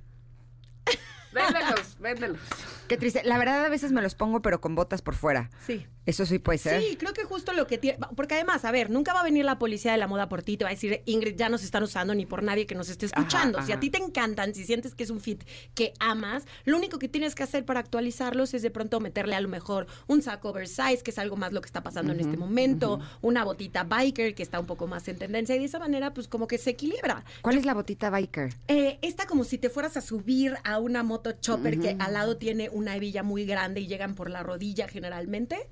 Véndelos, 1.34 1.98
véndelos. 2.00 2.40
Qué 2.88 2.98
triste. 2.98 3.22
La 3.24 3.38
verdad 3.38 3.64
a 3.66 3.70
veces 3.70 3.92
me 3.92 4.02
los 4.02 4.16
pongo 4.16 4.42
pero 4.42 4.60
con 4.62 4.74
botas 4.76 5.02
por 5.02 5.14
fuera. 5.14 5.50
Sí. 5.66 5.86
Eso 6.08 6.26
sí 6.26 6.40
puede 6.40 6.58
ser. 6.58 6.82
Sí, 6.82 6.96
creo 6.96 7.12
que 7.12 7.26
justo 7.26 7.52
lo 7.52 7.68
que 7.68 7.78
tiene, 7.78 8.00
porque 8.16 8.36
además, 8.36 8.64
a 8.64 8.72
ver, 8.72 8.90
nunca 8.90 9.14
va 9.14 9.20
a 9.20 9.24
venir 9.24 9.44
la 9.44 9.60
policía 9.60 9.92
de 9.92 9.98
la 9.98 10.08
moda 10.08 10.30
por 10.30 10.42
ti, 10.42 10.56
te 10.56 10.64
va 10.64 10.70
a 10.70 10.74
decir, 10.74 11.02
Ingrid, 11.06 11.36
ya 11.36 11.50
nos 11.50 11.64
están 11.64 11.84
usando 11.84 12.16
ni 12.16 12.26
por 12.26 12.44
nadie 12.44 12.66
que 12.66 12.76
nos 12.76 12.88
esté 12.88 13.08
escuchando. 13.08 13.62
Si 13.62 13.74
a 13.74 13.80
ti 13.82 13.90
te 13.90 13.98
encantan, 13.98 14.56
si 14.56 14.64
sientes 14.64 14.96
que 14.96 15.04
es 15.04 15.10
un 15.10 15.20
fit 15.20 15.44
que 15.76 15.94
amas, 16.00 16.46
lo 16.64 16.78
único 16.78 16.98
que 16.98 17.10
tienes 17.10 17.36
que 17.36 17.44
hacer 17.44 17.66
para 17.66 17.82
actualizarlos 17.82 18.54
es 18.54 18.62
de 18.62 18.72
pronto 18.72 19.02
meterle 19.02 19.36
a 19.36 19.42
lo 19.42 19.50
mejor 19.50 19.86
un 20.08 20.22
saco 20.22 20.50
oversize, 20.52 21.04
que 21.04 21.12
es 21.12 21.20
algo 21.20 21.36
más 21.36 21.52
lo 21.52 21.60
que 21.60 21.66
está 21.66 21.84
pasando 21.84 22.14
en 22.14 22.22
este 22.22 22.38
momento, 22.38 23.02
una 23.22 23.44
botita 23.44 23.84
biker, 23.84 24.34
que 24.34 24.44
está 24.44 24.62
un 24.62 24.66
poco 24.66 24.88
más 24.88 25.10
en 25.10 25.18
tendencia, 25.18 25.58
y 25.58 25.60
de 25.60 25.66
esa 25.66 25.78
manera, 25.78 26.14
pues 26.14 26.30
como 26.30 26.48
que 26.48 26.58
se 26.58 26.70
equilibra. 26.70 27.26
¿Cuál 27.42 27.58
es 27.58 27.66
la 27.66 27.74
botita 27.74 28.10
biker? 28.10 28.54
Eh, 28.70 28.98
esta 29.02 29.26
como 29.26 29.44
si 29.44 29.58
te 29.58 29.70
fueras 29.70 29.98
a 29.98 30.02
subir 30.02 30.56
a 30.64 30.80
una 30.80 31.04
moto 31.04 31.34
chopper 31.34 31.82
que 31.82 31.98
al 32.00 32.14
lado 32.14 32.38
tiene 32.38 32.70
una 32.70 32.96
hebilla 32.96 33.24
muy 33.24 33.46
grande 33.46 33.82
y 33.82 33.88
llegan 33.88 34.16
por 34.16 34.30
la 34.30 34.42
rodilla 34.42 34.88
generalmente. 34.88 35.68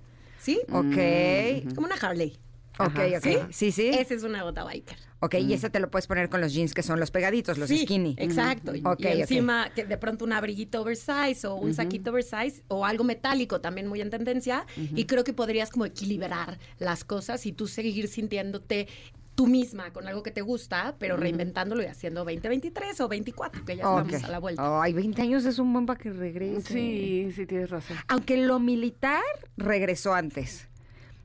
¿Sí? 0.46 0.60
Ok. 0.72 0.96
Es 0.98 1.74
como 1.74 1.88
una 1.88 1.96
Harley. 1.96 2.38
Ok, 2.78 2.88
Ajá, 2.98 3.06
ok. 3.18 3.24
¿Sí? 3.24 3.38
Sí, 3.52 3.72
sí. 3.72 3.88
Esa 3.88 4.14
es 4.14 4.24
una 4.24 4.44
bota 4.44 4.64
biker. 4.66 4.98
Ok, 5.22 5.36
y 5.36 5.54
ese 5.54 5.70
te 5.70 5.80
lo 5.80 5.90
puedes 5.90 6.08
poner 6.08 6.30
con 6.30 6.40
los 6.42 6.54
jeans 6.54 6.74
que 6.74 6.84
son 6.84 7.00
los 7.00 7.10
pegaditos, 7.10 7.58
los 7.58 7.70
Sí, 7.70 7.80
skinny. 7.84 8.16
Exacto. 8.20 8.76
Y- 8.76 8.82
Ok, 8.86 9.00
y 9.00 9.06
ok. 9.08 9.14
encima 9.22 9.70
que 9.74 9.86
de 9.86 9.98
pronto 9.98 10.24
un 10.26 10.34
abriguito 10.34 10.82
oversize 10.82 11.48
o 11.48 11.56
un 11.56 11.74
saquito 11.74 12.12
oversize 12.12 12.64
o 12.68 12.86
algo 12.86 13.04
metálico 13.06 13.60
también 13.62 13.88
muy 13.88 14.02
en 14.02 14.10
tendencia. 14.12 14.66
Y 14.94 15.06
creo 15.06 15.24
que 15.24 15.32
podrías 15.34 15.70
como 15.72 15.86
equilibrar 15.86 16.60
las 16.78 17.04
cosas 17.06 17.46
y 17.46 17.54
tú 17.54 17.66
seguir 17.68 18.08
sintiéndote 18.10 18.88
tú 19.36 19.48
misma 19.48 19.92
con 19.92 20.08
algo 20.08 20.24
que 20.24 20.32
te 20.32 20.42
gusta, 20.42 20.96
pero 20.98 21.18
reinventándolo 21.18 21.84
y 21.84 21.88
haciendo 21.88 22.22
2023 22.24 23.00
o 23.02 23.08
24, 23.10 23.66
que 23.66 23.76
ya 23.78 23.90
Ok. 23.90 24.06
estamos 24.08 24.24
a 24.24 24.32
la 24.32 24.40
vuelta. 24.40 24.82
Ay, 24.82 24.94
20 24.94 25.22
años 25.22 25.46
es 25.46 25.60
un 25.60 25.72
buen 25.74 25.86
para 25.86 26.00
que 26.00 26.12
regrese. 26.12 26.62
Sí, 26.74 27.32
sí, 27.36 27.46
tienes 27.46 27.70
razón. 27.70 27.98
Aunque 28.08 28.38
lo 28.38 28.60
militar 28.60 29.22
regresó 29.58 30.14
antes. 30.14 30.68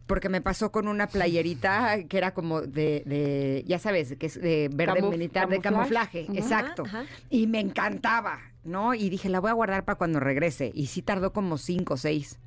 Porque 0.07 0.29
me 0.29 0.41
pasó 0.41 0.73
con 0.73 0.89
una 0.89 1.07
playerita 1.07 2.03
que 2.09 2.19
era 2.19 2.35
como 2.35 2.63
de, 2.63 3.05
de 3.07 3.63
ya 3.69 3.79
sabes, 3.79 4.17
que 4.19 4.27
es 4.27 4.41
de 4.41 4.69
verde 4.75 5.01
Camuf- 5.03 5.11
militar, 5.11 5.49
de 5.49 5.61
camuflaje. 5.61 6.27
Exacto. 6.35 6.83
Ajá, 6.85 7.03
ajá. 7.03 7.11
Y 7.31 7.47
me 7.47 7.61
encantaba, 7.61 8.41
¿no? 8.65 8.93
Y 8.95 9.09
dije, 9.09 9.29
la 9.29 9.39
voy 9.39 9.51
a 9.51 9.55
guardar 9.55 9.85
para 9.85 9.97
cuando 9.99 10.19
regrese. 10.19 10.73
Y 10.75 10.87
sí 10.87 11.01
tardó 11.03 11.33
como 11.33 11.59
cinco 11.59 11.95
o 11.95 11.97
seis. 11.97 12.41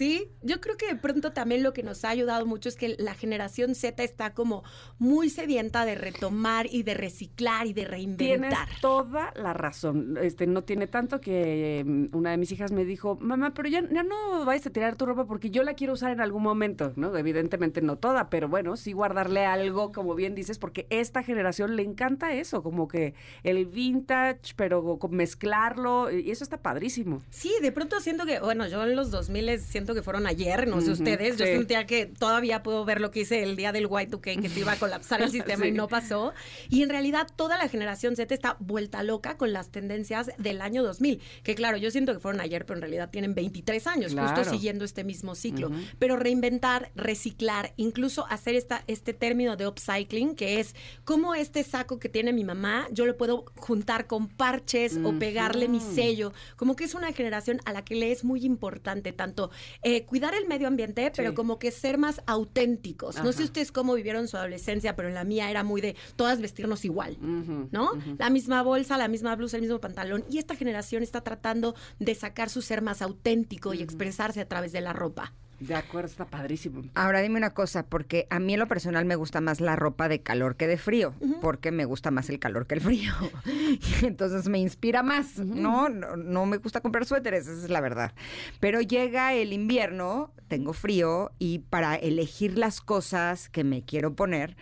Sí, 0.00 0.32
yo 0.40 0.62
creo 0.62 0.78
que 0.78 0.86
de 0.86 0.96
pronto 0.96 1.32
también 1.32 1.62
lo 1.62 1.74
que 1.74 1.82
nos 1.82 2.06
ha 2.06 2.08
ayudado 2.08 2.46
mucho 2.46 2.70
es 2.70 2.76
que 2.76 2.96
la 2.98 3.12
generación 3.12 3.74
Z 3.74 4.02
está 4.02 4.32
como 4.32 4.64
muy 4.98 5.28
sedienta 5.28 5.84
de 5.84 5.94
retomar 5.94 6.66
y 6.70 6.84
de 6.84 6.94
reciclar 6.94 7.66
y 7.66 7.74
de 7.74 7.84
Tienes 7.84 7.90
reinventar. 7.90 8.68
toda 8.80 9.30
la 9.36 9.52
razón. 9.52 10.16
Este, 10.22 10.46
no 10.46 10.64
tiene 10.64 10.86
tanto 10.86 11.20
que 11.20 11.80
eh, 11.80 12.08
una 12.12 12.30
de 12.30 12.38
mis 12.38 12.50
hijas 12.50 12.72
me 12.72 12.86
dijo, 12.86 13.18
mamá, 13.20 13.52
pero 13.52 13.68
ya, 13.68 13.86
ya 13.92 14.02
no 14.02 14.46
vayas 14.46 14.66
a 14.68 14.70
tirar 14.70 14.96
tu 14.96 15.04
ropa 15.04 15.26
porque 15.26 15.50
yo 15.50 15.62
la 15.64 15.74
quiero 15.74 15.92
usar 15.92 16.12
en 16.12 16.22
algún 16.22 16.44
momento, 16.44 16.94
¿no? 16.96 17.14
Evidentemente 17.14 17.82
no 17.82 17.98
toda, 17.98 18.30
pero 18.30 18.48
bueno, 18.48 18.78
sí 18.78 18.92
guardarle 18.92 19.44
algo, 19.44 19.92
como 19.92 20.14
bien 20.14 20.34
dices, 20.34 20.58
porque 20.58 20.86
esta 20.88 21.22
generación 21.22 21.76
le 21.76 21.82
encanta 21.82 22.32
eso, 22.32 22.62
como 22.62 22.88
que 22.88 23.12
el 23.42 23.66
vintage, 23.66 24.54
pero 24.56 24.98
mezclarlo, 25.10 26.10
y 26.10 26.30
eso 26.30 26.42
está 26.42 26.56
padrísimo. 26.56 27.20
Sí, 27.28 27.52
de 27.60 27.70
pronto 27.70 28.00
siento 28.00 28.24
que, 28.24 28.40
bueno, 28.40 28.66
yo 28.66 28.82
en 28.82 28.96
los 28.96 29.10
2000 29.10 29.60
siento 29.60 29.89
que 29.94 30.02
fueron 30.02 30.26
ayer, 30.26 30.66
no 30.68 30.80
sé 30.80 30.90
ustedes, 30.92 31.36
yo 31.36 31.46
sí. 31.46 31.52
sentía 31.52 31.86
que 31.86 32.06
todavía 32.06 32.62
puedo 32.62 32.84
ver 32.84 33.00
lo 33.00 33.10
que 33.10 33.20
hice 33.20 33.42
el 33.42 33.56
día 33.56 33.72
del 33.72 33.88
Y2K, 33.88 34.40
que 34.40 34.48
se 34.48 34.60
iba 34.60 34.72
a 34.72 34.76
colapsar 34.76 35.22
el 35.22 35.30
sistema 35.30 35.66
y 35.66 35.70
Sí. 35.70 35.76
no 35.76 35.88
pasó. 35.88 36.32
Y 36.68 36.82
en 36.82 36.88
realidad 36.90 37.26
toda 37.36 37.58
la 37.58 37.68
generación 37.68 38.16
Z 38.16 38.34
está 38.34 38.56
vuelta 38.60 39.02
loca 39.02 39.36
con 39.36 39.52
las 39.52 39.70
tendencias 39.70 40.30
del 40.38 40.60
año 40.60 40.82
2000, 40.82 41.20
que 41.42 41.54
claro, 41.54 41.76
yo 41.76 41.90
siento 41.90 42.12
que 42.12 42.20
fueron 42.20 42.40
ayer, 42.40 42.64
pero 42.66 42.78
en 42.78 42.82
realidad 42.82 43.10
tienen 43.10 43.34
23 43.34 43.86
años, 43.86 44.12
Claro. 44.12 44.28
justo 44.36 44.50
siguiendo 44.50 44.84
este 44.84 45.04
mismo 45.04 45.34
ciclo. 45.34 45.68
Ujú. 45.68 45.76
Pero 45.98 46.16
reinventar, 46.16 46.90
reciclar, 46.94 47.72
incluso 47.76 48.26
hacer 48.28 48.54
esta, 48.54 48.84
este 48.86 49.12
término 49.14 49.56
de 49.56 49.66
upcycling, 49.66 50.34
que 50.34 50.60
es 50.60 50.74
como 51.04 51.34
este 51.34 51.62
saco 51.64 51.98
que 51.98 52.08
tiene 52.08 52.32
mi 52.32 52.44
mamá, 52.44 52.86
yo 52.92 53.06
lo 53.06 53.16
puedo 53.16 53.44
juntar 53.56 54.06
con 54.06 54.28
parches 54.28 54.98
o 55.04 55.12
pegarle 55.18 55.68
mi 55.68 55.80
sello. 55.80 56.32
Como 56.56 56.76
que 56.76 56.84
es 56.84 56.94
una 56.94 57.12
generación 57.12 57.60
a 57.64 57.72
la 57.72 57.84
que 57.84 57.94
le 57.94 58.12
es 58.12 58.24
muy 58.24 58.44
importante 58.44 59.12
tanto 59.12 59.50
eh, 59.82 60.04
cuidar 60.04 60.34
el 60.34 60.46
medio 60.46 60.68
ambiente, 60.68 61.10
pero 61.16 61.34
como 61.34 61.58
que 61.58 61.70
ser 61.70 61.98
más 61.98 62.22
auténticos. 62.26 63.22
No 63.22 63.32
sé 63.32 63.44
ustedes 63.44 63.72
cómo 63.72 63.94
vivieron 63.94 64.28
su 64.28 64.36
adolescencia, 64.36 64.96
pero 64.96 65.08
en 65.08 65.14
la 65.14 65.24
mía 65.24 65.50
era 65.50 65.64
muy 65.64 65.80
de 65.80 65.96
todas 66.16 66.40
vestirnos 66.40 66.84
igual. 66.84 67.16
¿no? 67.70 67.92
La 68.18 68.30
misma 68.30 68.62
bolsa, 68.62 68.98
la 68.98 69.08
misma 69.08 69.34
blusa, 69.36 69.56
el 69.56 69.62
mismo 69.62 69.80
pantalón. 69.80 70.24
Y 70.30 70.38
esta 70.38 70.54
generación 70.54 71.02
está 71.02 71.22
tratando 71.22 71.74
de 71.98 72.14
sacar 72.14 72.50
su 72.50 72.62
ser 72.62 72.82
más 72.82 73.02
auténtico 73.02 73.74
y 73.74 73.82
expresarse 73.82 74.40
a 74.40 74.48
través 74.48 74.72
de 74.72 74.80
la 74.80 74.92
ropa. 74.92 75.32
De 75.60 75.74
acuerdo, 75.74 76.08
está 76.08 76.24
padrísimo. 76.24 76.82
Ahora 76.94 77.20
dime 77.20 77.36
una 77.36 77.50
cosa, 77.50 77.84
porque 77.84 78.26
a 78.30 78.38
mí 78.38 78.54
en 78.54 78.60
lo 78.60 78.66
personal 78.66 79.04
me 79.04 79.14
gusta 79.14 79.42
más 79.42 79.60
la 79.60 79.76
ropa 79.76 80.08
de 80.08 80.20
calor 80.22 80.56
que 80.56 80.66
de 80.66 80.78
frío, 80.78 81.14
porque 81.42 81.70
me 81.70 81.84
gusta 81.84 82.10
más 82.10 82.30
el 82.30 82.38
calor 82.38 82.66
que 82.66 82.76
el 82.76 82.80
frío. 82.80 83.12
Entonces 84.02 84.48
me 84.48 84.58
inspira 84.58 85.02
más, 85.02 85.38
¿no? 85.38 85.90
¿no? 85.90 86.16
No 86.16 86.46
me 86.46 86.56
gusta 86.56 86.80
comprar 86.80 87.04
suéteres, 87.04 87.46
esa 87.46 87.64
es 87.64 87.70
la 87.70 87.82
verdad. 87.82 88.14
Pero 88.58 88.80
llega 88.80 89.34
el 89.34 89.52
invierno, 89.52 90.32
tengo 90.48 90.72
frío 90.72 91.30
y 91.38 91.58
para 91.58 91.94
elegir 91.94 92.56
las 92.56 92.80
cosas 92.80 93.50
que 93.50 93.62
me 93.62 93.82
quiero 93.82 94.14
poner, 94.14 94.56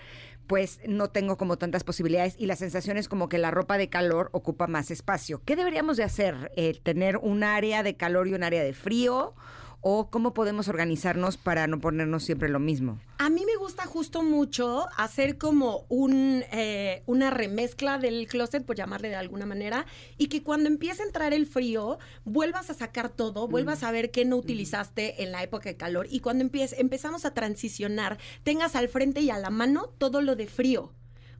pues 0.48 0.80
no 0.88 1.10
tengo 1.10 1.36
como 1.36 1.58
tantas 1.58 1.84
posibilidades 1.84 2.34
y 2.38 2.46
la 2.46 2.56
sensación 2.56 2.96
es 2.96 3.08
como 3.08 3.28
que 3.28 3.38
la 3.38 3.52
ropa 3.52 3.78
de 3.78 3.88
calor 3.88 4.30
ocupa 4.32 4.66
más 4.66 4.90
espacio. 4.90 5.42
¿Qué 5.44 5.54
deberíamos 5.54 5.96
de 5.96 6.04
hacer? 6.04 6.50
Eh, 6.56 6.80
¿Tener 6.82 7.18
un 7.18 7.44
área 7.44 7.84
de 7.84 7.96
calor 7.96 8.26
y 8.26 8.34
un 8.34 8.42
área 8.42 8.64
de 8.64 8.72
frío? 8.72 9.34
¿O 9.80 10.10
cómo 10.10 10.34
podemos 10.34 10.66
organizarnos 10.66 11.36
para 11.36 11.68
no 11.68 11.80
ponernos 11.80 12.24
siempre 12.24 12.48
lo 12.48 12.58
mismo? 12.58 12.98
A 13.18 13.30
mí 13.30 13.44
me 13.46 13.54
gusta 13.56 13.86
justo 13.86 14.22
mucho 14.22 14.86
hacer 14.96 15.38
como 15.38 15.86
un, 15.88 16.42
eh, 16.50 17.02
una 17.06 17.30
remezcla 17.30 17.98
del 17.98 18.26
closet, 18.26 18.64
por 18.64 18.74
llamarle 18.76 19.08
de 19.08 19.14
alguna 19.14 19.46
manera, 19.46 19.86
y 20.16 20.26
que 20.26 20.42
cuando 20.42 20.68
empiece 20.68 21.02
a 21.02 21.06
entrar 21.06 21.32
el 21.32 21.46
frío, 21.46 21.98
vuelvas 22.24 22.70
a 22.70 22.74
sacar 22.74 23.08
todo, 23.08 23.46
vuelvas 23.46 23.84
a 23.84 23.92
ver 23.92 24.10
qué 24.10 24.24
no 24.24 24.36
utilizaste 24.36 25.22
en 25.22 25.30
la 25.30 25.44
época 25.44 25.68
de 25.68 25.76
calor, 25.76 26.08
y 26.10 26.20
cuando 26.20 26.42
empiece, 26.42 26.80
empezamos 26.80 27.24
a 27.24 27.32
transicionar, 27.32 28.18
tengas 28.42 28.74
al 28.74 28.88
frente 28.88 29.20
y 29.20 29.30
a 29.30 29.38
la 29.38 29.50
mano 29.50 29.92
todo 29.98 30.22
lo 30.22 30.34
de 30.34 30.48
frío. 30.48 30.92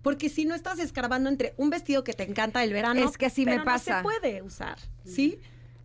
Porque 0.03 0.29
si 0.29 0.45
no 0.45 0.55
estás 0.55 0.79
escarbando 0.79 1.29
entre 1.29 1.55
un 1.57 1.71
vestido 1.71 2.05
que 2.05 2.13
te 2.13 2.23
encanta 2.23 2.63
el 2.63 2.73
verano, 2.73 3.09
Es 3.09 3.19
que 3.19 3.27
así 3.27 3.45
me 3.45 3.61
pasa. 3.61 4.03
No 4.03 4.11
se 4.11 4.21
puede 4.21 4.43
usar, 4.43 4.79
¿sí? 5.05 5.41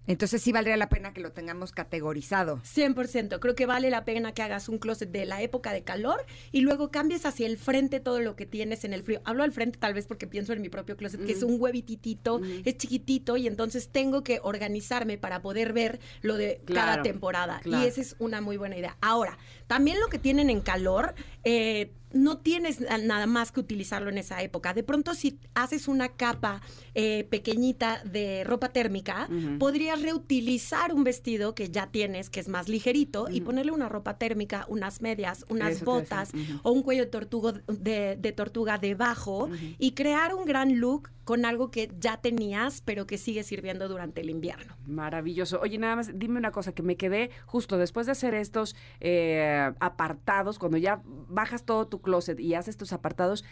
Entonces 0.07 0.41
sí 0.41 0.51
valdría 0.51 0.77
la 0.77 0.89
pena 0.89 1.13
que 1.13 1.21
lo 1.21 1.31
tengamos 1.31 1.71
categorizado. 1.71 2.61
100%. 2.63 3.39
Creo 3.39 3.55
que 3.55 3.65
vale 3.65 3.89
la 3.89 4.03
pena 4.03 4.33
que 4.33 4.41
hagas 4.41 4.67
un 4.69 4.77
closet 4.77 5.09
de 5.09 5.25
la 5.25 5.41
época 5.41 5.71
de 5.71 5.83
calor 5.83 6.25
y 6.51 6.61
luego 6.61 6.91
cambies 6.91 7.25
hacia 7.25 7.47
el 7.47 7.57
frente 7.57 7.99
todo 7.99 8.19
lo 8.19 8.35
que 8.35 8.45
tienes 8.45 8.83
en 8.83 8.93
el 8.93 9.03
frío. 9.03 9.21
Hablo 9.23 9.43
al 9.43 9.51
frente 9.51 9.79
tal 9.79 9.93
vez 9.93 10.05
porque 10.05 10.27
pienso 10.27 10.53
en 10.53 10.61
mi 10.61 10.69
propio 10.69 10.97
closet, 10.97 11.25
que 11.25 11.31
es 11.31 11.43
un 11.43 11.59
huevititito, 11.59 12.41
es 12.65 12.77
chiquitito 12.77 13.37
y 13.37 13.47
entonces 13.47 13.89
tengo 13.89 14.23
que 14.23 14.39
organizarme 14.43 15.17
para 15.17 15.41
poder 15.41 15.73
ver 15.73 15.99
lo 16.21 16.35
de 16.37 16.61
cada 16.65 17.01
temporada. 17.01 17.59
claro. 17.61 17.83
Y 17.83 17.87
esa 17.87 18.01
es 18.01 18.15
una 18.19 18.41
muy 18.41 18.57
buena 18.57 18.77
idea. 18.77 18.97
Ahora, 19.01 19.37
también 19.67 19.99
lo 19.99 20.07
que 20.07 20.19
tienen 20.19 20.49
en 20.49 20.61
calor, 20.61 21.15
eh, 21.43 21.91
no 22.13 22.37
tienes 22.37 22.79
na- 22.79 22.97
nada 22.99 23.25
más 23.25 23.51
que 23.51 23.59
utilizarlo 23.59 24.09
en 24.09 24.17
esa 24.19 24.41
época. 24.41 24.73
De 24.73 24.83
pronto, 24.83 25.13
si 25.13 25.39
haces 25.55 25.87
una 25.87 26.09
capa 26.09 26.61
eh, 26.95 27.25
pequeñita 27.29 28.01
de 28.05 28.43
ropa 28.43 28.69
térmica, 28.69 29.27
podrías 29.59 30.01
reutilizar 30.01 30.93
un 30.93 31.03
vestido 31.03 31.53
que 31.55 31.69
ya 31.69 31.87
tienes, 31.87 32.29
que 32.29 32.39
es 32.39 32.47
más 32.47 32.69
ligerito, 32.69 33.27
y 33.29 33.41
ponerle 33.41 33.71
una 33.71 33.89
ropa 33.89 34.17
térmica, 34.17 34.65
unas 34.69 35.01
medias, 35.01 35.45
unas 35.49 35.73
Eso 35.73 35.85
botas 35.85 36.31
o 36.63 36.71
un 36.71 36.83
cuello 36.83 37.03
de, 37.05 37.09
tortugo, 37.11 37.51
de, 37.51 38.15
de 38.19 38.31
tortuga 38.31 38.77
debajo 38.77 39.49
y 39.79 39.91
crear 39.91 40.33
un 40.35 40.45
gran 40.45 40.79
look 40.79 41.09
con 41.23 41.45
algo 41.45 41.71
que 41.71 41.89
ya 41.99 42.17
tenías, 42.17 42.81
pero 42.81 43.07
que 43.07 43.17
sigue 43.17 43.43
sirviendo 43.43 43.87
durante 43.87 44.21
el 44.21 44.29
invierno. 44.29 44.75
Maravilloso. 44.85 45.59
Oye, 45.61 45.77
nada 45.77 45.95
más, 45.95 46.11
dime 46.19 46.37
una 46.39 46.51
cosa, 46.51 46.73
que 46.73 46.83
me 46.83 46.97
quedé 46.97 47.29
justo 47.45 47.77
después 47.77 48.05
de 48.07 48.11
hacer 48.11 48.33
estos 48.33 48.75
eh, 48.99 49.71
apartados, 49.79 50.59
cuando 50.59 50.77
ya 50.77 51.01
bajas 51.05 51.63
todo 51.63 51.87
tu 51.87 52.01
closet 52.01 52.39
y 52.39 52.55
haces 52.55 52.75
tus 52.77 52.91
apartados, 52.93 53.45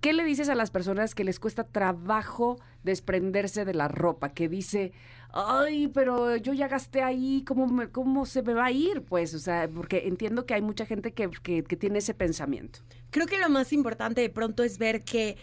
¿qué 0.00 0.12
le 0.14 0.24
dices 0.24 0.48
a 0.48 0.54
las 0.54 0.70
personas 0.70 1.14
que 1.14 1.24
les 1.24 1.38
cuesta 1.38 1.64
trabajo 1.64 2.58
desprenderse 2.84 3.64
de 3.66 3.74
la 3.74 3.88
ropa? 3.88 4.30
Que 4.30 4.48
dice, 4.48 4.92
ay, 5.32 5.88
pero 5.88 6.36
yo 6.36 6.54
ya 6.54 6.68
gasté 6.68 7.02
ahí, 7.02 7.44
¿cómo, 7.46 7.66
me- 7.66 7.88
cómo 7.90 8.24
se 8.24 8.42
me 8.42 8.54
va 8.54 8.64
a 8.66 8.72
ir? 8.72 9.02
Pues, 9.02 9.34
o 9.34 9.38
sea, 9.38 9.68
porque 9.68 10.08
entiendo 10.08 10.46
que 10.46 10.54
hay 10.54 10.62
mucha 10.62 10.86
gente 10.86 11.12
que, 11.12 11.28
que- 11.42 11.64
que 11.64 11.76
tiene 11.76 11.98
ese 11.98 12.14
pensamiento. 12.14 12.80
Creo 13.10 13.26
que 13.26 13.38
lo 13.38 13.48
más 13.50 13.72
importante 13.74 14.20
de 14.22 14.30
pronto 14.30 14.62
es 14.64 14.78
ver 14.78 15.02
que 15.04 15.36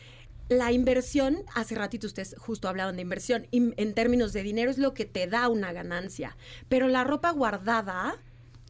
la 0.49 0.71
inversión, 0.71 1.43
hace 1.55 1.75
ratito 1.75 2.07
ustedes 2.07 2.35
justo 2.37 2.67
hablaban 2.67 2.95
de 2.95 3.01
inversión, 3.01 3.47
en 3.51 3.93
términos 3.93 4.33
de 4.33 4.43
dinero 4.43 4.71
es 4.71 4.77
lo 4.77 4.93
que 4.93 5.05
te 5.05 5.27
da 5.27 5.49
una 5.49 5.73
ganancia, 5.73 6.37
pero 6.69 6.87
la 6.87 7.03
ropa 7.03 7.31
guardada 7.31 8.17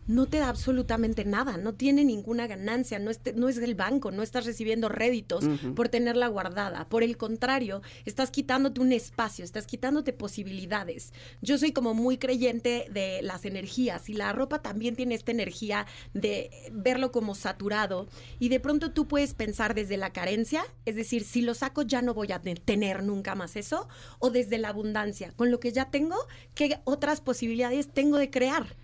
no 0.07 0.25
te 0.25 0.37
da 0.39 0.49
absolutamente 0.49 1.25
nada, 1.25 1.57
no 1.57 1.73
tiene 1.73 2.03
ninguna 2.05 2.47
ganancia, 2.47 2.97
no 2.97 3.11
es, 3.11 3.19
no 3.35 3.49
es 3.49 3.57
del 3.57 3.75
banco, 3.75 4.09
no 4.11 4.23
estás 4.23 4.45
recibiendo 4.45 4.89
réditos 4.89 5.43
por 5.75 5.89
tenerla 5.89 6.27
guardada. 6.27 6.87
Por 6.87 7.03
el 7.03 7.17
contrario, 7.17 7.81
estás 8.05 8.31
quitándote 8.31 8.79
un 8.81 8.91
espacio, 8.93 9.43
estás 9.43 9.67
quitándote 9.67 10.13
posibilidades. 10.13 11.13
Yo 11.41 11.57
soy 11.57 11.71
como 11.73 11.93
muy 11.93 12.17
creyente 12.17 12.87
de 12.91 13.21
las 13.21 13.43
energías 13.45 14.07
y 14.09 14.13
la 14.13 14.31
ropa 14.33 14.61
también 14.61 14.95
tiene 14.95 15.15
esta 15.15 15.31
energía 15.31 15.85
de 16.13 16.49
verlo 16.71 17.11
como 17.11 17.35
saturado 17.35 18.07
y 18.39 18.49
de 18.49 18.59
pronto 18.59 18.91
tú 18.91 19.07
puedes 19.07 19.33
pensar 19.33 19.75
desde 19.75 19.97
la 19.97 20.13
carencia, 20.13 20.63
es 20.85 20.95
decir, 20.95 21.23
si 21.25 21.41
lo 21.41 21.53
saco 21.53 21.81
ya 21.81 22.01
no 22.01 22.13
voy 22.13 22.31
a 22.31 22.39
te- 22.41 22.55
tener 22.55 23.03
nunca 23.03 23.35
más 23.35 23.55
eso, 23.55 23.87
o 24.19 24.29
desde 24.29 24.57
la 24.57 24.69
abundancia, 24.69 25.33
con 25.35 25.51
lo 25.51 25.59
que 25.59 25.71
ya 25.73 25.89
tengo, 25.91 26.15
¿qué 26.55 26.79
otras 26.85 27.19
posibilidades 27.21 27.89
tengo 27.91 28.17
de 28.17 28.29
crear? 28.29 28.75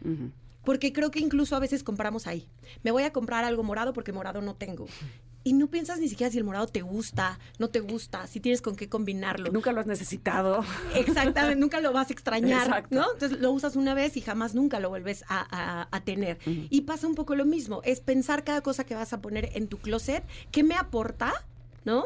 Porque 0.64 0.94
creo 0.94 1.12
que 1.12 1.20
incluso 1.20 1.56
a 1.56 1.60
veces 1.60 1.84
compramos 1.84 2.28
ahí. 2.28 2.48
Me 2.84 2.92
voy 2.92 3.04
a 3.04 3.12
comprar 3.14 3.44
algo 3.44 3.64
morado 3.64 3.94
porque 3.94 4.12
morado 4.14 4.42
no 4.42 4.56
tengo. 4.56 4.86
Y 5.46 5.52
no 5.52 5.68
piensas 5.68 6.00
ni 6.00 6.08
siquiera 6.08 6.32
si 6.32 6.38
el 6.38 6.46
morado 6.46 6.68
te 6.68 6.82
gusta, 6.84 7.38
no 7.60 7.70
te 7.70 7.82
gusta, 7.82 8.28
si 8.28 8.40
tienes 8.40 8.62
con 8.62 8.78
qué 8.78 8.88
combinarlo. 8.88 9.52
Nunca 9.52 9.74
lo 9.74 9.82
has 9.82 9.88
necesitado. 9.88 10.64
Exactamente, 10.96 11.58
nunca 11.60 11.82
lo 11.82 11.92
vas 11.92 12.10
a 12.10 12.14
extrañar, 12.14 12.66
Exacto. 12.68 12.96
¿no? 12.96 13.12
Entonces 13.12 13.40
lo 13.42 13.52
usas 13.52 13.76
una 13.76 13.94
vez 13.94 14.16
y 14.16 14.22
jamás 14.22 14.56
nunca 14.56 14.80
lo 14.80 14.88
vuelves 14.88 15.26
a, 15.28 15.46
a- 15.52 15.90
a 15.92 16.04
tener. 16.06 16.38
Y 16.46 16.82
pasa 16.82 17.08
un 17.08 17.16
poco 17.16 17.36
lo 17.36 17.44
mismo, 17.46 17.82
es 17.84 18.00
pensar 18.00 18.46
cada 18.46 18.62
cosa 18.62 18.86
que 18.86 18.96
vas 18.96 19.12
a 19.12 19.20
poner 19.22 19.50
en 19.56 19.68
tu 19.68 19.80
closet, 19.80 20.24
¿qué 20.52 20.64
me 20.64 20.76
aporta? 20.76 21.34
¿No? 21.84 22.06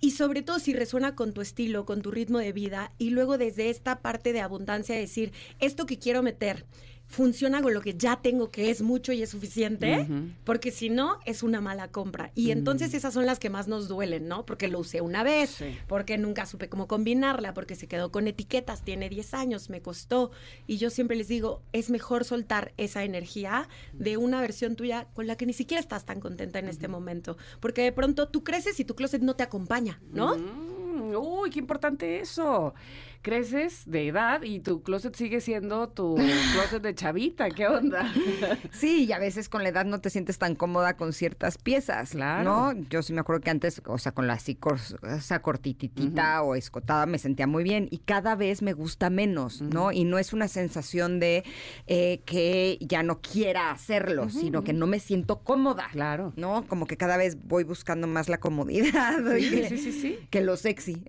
Y 0.00 0.12
sobre 0.12 0.40
todo 0.40 0.58
si 0.58 0.72
resuena 0.72 1.14
con 1.14 1.34
tu 1.34 1.42
estilo, 1.42 1.84
con 1.84 2.00
tu 2.00 2.10
ritmo 2.10 2.38
de 2.38 2.52
vida, 2.54 2.92
y 2.96 3.10
luego 3.10 3.36
desde 3.36 3.68
esta 3.68 4.00
parte 4.00 4.32
de 4.32 4.40
abundancia 4.40 4.94
decir, 4.96 5.32
esto 5.60 5.84
que 5.84 5.98
quiero 5.98 6.22
meter, 6.22 6.64
funciona 7.10 7.62
con 7.62 7.72
lo 7.72 7.80
que 7.80 7.94
ya 7.96 8.20
tengo, 8.20 8.50
que 8.50 8.68
es 8.70 8.82
mucho 8.82 9.12
y 9.14 9.22
es 9.22 9.30
suficiente, 9.30 10.06
porque 10.44 10.70
si 10.70 10.90
no, 10.90 11.18
es 11.24 11.42
una 11.42 11.60
mala 11.62 11.88
compra. 11.88 12.30
Y 12.34 12.50
entonces 12.50 12.92
esas 12.92 13.14
son 13.14 13.24
las 13.24 13.38
que 13.38 13.48
más 13.48 13.66
nos 13.66 13.88
duelen, 13.88 14.28
¿no? 14.28 14.44
Porque 14.44 14.68
lo 14.68 14.78
usé 14.78 15.00
una 15.00 15.22
vez, 15.22 15.48
Sí. 15.50 15.76
porque 15.88 16.18
nunca 16.18 16.44
supe 16.44 16.68
cómo 16.68 16.86
combinarla, 16.86 17.54
porque 17.54 17.74
se 17.76 17.88
quedó 17.88 18.12
con 18.12 18.28
etiquetas, 18.28 18.84
tiene 18.84 19.08
10 19.08 19.32
años, 19.32 19.70
me 19.70 19.80
costó. 19.80 20.30
Y 20.66 20.76
yo 20.76 20.90
siempre 20.90 21.16
les 21.16 21.28
digo, 21.28 21.62
es 21.72 21.88
mejor 21.88 22.24
soltar 22.24 22.74
esa 22.76 23.02
energía 23.04 23.68
de 23.94 24.18
una 24.18 24.42
versión 24.42 24.76
tuya 24.76 25.06
con 25.14 25.26
la 25.26 25.36
que 25.36 25.46
ni 25.46 25.54
siquiera 25.54 25.80
estás 25.80 26.04
tan 26.04 26.20
contenta 26.20 26.58
en 26.58 26.68
este 26.68 26.88
momento. 26.88 27.38
Porque 27.60 27.82
de 27.82 27.92
pronto 27.92 28.28
tú 28.28 28.44
creces 28.44 28.78
y 28.80 28.84
tu 28.84 28.94
closet 28.94 29.22
no 29.22 29.34
te 29.34 29.42
acompaña, 29.42 29.98
¿no? 30.12 30.36
Mm, 30.36 31.14
uy, 31.16 31.48
qué 31.50 31.58
importante 31.58 32.20
eso. 32.20 32.74
Creces 33.22 33.82
de 33.86 34.06
edad 34.08 34.42
y 34.42 34.60
tu 34.60 34.82
closet 34.82 35.14
sigue 35.16 35.40
siendo 35.40 35.88
tu 35.88 36.14
closet 36.16 36.82
de 36.82 36.94
chavita. 36.94 37.50
¿Qué 37.50 37.66
onda? 37.66 38.12
Sí, 38.72 39.04
y 39.06 39.12
a 39.12 39.18
veces 39.18 39.48
con 39.48 39.62
la 39.62 39.70
edad 39.70 39.84
no 39.84 40.00
te 40.00 40.08
sientes 40.10 40.38
tan 40.38 40.54
cómoda 40.54 40.96
con 40.96 41.12
ciertas 41.12 41.58
piezas, 41.58 42.10
Claro. 42.10 42.44
¿no? 42.44 42.72
Yo 42.90 43.02
sí 43.02 43.12
me 43.12 43.20
acuerdo 43.20 43.40
que 43.42 43.50
antes, 43.50 43.82
o 43.86 43.98
sea, 43.98 44.12
con 44.12 44.26
la 44.26 44.34
así 44.34 44.54
cor- 44.54 44.78
esa 45.16 45.40
cortititita 45.42 46.42
o 46.42 46.54
escotada 46.54 47.06
me 47.06 47.18
sentía 47.18 47.46
muy 47.46 47.64
bien 47.64 47.88
y 47.90 47.98
cada 47.98 48.36
vez 48.36 48.62
me 48.62 48.72
gusta 48.72 49.10
menos, 49.10 49.60
¿no? 49.62 49.90
Y 49.92 50.04
no 50.04 50.18
es 50.18 50.32
una 50.32 50.46
sensación 50.48 51.18
de 51.20 51.44
eh, 51.86 52.20
que 52.24 52.78
ya 52.80 53.02
no 53.02 53.20
quiera 53.20 53.70
hacerlo, 53.72 54.30
sino 54.30 54.62
que 54.62 54.72
no 54.72 54.86
me 54.86 55.00
siento 55.00 55.40
cómoda. 55.40 55.88
Claro. 55.92 56.32
¿No? 56.36 56.64
Como 56.68 56.86
que 56.86 56.96
cada 56.96 57.16
vez 57.16 57.36
voy 57.44 57.64
buscando 57.64 58.06
más 58.06 58.28
la 58.28 58.38
comodidad 58.38 59.18
Sí, 59.38 59.50
que, 59.50 59.68
sí, 59.68 59.78
sí, 59.78 59.92
sí. 59.92 60.18
que 60.30 60.40
lo 60.40 60.56
sexy. 60.56 61.02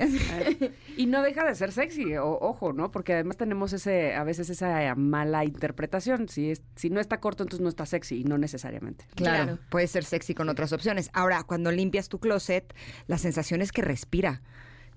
Y 0.97 1.05
no 1.05 1.21
deja 1.21 1.45
de 1.45 1.55
ser 1.55 1.71
sexy, 1.71 1.98
o- 2.15 2.37
ojo, 2.41 2.73
¿no? 2.73 2.91
Porque 2.91 3.13
además 3.13 3.37
tenemos 3.37 3.73
ese, 3.73 4.15
a 4.15 4.23
veces 4.23 4.49
esa 4.49 4.93
mala 4.95 5.45
interpretación. 5.45 6.29
Si, 6.29 6.51
es, 6.51 6.61
si 6.75 6.89
no 6.89 6.99
está 6.99 7.19
corto, 7.19 7.43
entonces 7.43 7.61
no 7.63 7.69
está 7.69 7.85
sexy, 7.85 8.21
y 8.21 8.23
no 8.23 8.37
necesariamente. 8.37 9.05
Claro, 9.15 9.43
Claro. 9.43 9.59
puede 9.69 9.87
ser 9.87 10.03
sexy 10.03 10.33
con 10.33 10.49
otras 10.49 10.73
opciones. 10.73 11.09
Ahora, 11.13 11.43
cuando 11.43 11.71
limpias 11.71 12.09
tu 12.09 12.19
closet, 12.19 12.73
la 13.07 13.17
sensación 13.17 13.61
es 13.61 13.71
que 13.71 13.81
respira. 13.81 14.41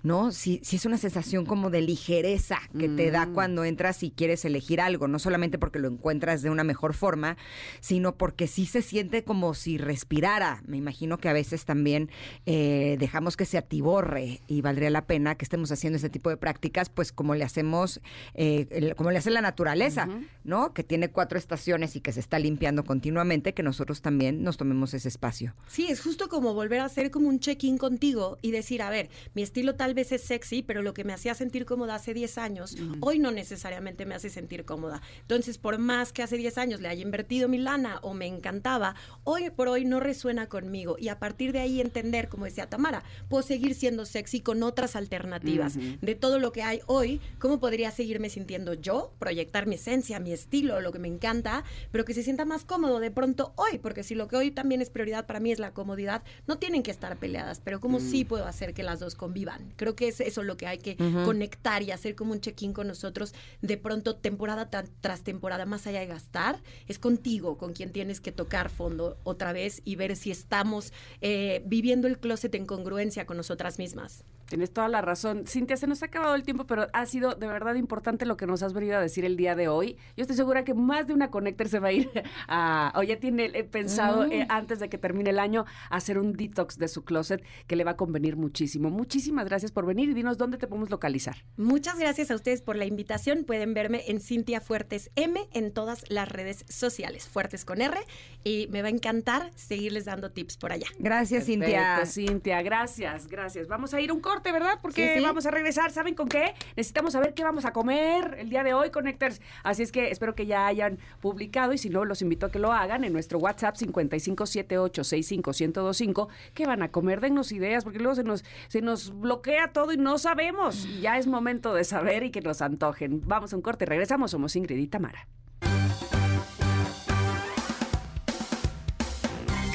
¿No? 0.03 0.31
Si, 0.33 0.59
si 0.63 0.75
es 0.75 0.85
una 0.85 0.97
sensación 0.97 1.45
como 1.45 1.69
de 1.69 1.81
ligereza 1.81 2.57
que 2.77 2.89
te 2.89 3.09
da 3.09 3.25
Mm. 3.25 3.33
cuando 3.33 3.63
entras 3.63 4.03
y 4.03 4.11
quieres 4.11 4.43
elegir 4.43 4.81
algo, 4.81 5.07
no 5.07 5.17
solamente 5.17 5.57
porque 5.57 5.79
lo 5.79 5.87
encuentras 5.87 6.41
de 6.41 6.49
una 6.49 6.65
mejor 6.65 6.93
forma, 6.93 7.37
sino 7.79 8.17
porque 8.17 8.47
sí 8.47 8.65
se 8.65 8.81
siente 8.81 9.23
como 9.23 9.53
si 9.53 9.77
respirara. 9.77 10.61
Me 10.67 10.75
imagino 10.75 11.17
que 11.17 11.29
a 11.29 11.33
veces 11.33 11.63
también 11.63 12.09
eh, 12.45 12.97
dejamos 12.99 13.37
que 13.37 13.45
se 13.45 13.57
atiborre 13.57 14.41
y 14.47 14.61
valdría 14.61 14.89
la 14.89 15.05
pena 15.05 15.35
que 15.35 15.45
estemos 15.45 15.71
haciendo 15.71 15.95
este 15.95 16.09
tipo 16.09 16.29
de 16.29 16.35
prácticas, 16.37 16.89
pues 16.89 17.13
como 17.13 17.33
le 17.35 17.45
hacemos, 17.45 18.01
eh, 18.33 18.93
como 18.97 19.09
le 19.11 19.19
hace 19.19 19.31
la 19.31 19.41
naturaleza, 19.41 20.09
¿no? 20.43 20.73
Que 20.73 20.83
tiene 20.83 21.09
cuatro 21.11 21.37
estaciones 21.39 21.95
y 21.95 22.01
que 22.01 22.11
se 22.11 22.19
está 22.19 22.39
limpiando 22.39 22.83
continuamente, 22.83 23.53
que 23.53 23.63
nosotros 23.63 24.01
también 24.01 24.43
nos 24.43 24.57
tomemos 24.57 24.93
ese 24.93 25.07
espacio. 25.07 25.55
Sí, 25.67 25.87
es 25.89 26.01
justo 26.01 26.27
como 26.27 26.53
volver 26.53 26.81
a 26.81 26.85
hacer 26.85 27.09
como 27.09 27.29
un 27.29 27.39
check-in 27.39 27.77
contigo 27.77 28.37
y 28.41 28.51
decir, 28.51 28.81
a 28.81 28.89
ver, 28.89 29.09
mi 29.33 29.41
estilo 29.43 29.75
tal 29.75 29.92
tal 29.93 29.97
vez 29.97 30.11
es 30.11 30.23
sexy, 30.23 30.63
pero 30.63 30.81
lo 30.81 30.95
que 30.95 31.03
me 31.03 31.13
hacía 31.13 31.35
sentir 31.35 31.65
cómoda 31.65 31.93
hace 31.93 32.15
10 32.15 32.39
años, 32.39 32.75
hoy 32.99 33.19
no 33.19 33.29
necesariamente 33.29 34.07
me 34.07 34.15
hace 34.15 34.31
sentir 34.31 34.65
cómoda. 34.65 35.03
Entonces, 35.21 35.59
por 35.59 35.77
más 35.77 36.11
que 36.11 36.23
hace 36.23 36.35
10 36.35 36.57
años 36.57 36.81
le 36.81 36.87
haya 36.87 37.03
invertido 37.03 37.47
mi 37.47 37.59
lana 37.59 37.99
o 38.01 38.15
me 38.15 38.25
encantaba, 38.25 38.95
hoy 39.23 39.51
por 39.51 39.67
hoy 39.67 39.85
no 39.85 39.99
resuena 39.99 40.49
conmigo. 40.49 40.95
Y 40.97 41.09
a 41.09 41.19
partir 41.19 41.51
de 41.51 41.59
ahí 41.59 41.79
entender, 41.79 42.27
como 42.27 42.45
decía 42.45 42.67
Tamara, 42.67 43.03
puedo 43.29 43.43
seguir 43.43 43.75
siendo 43.75 44.07
sexy 44.07 44.41
con 44.41 44.63
otras 44.63 44.95
alternativas. 44.95 45.75
De 46.01 46.15
todo 46.15 46.39
lo 46.39 46.51
que 46.51 46.63
hay 46.63 46.79
hoy, 46.87 47.21
¿cómo 47.37 47.59
podría 47.59 47.91
seguirme 47.91 48.31
sintiendo 48.31 48.73
yo? 48.73 49.13
Proyectar 49.19 49.67
mi 49.67 49.75
esencia, 49.75 50.19
mi 50.19 50.31
estilo, 50.31 50.81
lo 50.81 50.91
que 50.91 50.97
me 50.97 51.07
encanta, 51.07 51.63
pero 51.91 52.03
que 52.03 52.15
se 52.15 52.23
sienta 52.23 52.45
más 52.45 52.65
cómodo 52.65 52.99
de 52.99 53.11
pronto 53.11 53.53
hoy, 53.57 53.77
porque 53.77 54.01
si 54.01 54.15
lo 54.15 54.27
que 54.27 54.37
hoy 54.37 54.49
también 54.49 54.81
es 54.81 54.89
prioridad 54.89 55.27
para 55.27 55.39
mí 55.39 55.51
es 55.51 55.59
la 55.59 55.71
comodidad, 55.71 56.23
no 56.47 56.57
tienen 56.57 56.81
que 56.81 56.89
estar 56.89 57.15
peleadas, 57.17 57.59
pero 57.59 57.79
¿cómo 57.79 57.99
sí 57.99 58.25
puedo 58.25 58.47
hacer 58.47 58.73
que 58.73 58.81
las 58.81 58.99
dos 58.99 59.13
convivan? 59.13 59.71
Creo 59.83 59.97
que 59.97 60.07
es 60.07 60.21
eso 60.21 60.43
lo 60.43 60.55
que 60.55 60.65
hay 60.65 60.77
que 60.77 60.95
conectar 61.25 61.83
y 61.83 61.91
hacer 61.91 62.15
como 62.15 62.31
un 62.31 62.39
check-in 62.39 62.71
con 62.71 62.87
nosotros 62.87 63.33
de 63.61 63.75
pronto 63.75 64.15
temporada 64.15 64.69
tras 64.69 65.23
temporada, 65.25 65.65
más 65.65 65.87
allá 65.87 65.99
de 65.99 66.07
gastar, 66.07 66.63
es 66.87 66.99
contigo 66.99 67.57
con 67.57 67.73
quien 67.73 67.91
tienes 67.91 68.21
que 68.21 68.31
tocar 68.31 68.69
fondo 68.69 69.17
otra 69.25 69.51
vez 69.51 69.81
y 69.83 69.97
ver 69.97 70.15
si 70.15 70.31
estamos 70.31 70.93
eh, 71.19 71.63
viviendo 71.65 72.07
el 72.07 72.17
closet 72.17 72.55
en 72.55 72.65
congruencia 72.65 73.25
con 73.25 73.35
nosotras 73.35 73.77
mismas. 73.77 74.23
Tienes 74.47 74.71
toda 74.71 74.87
la 74.87 75.01
razón. 75.01 75.45
Cintia, 75.47 75.77
se 75.77 75.87
nos 75.87 76.03
ha 76.03 76.07
acabado 76.07 76.35
el 76.35 76.43
tiempo, 76.43 76.65
pero 76.65 76.87
ha 76.93 77.05
sido 77.05 77.35
de 77.35 77.47
verdad 77.47 77.75
importante 77.75 78.25
lo 78.25 78.37
que 78.37 78.45
nos 78.45 78.61
has 78.63 78.73
venido 78.73 78.97
a 78.97 79.01
decir 79.01 79.25
el 79.25 79.37
día 79.37 79.55
de 79.55 79.67
hoy. 79.67 79.97
Yo 80.15 80.21
estoy 80.21 80.35
segura 80.35 80.63
que 80.63 80.73
más 80.73 81.07
de 81.07 81.13
una 81.13 81.31
Connector 81.31 81.69
se 81.69 81.79
va 81.79 81.89
a 81.89 81.91
ir 81.91 82.09
a, 82.47 82.93
o 82.95 83.03
ya 83.03 83.19
tiene 83.19 83.45
eh, 83.53 83.63
pensado 83.63 84.25
eh, 84.25 84.45
antes 84.49 84.79
de 84.79 84.89
que 84.89 84.97
termine 84.97 85.31
el 85.31 85.39
año 85.39 85.65
hacer 85.89 86.17
un 86.17 86.33
detox 86.33 86.77
de 86.77 86.87
su 86.87 87.03
closet 87.03 87.43
que 87.67 87.75
le 87.75 87.83
va 87.83 87.91
a 87.91 87.97
convenir 87.97 88.35
muchísimo. 88.35 88.89
Muchísimas 88.89 89.45
gracias 89.45 89.71
por 89.71 89.85
venir 89.85 90.09
y 90.09 90.13
dinos 90.13 90.37
dónde 90.37 90.57
te 90.57 90.67
podemos 90.67 90.89
localizar. 90.89 91.37
Muchas 91.57 91.97
gracias 91.97 92.31
a 92.31 92.35
ustedes 92.35 92.61
por 92.61 92.75
la 92.75 92.85
invitación. 92.85 93.45
Pueden 93.45 93.73
verme 93.73 94.03
en 94.07 94.19
Cintia 94.19 94.61
Fuertes 94.61 95.11
M 95.15 95.39
en 95.53 95.71
todas 95.73 96.03
las 96.09 96.29
redes 96.29 96.65
sociales, 96.67 97.27
Fuertes 97.27 97.65
con 97.65 97.81
R, 97.81 97.97
y 98.43 98.67
me 98.71 98.81
va 98.81 98.87
a 98.87 98.91
encantar 98.91 99.51
seguirles 99.55 100.05
dando 100.05 100.31
tips 100.31 100.57
por 100.57 100.71
allá. 100.71 100.87
Gracias, 100.99 101.45
Cintia. 101.45 101.97
Perfecto, 101.97 102.11
Cintia, 102.11 102.61
gracias, 102.61 103.27
gracias. 103.27 103.67
Vamos 103.67 103.93
a 103.93 104.01
ir 104.01 104.11
un 104.11 104.19
corte, 104.19 104.32
¿verdad? 104.41 104.79
Porque 104.81 105.13
Sí, 105.13 105.19
sí. 105.19 105.25
vamos 105.25 105.45
a 105.45 105.51
regresar. 105.51 105.91
¿Saben 105.91 106.15
con 106.15 106.27
qué? 106.27 106.53
Necesitamos 106.75 107.13
saber 107.13 107.33
qué 107.33 107.43
vamos 107.43 107.65
a 107.65 107.73
comer 107.73 108.35
el 108.39 108.49
día 108.49 108.63
de 108.63 108.73
hoy, 108.73 108.89
Connectors. 108.89 109.41
Así 109.63 109.83
es 109.83 109.91
que 109.91 110.09
espero 110.09 110.35
que 110.35 110.45
ya 110.45 110.67
hayan 110.67 110.97
publicado 111.21 111.73
y 111.73 111.77
si 111.77 111.89
no, 111.89 112.05
los 112.05 112.21
invito 112.21 112.45
a 112.47 112.51
que 112.51 112.59
lo 112.59 112.71
hagan 112.71 113.03
en 113.03 113.13
nuestro 113.13 113.39
WhatsApp 113.39 113.75
5578651025. 113.75 116.27
¿Qué 116.53 116.65
van 116.65 116.81
a 116.83 116.91
comer? 116.91 117.21
Dennos 117.21 117.51
ideas, 117.51 117.83
porque 117.83 117.99
luego 117.99 118.15
se 118.15 118.23
nos, 118.23 118.43
se 118.67 118.81
nos 118.81 119.17
bloquea 119.19 119.71
todo 119.73 119.91
y 119.93 119.97
no 119.97 120.17
sabemos. 120.17 120.85
Y 120.85 121.01
Ya 121.01 121.17
es 121.17 121.27
momento 121.27 121.73
de 121.73 121.83
saber 121.83 122.23
y 122.23 122.31
que 122.31 122.41
nos 122.41 122.61
antojen. 122.61 123.21
Vamos 123.25 123.53
a 123.53 123.55
un 123.55 123.61
corte, 123.61 123.85
regresamos. 123.85 124.31
Somos 124.31 124.55
Ingrid 124.55 124.77
y 124.77 124.87
Tamara. 124.87 125.27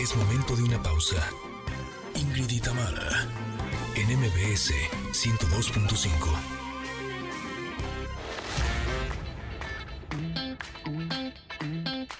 Es 0.00 0.16
momento 0.16 0.56
de 0.56 0.62
una 0.62 0.82
pausa. 0.82 1.16
Ingrid 2.14 2.48
y 2.50 2.60
Tamara, 2.60 3.26
en 4.00 4.16
MBS 4.16 4.72
102.5. 5.12 6.08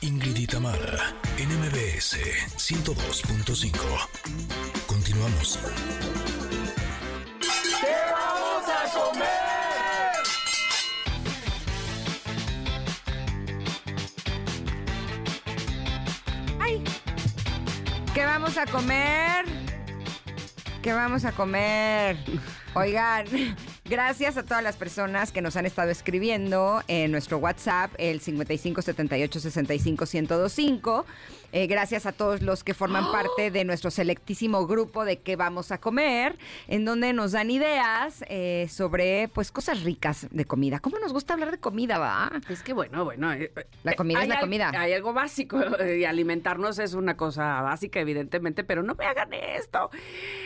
Ingrid 0.01 0.37
y 0.37 0.47
Tamara, 0.47 1.15
en 1.37 1.49
MBS 1.61 2.17
102.5. 2.57 3.79
Continuamos. 4.87 5.59
¿Qué 7.81 7.95
vamos 8.13 8.65
a 8.69 8.85
comer? 8.99 9.29
Ay, 16.59 16.83
¿qué 18.15 18.25
vamos 18.25 18.57
a 18.57 18.67
comer? 18.67 19.58
¿Qué 20.83 20.93
vamos 20.93 21.25
a 21.25 21.33
comer? 21.33 22.17
Oigan, 22.75 23.25
gracias 23.85 24.37
a 24.37 24.45
todas 24.45 24.63
las 24.63 24.77
personas 24.77 25.33
que 25.33 25.43
nos 25.43 25.57
han 25.57 25.67
estado 25.67 25.91
escribiendo 25.91 26.85
en 26.87 27.11
nuestro 27.11 27.39
WhatsApp, 27.39 27.91
el 27.99 28.21
5578-65-1025. 28.21 31.05
Eh, 31.51 31.67
gracias 31.67 32.05
a 32.05 32.13
todos 32.13 32.43
los 32.43 32.63
que 32.63 32.75
forman 32.75 33.11
parte 33.11 33.51
de 33.51 33.65
nuestro 33.65 33.91
selectísimo 33.91 34.67
grupo 34.67 35.07
de 35.07 35.21
qué 35.21 35.35
vamos 35.35 35.73
a 35.73 35.79
comer, 35.81 36.37
en 36.67 36.85
donde 36.85 37.15
nos 37.15 37.33
dan 37.33 37.51
ideas 37.51 38.23
eh, 38.29 38.67
sobre 38.71 39.29
pues 39.33 39.51
cosas 39.51 39.83
ricas 39.83 40.27
de 40.31 40.45
comida. 40.45 40.79
¿Cómo 40.81 40.99
nos 40.99 41.13
gusta 41.15 41.33
hablar 41.33 41.51
de 41.51 41.59
comida, 41.59 41.99
va? 41.99 42.31
Es 42.51 42.63
que 42.63 42.75
bueno, 42.75 43.05
bueno. 43.07 43.33
eh, 43.33 43.51
La 43.83 43.95
comida 43.95 44.23
es 44.23 44.29
la 44.29 44.35
al- 44.35 44.41
comida. 44.41 44.71
Hay 44.77 44.93
algo 44.93 45.15
básico 45.15 45.59
y 45.87 46.05
alimentarnos 46.05 46.79
es 46.79 46.93
una 46.93 47.17
cosa 47.17 47.63
básica, 47.63 47.99
evidentemente, 47.99 48.63
pero 48.63 48.83
no 48.83 48.95
me 48.95 49.07
hagan 49.07 49.33
esto. 49.33 49.89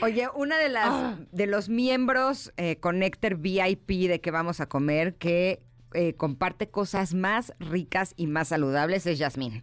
Oye, 0.03 0.29
una 0.37 0.57
de 0.59 0.69
las 0.69 0.89
Ah. 0.89 1.17
de 1.33 1.47
los 1.49 1.69
miembros 1.69 2.53
Connector 2.81 3.37
VIP 3.37 4.07
de 4.09 4.21
que 4.21 4.31
vamos 4.31 4.61
a 4.61 4.67
comer 4.69 5.15
que 5.17 5.63
eh, 5.95 6.15
comparte 6.15 6.69
cosas 6.69 7.15
más 7.15 7.53
ricas 7.59 8.15
y 8.17 8.27
más 8.27 8.49
saludables 8.49 9.07
es 9.07 9.19
Yasmín. 9.19 9.63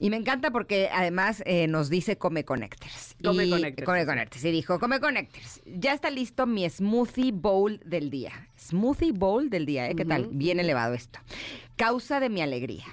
Y 0.00 0.10
me 0.10 0.16
encanta 0.16 0.50
porque 0.50 0.88
además 0.92 1.42
eh, 1.46 1.66
nos 1.66 1.90
dice 1.90 2.16
Come 2.18 2.44
Connectors. 2.44 3.16
Come 3.24 3.46
Y- 3.46 3.50
Connectors, 3.50 3.86
Come. 3.86 4.06
Connectors. 4.06 4.44
Y 4.44 4.50
dijo, 4.52 4.78
Come 4.78 5.00
Connectors. 5.00 5.60
Ya 5.66 5.92
está 5.92 6.10
listo 6.10 6.46
mi 6.46 6.68
smoothie 6.70 7.32
bowl 7.32 7.80
del 7.84 8.10
día. 8.10 8.48
Smoothie 8.58 9.12
bowl 9.12 9.50
del 9.50 9.66
día, 9.66 9.88
¿eh? 9.90 9.94
¿Qué 9.96 10.04
tal? 10.04 10.28
Bien 10.32 10.60
elevado 10.60 10.94
esto. 10.94 11.18
Causa 11.76 12.20
de 12.20 12.28
mi 12.28 12.40
alegría. 12.42 12.84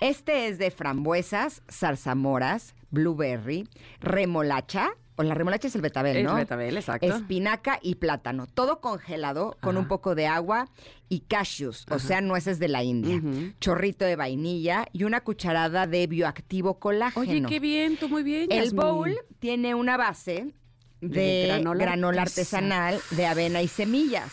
Este 0.00 0.48
es 0.48 0.58
de 0.58 0.70
frambuesas, 0.70 1.62
zarzamoras, 1.70 2.74
blueberry, 2.90 3.68
remolacha. 4.00 4.90
O 5.20 5.22
la 5.22 5.34
remolacha 5.34 5.68
es 5.68 5.74
el 5.74 5.82
betabel, 5.82 6.16
Es 6.16 6.24
¿no? 6.24 6.34
betabel, 6.34 6.78
exacto. 6.78 7.06
Espinaca 7.06 7.78
y 7.82 7.96
plátano. 7.96 8.46
Todo 8.46 8.80
congelado 8.80 9.54
con 9.60 9.76
un 9.76 9.86
poco 9.86 10.14
de 10.14 10.26
agua 10.26 10.70
y 11.10 11.20
cashews, 11.20 11.84
o 11.90 11.98
sea, 11.98 12.22
nueces 12.22 12.58
de 12.58 12.68
la 12.68 12.82
India. 12.82 13.20
Chorrito 13.60 14.06
de 14.06 14.16
vainilla 14.16 14.86
y 14.94 15.04
una 15.04 15.20
cucharada 15.20 15.86
de 15.86 16.06
bioactivo 16.06 16.78
colágeno. 16.78 17.20
Oye, 17.20 17.42
qué 17.46 17.60
bien, 17.60 17.98
tú 17.98 18.08
muy 18.08 18.22
bien. 18.22 18.50
El 18.50 18.72
bowl 18.72 19.14
tiene 19.40 19.74
una 19.74 19.98
base 19.98 20.54
de, 21.02 21.08
De 21.20 21.44
granola, 21.48 21.84
granola 21.84 22.22
artesanal 22.22 22.98
de 23.10 23.26
avena 23.26 23.60
y 23.60 23.68
semillas. 23.68 24.32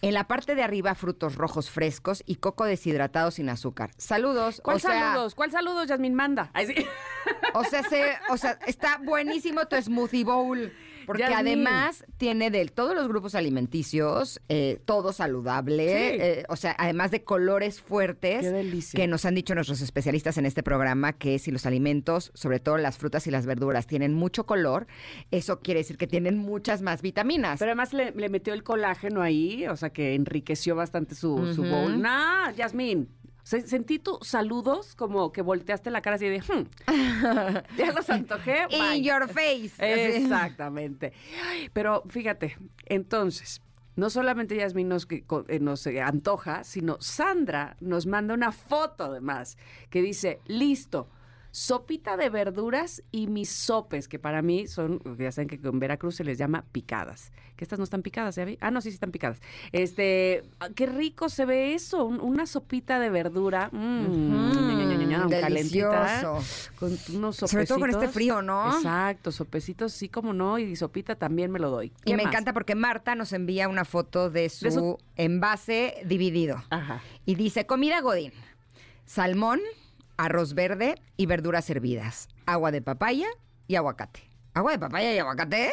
En 0.00 0.14
la 0.14 0.28
parte 0.28 0.54
de 0.54 0.62
arriba, 0.62 0.94
frutos 0.94 1.34
rojos 1.34 1.70
frescos 1.70 2.22
y 2.24 2.36
coco 2.36 2.64
deshidratado 2.64 3.30
sin 3.32 3.48
azúcar. 3.48 3.90
Saludos. 3.96 4.60
¿Cuál 4.62 4.76
o 4.76 4.80
sea, 4.80 5.00
saludos? 5.12 5.34
¿Cuál 5.34 5.50
saludos, 5.50 5.88
Yasmín? 5.88 6.14
Manda. 6.14 6.50
Ay, 6.52 6.66
sí. 6.68 6.86
O 7.54 7.64
sea, 7.64 7.82
se- 7.82 8.16
o 8.30 8.36
sea, 8.36 8.58
está 8.66 8.98
buenísimo 9.02 9.66
tu 9.66 9.74
smoothie 9.82 10.24
bowl. 10.24 10.72
Porque 11.08 11.22
Yasmín. 11.22 11.66
además 11.66 12.04
tiene 12.18 12.50
de 12.52 12.64
todos 12.66 12.94
los 12.94 13.08
grupos 13.08 13.34
alimenticios, 13.34 14.40
eh, 14.48 14.78
todo 14.84 15.12
saludable, 15.12 15.86
Sí. 15.88 16.16
eh, 16.20 16.44
o 16.48 16.54
sea, 16.56 16.76
además 16.78 17.10
de 17.10 17.24
colores 17.24 17.80
fuertes, 17.80 18.46
que 18.92 19.06
nos 19.06 19.24
han 19.24 19.34
dicho 19.34 19.54
nuestros 19.54 19.80
especialistas 19.80 20.38
en 20.38 20.46
este 20.46 20.62
programa 20.62 21.14
que 21.14 21.38
si 21.38 21.50
los 21.50 21.66
alimentos, 21.66 22.30
sobre 22.34 22.60
todo 22.60 22.76
las 22.78 22.98
frutas 22.98 23.26
y 23.26 23.30
las 23.30 23.46
verduras, 23.46 23.86
tienen 23.86 24.14
mucho 24.14 24.46
color, 24.46 24.86
eso 25.30 25.60
quiere 25.60 25.80
decir 25.80 25.96
que 25.96 26.06
tienen 26.06 26.38
muchas 26.38 26.82
más 26.82 27.02
vitaminas. 27.02 27.58
Pero 27.58 27.70
además 27.70 27.92
le, 27.92 28.12
le 28.12 28.28
metió 28.28 28.52
el 28.54 28.62
colágeno 28.62 29.22
ahí, 29.22 29.66
o 29.66 29.76
sea 29.76 29.90
que 29.90 30.14
enriqueció 30.14 30.76
bastante 30.76 31.14
su, 31.14 31.54
su 31.54 31.62
bowl. 31.64 32.00
Nah, 32.00 32.52
Yasmín. 32.52 33.08
Se- 33.48 33.66
Sentí 33.66 33.98
tus 33.98 34.18
saludos 34.28 34.94
como 34.94 35.32
que 35.32 35.40
volteaste 35.40 35.90
la 35.90 36.02
cara 36.02 36.16
así 36.16 36.26
de, 36.28 36.40
"Hmm, 36.40 36.66
ya 37.78 37.92
los 37.94 38.10
antojé. 38.10 38.66
In 38.68 38.78
bye". 38.78 39.02
your 39.02 39.26
face. 39.28 39.72
Exactamente. 40.16 41.12
Pero 41.72 42.02
fíjate, 42.08 42.56
entonces, 42.86 43.62
no 43.96 44.10
solamente 44.10 44.54
Yasmín 44.56 44.88
nos, 44.88 45.06
eh, 45.10 45.58
nos 45.60 45.86
eh, 45.86 46.00
antoja, 46.02 46.62
sino 46.62 46.98
Sandra 47.00 47.76
nos 47.80 48.04
manda 48.06 48.34
una 48.34 48.52
foto 48.52 49.04
además 49.04 49.56
que 49.90 50.02
dice, 50.02 50.40
listo. 50.46 51.08
Sopita 51.58 52.16
de 52.16 52.30
verduras 52.30 53.02
y 53.10 53.26
mis 53.26 53.48
sopes, 53.50 54.06
que 54.06 54.20
para 54.20 54.42
mí 54.42 54.68
son, 54.68 55.00
ya 55.18 55.32
saben 55.32 55.48
que 55.48 55.56
en 55.60 55.80
Veracruz 55.80 56.14
se 56.14 56.22
les 56.22 56.38
llama 56.38 56.64
picadas. 56.70 57.32
Que 57.56 57.64
estas 57.64 57.80
no 57.80 57.82
están 57.84 58.02
picadas, 58.02 58.36
¿ya 58.36 58.44
vi? 58.44 58.56
Ah, 58.60 58.70
no, 58.70 58.80
sí, 58.80 58.90
sí 58.90 58.94
están 58.94 59.10
picadas. 59.10 59.40
Este, 59.72 60.44
ah, 60.60 60.68
qué 60.72 60.86
rico 60.86 61.28
se 61.28 61.44
ve 61.46 61.74
eso, 61.74 62.04
un- 62.04 62.20
una 62.20 62.46
sopita 62.46 63.00
de 63.00 63.10
verdura. 63.10 63.70
Mm, 63.72 64.78
ña, 64.78 65.26
ña, 65.26 65.40
calentita. 65.40 66.22
Con 66.78 66.96
unos 67.14 67.34
sopecitos. 67.34 67.50
Sobre 67.50 67.66
todo 67.66 67.80
con 67.80 67.90
este 67.90 68.06
frío, 68.06 68.40
¿no? 68.40 68.76
Exacto, 68.76 69.32
sopecitos, 69.32 69.92
sí, 69.92 70.08
como 70.08 70.32
no, 70.32 70.60
y 70.60 70.76
sopita 70.76 71.16
también 71.16 71.50
me 71.50 71.58
lo 71.58 71.70
doy. 71.70 71.86
Y 72.04 72.10
¿Qué 72.12 72.16
me 72.16 72.22
más? 72.22 72.32
encanta 72.32 72.52
porque 72.52 72.76
Marta 72.76 73.16
nos 73.16 73.32
envía 73.32 73.68
una 73.68 73.84
foto 73.84 74.30
de 74.30 74.48
su, 74.48 74.64
De 74.66 74.70
su- 74.70 74.98
envase 75.16 75.94
dividido. 76.06 76.62
Ajá. 76.70 77.02
Y 77.26 77.34
dice, 77.34 77.66
comida 77.66 78.00
godín, 78.00 78.32
salmón, 79.06 79.58
arroz 80.18 80.54
verde 80.54 80.96
y 81.16 81.24
verduras 81.26 81.70
hervidas, 81.70 82.28
agua 82.44 82.70
de 82.70 82.82
papaya 82.82 83.28
y 83.66 83.76
aguacate. 83.76 84.28
¿Agua 84.52 84.72
de 84.72 84.78
papaya 84.78 85.14
y 85.14 85.18
aguacate? 85.18 85.70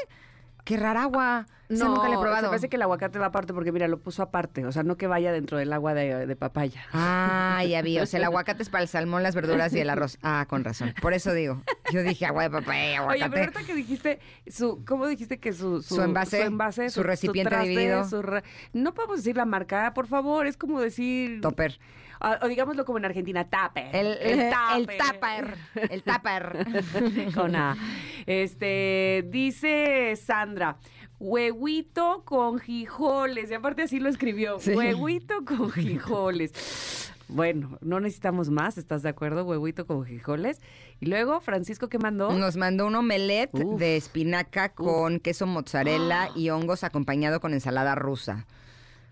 Qué 0.64 0.78
rara 0.78 1.04
agua. 1.04 1.46
No, 1.70 1.96
nunca 1.96 2.10
la 2.10 2.40
he 2.40 2.44
parece 2.48 2.70
que 2.70 2.76
el 2.76 2.82
aguacate 2.84 3.18
va 3.18 3.28
aparte 3.28 3.54
porque 3.54 3.72
mira, 3.72 3.88
lo 3.88 4.00
puso 4.00 4.22
aparte, 4.22 4.66
o 4.66 4.72
sea, 4.72 4.84
no 4.84 4.98
que 4.98 5.08
vaya 5.08 5.32
dentro 5.32 5.58
del 5.58 5.74
agua 5.74 5.96
de, 5.96 6.28
de 6.28 6.36
papaya. 6.36 6.82
Ah, 6.94 7.64
ya 7.68 7.82
vi. 7.82 7.98
O 8.00 8.06
sea, 8.06 8.20
el 8.20 8.24
aguacate 8.26 8.62
es 8.64 8.70
para 8.70 8.84
el 8.84 8.88
salmón, 8.88 9.24
las 9.24 9.34
verduras 9.36 9.74
y 9.74 9.80
el 9.80 9.90
arroz. 9.90 10.18
Ah, 10.22 10.46
con 10.48 10.64
razón. 10.64 10.94
Por 11.02 11.14
eso 11.14 11.34
digo. 11.34 11.62
Yo 11.92 12.04
dije 12.04 12.26
agua 12.28 12.44
de 12.44 12.50
papaya, 12.52 12.84
Oye, 12.84 12.98
aguacate. 12.98 13.30
pero 13.32 13.42
ahorita 13.46 13.64
que 13.64 13.76
dijiste, 13.76 14.20
su, 14.48 14.84
¿cómo 14.86 15.08
dijiste 15.08 15.40
que 15.40 15.54
su, 15.54 15.82
Su 15.82 16.02
envase, 16.02 16.90
su 16.90 17.02
recipiente 17.04 17.58
dividido. 17.60 18.04
su 18.08 18.22
re- 18.22 18.44
no 18.74 18.94
podemos 18.94 19.18
decir 19.18 19.38
la 19.38 19.46
marca, 19.46 19.92
por 19.96 20.06
favor, 20.08 20.46
es 20.48 20.58
como 20.58 20.80
decir... 20.82 21.42
Topper. 21.42 21.80
O 22.42 22.48
digámoslo 22.48 22.86
como 22.86 22.98
en 22.98 23.06
Argentina, 23.06 23.48
tape. 23.50 23.90
El, 23.94 24.08
el, 24.22 24.40
el 24.40 24.88
tupper. 24.98 25.58
El 25.90 26.04
tupper. 26.04 26.66
con 27.36 27.56
A. 27.56 27.76
Este, 28.26 29.26
dice 29.30 30.16
Sandra, 30.16 30.78
huehuito 31.20 32.24
con 32.26 32.60
jijoles. 32.60 33.52
Y 33.52 33.54
aparte 33.54 33.84
así 33.84 34.00
lo 34.00 34.10
escribió, 34.10 34.60
Sí. 34.60 34.72
huehuito 34.74 35.44
con 35.46 35.72
jijoles. 35.72 37.12
Bueno, 37.28 37.80
no 37.82 38.00
necesitamos 38.00 38.52
más, 38.52 38.78
¿estás 38.78 39.02
de 39.02 39.10
acuerdo? 39.10 39.46
Huehuito 39.46 39.88
con 39.88 40.06
jijoles. 40.06 40.62
Y 41.00 41.08
luego, 41.08 41.40
Francisco, 41.42 41.90
¿qué 41.90 41.98
mandó? 41.98 42.32
Nos 42.32 42.56
mandó 42.56 42.86
un 42.86 42.96
omelette 42.96 43.50
Uf. 43.56 43.80
de 43.80 43.98
espinaca 43.98 44.70
con 44.70 45.20
queso 45.20 45.48
mozzarella 45.48 46.26
Ah. 46.26 46.30
y 46.36 46.52
hongos 46.52 46.84
acompañado 46.84 47.40
con 47.40 47.54
ensalada 47.54 47.96
rusa. 47.96 48.46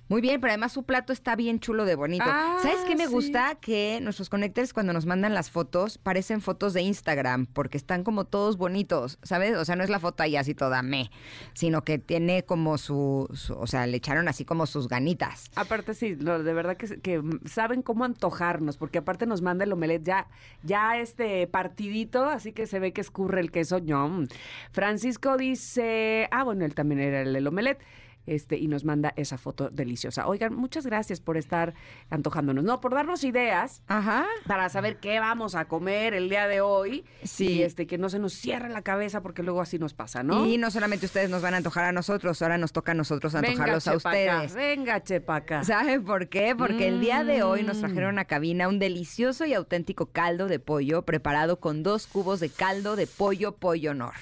Muy 0.10 0.20
bien, 0.22 0.42
pero 0.42 0.52
además 0.52 0.74
su 0.74 0.84
plato 0.84 1.14
está 1.14 1.36
bien 1.36 1.60
chulo 1.60 1.86
de 1.86 1.96
bonito. 1.96 2.26
Ah, 2.28 2.58
¿Sabes 2.62 2.82
qué 2.86 2.96
me 2.96 3.08
sí. 3.08 3.12
gusta? 3.12 3.56
Que 3.56 4.00
nuestros 4.02 4.30
connectors 4.30 4.74
cuando 4.74 4.92
nos 4.94 5.06
mandan 5.06 5.34
las 5.34 5.50
fotos 5.50 5.98
parecen 5.98 6.42
fotos 6.42 6.74
de 6.74 6.82
Instagram 6.82 7.46
porque 7.48 7.78
están 7.78 8.04
como 8.04 8.26
todos 8.26 8.58
bonitos, 8.58 9.18
¿sabes? 9.24 9.56
O 9.58 9.64
sea, 9.66 9.76
no 9.78 9.84
es 9.84 9.90
la 9.90 10.00
foto 10.00 10.22
ahí 10.22 10.36
así 10.36 10.54
toda 10.54 10.82
me, 10.84 11.10
sino 11.54 11.84
que 11.84 12.00
tiene 12.00 12.44
como 12.44 12.78
su, 12.78 13.28
su- 13.34 13.56
o 13.56 13.66
sea, 13.66 13.88
le 13.88 13.96
echaron 13.98 14.28
así 14.28 14.44
como 14.44 14.66
sus 14.66 14.88
ganitas. 14.90 15.50
Aparte 15.56 15.94
sí, 15.94 16.16
lo- 16.16 16.44
de 16.44 16.54
verdad 16.54 16.76
que, 16.76 17.00
que 17.00 17.22
saben 17.46 17.82
cómo 17.82 18.04
antojarnos, 18.04 18.78
porque 18.78 18.98
aparte 19.00 19.26
nos 19.26 19.42
manda 19.42 19.64
el 19.64 19.72
omelette 19.72 20.04
ya, 20.06 20.28
ya 20.64 20.98
este 21.00 21.48
partidito, 21.48 22.26
así 22.26 22.52
que 22.52 22.68
se 22.68 22.80
ve 22.80 22.92
que 22.92 23.02
escurre 23.02 23.40
el 23.40 23.52
queso. 23.52 23.80
ñom. 23.80 24.28
Francisco 24.74 25.38
dice, 25.38 26.28
ah, 26.32 26.44
bueno, 26.44 26.66
él 26.66 26.76
también 26.76 27.00
era 27.00 27.22
el 27.22 27.32
del 27.34 27.48
omelette. 27.48 27.80
Este, 28.26 28.58
y 28.58 28.68
nos 28.68 28.86
manda 28.86 29.14
esa 29.18 29.38
foto 29.38 29.70
deliciosa. 29.70 30.28
Oigan, 30.28 30.56
muchas 30.56 30.86
gracias 30.86 31.20
por 31.20 31.36
estar 31.36 31.74
antojándonos, 32.10 32.64
no, 32.64 32.80
por 32.80 32.94
darnos 32.94 33.24
ideas 33.24 33.82
Ajá. 33.88 34.26
para 34.48 34.70
saber 34.70 34.98
qué 35.02 35.20
vamos 35.20 35.56
a 35.56 35.66
comer 35.66 36.14
el 36.14 36.30
día 36.30 36.48
de 36.48 36.62
hoy. 36.62 37.04
Sí. 37.24 37.48
Y 37.54 37.64
este, 37.64 37.86
que 37.88 37.98
no 37.98 38.10
se 38.10 38.20
nos 38.20 38.34
cierre 38.34 38.70
la 38.70 38.82
cabeza, 38.82 39.22
porque 39.22 39.44
luego 39.44 39.60
así 39.62 39.78
nos 39.80 39.94
pasa, 39.94 40.24
¿no? 40.24 40.46
Y 40.46 40.58
no 40.58 40.72
solamente 40.72 41.06
ustedes 41.06 41.30
nos 41.30 41.42
van 41.42 41.54
a 41.54 41.58
antojar 41.58 41.86
a 41.86 41.92
nosotros, 41.92 42.42
ahora 42.42 42.58
nos 42.58 42.72
toca 42.72 42.94
a 42.94 42.96
nosotros 42.96 43.36
antojarlos 43.36 43.88
a 43.88 43.96
ustedes. 43.98 44.54
Venga, 44.54 45.04
chepaca. 45.04 45.64
¿Saben 45.64 46.04
por 46.06 46.30
qué? 46.30 46.56
Porque 46.56 46.88
el 46.88 47.02
día 47.02 47.24
de 47.24 47.44
hoy 47.44 47.64
nos 47.64 47.78
Mm. 47.78 47.82
trajeron 47.82 48.20
a 48.20 48.26
cabina 48.26 48.68
un 48.70 48.80
delicioso 48.80 49.46
y 49.46 49.54
auténtico 49.54 50.06
caldo 50.08 50.48
de 50.48 50.60
pollo 50.60 51.02
preparado 51.04 51.60
con 51.60 51.84
dos 51.84 52.08
cubos 52.08 52.40
de 52.40 52.50
caldo 52.50 52.96
de 52.96 53.08
pollo 53.08 53.56
pollo 53.58 53.92
honor. 53.92 54.14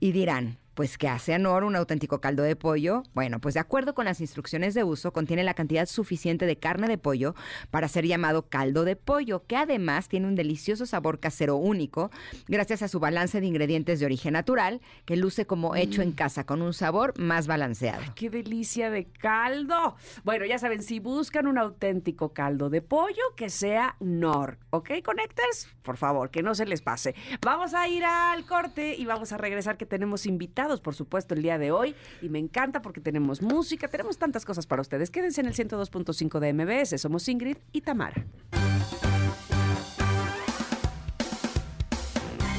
Y 0.00 0.12
dirán, 0.12 0.58
pues 0.78 0.96
¿qué 0.96 1.08
hace 1.08 1.34
honor 1.34 1.64
un 1.64 1.74
auténtico 1.74 2.20
caldo 2.20 2.44
de 2.44 2.54
pollo? 2.54 3.02
Bueno, 3.12 3.40
pues 3.40 3.54
de 3.54 3.60
acuerdo 3.60 3.96
con 3.96 4.04
las 4.04 4.20
instrucciones 4.20 4.74
de 4.74 4.84
uso, 4.84 5.12
contiene 5.12 5.42
la 5.42 5.54
cantidad 5.54 5.86
suficiente 5.86 6.46
de 6.46 6.56
carne 6.56 6.86
de 6.86 6.98
pollo 6.98 7.34
para 7.72 7.88
ser 7.88 8.06
llamado 8.06 8.48
caldo 8.48 8.84
de 8.84 8.94
pollo, 8.94 9.44
que 9.48 9.56
además 9.56 10.06
tiene 10.06 10.28
un 10.28 10.36
delicioso 10.36 10.86
sabor 10.86 11.18
casero 11.18 11.56
único, 11.56 12.12
gracias 12.46 12.82
a 12.82 12.86
su 12.86 13.00
balance 13.00 13.40
de 13.40 13.48
ingredientes 13.48 13.98
de 13.98 14.06
origen 14.06 14.34
natural, 14.34 14.80
que 15.04 15.16
luce 15.16 15.46
como 15.46 15.74
hecho 15.74 16.00
en 16.00 16.12
casa, 16.12 16.46
con 16.46 16.62
un 16.62 16.72
sabor 16.72 17.12
más 17.18 17.48
balanceado. 17.48 18.00
¡Qué 18.14 18.30
delicia 18.30 18.88
de 18.88 19.06
caldo! 19.06 19.96
Bueno, 20.22 20.44
ya 20.44 20.60
saben, 20.60 20.84
si 20.84 21.00
buscan 21.00 21.48
un 21.48 21.58
auténtico 21.58 22.32
caldo 22.32 22.70
de 22.70 22.82
pollo, 22.82 23.34
que 23.34 23.50
sea 23.50 23.96
Nor. 23.98 24.58
¿Ok, 24.70 24.90
Connectors? 25.04 25.74
Por 25.82 25.96
favor, 25.96 26.30
que 26.30 26.44
no 26.44 26.54
se 26.54 26.66
les 26.66 26.82
pase. 26.82 27.16
Vamos 27.40 27.74
a 27.74 27.88
ir 27.88 28.04
al 28.04 28.46
corte 28.46 28.94
y 28.94 29.06
vamos 29.06 29.32
a 29.32 29.38
regresar 29.38 29.76
que 29.76 29.86
tenemos 29.86 30.24
invitados, 30.24 30.67
por 30.76 30.94
supuesto, 30.94 31.34
el 31.34 31.42
día 31.42 31.58
de 31.58 31.72
hoy. 31.72 31.96
Y 32.20 32.28
me 32.28 32.38
encanta 32.38 32.82
porque 32.82 33.00
tenemos 33.00 33.40
música, 33.42 33.88
tenemos 33.88 34.18
tantas 34.18 34.44
cosas 34.44 34.66
para 34.66 34.82
ustedes. 34.82 35.10
Quédense 35.10 35.40
en 35.40 35.46
el 35.46 35.54
102.5 35.54 36.38
de 36.38 36.52
MBS. 36.52 37.00
Somos 37.00 37.26
Ingrid 37.28 37.56
y 37.72 37.80
Tamara. 37.80 38.26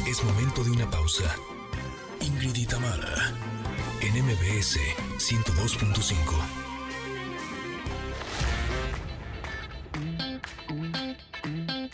Es 0.07 0.23
momento 0.23 0.64
de 0.64 0.72
una 0.72 0.90
pausa. 0.90 1.36
Ingrid 2.22 2.56
y 2.56 2.65
Tamara, 2.65 3.34
en 4.02 4.26
MBS 4.26 4.80
102.5. 5.18 6.15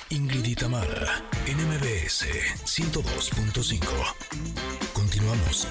Ingrid 0.09 0.45
y 0.45 0.55
Tamara, 0.55 1.21
en 1.45 1.57
MBS 1.57 2.25
102.5. 2.63 4.84
Continuamos. 5.15 5.67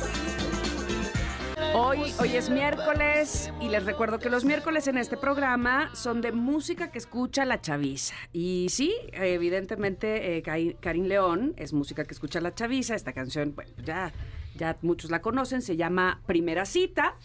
Hoy, 1.75 2.15
hoy 2.19 2.37
es 2.37 2.49
miércoles 2.49 3.53
y 3.61 3.69
les 3.69 3.85
recuerdo 3.85 4.19
que 4.19 4.31
los 4.31 4.45
miércoles 4.45 4.89
en 4.89 4.97
este 4.97 5.19
programa 5.19 5.91
son 5.95 6.23
de 6.23 6.33
música 6.33 6.91
que 6.91 6.97
escucha 6.97 7.45
la 7.45 7.61
chaviza. 7.61 8.15
Y 8.33 8.69
sí, 8.71 8.95
evidentemente 9.12 10.39
eh, 10.39 10.43
Karin 10.81 11.09
León 11.09 11.53
es 11.59 11.75
música 11.75 12.05
que 12.05 12.15
escucha 12.15 12.41
la 12.41 12.55
chaviza. 12.55 12.95
Esta 12.95 13.12
canción, 13.12 13.55
ya, 13.85 14.12
ya 14.57 14.79
muchos 14.81 15.11
la 15.11 15.21
conocen, 15.21 15.61
se 15.61 15.77
llama 15.77 16.23
Primera 16.25 16.65
Cita. 16.65 17.16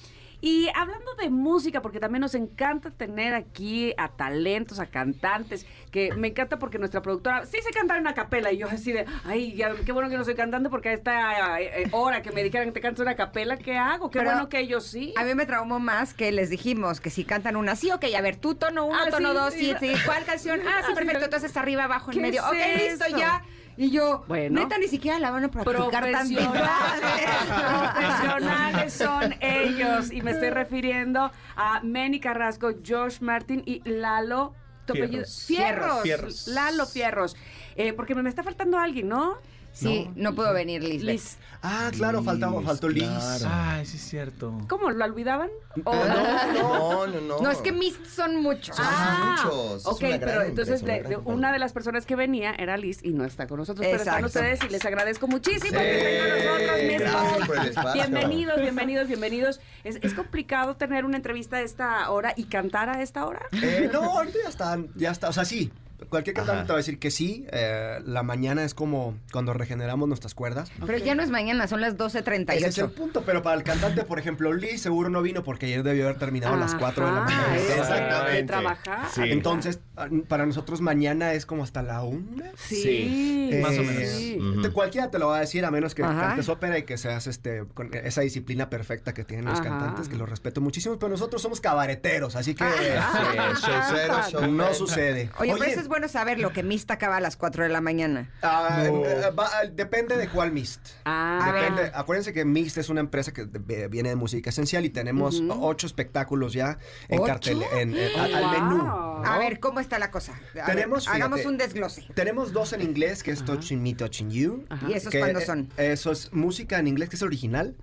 Y 0.41 0.69
hablando 0.73 1.13
de 1.15 1.29
música, 1.29 1.81
porque 1.81 1.99
también 1.99 2.21
nos 2.21 2.33
encanta 2.33 2.91
tener 2.91 3.33
aquí 3.33 3.93
a 3.97 4.07
talentos, 4.09 4.79
a 4.79 4.85
cantantes, 4.85 5.65
que 5.91 6.13
me 6.13 6.29
encanta 6.29 6.57
porque 6.59 6.77
nuestra 6.79 7.01
productora 7.01 7.45
sí 7.45 7.57
se 7.61 7.71
canta 7.71 7.95
en 7.95 8.01
una 8.01 8.13
capela 8.13 8.51
y 8.51 8.57
yo 8.57 8.67
así 8.69 8.91
de, 8.93 9.05
ay, 9.25 9.53
ya, 9.55 9.73
qué 9.85 9.91
bueno 9.91 10.09
que 10.09 10.17
no 10.17 10.23
soy 10.23 10.35
cantante 10.35 10.69
porque 10.69 10.89
a 10.89 10.93
esta 10.93 11.59
eh, 11.59 11.83
eh, 11.83 11.87
hora 11.91 12.21
que 12.21 12.31
me 12.31 12.41
dijeran 12.43 12.67
que 12.69 12.73
te 12.73 12.81
canto 12.81 13.01
una 13.01 13.15
capela, 13.15 13.57
¿qué 13.57 13.77
hago? 13.77 14.09
Qué 14.09 14.19
Pero 14.19 14.31
bueno 14.31 14.47
que 14.49 14.59
ellos 14.59 14.85
sí. 14.85 15.13
A 15.17 15.23
mí 15.23 15.35
me 15.35 15.45
traumó 15.45 15.79
más 15.79 16.13
que 16.13 16.31
les 16.31 16.49
dijimos 16.49 17.01
que 17.01 17.09
si 17.09 17.25
cantan 17.25 17.55
una 17.57 17.75
sí, 17.75 17.91
ok, 17.91 18.05
a 18.17 18.21
ver, 18.21 18.37
tú 18.37 18.55
tono 18.55 18.85
uno, 18.85 18.97
Ah, 18.97 19.09
tono 19.09 19.29
sí, 19.29 19.35
dos, 19.35 19.53
sí, 19.53 19.73
sí. 19.79 19.93
¿cuál 20.05 20.23
canción? 20.25 20.59
Ah, 20.65 20.77
sí, 20.79 20.83
Ah, 20.83 20.87
sí, 20.87 20.93
perfecto, 20.95 21.25
entonces 21.25 21.57
arriba, 21.57 21.83
abajo, 21.85 22.11
en 22.11 22.17
¿Qué 22.17 22.21
medio. 22.21 22.41
es 22.53 22.97
Ok, 22.97 22.99
listo, 23.01 23.17
ya. 23.17 23.43
Y 23.81 23.91
yo, 23.91 24.25
Bueno. 24.27 24.59
neta, 24.59 24.77
ni 24.77 24.89
siquiera 24.89 25.17
la 25.19 25.31
van 25.31 25.45
a 25.45 25.47
practicar 25.51 26.11
tantito. 26.11 26.41
Profesionales, 26.41 27.93
profesionales 27.95 28.93
son 28.93 29.35
ellos. 29.39 30.11
Y 30.11 30.21
me 30.21 30.31
estoy 30.31 30.49
refiriendo 30.49 31.31
a 31.55 31.79
Manny 31.81 32.19
Carrasco, 32.19 32.71
Josh 32.85 33.21
Martin 33.21 33.63
y 33.65 33.81
Lalo. 33.89 34.53
Fierros. 34.85 35.45
Fierros. 35.45 36.01
Fierros. 36.01 36.47
Lalo 36.49 36.85
Fierros. 36.85 37.37
Eh, 37.77 37.93
porque 37.93 38.15
me 38.15 38.27
está 38.27 38.43
faltando 38.43 38.77
alguien, 38.77 39.07
¿no? 39.07 39.37
Sí, 39.79 40.09
no, 40.15 40.35
puedo 40.35 40.53
venir, 40.53 40.83
Liz. 40.83 41.03
Liz. 41.03 41.37
Ah, 41.61 41.89
claro, 41.95 42.21
faltaba, 42.23 42.61
faltó 42.61 42.89
Liz. 42.89 43.07
Ay, 43.45 43.85
sí 43.85 43.97
es 43.97 44.03
cierto. 44.03 44.57
¿Cómo? 44.69 44.91
¿Lo 44.91 45.05
olvidaban? 45.05 45.49
¿O 45.85 45.91
Ah, 45.93 46.47
no, 46.53 47.07
no, 47.07 47.21
no. 47.21 47.39
No, 47.39 47.51
es 47.51 47.59
que 47.59 47.71
mis 47.71 47.97
son 48.13 48.41
muchos. 48.41 48.75
Son 48.75 48.85
Ah, 48.87 49.41
muchos. 49.43 49.85
Ok, 49.85 50.03
es 50.03 50.07
una 50.09 50.17
gran 50.17 50.19
pero 50.29 50.41
entonces 50.43 50.81
una 50.83 50.93
de- 50.93 51.03
compañía. 51.03 51.33
una 51.35 51.51
de 51.53 51.59
las 51.59 51.73
personas 51.73 52.05
que 52.05 52.15
venía 52.15 52.51
era 52.57 52.77
Liz 52.77 52.99
y 53.03 53.11
no 53.11 53.25
está 53.25 53.47
con 53.47 53.57
nosotros, 53.57 53.85
pero 53.85 53.97
están 53.99 54.25
ustedes 54.25 54.59
y 54.63 54.69
les 54.69 54.85
agradezco 54.85 55.27
muchísimo 55.27 55.79
Sí, 55.79 55.85
que 55.85 55.97
estén 55.97 56.19
con 56.19 56.57
nosotros. 56.59 56.81
mis 56.87 56.99
gracias 56.99 57.21
folks. 57.31 57.47
por 57.47 57.57
el 57.57 57.67
espacio. 57.67 57.93
Bienvenidos, 57.93 58.61
bienvenidos, 58.61 59.07
bienvenidos. 59.07 59.59
¿Es, 59.83 59.99
es 60.01 60.13
complicado 60.13 60.75
tener 60.75 61.05
una 61.05 61.17
entrevista 61.17 61.57
a 61.57 61.61
esta 61.61 62.09
hora 62.09 62.33
y 62.35 62.43
cantar 62.45 62.89
a 62.89 63.01
esta 63.01 63.25
hora? 63.25 63.41
Eh, 63.53 63.89
no, 63.91 64.01
ahorita 64.03 64.37
ya 64.43 64.49
está, 64.49 64.77
ya 64.95 65.11
está. 65.11 65.29
O 65.29 65.33
sea, 65.33 65.45
sí. 65.45 65.71
Cualquier 66.07 66.35
cantante 66.35 66.63
te 66.63 66.67
va 66.69 66.75
a 66.75 66.77
decir 66.77 66.97
que 66.99 67.11
sí. 67.11 67.45
eh, 67.51 67.99
la 68.05 68.23
mañana 68.23 68.63
es 68.63 68.73
como 68.73 69.17
cuando 69.31 69.53
regeneramos 69.53 70.07
nuestras 70.07 70.33
cuerdas. 70.33 70.71
Pero 70.85 70.97
ya 70.97 71.13
no 71.15 71.21
es 71.23 71.29
mañana, 71.29 71.67
son 71.67 71.81
las 71.81 71.93
Ese 71.95 72.07
es 72.09 72.15
el 72.15 72.23
12.38. 72.25 72.93
punto, 72.93 73.23
pero 73.25 73.41
para 73.43 73.57
el 73.57 73.63
cantante, 73.63 74.03
por 74.03 74.17
ejemplo, 74.19 74.53
Liz 74.53 74.81
seguro 74.81 75.09
no 75.09 75.21
vino 75.21 75.43
porque 75.43 75.65
ayer 75.65 75.83
debió 75.83 76.05
haber 76.05 76.17
terminado 76.17 76.53
a 76.55 76.57
las 76.57 76.75
4 76.75 77.05
de 77.05 77.11
la 77.11 77.21
mañana. 77.21 77.57
Exactamente. 77.57 78.35
de 78.37 78.43
trabajar. 78.43 79.07
Sí. 79.13 79.21
Entonces, 79.25 79.79
ah, 79.97 80.07
para 80.27 80.45
nosotros 80.45 80.81
mañana 80.81 81.33
es 81.33 81.45
como 81.45 81.63
hasta 81.63 81.81
la 81.83 82.01
1. 82.03 82.43
Sí, 82.57 83.59
Más 83.61 83.71
o 83.71 83.81
Eh, 83.81 83.85
menos. 83.85 84.09
sí. 84.09 84.37
Ujú. 84.39 84.61
te- 84.61 84.69
Cualquiera 84.71 85.09
te 85.11 85.19
lo 85.19 85.27
va 85.27 85.37
a 85.37 85.39
decir, 85.41 85.65
a 85.65 85.71
menos 85.71 85.95
que 85.95 86.03
Ajá. 86.03 86.19
cantes 86.27 86.47
ópera 86.49 86.77
y 86.77 86.83
que 86.83 86.97
seas 86.97 87.27
este 87.27 87.63
con 87.73 87.89
esa 87.93 88.21
disciplina 88.21 88.69
perfecta 88.69 89.13
que 89.13 89.23
tienen 89.25 89.45
los 89.45 89.59
Ajá. 89.59 89.69
cantantes, 89.69 90.07
que 90.07 90.15
los 90.15 90.29
respeto 90.29 90.61
muchísimo, 90.61 90.97
pero 90.97 91.09
nosotros 91.09 91.41
somos 91.41 91.59
cabareteros, 91.59 92.35
así 92.35 92.55
que 92.55 92.63
Sí, 92.63 93.65
showcero, 93.65 94.47
no 94.47 94.73
sucede. 94.73 95.29
Oye, 95.39 95.53
pero 95.57 95.65
eso 95.65 95.79
es 95.81 95.87
bueno 95.89 96.07
saberlo, 96.07 96.53
que 96.53 96.63
Mist 96.63 96.89
acaba 96.91 97.17
a 97.17 97.19
las 97.19 97.35
4 97.35 97.63
de 97.63 97.69
la 97.69 97.81
mañana. 97.81 98.29
Ah, 98.41 98.83
No. 98.85 99.03
eh, 99.05 99.31
va- 99.37 99.49
depende 99.73 100.15
de 100.15 100.29
cuál 100.29 100.51
Mist. 100.53 100.79
Ah, 101.05 101.51
Depende. 101.53 101.91
Acuérdense 101.93 102.31
que 102.33 102.45
Mist 102.45 102.77
es 102.77 102.87
una 102.89 103.01
empresa 103.01 103.33
que 103.33 103.45
viene 103.89 104.09
de 104.09 104.15
música 104.15 104.49
esencial 104.51 104.85
y 104.85 104.89
tenemos 104.89 105.41
ocho 105.49 105.87
espectáculos 105.87 106.53
ya 106.53 106.77
en 107.09 107.19
¿Ocho? 107.19 107.27
cartel, 107.27 107.63
en, 107.73 107.95
en- 107.97 108.19
al, 108.19 108.33
al 108.35 108.43
Wow. 108.43 108.51
menú. 108.51 108.77
¿no? 108.83 109.09
A 109.25 109.37
ver, 109.37 109.59
¿cómo 109.59 109.79
está 109.81 109.99
la 109.99 110.11
cosa? 110.11 110.33
A 110.53 110.55
ver, 110.55 110.65
Tenemos, 110.67 111.07
hagamos 111.09 111.39
fíjate, 111.39 111.51
un 111.51 111.57
desglose. 111.57 112.05
Tenemos 112.13 112.53
dos 112.53 112.71
en 112.73 112.81
inglés, 112.81 113.21
que 113.23 113.31
es 113.31 113.43
Touching 113.43 113.81
Me, 113.83 113.93
Touching 113.95 114.29
You. 114.31 114.65
¿Y 114.87 114.93
esos 114.93 115.11
que, 115.11 115.19
cuándo 115.19 115.39
eh, 115.39 115.45
son? 115.45 115.69
Eso 115.75 116.11
es 116.11 116.31
música 116.31 116.79
en 116.79 116.87
inglés, 116.87 117.09
que 117.09 117.15
es 117.17 117.21
original. 117.23 117.75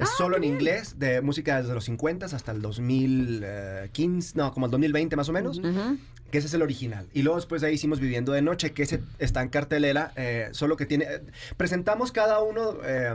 Es 0.00 0.08
solo 0.16 0.36
en 0.38 0.44
inglés, 0.44 0.98
de 0.98 1.20
música 1.20 1.60
desde 1.60 1.74
los 1.74 1.84
50 1.84 2.26
hasta 2.26 2.52
el 2.52 2.62
2015, 2.62 4.32
no, 4.36 4.52
como 4.52 4.66
el 4.66 4.72
2020 4.72 5.16
más 5.16 5.28
o 5.28 5.32
menos. 5.32 5.60
Que 6.30 6.38
ese 6.38 6.46
es 6.48 6.54
el 6.54 6.62
original. 6.62 7.08
Y 7.14 7.22
luego 7.22 7.36
después 7.36 7.62
de 7.62 7.68
ahí 7.68 7.74
hicimos 7.74 8.00
Viviendo 8.00 8.32
de 8.32 8.42
Noche, 8.42 8.72
que 8.72 8.82
ese 8.82 9.00
está 9.18 9.42
en 9.42 9.48
cartelera, 9.48 10.12
eh, 10.16 10.48
solo 10.52 10.76
que 10.76 10.86
tiene... 10.86 11.04
eh, 11.06 11.20
presentamos 11.56 12.12
cada 12.12 12.40
uno 12.42 12.76
eh, 12.84 13.14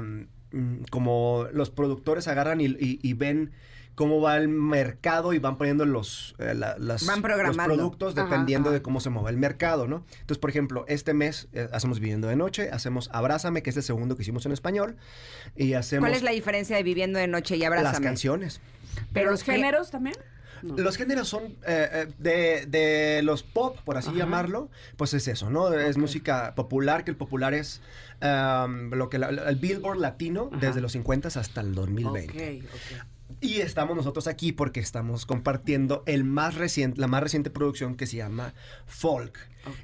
mm, 0.51 0.83
como 0.89 1.47
los 1.53 1.69
productores 1.69 2.27
agarran 2.27 2.59
y, 2.61 2.65
y- 2.65 2.99
y 3.01 3.13
ven 3.13 3.51
cómo 3.95 4.19
va 4.21 4.37
el 4.37 4.47
mercado 4.47 5.33
y 5.33 5.37
van 5.37 5.59
poniendo 5.59 5.85
los, 5.85 6.33
eh, 6.39 6.55
la- 6.55 6.75
las- 6.79 7.05
Van 7.05 7.17
los 7.17 7.23
programando. 7.23 7.75
productos 7.75 8.17
Ajá, 8.17 8.23
dependiendo 8.23 8.69
ajá. 8.69 8.77
de 8.79 8.81
cómo 8.81 8.99
se 8.99 9.11
mueve 9.11 9.29
el 9.29 9.37
mercado, 9.37 9.87
¿no? 9.87 10.03
Entonces, 10.13 10.39
por 10.39 10.49
ejemplo, 10.49 10.83
este 10.87 11.13
mes 11.13 11.47
eh, 11.53 11.69
hacemos 11.71 11.99
Viviendo 11.99 12.27
de 12.27 12.35
Noche, 12.35 12.71
hacemos 12.71 13.11
Abrázame, 13.13 13.61
que 13.61 13.69
es 13.69 13.77
el 13.77 13.83
segundo 13.83 14.15
que 14.15 14.23
hicimos 14.23 14.47
en 14.47 14.51
español, 14.51 14.95
y 15.55 15.73
hacemos 15.73 16.07
¿Cuál 16.09 16.17
es 16.17 16.23
la 16.23 16.31
diferencia 16.31 16.75
de 16.75 16.81
Viviendo 16.81 17.19
de 17.19 17.27
Noche 17.27 17.55
y 17.57 17.63
Abrázame? 17.63 17.91
las 17.91 17.99
canciones. 18.01 18.61
¿Pero 19.13 19.29
los 19.29 19.43
¿qué? 19.43 19.51
géneros 19.53 19.91
también? 19.91 20.15
No. 20.63 20.77
Los 20.77 20.97
géneros 20.97 21.27
son 21.27 21.43
eh, 21.67 21.89
eh, 21.91 22.07
de, 22.17 22.65
de 22.67 23.21
los 23.21 23.43
pop, 23.43 23.77
por 23.83 23.97
así 23.97 24.09
Ajá. 24.09 24.17
llamarlo, 24.19 24.69
pues 24.97 25.13
es 25.13 25.27
eso, 25.27 25.49
¿no? 25.49 25.73
Es 25.73 25.97
música 25.97 26.55
popular, 26.55 27.03
que 27.03 27.11
el 27.11 27.17
popular 27.17 27.53
es 27.53 27.81
um, 28.21 28.89
lo 28.91 29.09
que 29.09 29.19
la- 29.19 29.27
el 29.29 29.55
Billboard 29.57 29.99
latino 29.99 30.49
Ajá. 30.51 30.59
desde 30.67 30.81
los 30.81 30.93
50 30.93 31.27
hasta 31.27 31.61
el 31.61 31.75
2020. 31.75 32.61
Ok, 32.63 32.65
ok. 32.73 33.05
Y 33.41 33.61
estamos 33.61 33.97
nosotros 33.97 34.27
aquí 34.27 34.51
porque 34.53 34.79
estamos 34.79 35.25
compartiendo 35.25 36.03
el 36.05 36.23
más 36.23 36.55
reciente, 36.55 37.01
la 37.01 37.07
más 37.07 37.21
reciente 37.23 37.49
producción 37.49 37.95
que 37.95 38.07
se 38.07 38.17
llama 38.17 38.53
Folk. 38.85 39.37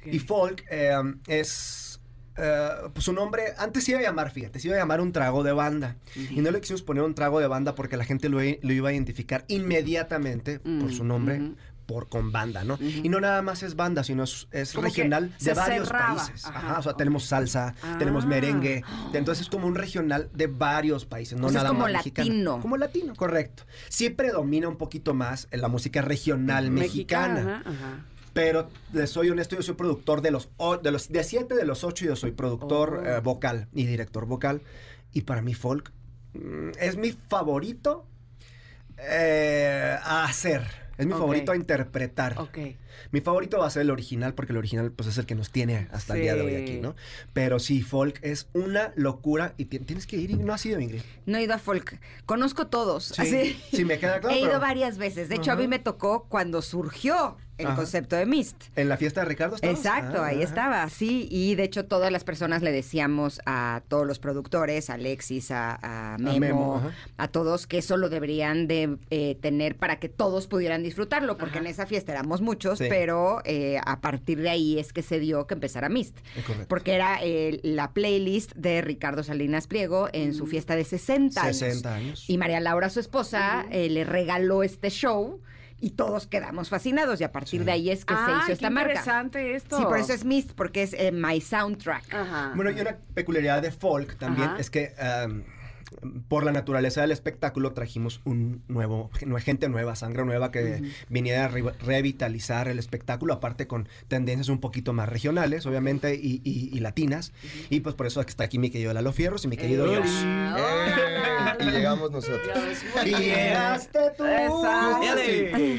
Y 0.06 0.18
Folk 0.18 0.64
eh, 0.70 0.94
es... 1.26 1.89
eh, 2.36 2.68
pues 2.92 3.04
su 3.04 3.12
nombre, 3.12 3.42
antes 3.58 3.84
se 3.84 3.92
iba 3.92 4.00
a 4.00 4.02
llamar, 4.02 4.30
fíjate, 4.30 4.58
se 4.60 4.68
iba 4.68 4.76
a 4.76 4.80
llamar 4.80 5.00
un 5.00 5.12
trago 5.12 5.42
de 5.42 5.52
banda. 5.52 5.96
Y 6.16 6.40
no 6.40 6.50
le 6.50 6.60
quisimos 6.60 6.82
poner 6.82 7.02
un 7.02 7.14
trago 7.14 7.40
de 7.40 7.46
banda 7.46 7.74
porque 7.74 7.96
la 7.96 8.04
gente 8.04 8.28
lo, 8.28 8.38
lo 8.40 8.72
iba 8.72 8.88
a 8.88 8.92
identificar 8.92 9.44
inmediatamente 9.48 10.58
por 10.60 10.92
su 10.92 11.04
nombre, 11.04 11.52
por 11.86 12.08
con 12.08 12.30
banda, 12.30 12.62
¿no? 12.62 12.78
Y 12.80 13.08
no 13.08 13.20
nada 13.20 13.42
más 13.42 13.64
es 13.64 13.74
banda, 13.74 14.04
sino 14.04 14.22
es, 14.22 14.46
regional 14.74 15.34
de 15.40 15.54
varios 15.54 15.88
cerraba. 15.88 16.14
países. 16.16 16.44
Ajá, 16.46 16.58
Ajá, 16.58 16.78
o 16.78 16.82
sea, 16.84 16.92
tenemos 16.94 17.24
salsa, 17.24 17.74
tenemos 17.98 18.24
Ah. 18.24 18.28
merengue. 18.28 18.84
Entonces 19.12 19.42
es 19.46 19.50
como 19.50 19.66
un 19.66 19.74
regional 19.74 20.30
de 20.32 20.46
varios 20.46 21.04
países, 21.04 21.36
no 21.38 21.48
es 21.48 21.54
nada 21.54 21.70
como 21.70 21.80
más 21.80 21.92
mexicano. 21.92 22.60
Como 22.60 22.76
latino, 22.76 23.14
correcto. 23.16 23.64
Sí 23.88 24.08
predomina 24.10 24.68
un 24.68 24.76
poquito 24.76 25.14
más 25.14 25.48
en 25.50 25.60
la 25.62 25.68
música 25.68 26.00
regional 26.00 26.70
mexicana. 26.70 27.62
ajá. 27.66 28.04
Pero 28.32 28.68
les 28.92 29.10
soy 29.10 29.30
honesto, 29.30 29.56
yo 29.56 29.62
soy 29.62 29.74
productor 29.74 30.20
de 30.22 30.30
los 30.30 30.48
de 30.82 30.90
los 30.90 31.08
de 31.08 31.24
siete 31.24 31.54
de 31.54 31.64
los 31.64 31.82
ocho, 31.84 32.04
yo 32.04 32.16
soy 32.16 32.30
productor 32.30 33.02
Oh. 33.04 33.08
eh, 33.08 33.20
vocal 33.20 33.68
y 33.72 33.86
director 33.86 34.26
vocal. 34.26 34.62
Y 35.12 35.22
para 35.22 35.42
mí 35.42 35.54
folk 35.54 35.92
mm, 36.34 36.70
es 36.78 36.96
mi 36.96 37.12
favorito 37.28 38.06
eh, 38.98 39.96
a 40.02 40.24
hacer. 40.24 40.62
Es 40.98 41.06
mi 41.06 41.12
favorito 41.12 41.52
a 41.52 41.56
interpretar. 41.56 42.38
Ok. 42.38 42.58
Mi 43.10 43.20
favorito 43.20 43.58
va 43.58 43.66
a 43.66 43.70
ser 43.70 43.82
el 43.82 43.90
original, 43.90 44.34
porque 44.34 44.52
el 44.52 44.58
original 44.58 44.90
pues 44.92 45.08
es 45.08 45.18
el 45.18 45.26
que 45.26 45.34
nos 45.34 45.50
tiene 45.50 45.88
hasta 45.92 46.14
el 46.14 46.22
día 46.22 46.34
de 46.34 46.42
hoy 46.42 46.54
aquí. 46.56 46.78
¿no? 46.80 46.94
Pero 47.32 47.58
sí, 47.58 47.82
folk 47.82 48.18
es 48.22 48.48
una 48.52 48.92
locura 48.96 49.54
y 49.56 49.66
ti- 49.66 49.78
tienes 49.80 50.06
que 50.06 50.16
ir 50.16 50.30
y 50.30 50.34
no 50.36 50.52
has 50.52 50.64
ido, 50.66 50.80
Ingrid. 50.80 51.02
No 51.26 51.38
he 51.38 51.42
ido 51.42 51.54
a 51.54 51.58
folk. 51.58 51.98
Conozco 52.26 52.66
todos. 52.68 53.04
Sí, 53.06 53.22
así. 53.22 53.60
sí, 53.72 53.84
me 53.84 53.98
queda 53.98 54.20
claro. 54.20 54.34
He 54.36 54.40
ido 54.40 54.48
pero 54.48 54.60
varias 54.60 54.98
veces. 54.98 55.28
De 55.28 55.36
hecho, 55.36 55.52
a 55.52 55.56
mí 55.56 55.68
me 55.68 55.78
tocó 55.78 56.26
cuando 56.28 56.62
surgió 56.62 57.36
el 57.58 57.66
Ajá. 57.66 57.76
concepto 57.76 58.16
de 58.16 58.24
Mist. 58.24 58.56
En 58.74 58.88
la 58.88 58.96
fiesta 58.96 59.20
de 59.20 59.26
Ricardo 59.26 59.56
estabas? 59.56 59.76
Exacto, 59.76 60.22
Ah, 60.22 60.28
ahí 60.28 60.36
ajá. 60.36 60.44
estaba, 60.44 60.88
sí. 60.88 61.28
Y 61.30 61.56
de 61.56 61.64
hecho, 61.64 61.84
todas 61.84 62.10
las 62.10 62.24
personas 62.24 62.62
le 62.62 62.72
decíamos 62.72 63.38
a 63.44 63.82
todos 63.88 64.06
los 64.06 64.18
productores, 64.18 64.88
a 64.88 64.94
Alexis, 64.94 65.50
a, 65.50 66.14
a 66.14 66.16
Memo, 66.16 66.38
Memo, 66.40 66.90
a, 67.18 67.28
todos, 67.28 67.66
que 67.66 67.76
eso 67.76 67.98
lo 67.98 68.08
deberían 68.08 68.66
de 68.66 68.96
eh, 69.10 69.36
tener 69.42 69.76
para 69.76 69.98
que 70.00 70.08
todos 70.08 70.46
pudieran 70.46 70.82
disfrutarlo, 70.82 71.36
porque 71.36 71.58
en 71.58 71.66
esa 71.66 71.84
fiesta 71.84 72.12
éramos 72.12 72.40
muchos, 72.40 72.79
Sí. 72.80 72.86
pero 72.88 73.40
eh, 73.44 73.78
a 73.84 74.00
partir 74.00 74.40
de 74.40 74.50
ahí 74.50 74.78
es 74.78 74.92
que 74.92 75.02
se 75.02 75.20
dio 75.20 75.46
que 75.46 75.54
empezara 75.54 75.88
Mist. 75.88 76.18
Es 76.36 76.44
correcto. 76.44 76.66
Porque 76.68 76.94
era 76.94 77.18
eh, 77.22 77.60
la 77.62 77.92
playlist 77.92 78.52
de 78.54 78.80
Ricardo 78.82 79.22
Salinas 79.22 79.66
Pliego 79.66 80.08
en 80.12 80.34
su 80.34 80.46
fiesta 80.46 80.76
de 80.76 80.84
60 80.84 81.42
años. 81.42 81.56
60 81.58 81.94
años. 81.94 82.24
Y 82.28 82.38
María 82.38 82.60
Laura, 82.60 82.90
su 82.90 83.00
esposa, 83.00 83.66
eh, 83.70 83.88
le 83.90 84.04
regaló 84.04 84.62
este 84.62 84.90
show 84.90 85.40
y 85.82 85.90
todos 85.90 86.26
quedamos 86.26 86.68
fascinados 86.68 87.20
y 87.20 87.24
a 87.24 87.32
partir 87.32 87.64
de 87.64 87.72
ahí 87.72 87.90
es 87.90 88.04
que 88.04 88.14
se 88.14 88.20
hizo 88.20 88.46
qué 88.46 88.52
esta 88.52 88.68
marca. 88.70 88.90
interesante 88.90 89.54
esto. 89.54 89.78
Sí, 89.78 89.84
por 89.84 89.98
eso 89.98 90.12
es 90.12 90.24
Mist, 90.24 90.52
porque 90.52 90.82
es 90.82 90.92
eh, 90.92 91.10
My 91.10 91.40
Soundtrack. 91.40 92.12
Ajá. 92.12 92.52
Bueno, 92.54 92.70
y 92.70 92.80
una 92.80 92.98
peculiaridad 93.14 93.62
de 93.62 93.70
folk 93.70 94.18
también 94.18 94.50
Ajá. 94.50 94.60
es 94.60 94.68
que 94.68 94.92
um, 95.26 95.42
por 96.28 96.44
la 96.44 96.52
naturaleza 96.52 97.00
del 97.02 97.10
espectáculo 97.12 97.72
trajimos 97.72 98.20
un 98.24 98.62
nuevo, 98.68 99.10
gente 99.40 99.68
nueva, 99.68 99.96
sangre 99.96 100.24
nueva 100.24 100.50
que 100.50 100.82
viniera 101.08 101.46
a 101.46 101.48
re- 101.48 101.72
revitalizar 101.84 102.68
el 102.68 102.78
espectáculo, 102.78 103.34
aparte 103.34 103.66
con 103.66 103.88
tendencias 104.08 104.48
un 104.48 104.60
poquito 104.60 104.92
más 104.92 105.08
regionales, 105.08 105.66
obviamente, 105.66 106.14
y, 106.14 106.40
y- 106.44 106.70
y 106.76 106.80
latinas. 106.80 107.32
Y 107.70 107.80
pues 107.80 107.94
por 107.94 108.06
eso 108.06 108.20
está 108.20 108.44
aquí 108.44 108.58
mi 108.58 108.70
querido 108.70 108.92
Lalo 108.92 109.12
Fierros 109.12 109.44
y 109.44 109.48
mi 109.48 109.56
querido 109.56 109.86
Eh, 109.92 109.96
Yosh. 109.96 110.22
ah, 110.24 111.56
Eh, 111.60 111.64
y 111.64 111.70
llegamos 111.70 112.10
nosotros. 112.10 112.58
Y 113.04 113.10
llegaste 113.14 113.98
tú. 114.16 114.24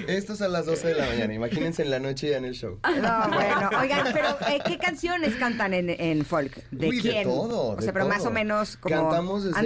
Esto 0.08 0.34
es 0.34 0.42
a 0.42 0.48
las 0.48 0.66
12 0.66 0.90
de 0.90 0.96
la 0.96 1.06
mañana. 1.08 1.34
Imagínense 1.34 1.82
en 1.84 1.90
la 1.92 2.00
noche 2.00 2.30
ya 2.30 2.38
en 2.38 2.46
el 2.46 2.54
show. 2.54 2.80
No, 2.84 3.30
bueno, 3.34 3.70
oigan, 3.80 4.08
pero 4.14 4.30
eh, 4.50 4.60
¿qué 4.66 4.78
canciones 4.78 5.36
cantan 5.36 5.74
en, 5.74 5.90
en 5.90 6.26
folk? 6.26 6.70
¿De 6.72 6.90
Uy, 6.90 7.00
quién? 7.02 7.24
todo. 7.24 7.70
o 7.72 7.76
de 7.76 7.84
sea, 7.84 7.94
pero 7.94 8.08
más 8.08 8.26
o 8.26 8.32
menos 8.32 8.78
como 8.78 8.96
Cantamos 8.96 9.44
desde 9.44 9.60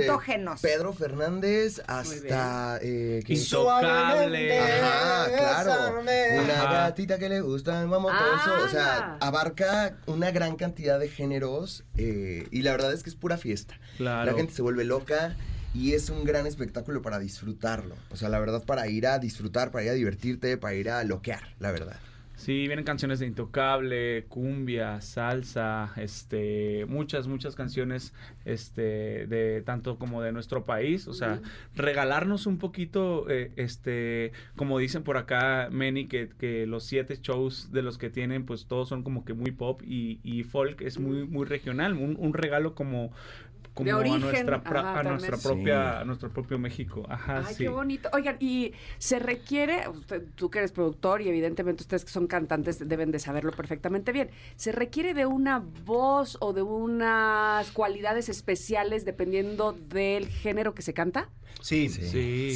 Pedro 0.62 0.94
Fernández 0.94 1.82
hasta. 1.88 2.80
Eh, 2.82 3.22
¿qué- 3.26 3.34
Intocable. 3.34 4.60
Ajá, 4.60 5.28
claro. 5.36 6.02
Una 6.02 6.54
Ajá. 6.64 6.74
gatita 6.88 7.18
que 7.18 7.30
le 7.30 7.42
gusta 7.42 7.86
mamá, 7.86 8.18
todo 8.18 8.36
eso. 8.56 8.66
O 8.66 8.70
sea, 8.70 9.14
Anda. 9.14 9.18
abarca 9.28 9.96
una 10.06 10.32
gran 10.32 10.56
cantidad 10.56 11.00
de 11.00 11.10
géneros 11.10 11.84
eh, 11.98 12.48
y 12.52 12.62
la 12.62 12.72
verdad 12.72 12.94
es 12.94 13.04
que 13.04 13.10
es 13.10 13.16
pura 13.16 13.38
fiesta. 13.38 13.80
Claro. 13.98 14.32
La 14.32 14.38
gente 14.38 14.54
se 14.54 14.62
vuelve 14.62 14.84
loca 14.84 15.36
y 15.74 15.94
es 15.94 16.10
un 16.10 16.24
gran 16.24 16.48
espectáculo 16.48 17.02
para 17.02 17.20
disfrutarlo. 17.20 17.96
O 18.10 18.16
sea, 18.16 18.30
la 18.30 18.40
verdad, 18.40 18.64
para 18.64 18.88
ir 18.88 19.08
a 19.08 19.20
disfrutar, 19.20 19.72
para 19.72 19.84
ir 19.84 19.90
a 19.90 19.94
divertirte, 19.94 20.58
para 20.58 20.74
ir 20.76 20.90
a 20.90 21.04
loquear, 21.04 21.54
la 21.60 21.72
verdad. 21.72 21.98
Sí, 22.36 22.68
vienen 22.68 22.84
canciones 22.84 23.20
de 23.20 23.28
Intocable, 23.28 24.26
cumbia, 24.28 25.00
salsa, 25.02 25.94
este, 25.96 26.86
muchas, 26.88 27.28
muchas 27.28 27.56
canciones, 27.56 28.14
este, 28.44 29.26
de 29.28 29.62
tanto 29.66 29.98
como 29.98 30.22
de 30.22 30.32
nuestro 30.32 30.66
país, 30.66 31.08
o 31.08 31.14
sea, 31.14 31.42
regalarnos 31.76 32.46
un 32.46 32.58
poquito, 32.58 33.30
eh, 33.30 33.52
este, 33.56 34.34
como 34.56 34.80
dicen 34.80 35.04
por 35.04 35.18
acá, 35.18 35.70
Manny, 35.72 36.08
que, 36.08 36.30
que 36.38 36.68
los 36.68 36.84
siete 36.84 37.18
shows 37.22 37.72
de 37.72 37.82
los 37.82 37.98
que 37.98 38.10
tienen, 38.10 38.46
pues 38.46 38.66
todos 38.66 38.90
son 38.90 39.04
como 39.04 39.24
que 39.24 39.34
muy 39.34 39.52
pop 39.52 39.82
y, 39.84 40.20
y 40.24 40.44
folk 40.44 40.82
es 40.82 41.00
muy, 41.00 41.26
muy 41.26 41.46
regional, 41.46 41.94
un, 41.94 42.18
un 42.20 42.34
regalo 42.34 42.76
como 42.76 43.12
como 43.76 43.88
De 43.90 43.94
origen, 43.94 44.24
a 44.24 44.26
nuestra, 44.32 44.64
pra- 44.64 44.80
ajá, 44.80 45.00
a 45.02 45.04
nuestra 45.04 45.38
también. 45.38 45.42
propia, 45.66 45.92
Sí. 45.96 46.02
a 46.02 46.06
nuestro 46.06 46.30
propio 46.32 46.58
México. 46.58 47.06
Ajá, 47.10 47.44
Ay, 47.46 47.54
sí. 47.56 47.64
qué 47.66 47.70
bonito. 47.70 48.10
Oigan, 48.14 48.38
y 48.40 48.72
se 48.98 49.20
requiere, 49.20 49.88
usted- 49.90 50.24
tú 50.34 50.50
que 50.50 50.60
eres 50.60 50.72
productor 50.72 51.22
y 51.22 51.28
evidentemente 51.30 51.84
ustedes 51.84 52.04
que 52.06 52.12
son 52.12 52.26
cantantes 52.26 52.80
deben 52.88 53.12
de 53.12 53.20
saberlo 53.20 53.52
perfectamente 53.52 54.12
bien, 54.12 54.32
¿se 54.56 54.72
requiere 54.72 55.14
de 55.14 55.26
una 55.28 55.60
voz 55.60 56.38
o 56.40 56.54
de 56.54 56.62
unas 56.64 57.70
cualidades 57.72 58.30
especiales 58.30 59.06
dependiendo 59.06 59.74
del 59.74 60.28
género 60.30 60.74
que 60.74 60.82
se 60.82 60.94
canta? 60.94 61.30
Sí, 61.62 61.90
Sí. 61.90 62.02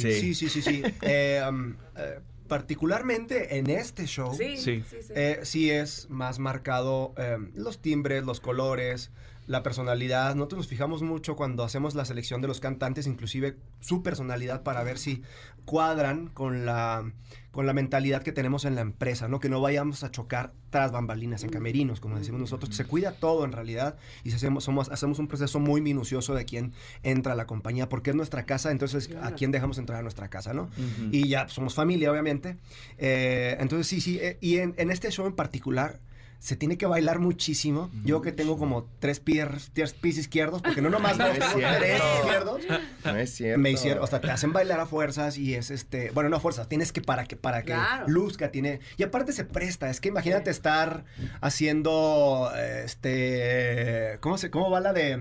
sí, 0.00 0.34
sí, 0.34 0.48
sí. 0.48 0.62
sí. 0.62 0.82
Eh, 1.02 1.42
um, 1.48 1.74
eh, 1.96 2.18
particularmente 2.50 3.58
en 3.58 3.70
este 3.70 4.06
show. 4.06 4.34
Sí. 4.34 4.56
sí. 4.56 4.82
Eh, 5.10 5.38
sí 5.44 5.70
es 5.70 6.10
más 6.10 6.40
marcado 6.40 7.14
eh, 7.16 7.38
los 7.54 7.80
timbres, 7.80 8.24
los 8.24 8.40
colores, 8.40 9.12
la 9.46 9.62
personalidad. 9.62 10.34
Nosotros 10.34 10.58
nos 10.58 10.66
fijamos 10.66 11.02
mucho 11.02 11.36
cuando 11.36 11.62
hacemos 11.62 11.94
la 11.94 12.04
selección 12.04 12.42
de 12.42 12.48
los 12.48 12.58
cantantes, 12.58 13.06
inclusive 13.06 13.56
su 13.78 14.02
personalidad, 14.02 14.64
para 14.64 14.82
ver 14.82 14.98
si 14.98 15.22
cuadran 15.64 16.26
con 16.26 16.66
la, 16.66 17.12
con 17.50 17.66
la 17.66 17.72
mentalidad 17.72 18.22
que 18.22 18.32
tenemos 18.32 18.64
en 18.64 18.74
la 18.74 18.80
empresa, 18.80 19.26
¿no? 19.28 19.40
Que 19.40 19.48
no 19.48 19.60
vayamos 19.60 20.04
a 20.04 20.10
chocar 20.10 20.52
tras 20.70 20.92
bambalinas 20.92 21.42
en 21.42 21.50
camerinos, 21.50 21.98
como 21.98 22.18
decimos 22.18 22.40
nosotros. 22.40 22.74
Se 22.74 22.84
cuida 22.84 23.12
todo 23.12 23.44
en 23.44 23.52
realidad 23.52 23.96
y 24.22 24.32
hacemos, 24.32 24.64
somos, 24.64 24.88
hacemos 24.90 25.18
un 25.18 25.26
proceso 25.26 25.58
muy 25.58 25.80
minucioso 25.80 26.34
de 26.34 26.44
quién 26.44 26.72
entra 27.02 27.32
a 27.32 27.36
la 27.36 27.46
compañía, 27.46 27.88
porque 27.88 28.10
es 28.10 28.16
nuestra 28.16 28.46
casa, 28.46 28.70
entonces 28.70 29.10
a 29.20 29.32
quién 29.32 29.50
dejamos 29.50 29.78
entrar 29.78 29.98
a 29.98 30.02
nuestra 30.02 30.28
casa, 30.28 30.54
¿no? 30.54 30.70
Y 31.10 31.28
ya 31.28 31.44
pues, 31.44 31.54
somos 31.54 31.74
familia, 31.74 32.12
obviamente. 32.12 32.56
Eh, 32.98 33.56
entonces, 33.58 33.86
sí, 33.86 34.00
sí. 34.00 34.18
eh, 34.20 34.38
y 34.40 34.58
en, 34.58 34.74
en 34.76 34.90
este 34.90 35.10
show 35.10 35.26
en 35.26 35.34
particular, 35.34 36.00
se 36.40 36.56
tiene 36.56 36.76
que 36.78 36.86
bailar 36.86 37.18
muchísimo. 37.20 37.90
Yo 38.02 38.20
que 38.22 38.32
tengo 38.32 38.58
como 38.58 38.88
tres 38.98 39.20
pies, 39.20 39.70
tres 39.72 39.92
pies 39.92 40.18
izquierdos, 40.18 40.62
porque 40.62 40.80
no 40.82 40.90
nomás 40.90 41.16
No 41.18 41.28
dos, 41.28 41.36
es 41.38 41.44
cierto. 41.52 41.78
tres 41.78 42.02
izquierdos. 42.18 42.62
No 43.04 43.16
es 43.16 43.30
cierto. 43.34 43.60
Me 43.60 43.70
hicieron, 43.70 44.02
o 44.02 44.06
sea, 44.06 44.20
te 44.20 44.30
hacen 44.30 44.52
bailar 44.52 44.80
a 44.80 44.86
fuerzas 44.86 45.38
y 45.38 45.54
es 45.54 45.70
este, 45.70 46.10
bueno, 46.12 46.28
no 46.30 46.36
a 46.36 46.40
fuerzas, 46.40 46.68
tienes 46.68 46.90
que 46.92 47.00
para 47.02 47.24
que 47.26 47.36
para 47.36 47.60
que 47.62 47.72
Claro. 47.74 48.08
luzca 48.08 48.50
tiene 48.50 48.80
y 48.96 49.02
aparte 49.04 49.32
se 49.32 49.44
presta, 49.44 49.90
es 49.90 50.00
que 50.00 50.08
imagínate 50.08 50.50
estar 50.50 51.04
haciendo 51.42 52.50
este, 52.84 54.16
¿cómo 54.20 54.38
se 54.38 54.50
cómo 54.50 54.70
va 54.70 54.80
la 54.80 54.92
de 54.92 55.18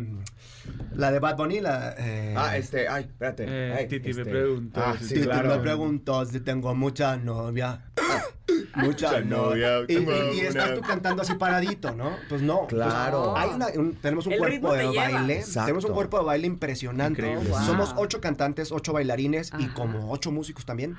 la 0.95 1.11
de 1.11 1.19
Bad 1.19 1.37
Bunny, 1.37 1.59
la 1.61 1.95
eh, 1.97 2.33
Ah, 2.37 2.57
este, 2.57 2.87
ay, 2.87 3.03
espérate. 3.03 3.45
Eh, 3.47 3.75
ay, 3.77 3.87
Titi 3.87 4.13
me 4.13 4.21
este. 4.21 4.25
preguntó 4.25 4.81
Ah, 4.83 4.95
si 4.97 5.05
sí, 5.05 5.13
Titi 5.15 5.25
claro. 5.27 5.49
me 5.49 5.59
preguntó 5.59 6.25
si 6.25 6.39
tengo 6.39 6.73
mucha 6.75 7.17
novia. 7.17 7.85
Mucha 8.75 9.07
Mucha 9.09 9.21
novia. 9.21 9.79
novia, 9.79 9.85
Y, 9.87 10.37
y- 10.37 10.37
y 10.37 10.41
estás 10.41 10.73
tú 10.73 10.81
cantando 10.81 11.21
así 11.21 11.33
paradito, 11.35 11.91
¿no? 11.95 12.11
Pues 12.29 12.41
no. 12.41 12.61
pues 12.67 12.73
Claro. 12.81 13.35
hay 13.37 13.49
una- 13.49 13.67
un- 13.75 13.93
tenemos 13.95 14.25
un 14.27 14.33
El 14.33 14.39
cuerpo 14.39 14.73
de 14.73 14.85
baile. 14.87 15.39
Exacto. 15.39 15.65
Tenemos 15.65 15.85
un 15.85 15.93
cuerpo 15.93 16.19
de 16.19 16.25
baile 16.25 16.47
impresionante. 16.47 17.35
Wow. 17.35 17.63
Somos 17.65 17.93
ocho 17.97 18.21
cantantes, 18.21 18.71
ocho 18.71 18.93
bailarines 18.93 19.51
y 19.59 19.67
como 19.67 20.11
ocho 20.11 20.31
músicos 20.31 20.65
también 20.65 20.95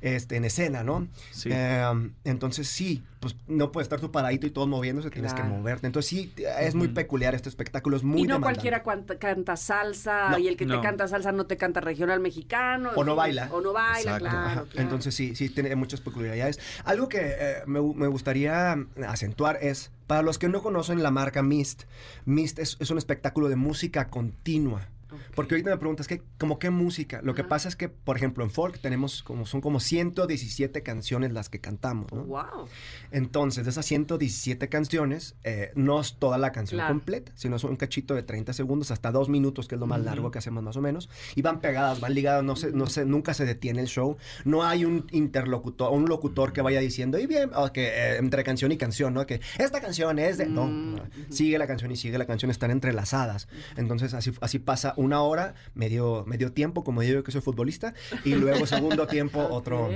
este, 0.00 0.36
en 0.36 0.44
escena, 0.44 0.82
¿no? 0.82 1.08
Sí. 1.30 1.50
Eh, 1.52 2.10
entonces 2.24 2.68
sí, 2.68 3.02
pues 3.20 3.36
no 3.48 3.70
puedes 3.70 3.84
estar 3.84 4.00
tú 4.00 4.10
paradito 4.10 4.46
y 4.46 4.50
todos 4.50 4.66
moviéndose, 4.66 5.10
tienes 5.10 5.34
que 5.34 5.42
Claro. 5.42 5.56
moverte. 5.56 5.86
Entonces 5.86 6.08
sí, 6.08 6.32
es 6.58 6.74
muy 6.74 6.88
peculiar 6.88 7.34
este 7.34 7.50
espectáculo, 7.50 7.98
es 7.98 8.02
muy 8.02 8.20
y 8.20 8.22
no 8.22 8.34
demandante. 8.36 8.54
cualquiera 8.54 8.82
cuanta- 8.82 9.18
canta 9.18 9.56
salsa 9.56 10.30
No. 10.30 10.38
y 10.38 10.48
el 10.48 10.56
que 10.56 10.64
te 10.66 10.80
canta 10.80 11.06
salsa 11.06 11.30
no 11.30 11.44
te 11.46 11.58
canta 11.58 11.80
regional 11.80 12.18
mexicano. 12.20 12.90
O 12.96 13.04
no 13.04 13.14
baila. 13.14 13.50
O 13.52 13.60
no 13.60 13.74
baila, 13.74 14.18
claro, 14.18 14.64
claro. 14.64 14.66
Entonces 14.74 15.14
sí, 15.14 15.36
sí 15.36 15.50
tiene 15.50 15.76
muchas 15.76 16.00
peculiaridades. 16.00 16.58
Algo 16.84 17.08
que 17.10 17.18
eh, 17.22 17.54
me, 17.66 17.80
me 17.82 18.06
gustaría 18.06 18.76
acentuar 19.06 19.58
es, 19.60 19.90
para 20.06 20.22
los 20.22 20.38
que 20.38 20.48
no 20.48 20.62
conocen 20.62 21.02
la 21.02 21.10
marca 21.10 21.42
Mist, 21.42 21.82
Mist 22.24 22.58
es, 22.58 22.78
es 22.80 22.90
un 22.90 22.96
espectáculo 22.98 23.48
de 23.50 23.56
música 23.56 24.08
continua. 24.08 24.88
Porque 25.34 25.54
ahorita 25.54 25.70
me 25.70 25.76
preguntas, 25.78 26.06
¿qué, 26.06 26.22
¿como 26.38 26.58
qué 26.58 26.70
música? 26.70 27.20
Lo 27.22 27.34
que 27.34 27.44
pasa 27.44 27.68
es 27.68 27.76
que, 27.76 27.88
por 27.88 28.16
ejemplo, 28.16 28.44
en 28.44 28.50
folk 28.50 28.78
tenemos 28.80 29.22
como, 29.22 29.46
son 29.46 29.60
como 29.60 29.80
117 29.80 30.82
canciones 30.82 31.32
las 31.32 31.48
que 31.48 31.60
cantamos, 31.60 32.12
¿no? 32.12 32.24
Wow. 32.24 32.66
Entonces, 33.10 33.64
de 33.64 33.70
esas 33.70 33.86
117 33.86 34.68
canciones, 34.68 35.34
eh, 35.44 35.70
no 35.74 36.00
es 36.00 36.14
toda 36.18 36.38
la 36.38 36.52
canción 36.52 36.78
Claro. 36.78 36.94
completa, 36.94 37.32
sino 37.34 37.56
es 37.56 37.64
un 37.64 37.76
cachito 37.76 38.14
de 38.14 38.22
30 38.22 38.52
segundos 38.52 38.90
hasta 38.90 39.10
dos 39.12 39.28
minutos, 39.28 39.68
que 39.68 39.74
es 39.74 39.80
lo 39.80 39.86
más 39.86 40.00
largo 40.00 40.30
que 40.30 40.38
hacemos 40.38 40.62
más 40.62 40.76
o 40.76 40.80
menos. 40.80 41.08
Y 41.34 41.42
van 41.42 41.60
pegadas, 41.60 42.00
van 42.00 42.14
ligadas, 42.14 42.44
no 42.44 42.56
se, 42.56 42.72
no 42.72 42.86
se, 42.86 43.04
nunca 43.04 43.34
se 43.34 43.44
detiene 43.44 43.80
el 43.80 43.86
show. 43.88 44.16
No 44.44 44.64
hay 44.64 44.84
un 44.84 45.06
interlocutor, 45.10 45.92
un 45.92 46.06
locutor 46.08 46.52
que 46.52 46.62
vaya 46.62 46.80
diciendo, 46.80 47.18
y 47.18 47.26
bien, 47.26 47.50
o 47.54 47.72
que 47.72 47.88
eh, 47.88 48.16
entre 48.18 48.44
canción 48.44 48.72
y 48.72 48.76
canción, 48.76 49.14
¿no? 49.14 49.26
Que 49.26 49.40
esta 49.58 49.80
canción 49.80 50.18
es 50.18 50.38
de. 50.38 50.46
No, 50.46 50.60
Mm, 50.70 50.94
no, 50.96 51.02
sigue 51.30 51.58
la 51.58 51.66
canción 51.66 51.90
y 51.90 51.96
sigue 51.96 52.16
la 52.18 52.26
canción, 52.26 52.50
están 52.50 52.70
entrelazadas. 52.70 53.48
Entonces, 53.76 54.14
así, 54.14 54.32
así 54.40 54.58
pasa 54.58 54.94
una 55.00 55.22
hora, 55.22 55.54
medio, 55.74 56.24
medio 56.26 56.52
tiempo, 56.52 56.84
como 56.84 57.00
digo 57.00 57.14
yo 57.14 57.24
que 57.24 57.32
soy 57.32 57.40
futbolista, 57.40 57.94
y 58.24 58.34
luego 58.34 58.66
segundo 58.66 59.06
tiempo, 59.06 59.40
otro, 59.50 59.88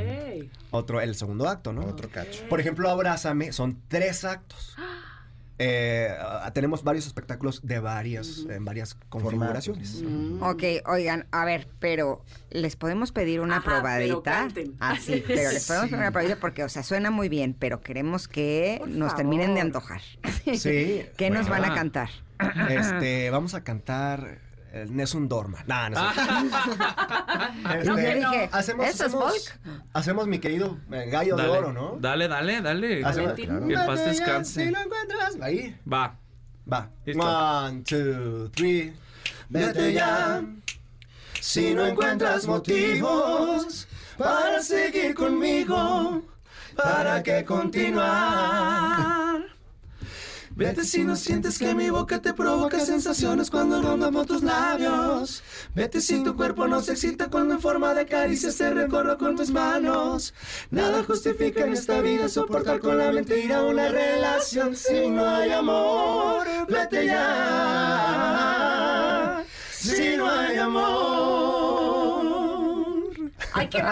otro, 0.70 1.00
el 1.00 1.14
segundo 1.14 1.48
acto, 1.48 1.72
¿no? 1.72 1.84
Otro 1.84 2.08
cacho. 2.08 2.42
Por 2.48 2.60
ejemplo, 2.60 2.88
Abrázame 2.88 3.52
son 3.52 3.80
tres 3.88 4.24
actos. 4.24 4.76
Eh, 5.56 6.12
ah, 6.20 6.50
tenemos 6.52 6.82
varios 6.82 7.06
espectáculos 7.06 7.60
de 7.64 7.78
varias, 7.78 8.44
en 8.50 8.64
varias 8.64 8.96
configuraciones. 9.08 10.02
Mm. 10.02 10.42
Ok, 10.42 10.64
oigan, 10.86 11.28
a 11.30 11.44
ver, 11.44 11.68
pero 11.78 12.24
les 12.50 12.74
podemos 12.74 13.12
pedir 13.12 13.40
una 13.40 13.58
Ajá, 13.58 13.64
probadita. 13.64 14.32
canten. 14.32 14.74
Ah, 14.80 14.96
sí, 15.00 15.22
pero 15.28 15.52
les 15.52 15.64
podemos 15.64 15.90
pedir 15.90 16.00
una 16.00 16.10
probadita 16.10 16.40
porque, 16.40 16.64
o 16.64 16.68
sea, 16.68 16.82
suena 16.82 17.12
muy 17.12 17.28
bien, 17.28 17.54
pero 17.56 17.80
queremos 17.80 18.26
que 18.26 18.82
nos 18.88 19.14
terminen 19.14 19.54
de 19.54 19.60
antojar. 19.60 20.00
Sí. 20.56 21.06
¿Qué 21.16 21.30
nos 21.30 21.48
van 21.48 21.64
a 21.64 21.72
cantar? 21.72 22.08
Este, 22.68 23.30
vamos 23.30 23.54
a 23.54 23.62
cantar 23.62 24.40
el 24.74 24.94
Nessun 24.96 25.28
Dorma. 25.28 25.62
Nah, 25.66 25.88
no 25.90 25.96
sé. 25.96 26.04
Y 27.82 27.86
yo 27.86 27.94
dije, 27.96 28.48
hacemos, 28.52 28.86
¿eso 28.86 28.94
es 28.94 29.00
hacemos, 29.14 29.32
folk? 29.32 29.60
hacemos 29.92 30.26
mi 30.26 30.38
querido 30.40 30.78
eh, 30.90 31.06
gallo 31.10 31.36
Dale, 31.36 31.52
de 31.52 31.58
oro, 31.58 31.72
¿no? 31.72 31.96
Dale, 32.00 32.26
dale, 32.28 32.60
dale. 32.60 33.04
Hacemos- 33.04 33.34
Que 33.34 33.42
en 33.44 33.86
paz 33.86 34.04
descanse. 34.04 34.64
Si 34.66 34.70
lo 34.72 34.78
encuentras, 34.80 35.36
ahí. 35.40 35.78
Va. 35.90 36.16
Va. 36.70 36.90
Listo. 37.04 37.22
One, 37.22 37.82
two, 37.82 38.50
three. 38.50 38.92
Vete 39.48 39.92
ya. 39.92 40.42
Si 41.40 41.74
no 41.74 41.86
encuentras 41.86 42.46
motivos 42.46 43.86
para 44.18 44.60
seguir 44.62 45.14
conmigo, 45.14 46.22
¿para 46.74 47.22
qué 47.22 47.44
continuar? 47.44 49.42
Vete 50.56 50.84
si 50.84 51.02
no 51.02 51.16
sientes 51.16 51.58
que 51.58 51.74
mi 51.74 51.90
boca 51.90 52.22
te 52.22 52.32
provoca 52.32 52.78
sensaciones 52.78 53.50
cuando 53.50 53.82
rondamos 53.82 54.28
tus 54.28 54.44
labios. 54.44 55.42
Vete 55.74 56.00
si 56.00 56.22
tu 56.22 56.36
cuerpo 56.36 56.68
no 56.68 56.80
se 56.80 56.92
excita 56.92 57.28
cuando 57.28 57.54
en 57.54 57.60
forma 57.60 57.92
de 57.92 58.06
caricias 58.06 58.56
te 58.56 58.70
recorro 58.72 59.18
con 59.18 59.34
tus 59.34 59.50
manos. 59.50 60.32
Nada 60.70 61.02
justifica 61.02 61.64
en 61.64 61.72
esta 61.72 62.00
vida 62.00 62.28
soportar 62.28 62.78
con 62.78 62.98
la 62.98 63.10
mentira 63.10 63.64
una 63.64 63.88
relación 63.88 64.76
si 64.76 65.10
no 65.10 65.26
hay 65.26 65.50
amor. 65.50 66.46
Vete 66.68 67.06
ya. 67.06 68.54
Si 69.72 70.16
no 70.16 70.30
hay 70.30 70.56
amor. 70.56 72.14
¡Ay, 73.54 73.68
qué! 73.68 73.82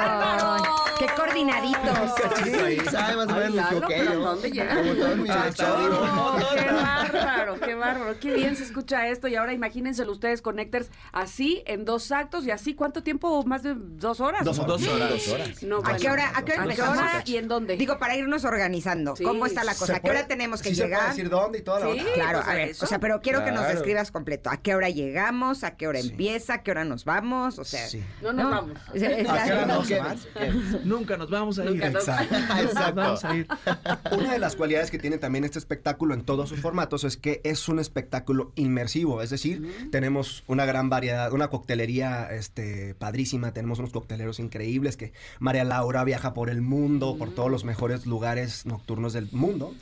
Ay, 1.34 1.44
¡Qué 1.44 1.52
coordinaditos! 1.72 2.12
Sí, 2.44 2.90
sabe 2.90 3.16
más 3.16 3.28
o 3.28 3.36
menos 3.36 3.42
Ay, 3.44 3.50
lo 3.50 3.56
Lalo, 3.56 3.80
que 3.88 3.94
pero 3.94 4.12
yo. 4.12 4.20
¿dónde 4.20 4.50
llega? 4.50 4.74
Como. 4.76 6.38
¡Qué 6.54 6.70
bárbaro! 6.70 7.60
¡Qué 7.60 7.74
bárbaro! 7.74 8.14
¡Qué 8.20 8.34
bien 8.34 8.56
se 8.56 8.64
escucha 8.64 9.08
esto! 9.08 9.28
Y 9.28 9.36
ahora 9.36 9.52
imagínenselo 9.52 10.12
ustedes, 10.12 10.42
Connectors, 10.42 10.90
así 11.12 11.62
en 11.66 11.84
dos 11.84 12.12
actos 12.12 12.44
y 12.46 12.50
así, 12.50 12.74
¿cuánto 12.74 13.02
tiempo? 13.02 13.42
¿Más 13.44 13.62
de 13.62 13.74
dos 13.76 14.20
horas? 14.20 14.44
Dos 14.44 14.58
horas. 14.58 14.68
Dos 14.80 14.88
horas. 14.88 15.10
Dos 15.10 15.28
horas. 15.28 15.62
No, 15.62 15.76
¿A 15.76 15.80
bueno. 15.80 15.98
qué 15.98 16.10
hora, 16.10 16.32
a 16.34 16.44
qué 16.44 16.52
hora 16.52 16.62
¿A 16.62 16.66
qué 16.66 16.72
empezamos? 16.72 16.98
hora 16.98 17.22
y 17.24 17.36
en 17.36 17.48
dónde? 17.48 17.76
Digo, 17.76 17.98
para 17.98 18.16
irnos 18.16 18.44
organizando. 18.44 19.16
Sí. 19.16 19.24
¿Cómo 19.24 19.46
está 19.46 19.64
la 19.64 19.72
cosa? 19.72 19.86
¿Se 19.86 19.96
¿A 19.96 20.00
qué 20.00 20.10
hora 20.10 20.26
tenemos 20.26 20.62
que 20.62 20.70
sí 20.70 20.74
se 20.76 20.82
puede 20.82 20.94
llegar? 20.94 21.08
decir 21.10 21.28
dónde 21.30 21.58
y 21.58 21.62
toda 21.62 21.80
la 21.80 21.86
Sí. 21.92 21.98
onda? 22.00 22.12
Claro, 22.14 22.38
pues, 22.40 22.48
a 22.48 22.54
ver, 22.54 22.68
eso. 22.68 22.84
o 22.84 22.88
sea, 22.88 22.98
pero 22.98 23.20
quiero 23.20 23.44
que 23.44 23.52
nos 23.52 23.66
describas 23.66 24.10
completo. 24.10 24.50
¿A 24.50 24.56
qué 24.58 24.74
hora 24.74 24.88
llegamos? 24.90 25.64
¿A 25.64 25.76
qué 25.76 25.88
hora 25.88 26.00
Sí. 26.00 26.10
empieza? 26.10 26.54
¿A 26.54 26.62
qué 26.62 26.70
hora 26.70 26.84
nos 26.84 27.04
vamos? 27.04 27.58
O 27.58 27.64
sea, 27.64 27.86
Sí. 27.86 28.02
No 28.20 28.32
nos 28.32 28.50
vamos. 28.50 28.78
O 28.94 28.98
sea, 28.98 29.10
es- 29.10 29.28
¿A 29.28 29.44
qué 29.44 29.52
hora 29.52 29.66
no, 29.66 29.74
nos? 29.82 30.84
Nunca 30.84 31.16
nos 31.22 31.30
vamos 31.30 31.58
a 31.58 31.64
ir. 31.70 31.82
Exacto. 31.82 32.34
Exacto. 32.60 32.94
Vamos 32.94 33.24
a 33.24 33.36
ir. 33.36 33.46
Una 34.12 34.32
de 34.32 34.38
las 34.38 34.56
cualidades 34.56 34.90
que 34.90 34.98
tiene 34.98 35.18
también 35.18 35.44
este 35.44 35.58
espectáculo 35.58 36.14
en 36.14 36.24
todos 36.24 36.48
sus 36.48 36.60
formatos 36.60 37.04
es 37.04 37.16
que 37.16 37.40
es 37.44 37.68
un 37.68 37.78
espectáculo 37.78 38.52
inmersivo, 38.56 39.22
es 39.22 39.30
decir, 39.30 39.88
tenemos 39.90 40.42
una 40.46 40.64
gran 40.64 40.90
variedad, 40.90 41.32
una 41.32 41.48
coctelería 41.48 42.28
este, 42.32 42.94
padrísima, 42.94 43.52
tenemos 43.52 43.78
unos 43.78 43.92
cocteleros 43.92 44.40
increíbles 44.40 44.96
que 44.96 45.12
María 45.38 45.64
Laura 45.64 46.04
viaja 46.04 46.34
por 46.34 46.50
el 46.50 46.60
mundo, 46.60 47.16
por 47.16 47.34
todos 47.34 47.50
los 47.50 47.64
mejores 47.64 48.06
lugares 48.06 48.66
nocturnos 48.66 49.12
del 49.12 49.28
mundo. 49.32 49.74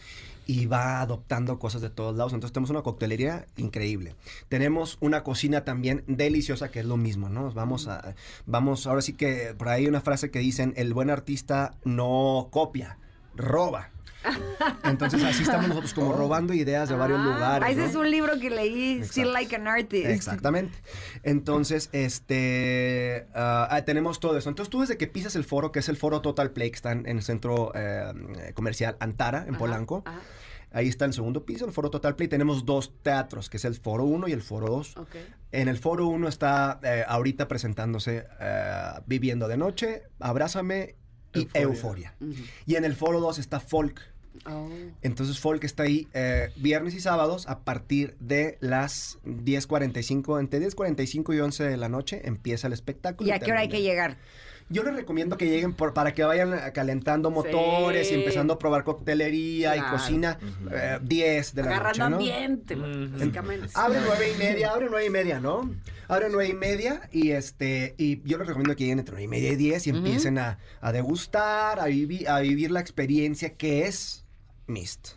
Y 0.52 0.66
va 0.66 1.00
adoptando 1.00 1.58
cosas 1.60 1.80
de 1.80 1.90
todos 1.90 2.16
lados. 2.16 2.32
Entonces 2.32 2.52
tenemos 2.52 2.70
una 2.70 2.82
coctelería 2.82 3.46
increíble. 3.56 4.16
Tenemos 4.48 4.98
una 5.00 5.22
cocina 5.22 5.64
también 5.64 6.02
deliciosa, 6.08 6.70
que 6.72 6.80
es 6.80 6.86
lo 6.86 6.96
mismo, 6.96 7.28
¿no? 7.28 7.52
Vamos 7.52 7.86
a, 7.86 8.14
vamos, 8.46 8.86
ahora 8.88 9.00
sí 9.00 9.12
que 9.12 9.54
por 9.56 9.68
ahí 9.68 9.82
hay 9.82 9.88
una 9.88 10.00
frase 10.00 10.32
que 10.32 10.40
dicen, 10.40 10.72
el 10.76 10.92
buen 10.92 11.08
artista 11.10 11.74
no 11.84 12.48
copia, 12.50 12.98
roba. 13.36 13.90
Entonces 14.84 15.22
así 15.24 15.44
estamos 15.44 15.68
nosotros 15.68 15.94
como 15.94 16.12
robando 16.12 16.52
ideas 16.52 16.88
de 16.88 16.96
varios 16.96 17.20
Ah, 17.20 17.24
lugares. 17.24 17.68
Ese 17.70 17.80
¿no? 17.80 17.86
es 17.86 17.94
un 17.94 18.10
libro 18.10 18.38
que 18.38 18.50
leí, 18.50 19.02
Still 19.04 19.28
Exacto. 19.28 19.32
Like 19.32 19.56
an 19.56 19.68
Artist. 19.68 20.06
Exactamente. 20.06 20.78
Entonces, 21.22 21.88
este, 21.92 23.28
ah, 23.34 23.68
ah, 23.70 23.82
tenemos 23.84 24.20
todo 24.20 24.36
eso. 24.36 24.48
Entonces, 24.48 24.70
tú 24.70 24.80
desde 24.80 24.98
que 24.98 25.06
pisas 25.06 25.36
el 25.36 25.44
foro, 25.44 25.72
que 25.72 25.78
es 25.78 25.88
el 25.88 25.96
foro 25.96 26.20
Total 26.20 26.50
Play, 26.50 26.70
que 26.70 26.76
está 26.76 26.92
en, 26.92 27.06
en 27.08 27.16
el 27.18 27.22
centro 27.22 27.72
eh, 27.74 28.12
comercial 28.54 28.96
Antara, 29.00 29.44
en 29.44 29.50
Ajá, 29.50 29.58
Polanco. 29.58 30.02
ajá. 30.04 30.20
Ahí 30.72 30.88
está 30.88 31.04
el 31.04 31.12
segundo 31.12 31.44
piso, 31.44 31.64
el 31.66 31.72
foro 31.72 31.90
Total 31.90 32.14
Play. 32.16 32.28
Tenemos 32.28 32.64
dos 32.64 32.92
teatros, 33.02 33.50
que 33.50 33.56
es 33.56 33.64
el 33.64 33.74
foro 33.74 34.04
1 34.04 34.28
y 34.28 34.32
el 34.32 34.42
foro 34.42 34.68
2. 34.68 34.96
Ok. 34.98 35.16
En 35.52 35.68
el 35.68 35.78
foro 35.78 36.06
1 36.06 36.28
está 36.28 36.80
eh, 36.82 37.04
ahorita 37.06 37.48
presentándose 37.48 38.24
eh, 38.40 38.82
Viviendo 39.06 39.48
de 39.48 39.56
Noche, 39.56 40.02
Abrázame 40.20 40.94
y 41.34 41.48
Euforia. 41.54 42.14
Y 42.66 42.76
en 42.76 42.84
el 42.84 42.94
foro 42.94 43.20
2 43.20 43.38
está 43.38 43.58
Folk. 43.58 44.00
Oh. 44.46 44.68
Entonces 45.02 45.40
Folk 45.40 45.64
está 45.64 45.82
ahí 45.82 46.06
eh, 46.14 46.52
viernes 46.56 46.94
y 46.94 47.00
sábados 47.00 47.48
a 47.48 47.60
partir 47.60 48.16
de 48.20 48.58
las 48.60 49.18
10.45, 49.24 50.38
entre 50.38 50.60
10.45 50.60 51.34
y 51.34 51.40
11 51.40 51.64
de 51.64 51.76
la 51.76 51.88
noche 51.88 52.22
empieza 52.24 52.68
el 52.68 52.72
espectáculo. 52.72 53.28
¿Y 53.28 53.32
a 53.32 53.40
qué 53.40 53.50
hora 53.50 53.60
hay 53.60 53.68
que 53.68 53.82
llegar? 53.82 54.18
Yo 54.72 54.84
les 54.84 54.94
recomiendo 54.94 55.36
que 55.36 55.46
lleguen 55.46 55.74
por, 55.74 55.92
para 55.94 56.14
que 56.14 56.22
vayan 56.22 56.54
eh, 56.54 56.72
calentando 56.72 57.30
motores 57.32 58.06
Sí. 58.08 58.14
y 58.14 58.18
empezando 58.18 58.54
a 58.54 58.58
probar 58.58 58.84
coctelería 58.84 59.72
Claro. 59.74 59.88
y 59.88 59.90
cocina 59.90 60.38
eh, 60.70 60.98
10 61.02 61.54
de 61.56 61.62
la 61.64 61.70
Agarrando 61.76 62.10
noche, 62.10 62.10
¿no? 62.10 62.16
ambiente, 62.16 62.74
básicamente. 62.76 63.68
Abre 63.74 63.98
nueve 64.06 64.32
y 64.32 64.38
media, 64.38 64.70
abre 64.70 64.86
nueve 64.88 65.06
y 65.06 65.10
media, 65.10 65.40
¿no? 65.40 65.74
Abre 66.06 66.28
nueve 66.30 66.48
y 66.50 66.54
media 66.54 67.08
y 67.12 67.30
este, 67.32 67.94
y 67.98 68.22
yo 68.22 68.38
les 68.38 68.46
recomiendo 68.46 68.76
que 68.76 68.84
lleguen 68.84 69.00
entre 69.00 69.12
nueve 69.12 69.24
y 69.24 69.28
media 69.28 69.50
y 69.52 69.56
diez 69.56 69.86
y 69.86 69.90
Ujú. 69.90 69.98
empiecen 69.98 70.38
a, 70.38 70.58
a 70.80 70.92
degustar, 70.92 71.80
a, 71.80 71.88
vivi- 71.88 72.26
a 72.28 72.38
vivir 72.40 72.70
la 72.70 72.78
experiencia 72.80 73.54
que 73.56 73.86
es 73.86 74.24
Mist. 74.68 75.10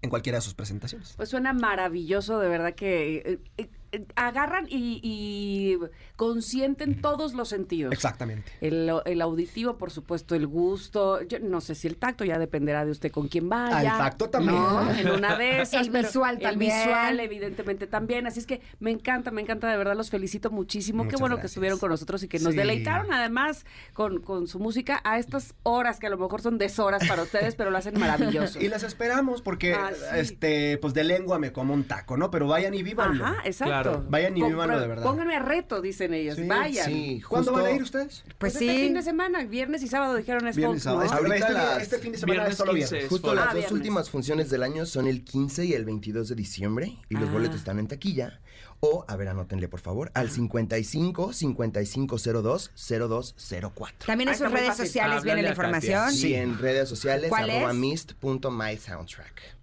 en 0.00 0.10
cualquiera 0.10 0.38
de 0.38 0.42
sus 0.42 0.54
presentaciones. 0.54 1.14
Pues 1.16 1.28
suena 1.28 1.52
maravilloso, 1.52 2.38
de 2.38 2.48
verdad 2.48 2.74
que 2.74 3.16
eh, 3.16 3.22
eh, 3.24 3.38
eh, 3.58 3.70
agarran 4.16 4.66
y, 4.68 5.00
y 5.02 5.78
consienten 6.16 7.00
todos 7.00 7.34
los 7.34 7.48
sentidos. 7.48 7.92
Exactamente. 7.92 8.52
El, 8.60 8.90
el 9.04 9.20
auditivo, 9.20 9.76
por 9.76 9.90
supuesto, 9.90 10.34
el 10.34 10.46
gusto. 10.46 11.20
Yo 11.22 11.38
no 11.40 11.60
sé 11.60 11.74
si 11.74 11.88
el 11.88 11.96
tacto 11.96 12.24
ya 12.24 12.38
dependerá 12.38 12.84
de 12.84 12.90
usted 12.90 13.10
con 13.10 13.28
quién 13.28 13.48
vaya. 13.48 13.76
Ah, 13.76 13.82
el 13.82 13.88
tacto 13.98 14.30
también. 14.30 14.54
¿no? 14.54 14.90
En 14.94 15.10
una 15.10 15.36
de 15.36 15.60
esas. 15.62 15.86
El 15.86 15.90
visual 15.90 16.38
también. 16.38 16.72
El 16.72 16.78
visual, 16.84 17.20
evidentemente, 17.20 17.86
también. 17.86 18.26
Así 18.26 18.38
es 18.40 18.46
que 18.46 18.60
me 18.80 18.90
encanta, 18.90 19.30
me 19.30 19.42
encanta, 19.42 19.68
de 19.70 19.76
verdad, 19.76 19.96
los 19.96 20.10
felicito 20.10 20.50
muchísimo. 20.50 21.08
Qué 21.08 21.16
bueno 21.16 21.38
que 21.40 21.46
estuvieron 21.46 21.78
con 21.78 21.90
nosotros 21.90 22.22
y 22.22 22.28
que 22.28 22.38
nos 22.38 22.52
Sí. 22.52 22.58
deleitaron, 22.58 23.12
además, 23.12 23.64
con, 23.92 24.20
con 24.20 24.46
su 24.46 24.58
música 24.58 25.00
a 25.04 25.18
estas 25.18 25.54
horas 25.64 25.98
que 25.98 26.06
a 26.06 26.10
lo 26.10 26.18
mejor 26.18 26.40
son 26.40 26.58
deshoras 26.58 27.06
para 27.08 27.22
ustedes, 27.22 27.54
pero 27.56 27.70
lo 27.70 27.78
hacen 27.78 27.98
maravilloso. 27.98 28.58
Y 28.62 28.68
las 28.68 28.82
esperamos 28.84 29.42
porque, 29.42 29.74
Ah, 29.74 29.90
sí. 29.94 30.04
este, 30.18 30.78
pues 30.78 30.94
de 30.94 31.02
lengua 31.04 31.38
me 31.38 31.52
como 31.52 31.74
un 31.74 31.84
taco, 31.84 32.16
¿no? 32.16 32.30
Pero 32.30 32.46
vayan 32.46 32.74
y 32.74 32.82
vívanlo. 32.82 33.24
Ajá, 33.24 33.36
exacto. 33.44 33.70
Claro. 33.72 33.81
Vayan 34.08 34.36
y 34.36 34.42
vívanlo 34.42 34.80
de 34.80 34.86
verdad. 34.86 35.02
Pónganme 35.04 35.36
a 35.36 35.40
reto, 35.40 35.80
dicen 35.82 36.14
ellos. 36.14 36.36
Sí, 36.36 36.42
Vayan. 36.46 36.86
Sí, 36.86 37.22
¿Cuándo 37.28 37.50
justo- 37.52 37.62
van 37.64 37.72
a 37.72 37.76
ir 37.76 37.82
ustedes? 37.82 38.24
Pues 38.38 38.54
Este 38.54 38.66
fin 38.72 38.88
sí. 38.88 38.94
de 38.94 39.02
semana, 39.02 39.44
viernes 39.44 39.82
y 39.82 39.88
sábado 39.88 40.14
dijeron 40.16 40.46
es 40.46 40.56
Viernes, 40.56 40.84
¿no? 40.86 40.92
sábado. 40.92 41.04
Este, 41.04 41.16
Ahorita 41.16 41.36
este- 41.36 41.52
las- 41.52 41.82
este 41.82 41.98
fin 41.98 42.12
de 42.12 42.18
semana 42.18 42.32
Viernes 42.34 42.52
es 42.52 42.58
solo 42.58 42.72
15 42.72 42.88
viernes. 42.94 43.04
es 43.04 43.10
Justo 43.10 43.28
folk. 43.28 43.36
las 43.36 43.44
Ah, 43.44 43.48
dos 43.48 43.54
viernes. 43.56 43.72
últimas 43.72 44.10
funciones 44.10 44.50
del 44.50 44.62
año 44.62 44.86
son 44.86 45.06
el 45.06 45.24
15 45.24 45.64
y 45.64 45.72
el 45.74 45.84
22 45.84 46.28
de 46.28 46.34
diciembre 46.34 46.96
y 47.08 47.14
los 47.16 47.28
Ah. 47.28 47.32
boletos 47.32 47.56
están 47.56 47.78
en 47.78 47.88
taquilla. 47.88 48.40
O, 48.84 49.04
a 49.06 49.14
ver, 49.16 49.28
anótenle 49.28 49.68
por 49.68 49.78
favor, 49.78 50.10
al 50.14 50.28
55 50.28 51.32
5502 51.32 52.72
0204. 52.74 54.06
También 54.06 54.28
en 54.28 54.34
Ah, 54.34 54.38
sus 54.38 54.50
redes 54.50 54.76
sociales 54.76 55.22
viene 55.22 55.42
la 55.42 55.50
información. 55.50 56.12
Sí, 56.12 56.34
en 56.34 56.58
redes 56.58 56.88
sociales, 56.88 57.28
¿Cuál 57.28 57.50
arroba 57.50 57.70
es? 57.70 57.76
mist.mysoundtrack. 57.76 59.56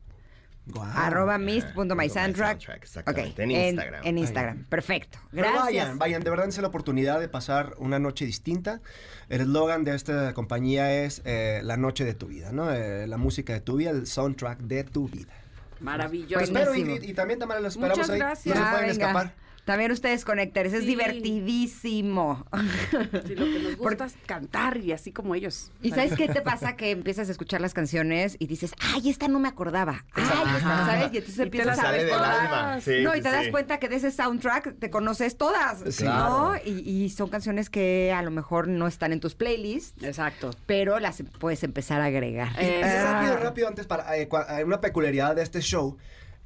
Arroba 0.96 1.38
mist.mysoundtrack. 1.38 2.52
Soundtrack, 2.62 2.84
exactamente, 2.84 3.32
Ok, 3.32 3.40
en 3.40 3.52
Instagram. 3.52 4.02
En 4.06 4.18
Instagram, 4.18 4.64
perfecto. 4.66 5.18
Pero 5.32 5.44
Gracias. 5.44 5.64
vayan, 5.64 6.00
vayan, 6.00 6.24
de 6.24 6.30
verdad 6.30 6.44
dense 6.46 6.62
la 6.62 6.68
oportunidad 6.70 7.20
de 7.20 7.28
pasar 7.30 7.74
una 7.78 8.00
noche 8.00 8.26
distinta. 8.26 8.82
El 9.30 9.42
eslogan 9.42 9.84
de 9.84 9.96
esta 9.96 10.34
compañía 10.34 10.92
es 11.04 11.22
eh, 11.26 11.62
la 11.64 11.78
noche 11.78 12.06
de 12.06 12.14
tu 12.14 12.28
vida, 12.28 12.52
¿no? 12.52 12.72
Eh, 12.74 13.08
la 13.08 13.18
música 13.18 13.54
de 13.54 13.62
tu 13.62 13.76
vida, 13.78 13.92
el 13.92 14.08
soundtrack 14.08 14.60
de 14.60 14.84
tu 14.84 15.08
vida. 15.08 15.34
Maravilloso. 15.80 16.34
Pues 16.36 16.50
espero. 16.50 16.76
Ingrid, 16.76 17.04
y 17.04 17.14
también 17.14 17.40
Tamara, 17.40 17.60
los 17.62 17.74
esperamos 17.76 17.98
Muchas 18.00 18.10
ahí. 18.12 18.20
gracias. 18.20 18.56
No 18.56 18.62
se 18.62 18.68
Ah, 18.68 18.72
pueden 18.72 18.90
venga. 18.90 19.06
escapar. 19.06 19.34
También 19.70 19.92
ustedes 19.92 20.26
conectores, 20.26 20.74
es 20.74 20.80
Sí. 20.82 20.88
divertidísimo. 20.88 22.44
Sí, 23.28 23.36
lo 23.36 23.46
que 23.46 23.60
nos 23.60 23.78
gusta 23.78 24.06
es 24.06 24.16
cantar 24.26 24.78
y 24.78 24.92
así 24.94 25.12
como 25.12 25.36
ellos. 25.36 25.72
¿Y 25.84 25.92
sabes 25.92 26.16
qué 26.16 26.28
te 26.28 26.42
pasa? 26.42 26.76
Que 26.76 26.90
empiezas 26.90 27.30
a 27.30 27.32
escuchar 27.32 27.62
las 27.62 27.76
canciones 27.76 28.36
y 28.40 28.48
dices, 28.48 28.74
ay, 28.96 29.10
esta 29.10 29.28
no 29.28 29.40
me 29.40 29.48
acordaba. 29.48 30.06
Ay, 30.14 30.24
esta, 30.58 30.60
¿sabes? 30.86 31.14
Y 31.14 31.18
entonces 31.18 31.38
Y 31.38 31.42
empiezas 31.44 31.78
a 31.80 31.92
ver 31.92 32.10
todas. 32.10 32.84
Sí, 32.84 33.02
no, 33.04 33.14
y 33.14 33.18
sí, 33.18 33.24
te 33.24 33.30
das 33.32 33.48
cuenta 33.50 33.78
que 33.78 33.90
de 33.90 33.98
ese 33.98 34.10
soundtrack 34.12 34.80
te 34.80 34.90
conoces 34.90 35.38
todas. 35.38 35.84
Sí. 35.94 36.04
¿No? 36.04 36.10
Claro. 36.54 36.54
Y, 36.66 36.72
y 36.90 37.10
son 37.12 37.30
canciones 37.30 37.70
que 37.70 38.12
a 38.12 38.24
lo 38.24 38.32
mejor 38.32 38.68
no 38.68 38.88
están 38.88 39.14
en 39.14 39.20
tus 39.20 39.36
playlists, 39.36 40.04
Exacto. 40.04 40.50
pero 40.66 41.00
las 41.00 41.22
puedes 41.40 41.62
empezar 41.64 42.02
a 42.02 42.06
agregar. 42.06 42.50
Eh, 42.58 42.80
Y 42.82 42.84
Ah. 42.84 43.14
rápido, 43.14 43.38
rápido, 43.38 43.68
antes 43.68 43.86
para 43.86 44.18
eh, 44.18 44.28
eh, 44.50 44.64
una 44.64 44.82
peculiaridad 44.82 45.36
de 45.36 45.44
este 45.44 45.62
show. 45.62 45.96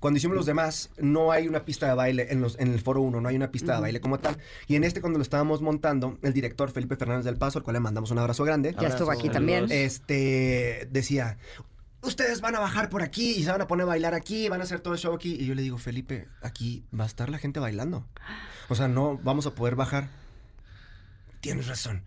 Cuando 0.03 0.17
hicimos 0.17 0.35
los 0.35 0.45
demás, 0.45 0.89
no 0.97 1.31
hay 1.31 1.47
una 1.47 1.63
pista 1.63 1.87
de 1.87 1.93
baile 1.93 2.27
en, 2.29 2.41
los, 2.41 2.59
en 2.59 2.73
el 2.73 2.81
foro 2.81 2.99
1, 2.99 3.21
no 3.21 3.29
hay 3.29 3.37
una 3.37 3.51
pista 3.51 3.75
de 3.75 3.79
baile 3.79 4.01
como 4.01 4.19
tal. 4.19 4.37
Y 4.67 4.75
en 4.75 4.83
este, 4.83 4.99
cuando 4.99 5.17
lo 5.17 5.23
estábamos 5.23 5.61
montando, 5.61 6.17
el 6.23 6.33
director 6.33 6.69
Felipe 6.71 6.97
Fernández 6.97 7.23
del 7.23 7.37
Paso, 7.37 7.59
al 7.59 7.63
cual 7.63 7.75
le 7.75 7.79
mandamos 7.79 8.11
un 8.11 8.19
abrazo 8.19 8.43
grande, 8.43 8.75
ya 8.77 8.89
estuvo 8.89 9.09
aquí 9.11 9.29
también. 9.29 9.67
este 9.69 10.89
decía, 10.91 11.37
ustedes 12.01 12.41
van 12.41 12.53
a 12.57 12.59
bajar 12.59 12.89
por 12.89 13.01
aquí 13.01 13.31
y 13.31 13.43
se 13.43 13.51
van 13.51 13.61
a 13.61 13.67
poner 13.67 13.85
a 13.85 13.87
bailar 13.87 14.13
aquí, 14.13 14.49
van 14.49 14.59
a 14.59 14.65
hacer 14.65 14.81
todo 14.81 14.93
el 14.93 14.99
show 14.99 15.15
aquí. 15.15 15.37
Y 15.39 15.45
yo 15.45 15.55
le 15.55 15.61
digo, 15.61 15.77
Felipe, 15.77 16.27
aquí 16.41 16.83
va 16.93 17.05
a 17.05 17.07
estar 17.07 17.29
la 17.29 17.37
gente 17.37 17.61
bailando. 17.61 18.05
O 18.67 18.75
sea, 18.75 18.89
no 18.89 19.17
vamos 19.23 19.47
a 19.47 19.55
poder 19.55 19.77
bajar. 19.77 20.09
Tienes 21.43 21.67
razón. 21.67 22.03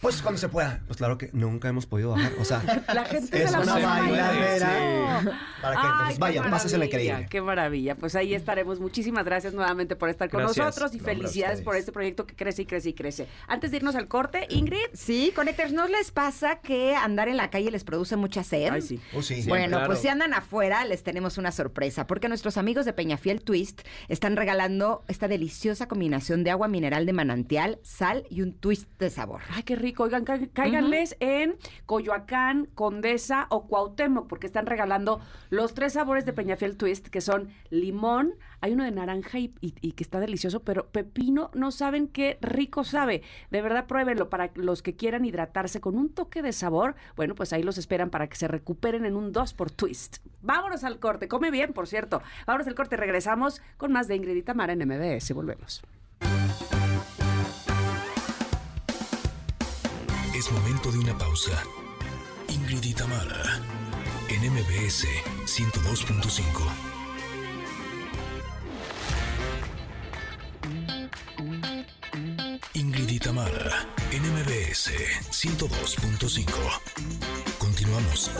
Pues 0.00 0.22
cuando 0.22 0.38
se 0.38 0.48
pueda. 0.48 0.80
Pues 0.86 0.96
claro 0.98 1.18
que 1.18 1.28
nunca 1.32 1.68
hemos 1.68 1.86
podido 1.86 2.10
bajar. 2.12 2.30
O 2.38 2.44
sea, 2.44 2.62
La 2.94 3.04
gente 3.04 3.42
es 3.42 3.50
se 3.50 3.56
la 3.56 3.62
una 3.64 3.78
bailadera. 3.80 5.20
Sí. 5.20 5.28
Para 5.60 5.74
que 5.74 5.82
Ay, 5.82 5.90
entonces 5.90 6.14
qué 6.14 6.20
vayan, 6.20 6.50
pásensela 6.50 6.84
maravilla, 6.84 7.02
increíble. 7.02 7.28
Qué 7.28 7.42
maravilla. 7.42 7.94
Pues 7.96 8.14
ahí 8.14 8.32
estaremos. 8.34 8.78
Muchísimas 8.78 9.24
gracias 9.24 9.54
nuevamente 9.54 9.96
por 9.96 10.08
estar 10.08 10.30
con 10.30 10.38
Gracias. 10.40 10.64
nosotros 10.66 10.94
y 10.94 10.98
No, 10.98 11.04
felicidades 11.04 11.62
por 11.62 11.74
este 11.74 11.90
proyecto 11.90 12.28
que 12.28 12.36
crece 12.36 12.62
y 12.62 12.66
crece 12.66 12.90
y 12.90 12.94
crece. 12.94 13.26
Antes 13.48 13.72
de 13.72 13.78
irnos 13.78 13.96
al 13.96 14.06
corte, 14.06 14.46
Ingrid. 14.50 14.76
Sí, 14.92 15.32
Connectors, 15.34 15.72
¿no 15.72 15.88
les 15.88 16.12
pasa 16.12 16.60
que 16.60 16.94
andar 16.94 17.28
en 17.28 17.38
la 17.38 17.50
calle 17.50 17.72
les 17.72 17.82
produce 17.82 18.14
mucha 18.14 18.44
sed? 18.44 18.70
Ay, 18.70 18.82
sí. 18.82 19.00
Oh, 19.16 19.22
sí. 19.22 19.42
Bueno, 19.48 19.78
claro. 19.78 19.86
pues 19.86 19.98
si 19.98 20.06
andan 20.06 20.32
afuera, 20.32 20.84
les 20.84 21.02
tenemos 21.02 21.38
una 21.38 21.50
sorpresa, 21.50 22.06
porque 22.06 22.28
nuestros 22.28 22.56
amigos 22.56 22.84
de 22.84 22.92
Peñafiel 22.92 23.42
Twist 23.42 23.82
están 24.06 24.36
regalando 24.36 25.02
esta 25.08 25.26
deliciosa 25.26 25.88
combinación 25.88 26.44
de 26.44 26.52
agua 26.52 26.68
mineral 26.68 27.04
de 27.04 27.12
manantial, 27.12 27.80
sal 27.82 28.24
y 28.30 28.42
un 28.42 28.52
twist 28.52 28.75
de 28.98 29.10
sabor. 29.10 29.40
Ay, 29.54 29.62
qué 29.62 29.76
rico. 29.76 30.04
Oigan, 30.04 30.24
cá- 30.24 30.38
cáiganles 30.52 31.16
en 31.20 31.56
Coyoacán, 31.86 32.68
Condesa 32.74 33.46
o 33.50 33.66
Cuauhtémoc, 33.66 34.26
porque 34.28 34.46
están 34.46 34.66
regalando 34.66 35.20
los 35.50 35.74
tres 35.74 35.94
sabores 35.94 36.26
de 36.26 36.32
Peñafiel 36.32 36.76
Twist, 36.76 37.08
que 37.08 37.20
son 37.20 37.48
limón, 37.70 38.34
hay 38.60 38.72
uno 38.72 38.84
de 38.84 38.90
naranja 38.90 39.38
y, 39.38 39.54
y- 39.60 39.74
y 39.80 39.92
que 39.92 40.02
está 40.02 40.20
delicioso, 40.20 40.60
pero 40.60 40.88
pepino, 40.88 41.50
no 41.54 41.70
saben 41.70 42.08
qué 42.08 42.38
rico 42.40 42.84
sabe. 42.84 43.22
De 43.50 43.62
verdad, 43.62 43.86
pruébenlo 43.86 44.28
para 44.30 44.50
los 44.54 44.82
que 44.82 44.94
quieran 44.96 45.24
hidratarse 45.24 45.80
con 45.80 45.96
un 45.96 46.08
toque 46.10 46.42
de 46.42 46.52
sabor. 46.52 46.94
Bueno, 47.16 47.34
pues 47.34 47.52
ahí 47.52 47.62
los 47.62 47.78
esperan 47.78 48.10
para 48.10 48.26
que 48.28 48.36
se 48.36 48.48
recuperen 48.48 49.04
en 49.04 49.16
un 49.16 49.32
2 49.32 49.54
por 49.54 49.70
Twist. 49.70 50.18
Vámonos 50.42 50.84
al 50.84 50.98
corte. 50.98 51.28
Come 51.28 51.50
bien, 51.50 51.72
por 51.72 51.86
cierto. 51.86 52.22
Vámonos 52.46 52.66
al 52.66 52.74
corte. 52.74 52.96
Regresamos 52.96 53.60
con 53.76 53.92
más 53.92 54.08
de 54.08 54.16
Ingrid 54.16 54.36
y 54.36 54.42
Tamara 54.42 54.72
en 54.72 54.80
MBS. 54.86 55.32
Volvemos. 55.34 55.82
Momento 60.52 60.92
de 60.92 60.98
una 60.98 61.16
pausa. 61.18 61.62
Ingrid 62.48 62.84
y 62.84 62.94
Tamara, 62.94 63.60
en 64.28 64.52
MBS 64.52 65.06
102.5. 65.44 66.40
Ingrid 72.74 73.08
y 73.08 73.18
Tamara, 73.18 73.88
en 74.12 74.22
MBS 74.22 74.92
102.5. 75.30 76.46
Continuamos. 77.58 78.30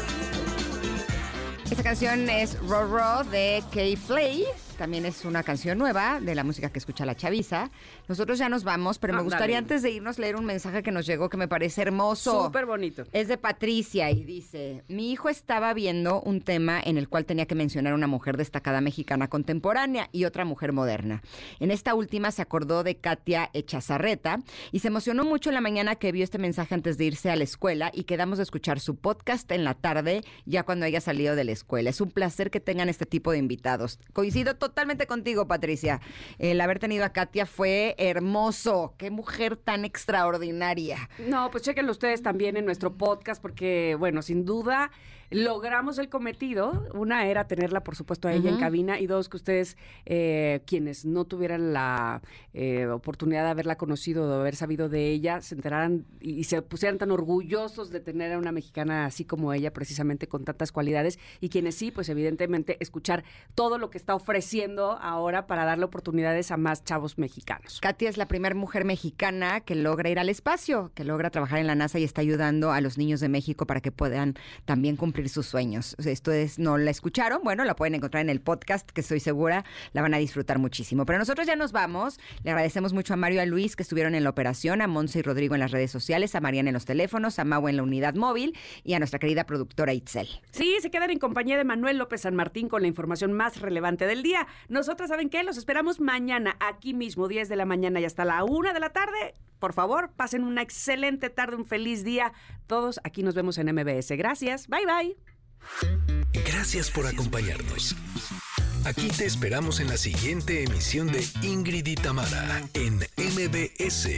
Esta 1.68 1.82
canción 1.82 2.30
es 2.30 2.56
Roro 2.60 3.24
de 3.24 3.64
Kay 3.72 3.96
Flay. 3.96 4.46
También 4.76 5.06
es 5.06 5.24
una 5.24 5.42
canción 5.42 5.78
nueva 5.78 6.20
de 6.20 6.34
la 6.34 6.44
música 6.44 6.70
que 6.70 6.78
escucha 6.78 7.06
la 7.06 7.14
chaviza. 7.14 7.70
Nosotros 8.08 8.38
ya 8.38 8.48
nos 8.48 8.62
vamos, 8.62 8.98
pero 8.98 9.14
me 9.14 9.20
Ándale. 9.20 9.34
gustaría 9.34 9.58
antes 9.58 9.82
de 9.82 9.90
irnos 9.90 10.18
leer 10.18 10.36
un 10.36 10.44
mensaje 10.44 10.82
que 10.82 10.92
nos 10.92 11.06
llegó 11.06 11.30
que 11.30 11.36
me 11.38 11.48
parece 11.48 11.82
hermoso. 11.82 12.44
Súper 12.44 12.66
bonito. 12.66 13.04
Es 13.12 13.28
de 13.28 13.38
Patricia 13.38 14.10
y 14.10 14.24
dice, 14.24 14.84
mi 14.88 15.10
hijo 15.12 15.28
estaba 15.30 15.72
viendo 15.72 16.20
un 16.20 16.42
tema 16.42 16.78
en 16.84 16.98
el 16.98 17.08
cual 17.08 17.24
tenía 17.24 17.46
que 17.46 17.54
mencionar 17.54 17.94
una 17.94 18.06
mujer 18.06 18.36
destacada 18.36 18.80
mexicana 18.80 19.28
contemporánea 19.28 20.08
y 20.12 20.24
otra 20.24 20.44
mujer 20.44 20.72
moderna. 20.72 21.22
En 21.58 21.70
esta 21.70 21.94
última 21.94 22.30
se 22.30 22.42
acordó 22.42 22.84
de 22.84 22.96
Katia 22.96 23.50
Echazarreta 23.54 24.40
y 24.72 24.80
se 24.80 24.88
emocionó 24.88 25.24
mucho 25.24 25.50
en 25.50 25.54
la 25.54 25.60
mañana 25.60 25.94
que 25.96 26.12
vio 26.12 26.22
este 26.24 26.38
mensaje 26.38 26.74
antes 26.74 26.98
de 26.98 27.04
irse 27.06 27.30
a 27.30 27.36
la 27.36 27.44
escuela 27.44 27.90
y 27.94 28.04
quedamos 28.04 28.36
de 28.38 28.44
escuchar 28.44 28.80
su 28.80 28.96
podcast 28.96 29.50
en 29.52 29.64
la 29.64 29.74
tarde 29.74 30.22
ya 30.44 30.64
cuando 30.64 30.84
haya 30.84 31.00
salido 31.00 31.34
de 31.34 31.44
la 31.44 31.52
escuela. 31.52 31.88
Es 31.90 32.00
un 32.00 32.10
placer 32.10 32.50
que 32.50 32.60
tengan 32.60 32.88
este 32.88 33.06
tipo 33.06 33.32
de 33.32 33.38
invitados. 33.38 33.98
Coincido 34.12 34.56
totalmente 34.68 35.06
contigo, 35.06 35.46
Patricia. 35.46 36.00
El 36.38 36.60
haber 36.60 36.78
tenido 36.78 37.04
a 37.04 37.10
Katia 37.10 37.46
fue 37.46 37.94
hermoso. 37.98 38.94
Qué 38.98 39.10
mujer 39.10 39.56
tan 39.56 39.84
extraordinaria. 39.84 41.08
No, 41.18 41.50
pues 41.50 41.62
chequenlo 41.62 41.92
ustedes 41.92 42.22
también 42.22 42.56
en 42.56 42.64
nuestro 42.64 42.96
podcast 42.96 43.40
porque, 43.40 43.96
bueno, 43.98 44.22
sin 44.22 44.44
duda 44.44 44.90
logramos 45.30 45.98
el 45.98 46.08
cometido. 46.08 46.86
Una 46.94 47.26
era 47.26 47.46
tenerla, 47.46 47.82
por 47.82 47.96
supuesto, 47.96 48.28
a 48.28 48.32
ella 48.32 48.50
en 48.50 48.58
cabina 48.58 48.98
y 49.00 49.06
dos, 49.06 49.28
que 49.28 49.36
ustedes, 49.36 49.76
eh, 50.04 50.60
quienes 50.66 51.04
no 51.04 51.24
tuvieran 51.24 51.72
la 51.72 52.22
eh, 52.54 52.86
oportunidad 52.86 53.44
de 53.44 53.50
haberla 53.50 53.76
conocido, 53.76 54.28
de 54.28 54.36
haber 54.36 54.56
sabido 54.56 54.88
de 54.88 55.10
ella, 55.10 55.40
se 55.40 55.54
enteraran 55.54 56.04
y, 56.20 56.34
y 56.34 56.44
se 56.44 56.62
pusieran 56.62 56.98
tan 56.98 57.10
orgullosos 57.10 57.90
de 57.90 58.00
tener 58.00 58.32
a 58.32 58.38
una 58.38 58.52
mexicana 58.52 59.06
así 59.06 59.24
como 59.24 59.52
ella, 59.52 59.72
precisamente 59.72 60.28
con 60.28 60.44
tantas 60.44 60.72
cualidades. 60.72 61.18
Y 61.40 61.48
quienes 61.48 61.74
sí, 61.74 61.90
pues 61.90 62.08
evidentemente 62.08 62.76
escuchar 62.80 63.24
todo 63.54 63.78
lo 63.78 63.90
que 63.90 63.98
está 63.98 64.14
ofreciendo 64.14 64.92
ahora 65.00 65.46
para 65.46 65.64
darle 65.64 65.84
oportunidades 65.84 66.50
a 66.50 66.56
más 66.56 66.84
chavos 66.84 67.18
mexicanos. 67.18 67.80
Katia 67.80 68.08
es 68.08 68.16
la 68.16 68.28
primera 68.28 68.54
mujer 68.54 68.84
mexicana 68.84 69.60
que 69.60 69.74
logra 69.74 70.10
ir 70.10 70.18
al 70.18 70.28
espacio, 70.28 70.92
que 70.94 71.04
logra 71.04 71.30
trabajar 71.30 71.58
en 71.58 71.66
la 71.66 71.74
NASA 71.74 71.98
y 71.98 72.04
está 72.04 72.20
ayudando 72.20 72.72
a 72.72 72.80
los 72.80 72.98
niños 72.98 73.20
de 73.20 73.28
México 73.28 73.66
para 73.66 73.80
que 73.80 73.92
puedan 73.92 74.34
también 74.64 74.96
cumplir 74.96 75.15
sus 75.28 75.46
sueños. 75.46 75.96
Esto 76.04 76.32
es, 76.32 76.58
no 76.58 76.78
la 76.78 76.90
escucharon, 76.90 77.40
bueno, 77.42 77.64
la 77.64 77.74
pueden 77.74 77.94
encontrar 77.94 78.22
en 78.22 78.30
el 78.30 78.40
podcast, 78.40 78.90
que 78.90 79.00
estoy 79.00 79.20
segura 79.20 79.64
la 79.92 80.02
van 80.02 80.14
a 80.14 80.18
disfrutar 80.18 80.58
muchísimo. 80.58 81.06
Pero 81.06 81.18
nosotros 81.18 81.46
ya 81.46 81.56
nos 81.56 81.72
vamos. 81.72 82.18
Le 82.42 82.50
agradecemos 82.50 82.92
mucho 82.92 83.14
a 83.14 83.16
Mario 83.16 83.38
y 83.38 83.40
a 83.40 83.46
Luis 83.46 83.76
que 83.76 83.82
estuvieron 83.82 84.14
en 84.14 84.24
la 84.24 84.30
operación, 84.30 84.82
a 84.82 84.86
Monse 84.86 85.20
y 85.20 85.22
Rodrigo 85.22 85.54
en 85.54 85.60
las 85.60 85.70
redes 85.70 85.90
sociales, 85.90 86.34
a 86.34 86.40
Mariana 86.40 86.70
en 86.70 86.74
los 86.74 86.84
teléfonos, 86.84 87.38
a 87.38 87.44
Mau 87.44 87.68
en 87.68 87.76
la 87.76 87.82
unidad 87.82 88.14
móvil 88.14 88.56
y 88.84 88.94
a 88.94 88.98
nuestra 88.98 89.18
querida 89.18 89.44
productora 89.44 89.92
Itzel. 89.92 90.28
Sí, 90.50 90.76
se 90.80 90.90
quedan 90.90 91.10
en 91.10 91.18
compañía 91.18 91.56
de 91.56 91.64
Manuel 91.64 91.98
López 91.98 92.22
San 92.22 92.34
Martín 92.34 92.68
con 92.68 92.82
la 92.82 92.88
información 92.88 93.32
más 93.32 93.60
relevante 93.60 94.06
del 94.06 94.22
día. 94.22 94.46
Nosotras, 94.68 95.08
¿saben 95.08 95.30
qué? 95.30 95.42
Los 95.42 95.56
esperamos 95.56 96.00
mañana, 96.00 96.56
aquí 96.60 96.94
mismo, 96.94 97.28
10 97.28 97.48
de 97.48 97.56
la 97.56 97.64
mañana 97.64 98.00
y 98.00 98.04
hasta 98.04 98.24
la 98.24 98.44
1 98.44 98.72
de 98.72 98.80
la 98.80 98.90
tarde. 98.90 99.34
Por 99.58 99.72
favor, 99.72 100.10
pasen 100.14 100.44
una 100.44 100.60
excelente 100.60 101.30
tarde, 101.30 101.56
un 101.56 101.64
feliz 101.64 102.04
día. 102.04 102.32
Todos 102.66 103.00
aquí 103.04 103.22
nos 103.22 103.34
vemos 103.34 103.58
en 103.58 103.72
MBS. 103.72 104.10
Gracias. 104.16 104.68
Bye, 104.68 104.86
bye. 104.86 105.16
Gracias 106.44 106.90
por 106.90 107.06
acompañarnos. 107.06 107.96
Aquí 108.84 109.08
te 109.08 109.24
esperamos 109.24 109.80
en 109.80 109.88
la 109.88 109.96
siguiente 109.96 110.62
emisión 110.62 111.08
de 111.08 111.26
Ingrid 111.42 111.86
y 111.86 111.96
Tamara 111.96 112.62
en 112.74 112.98
MBS. 113.16 114.08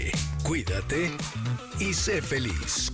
Cuídate 0.43 1.11
y 1.81 1.95
sé 1.95 2.21
feliz. 2.21 2.93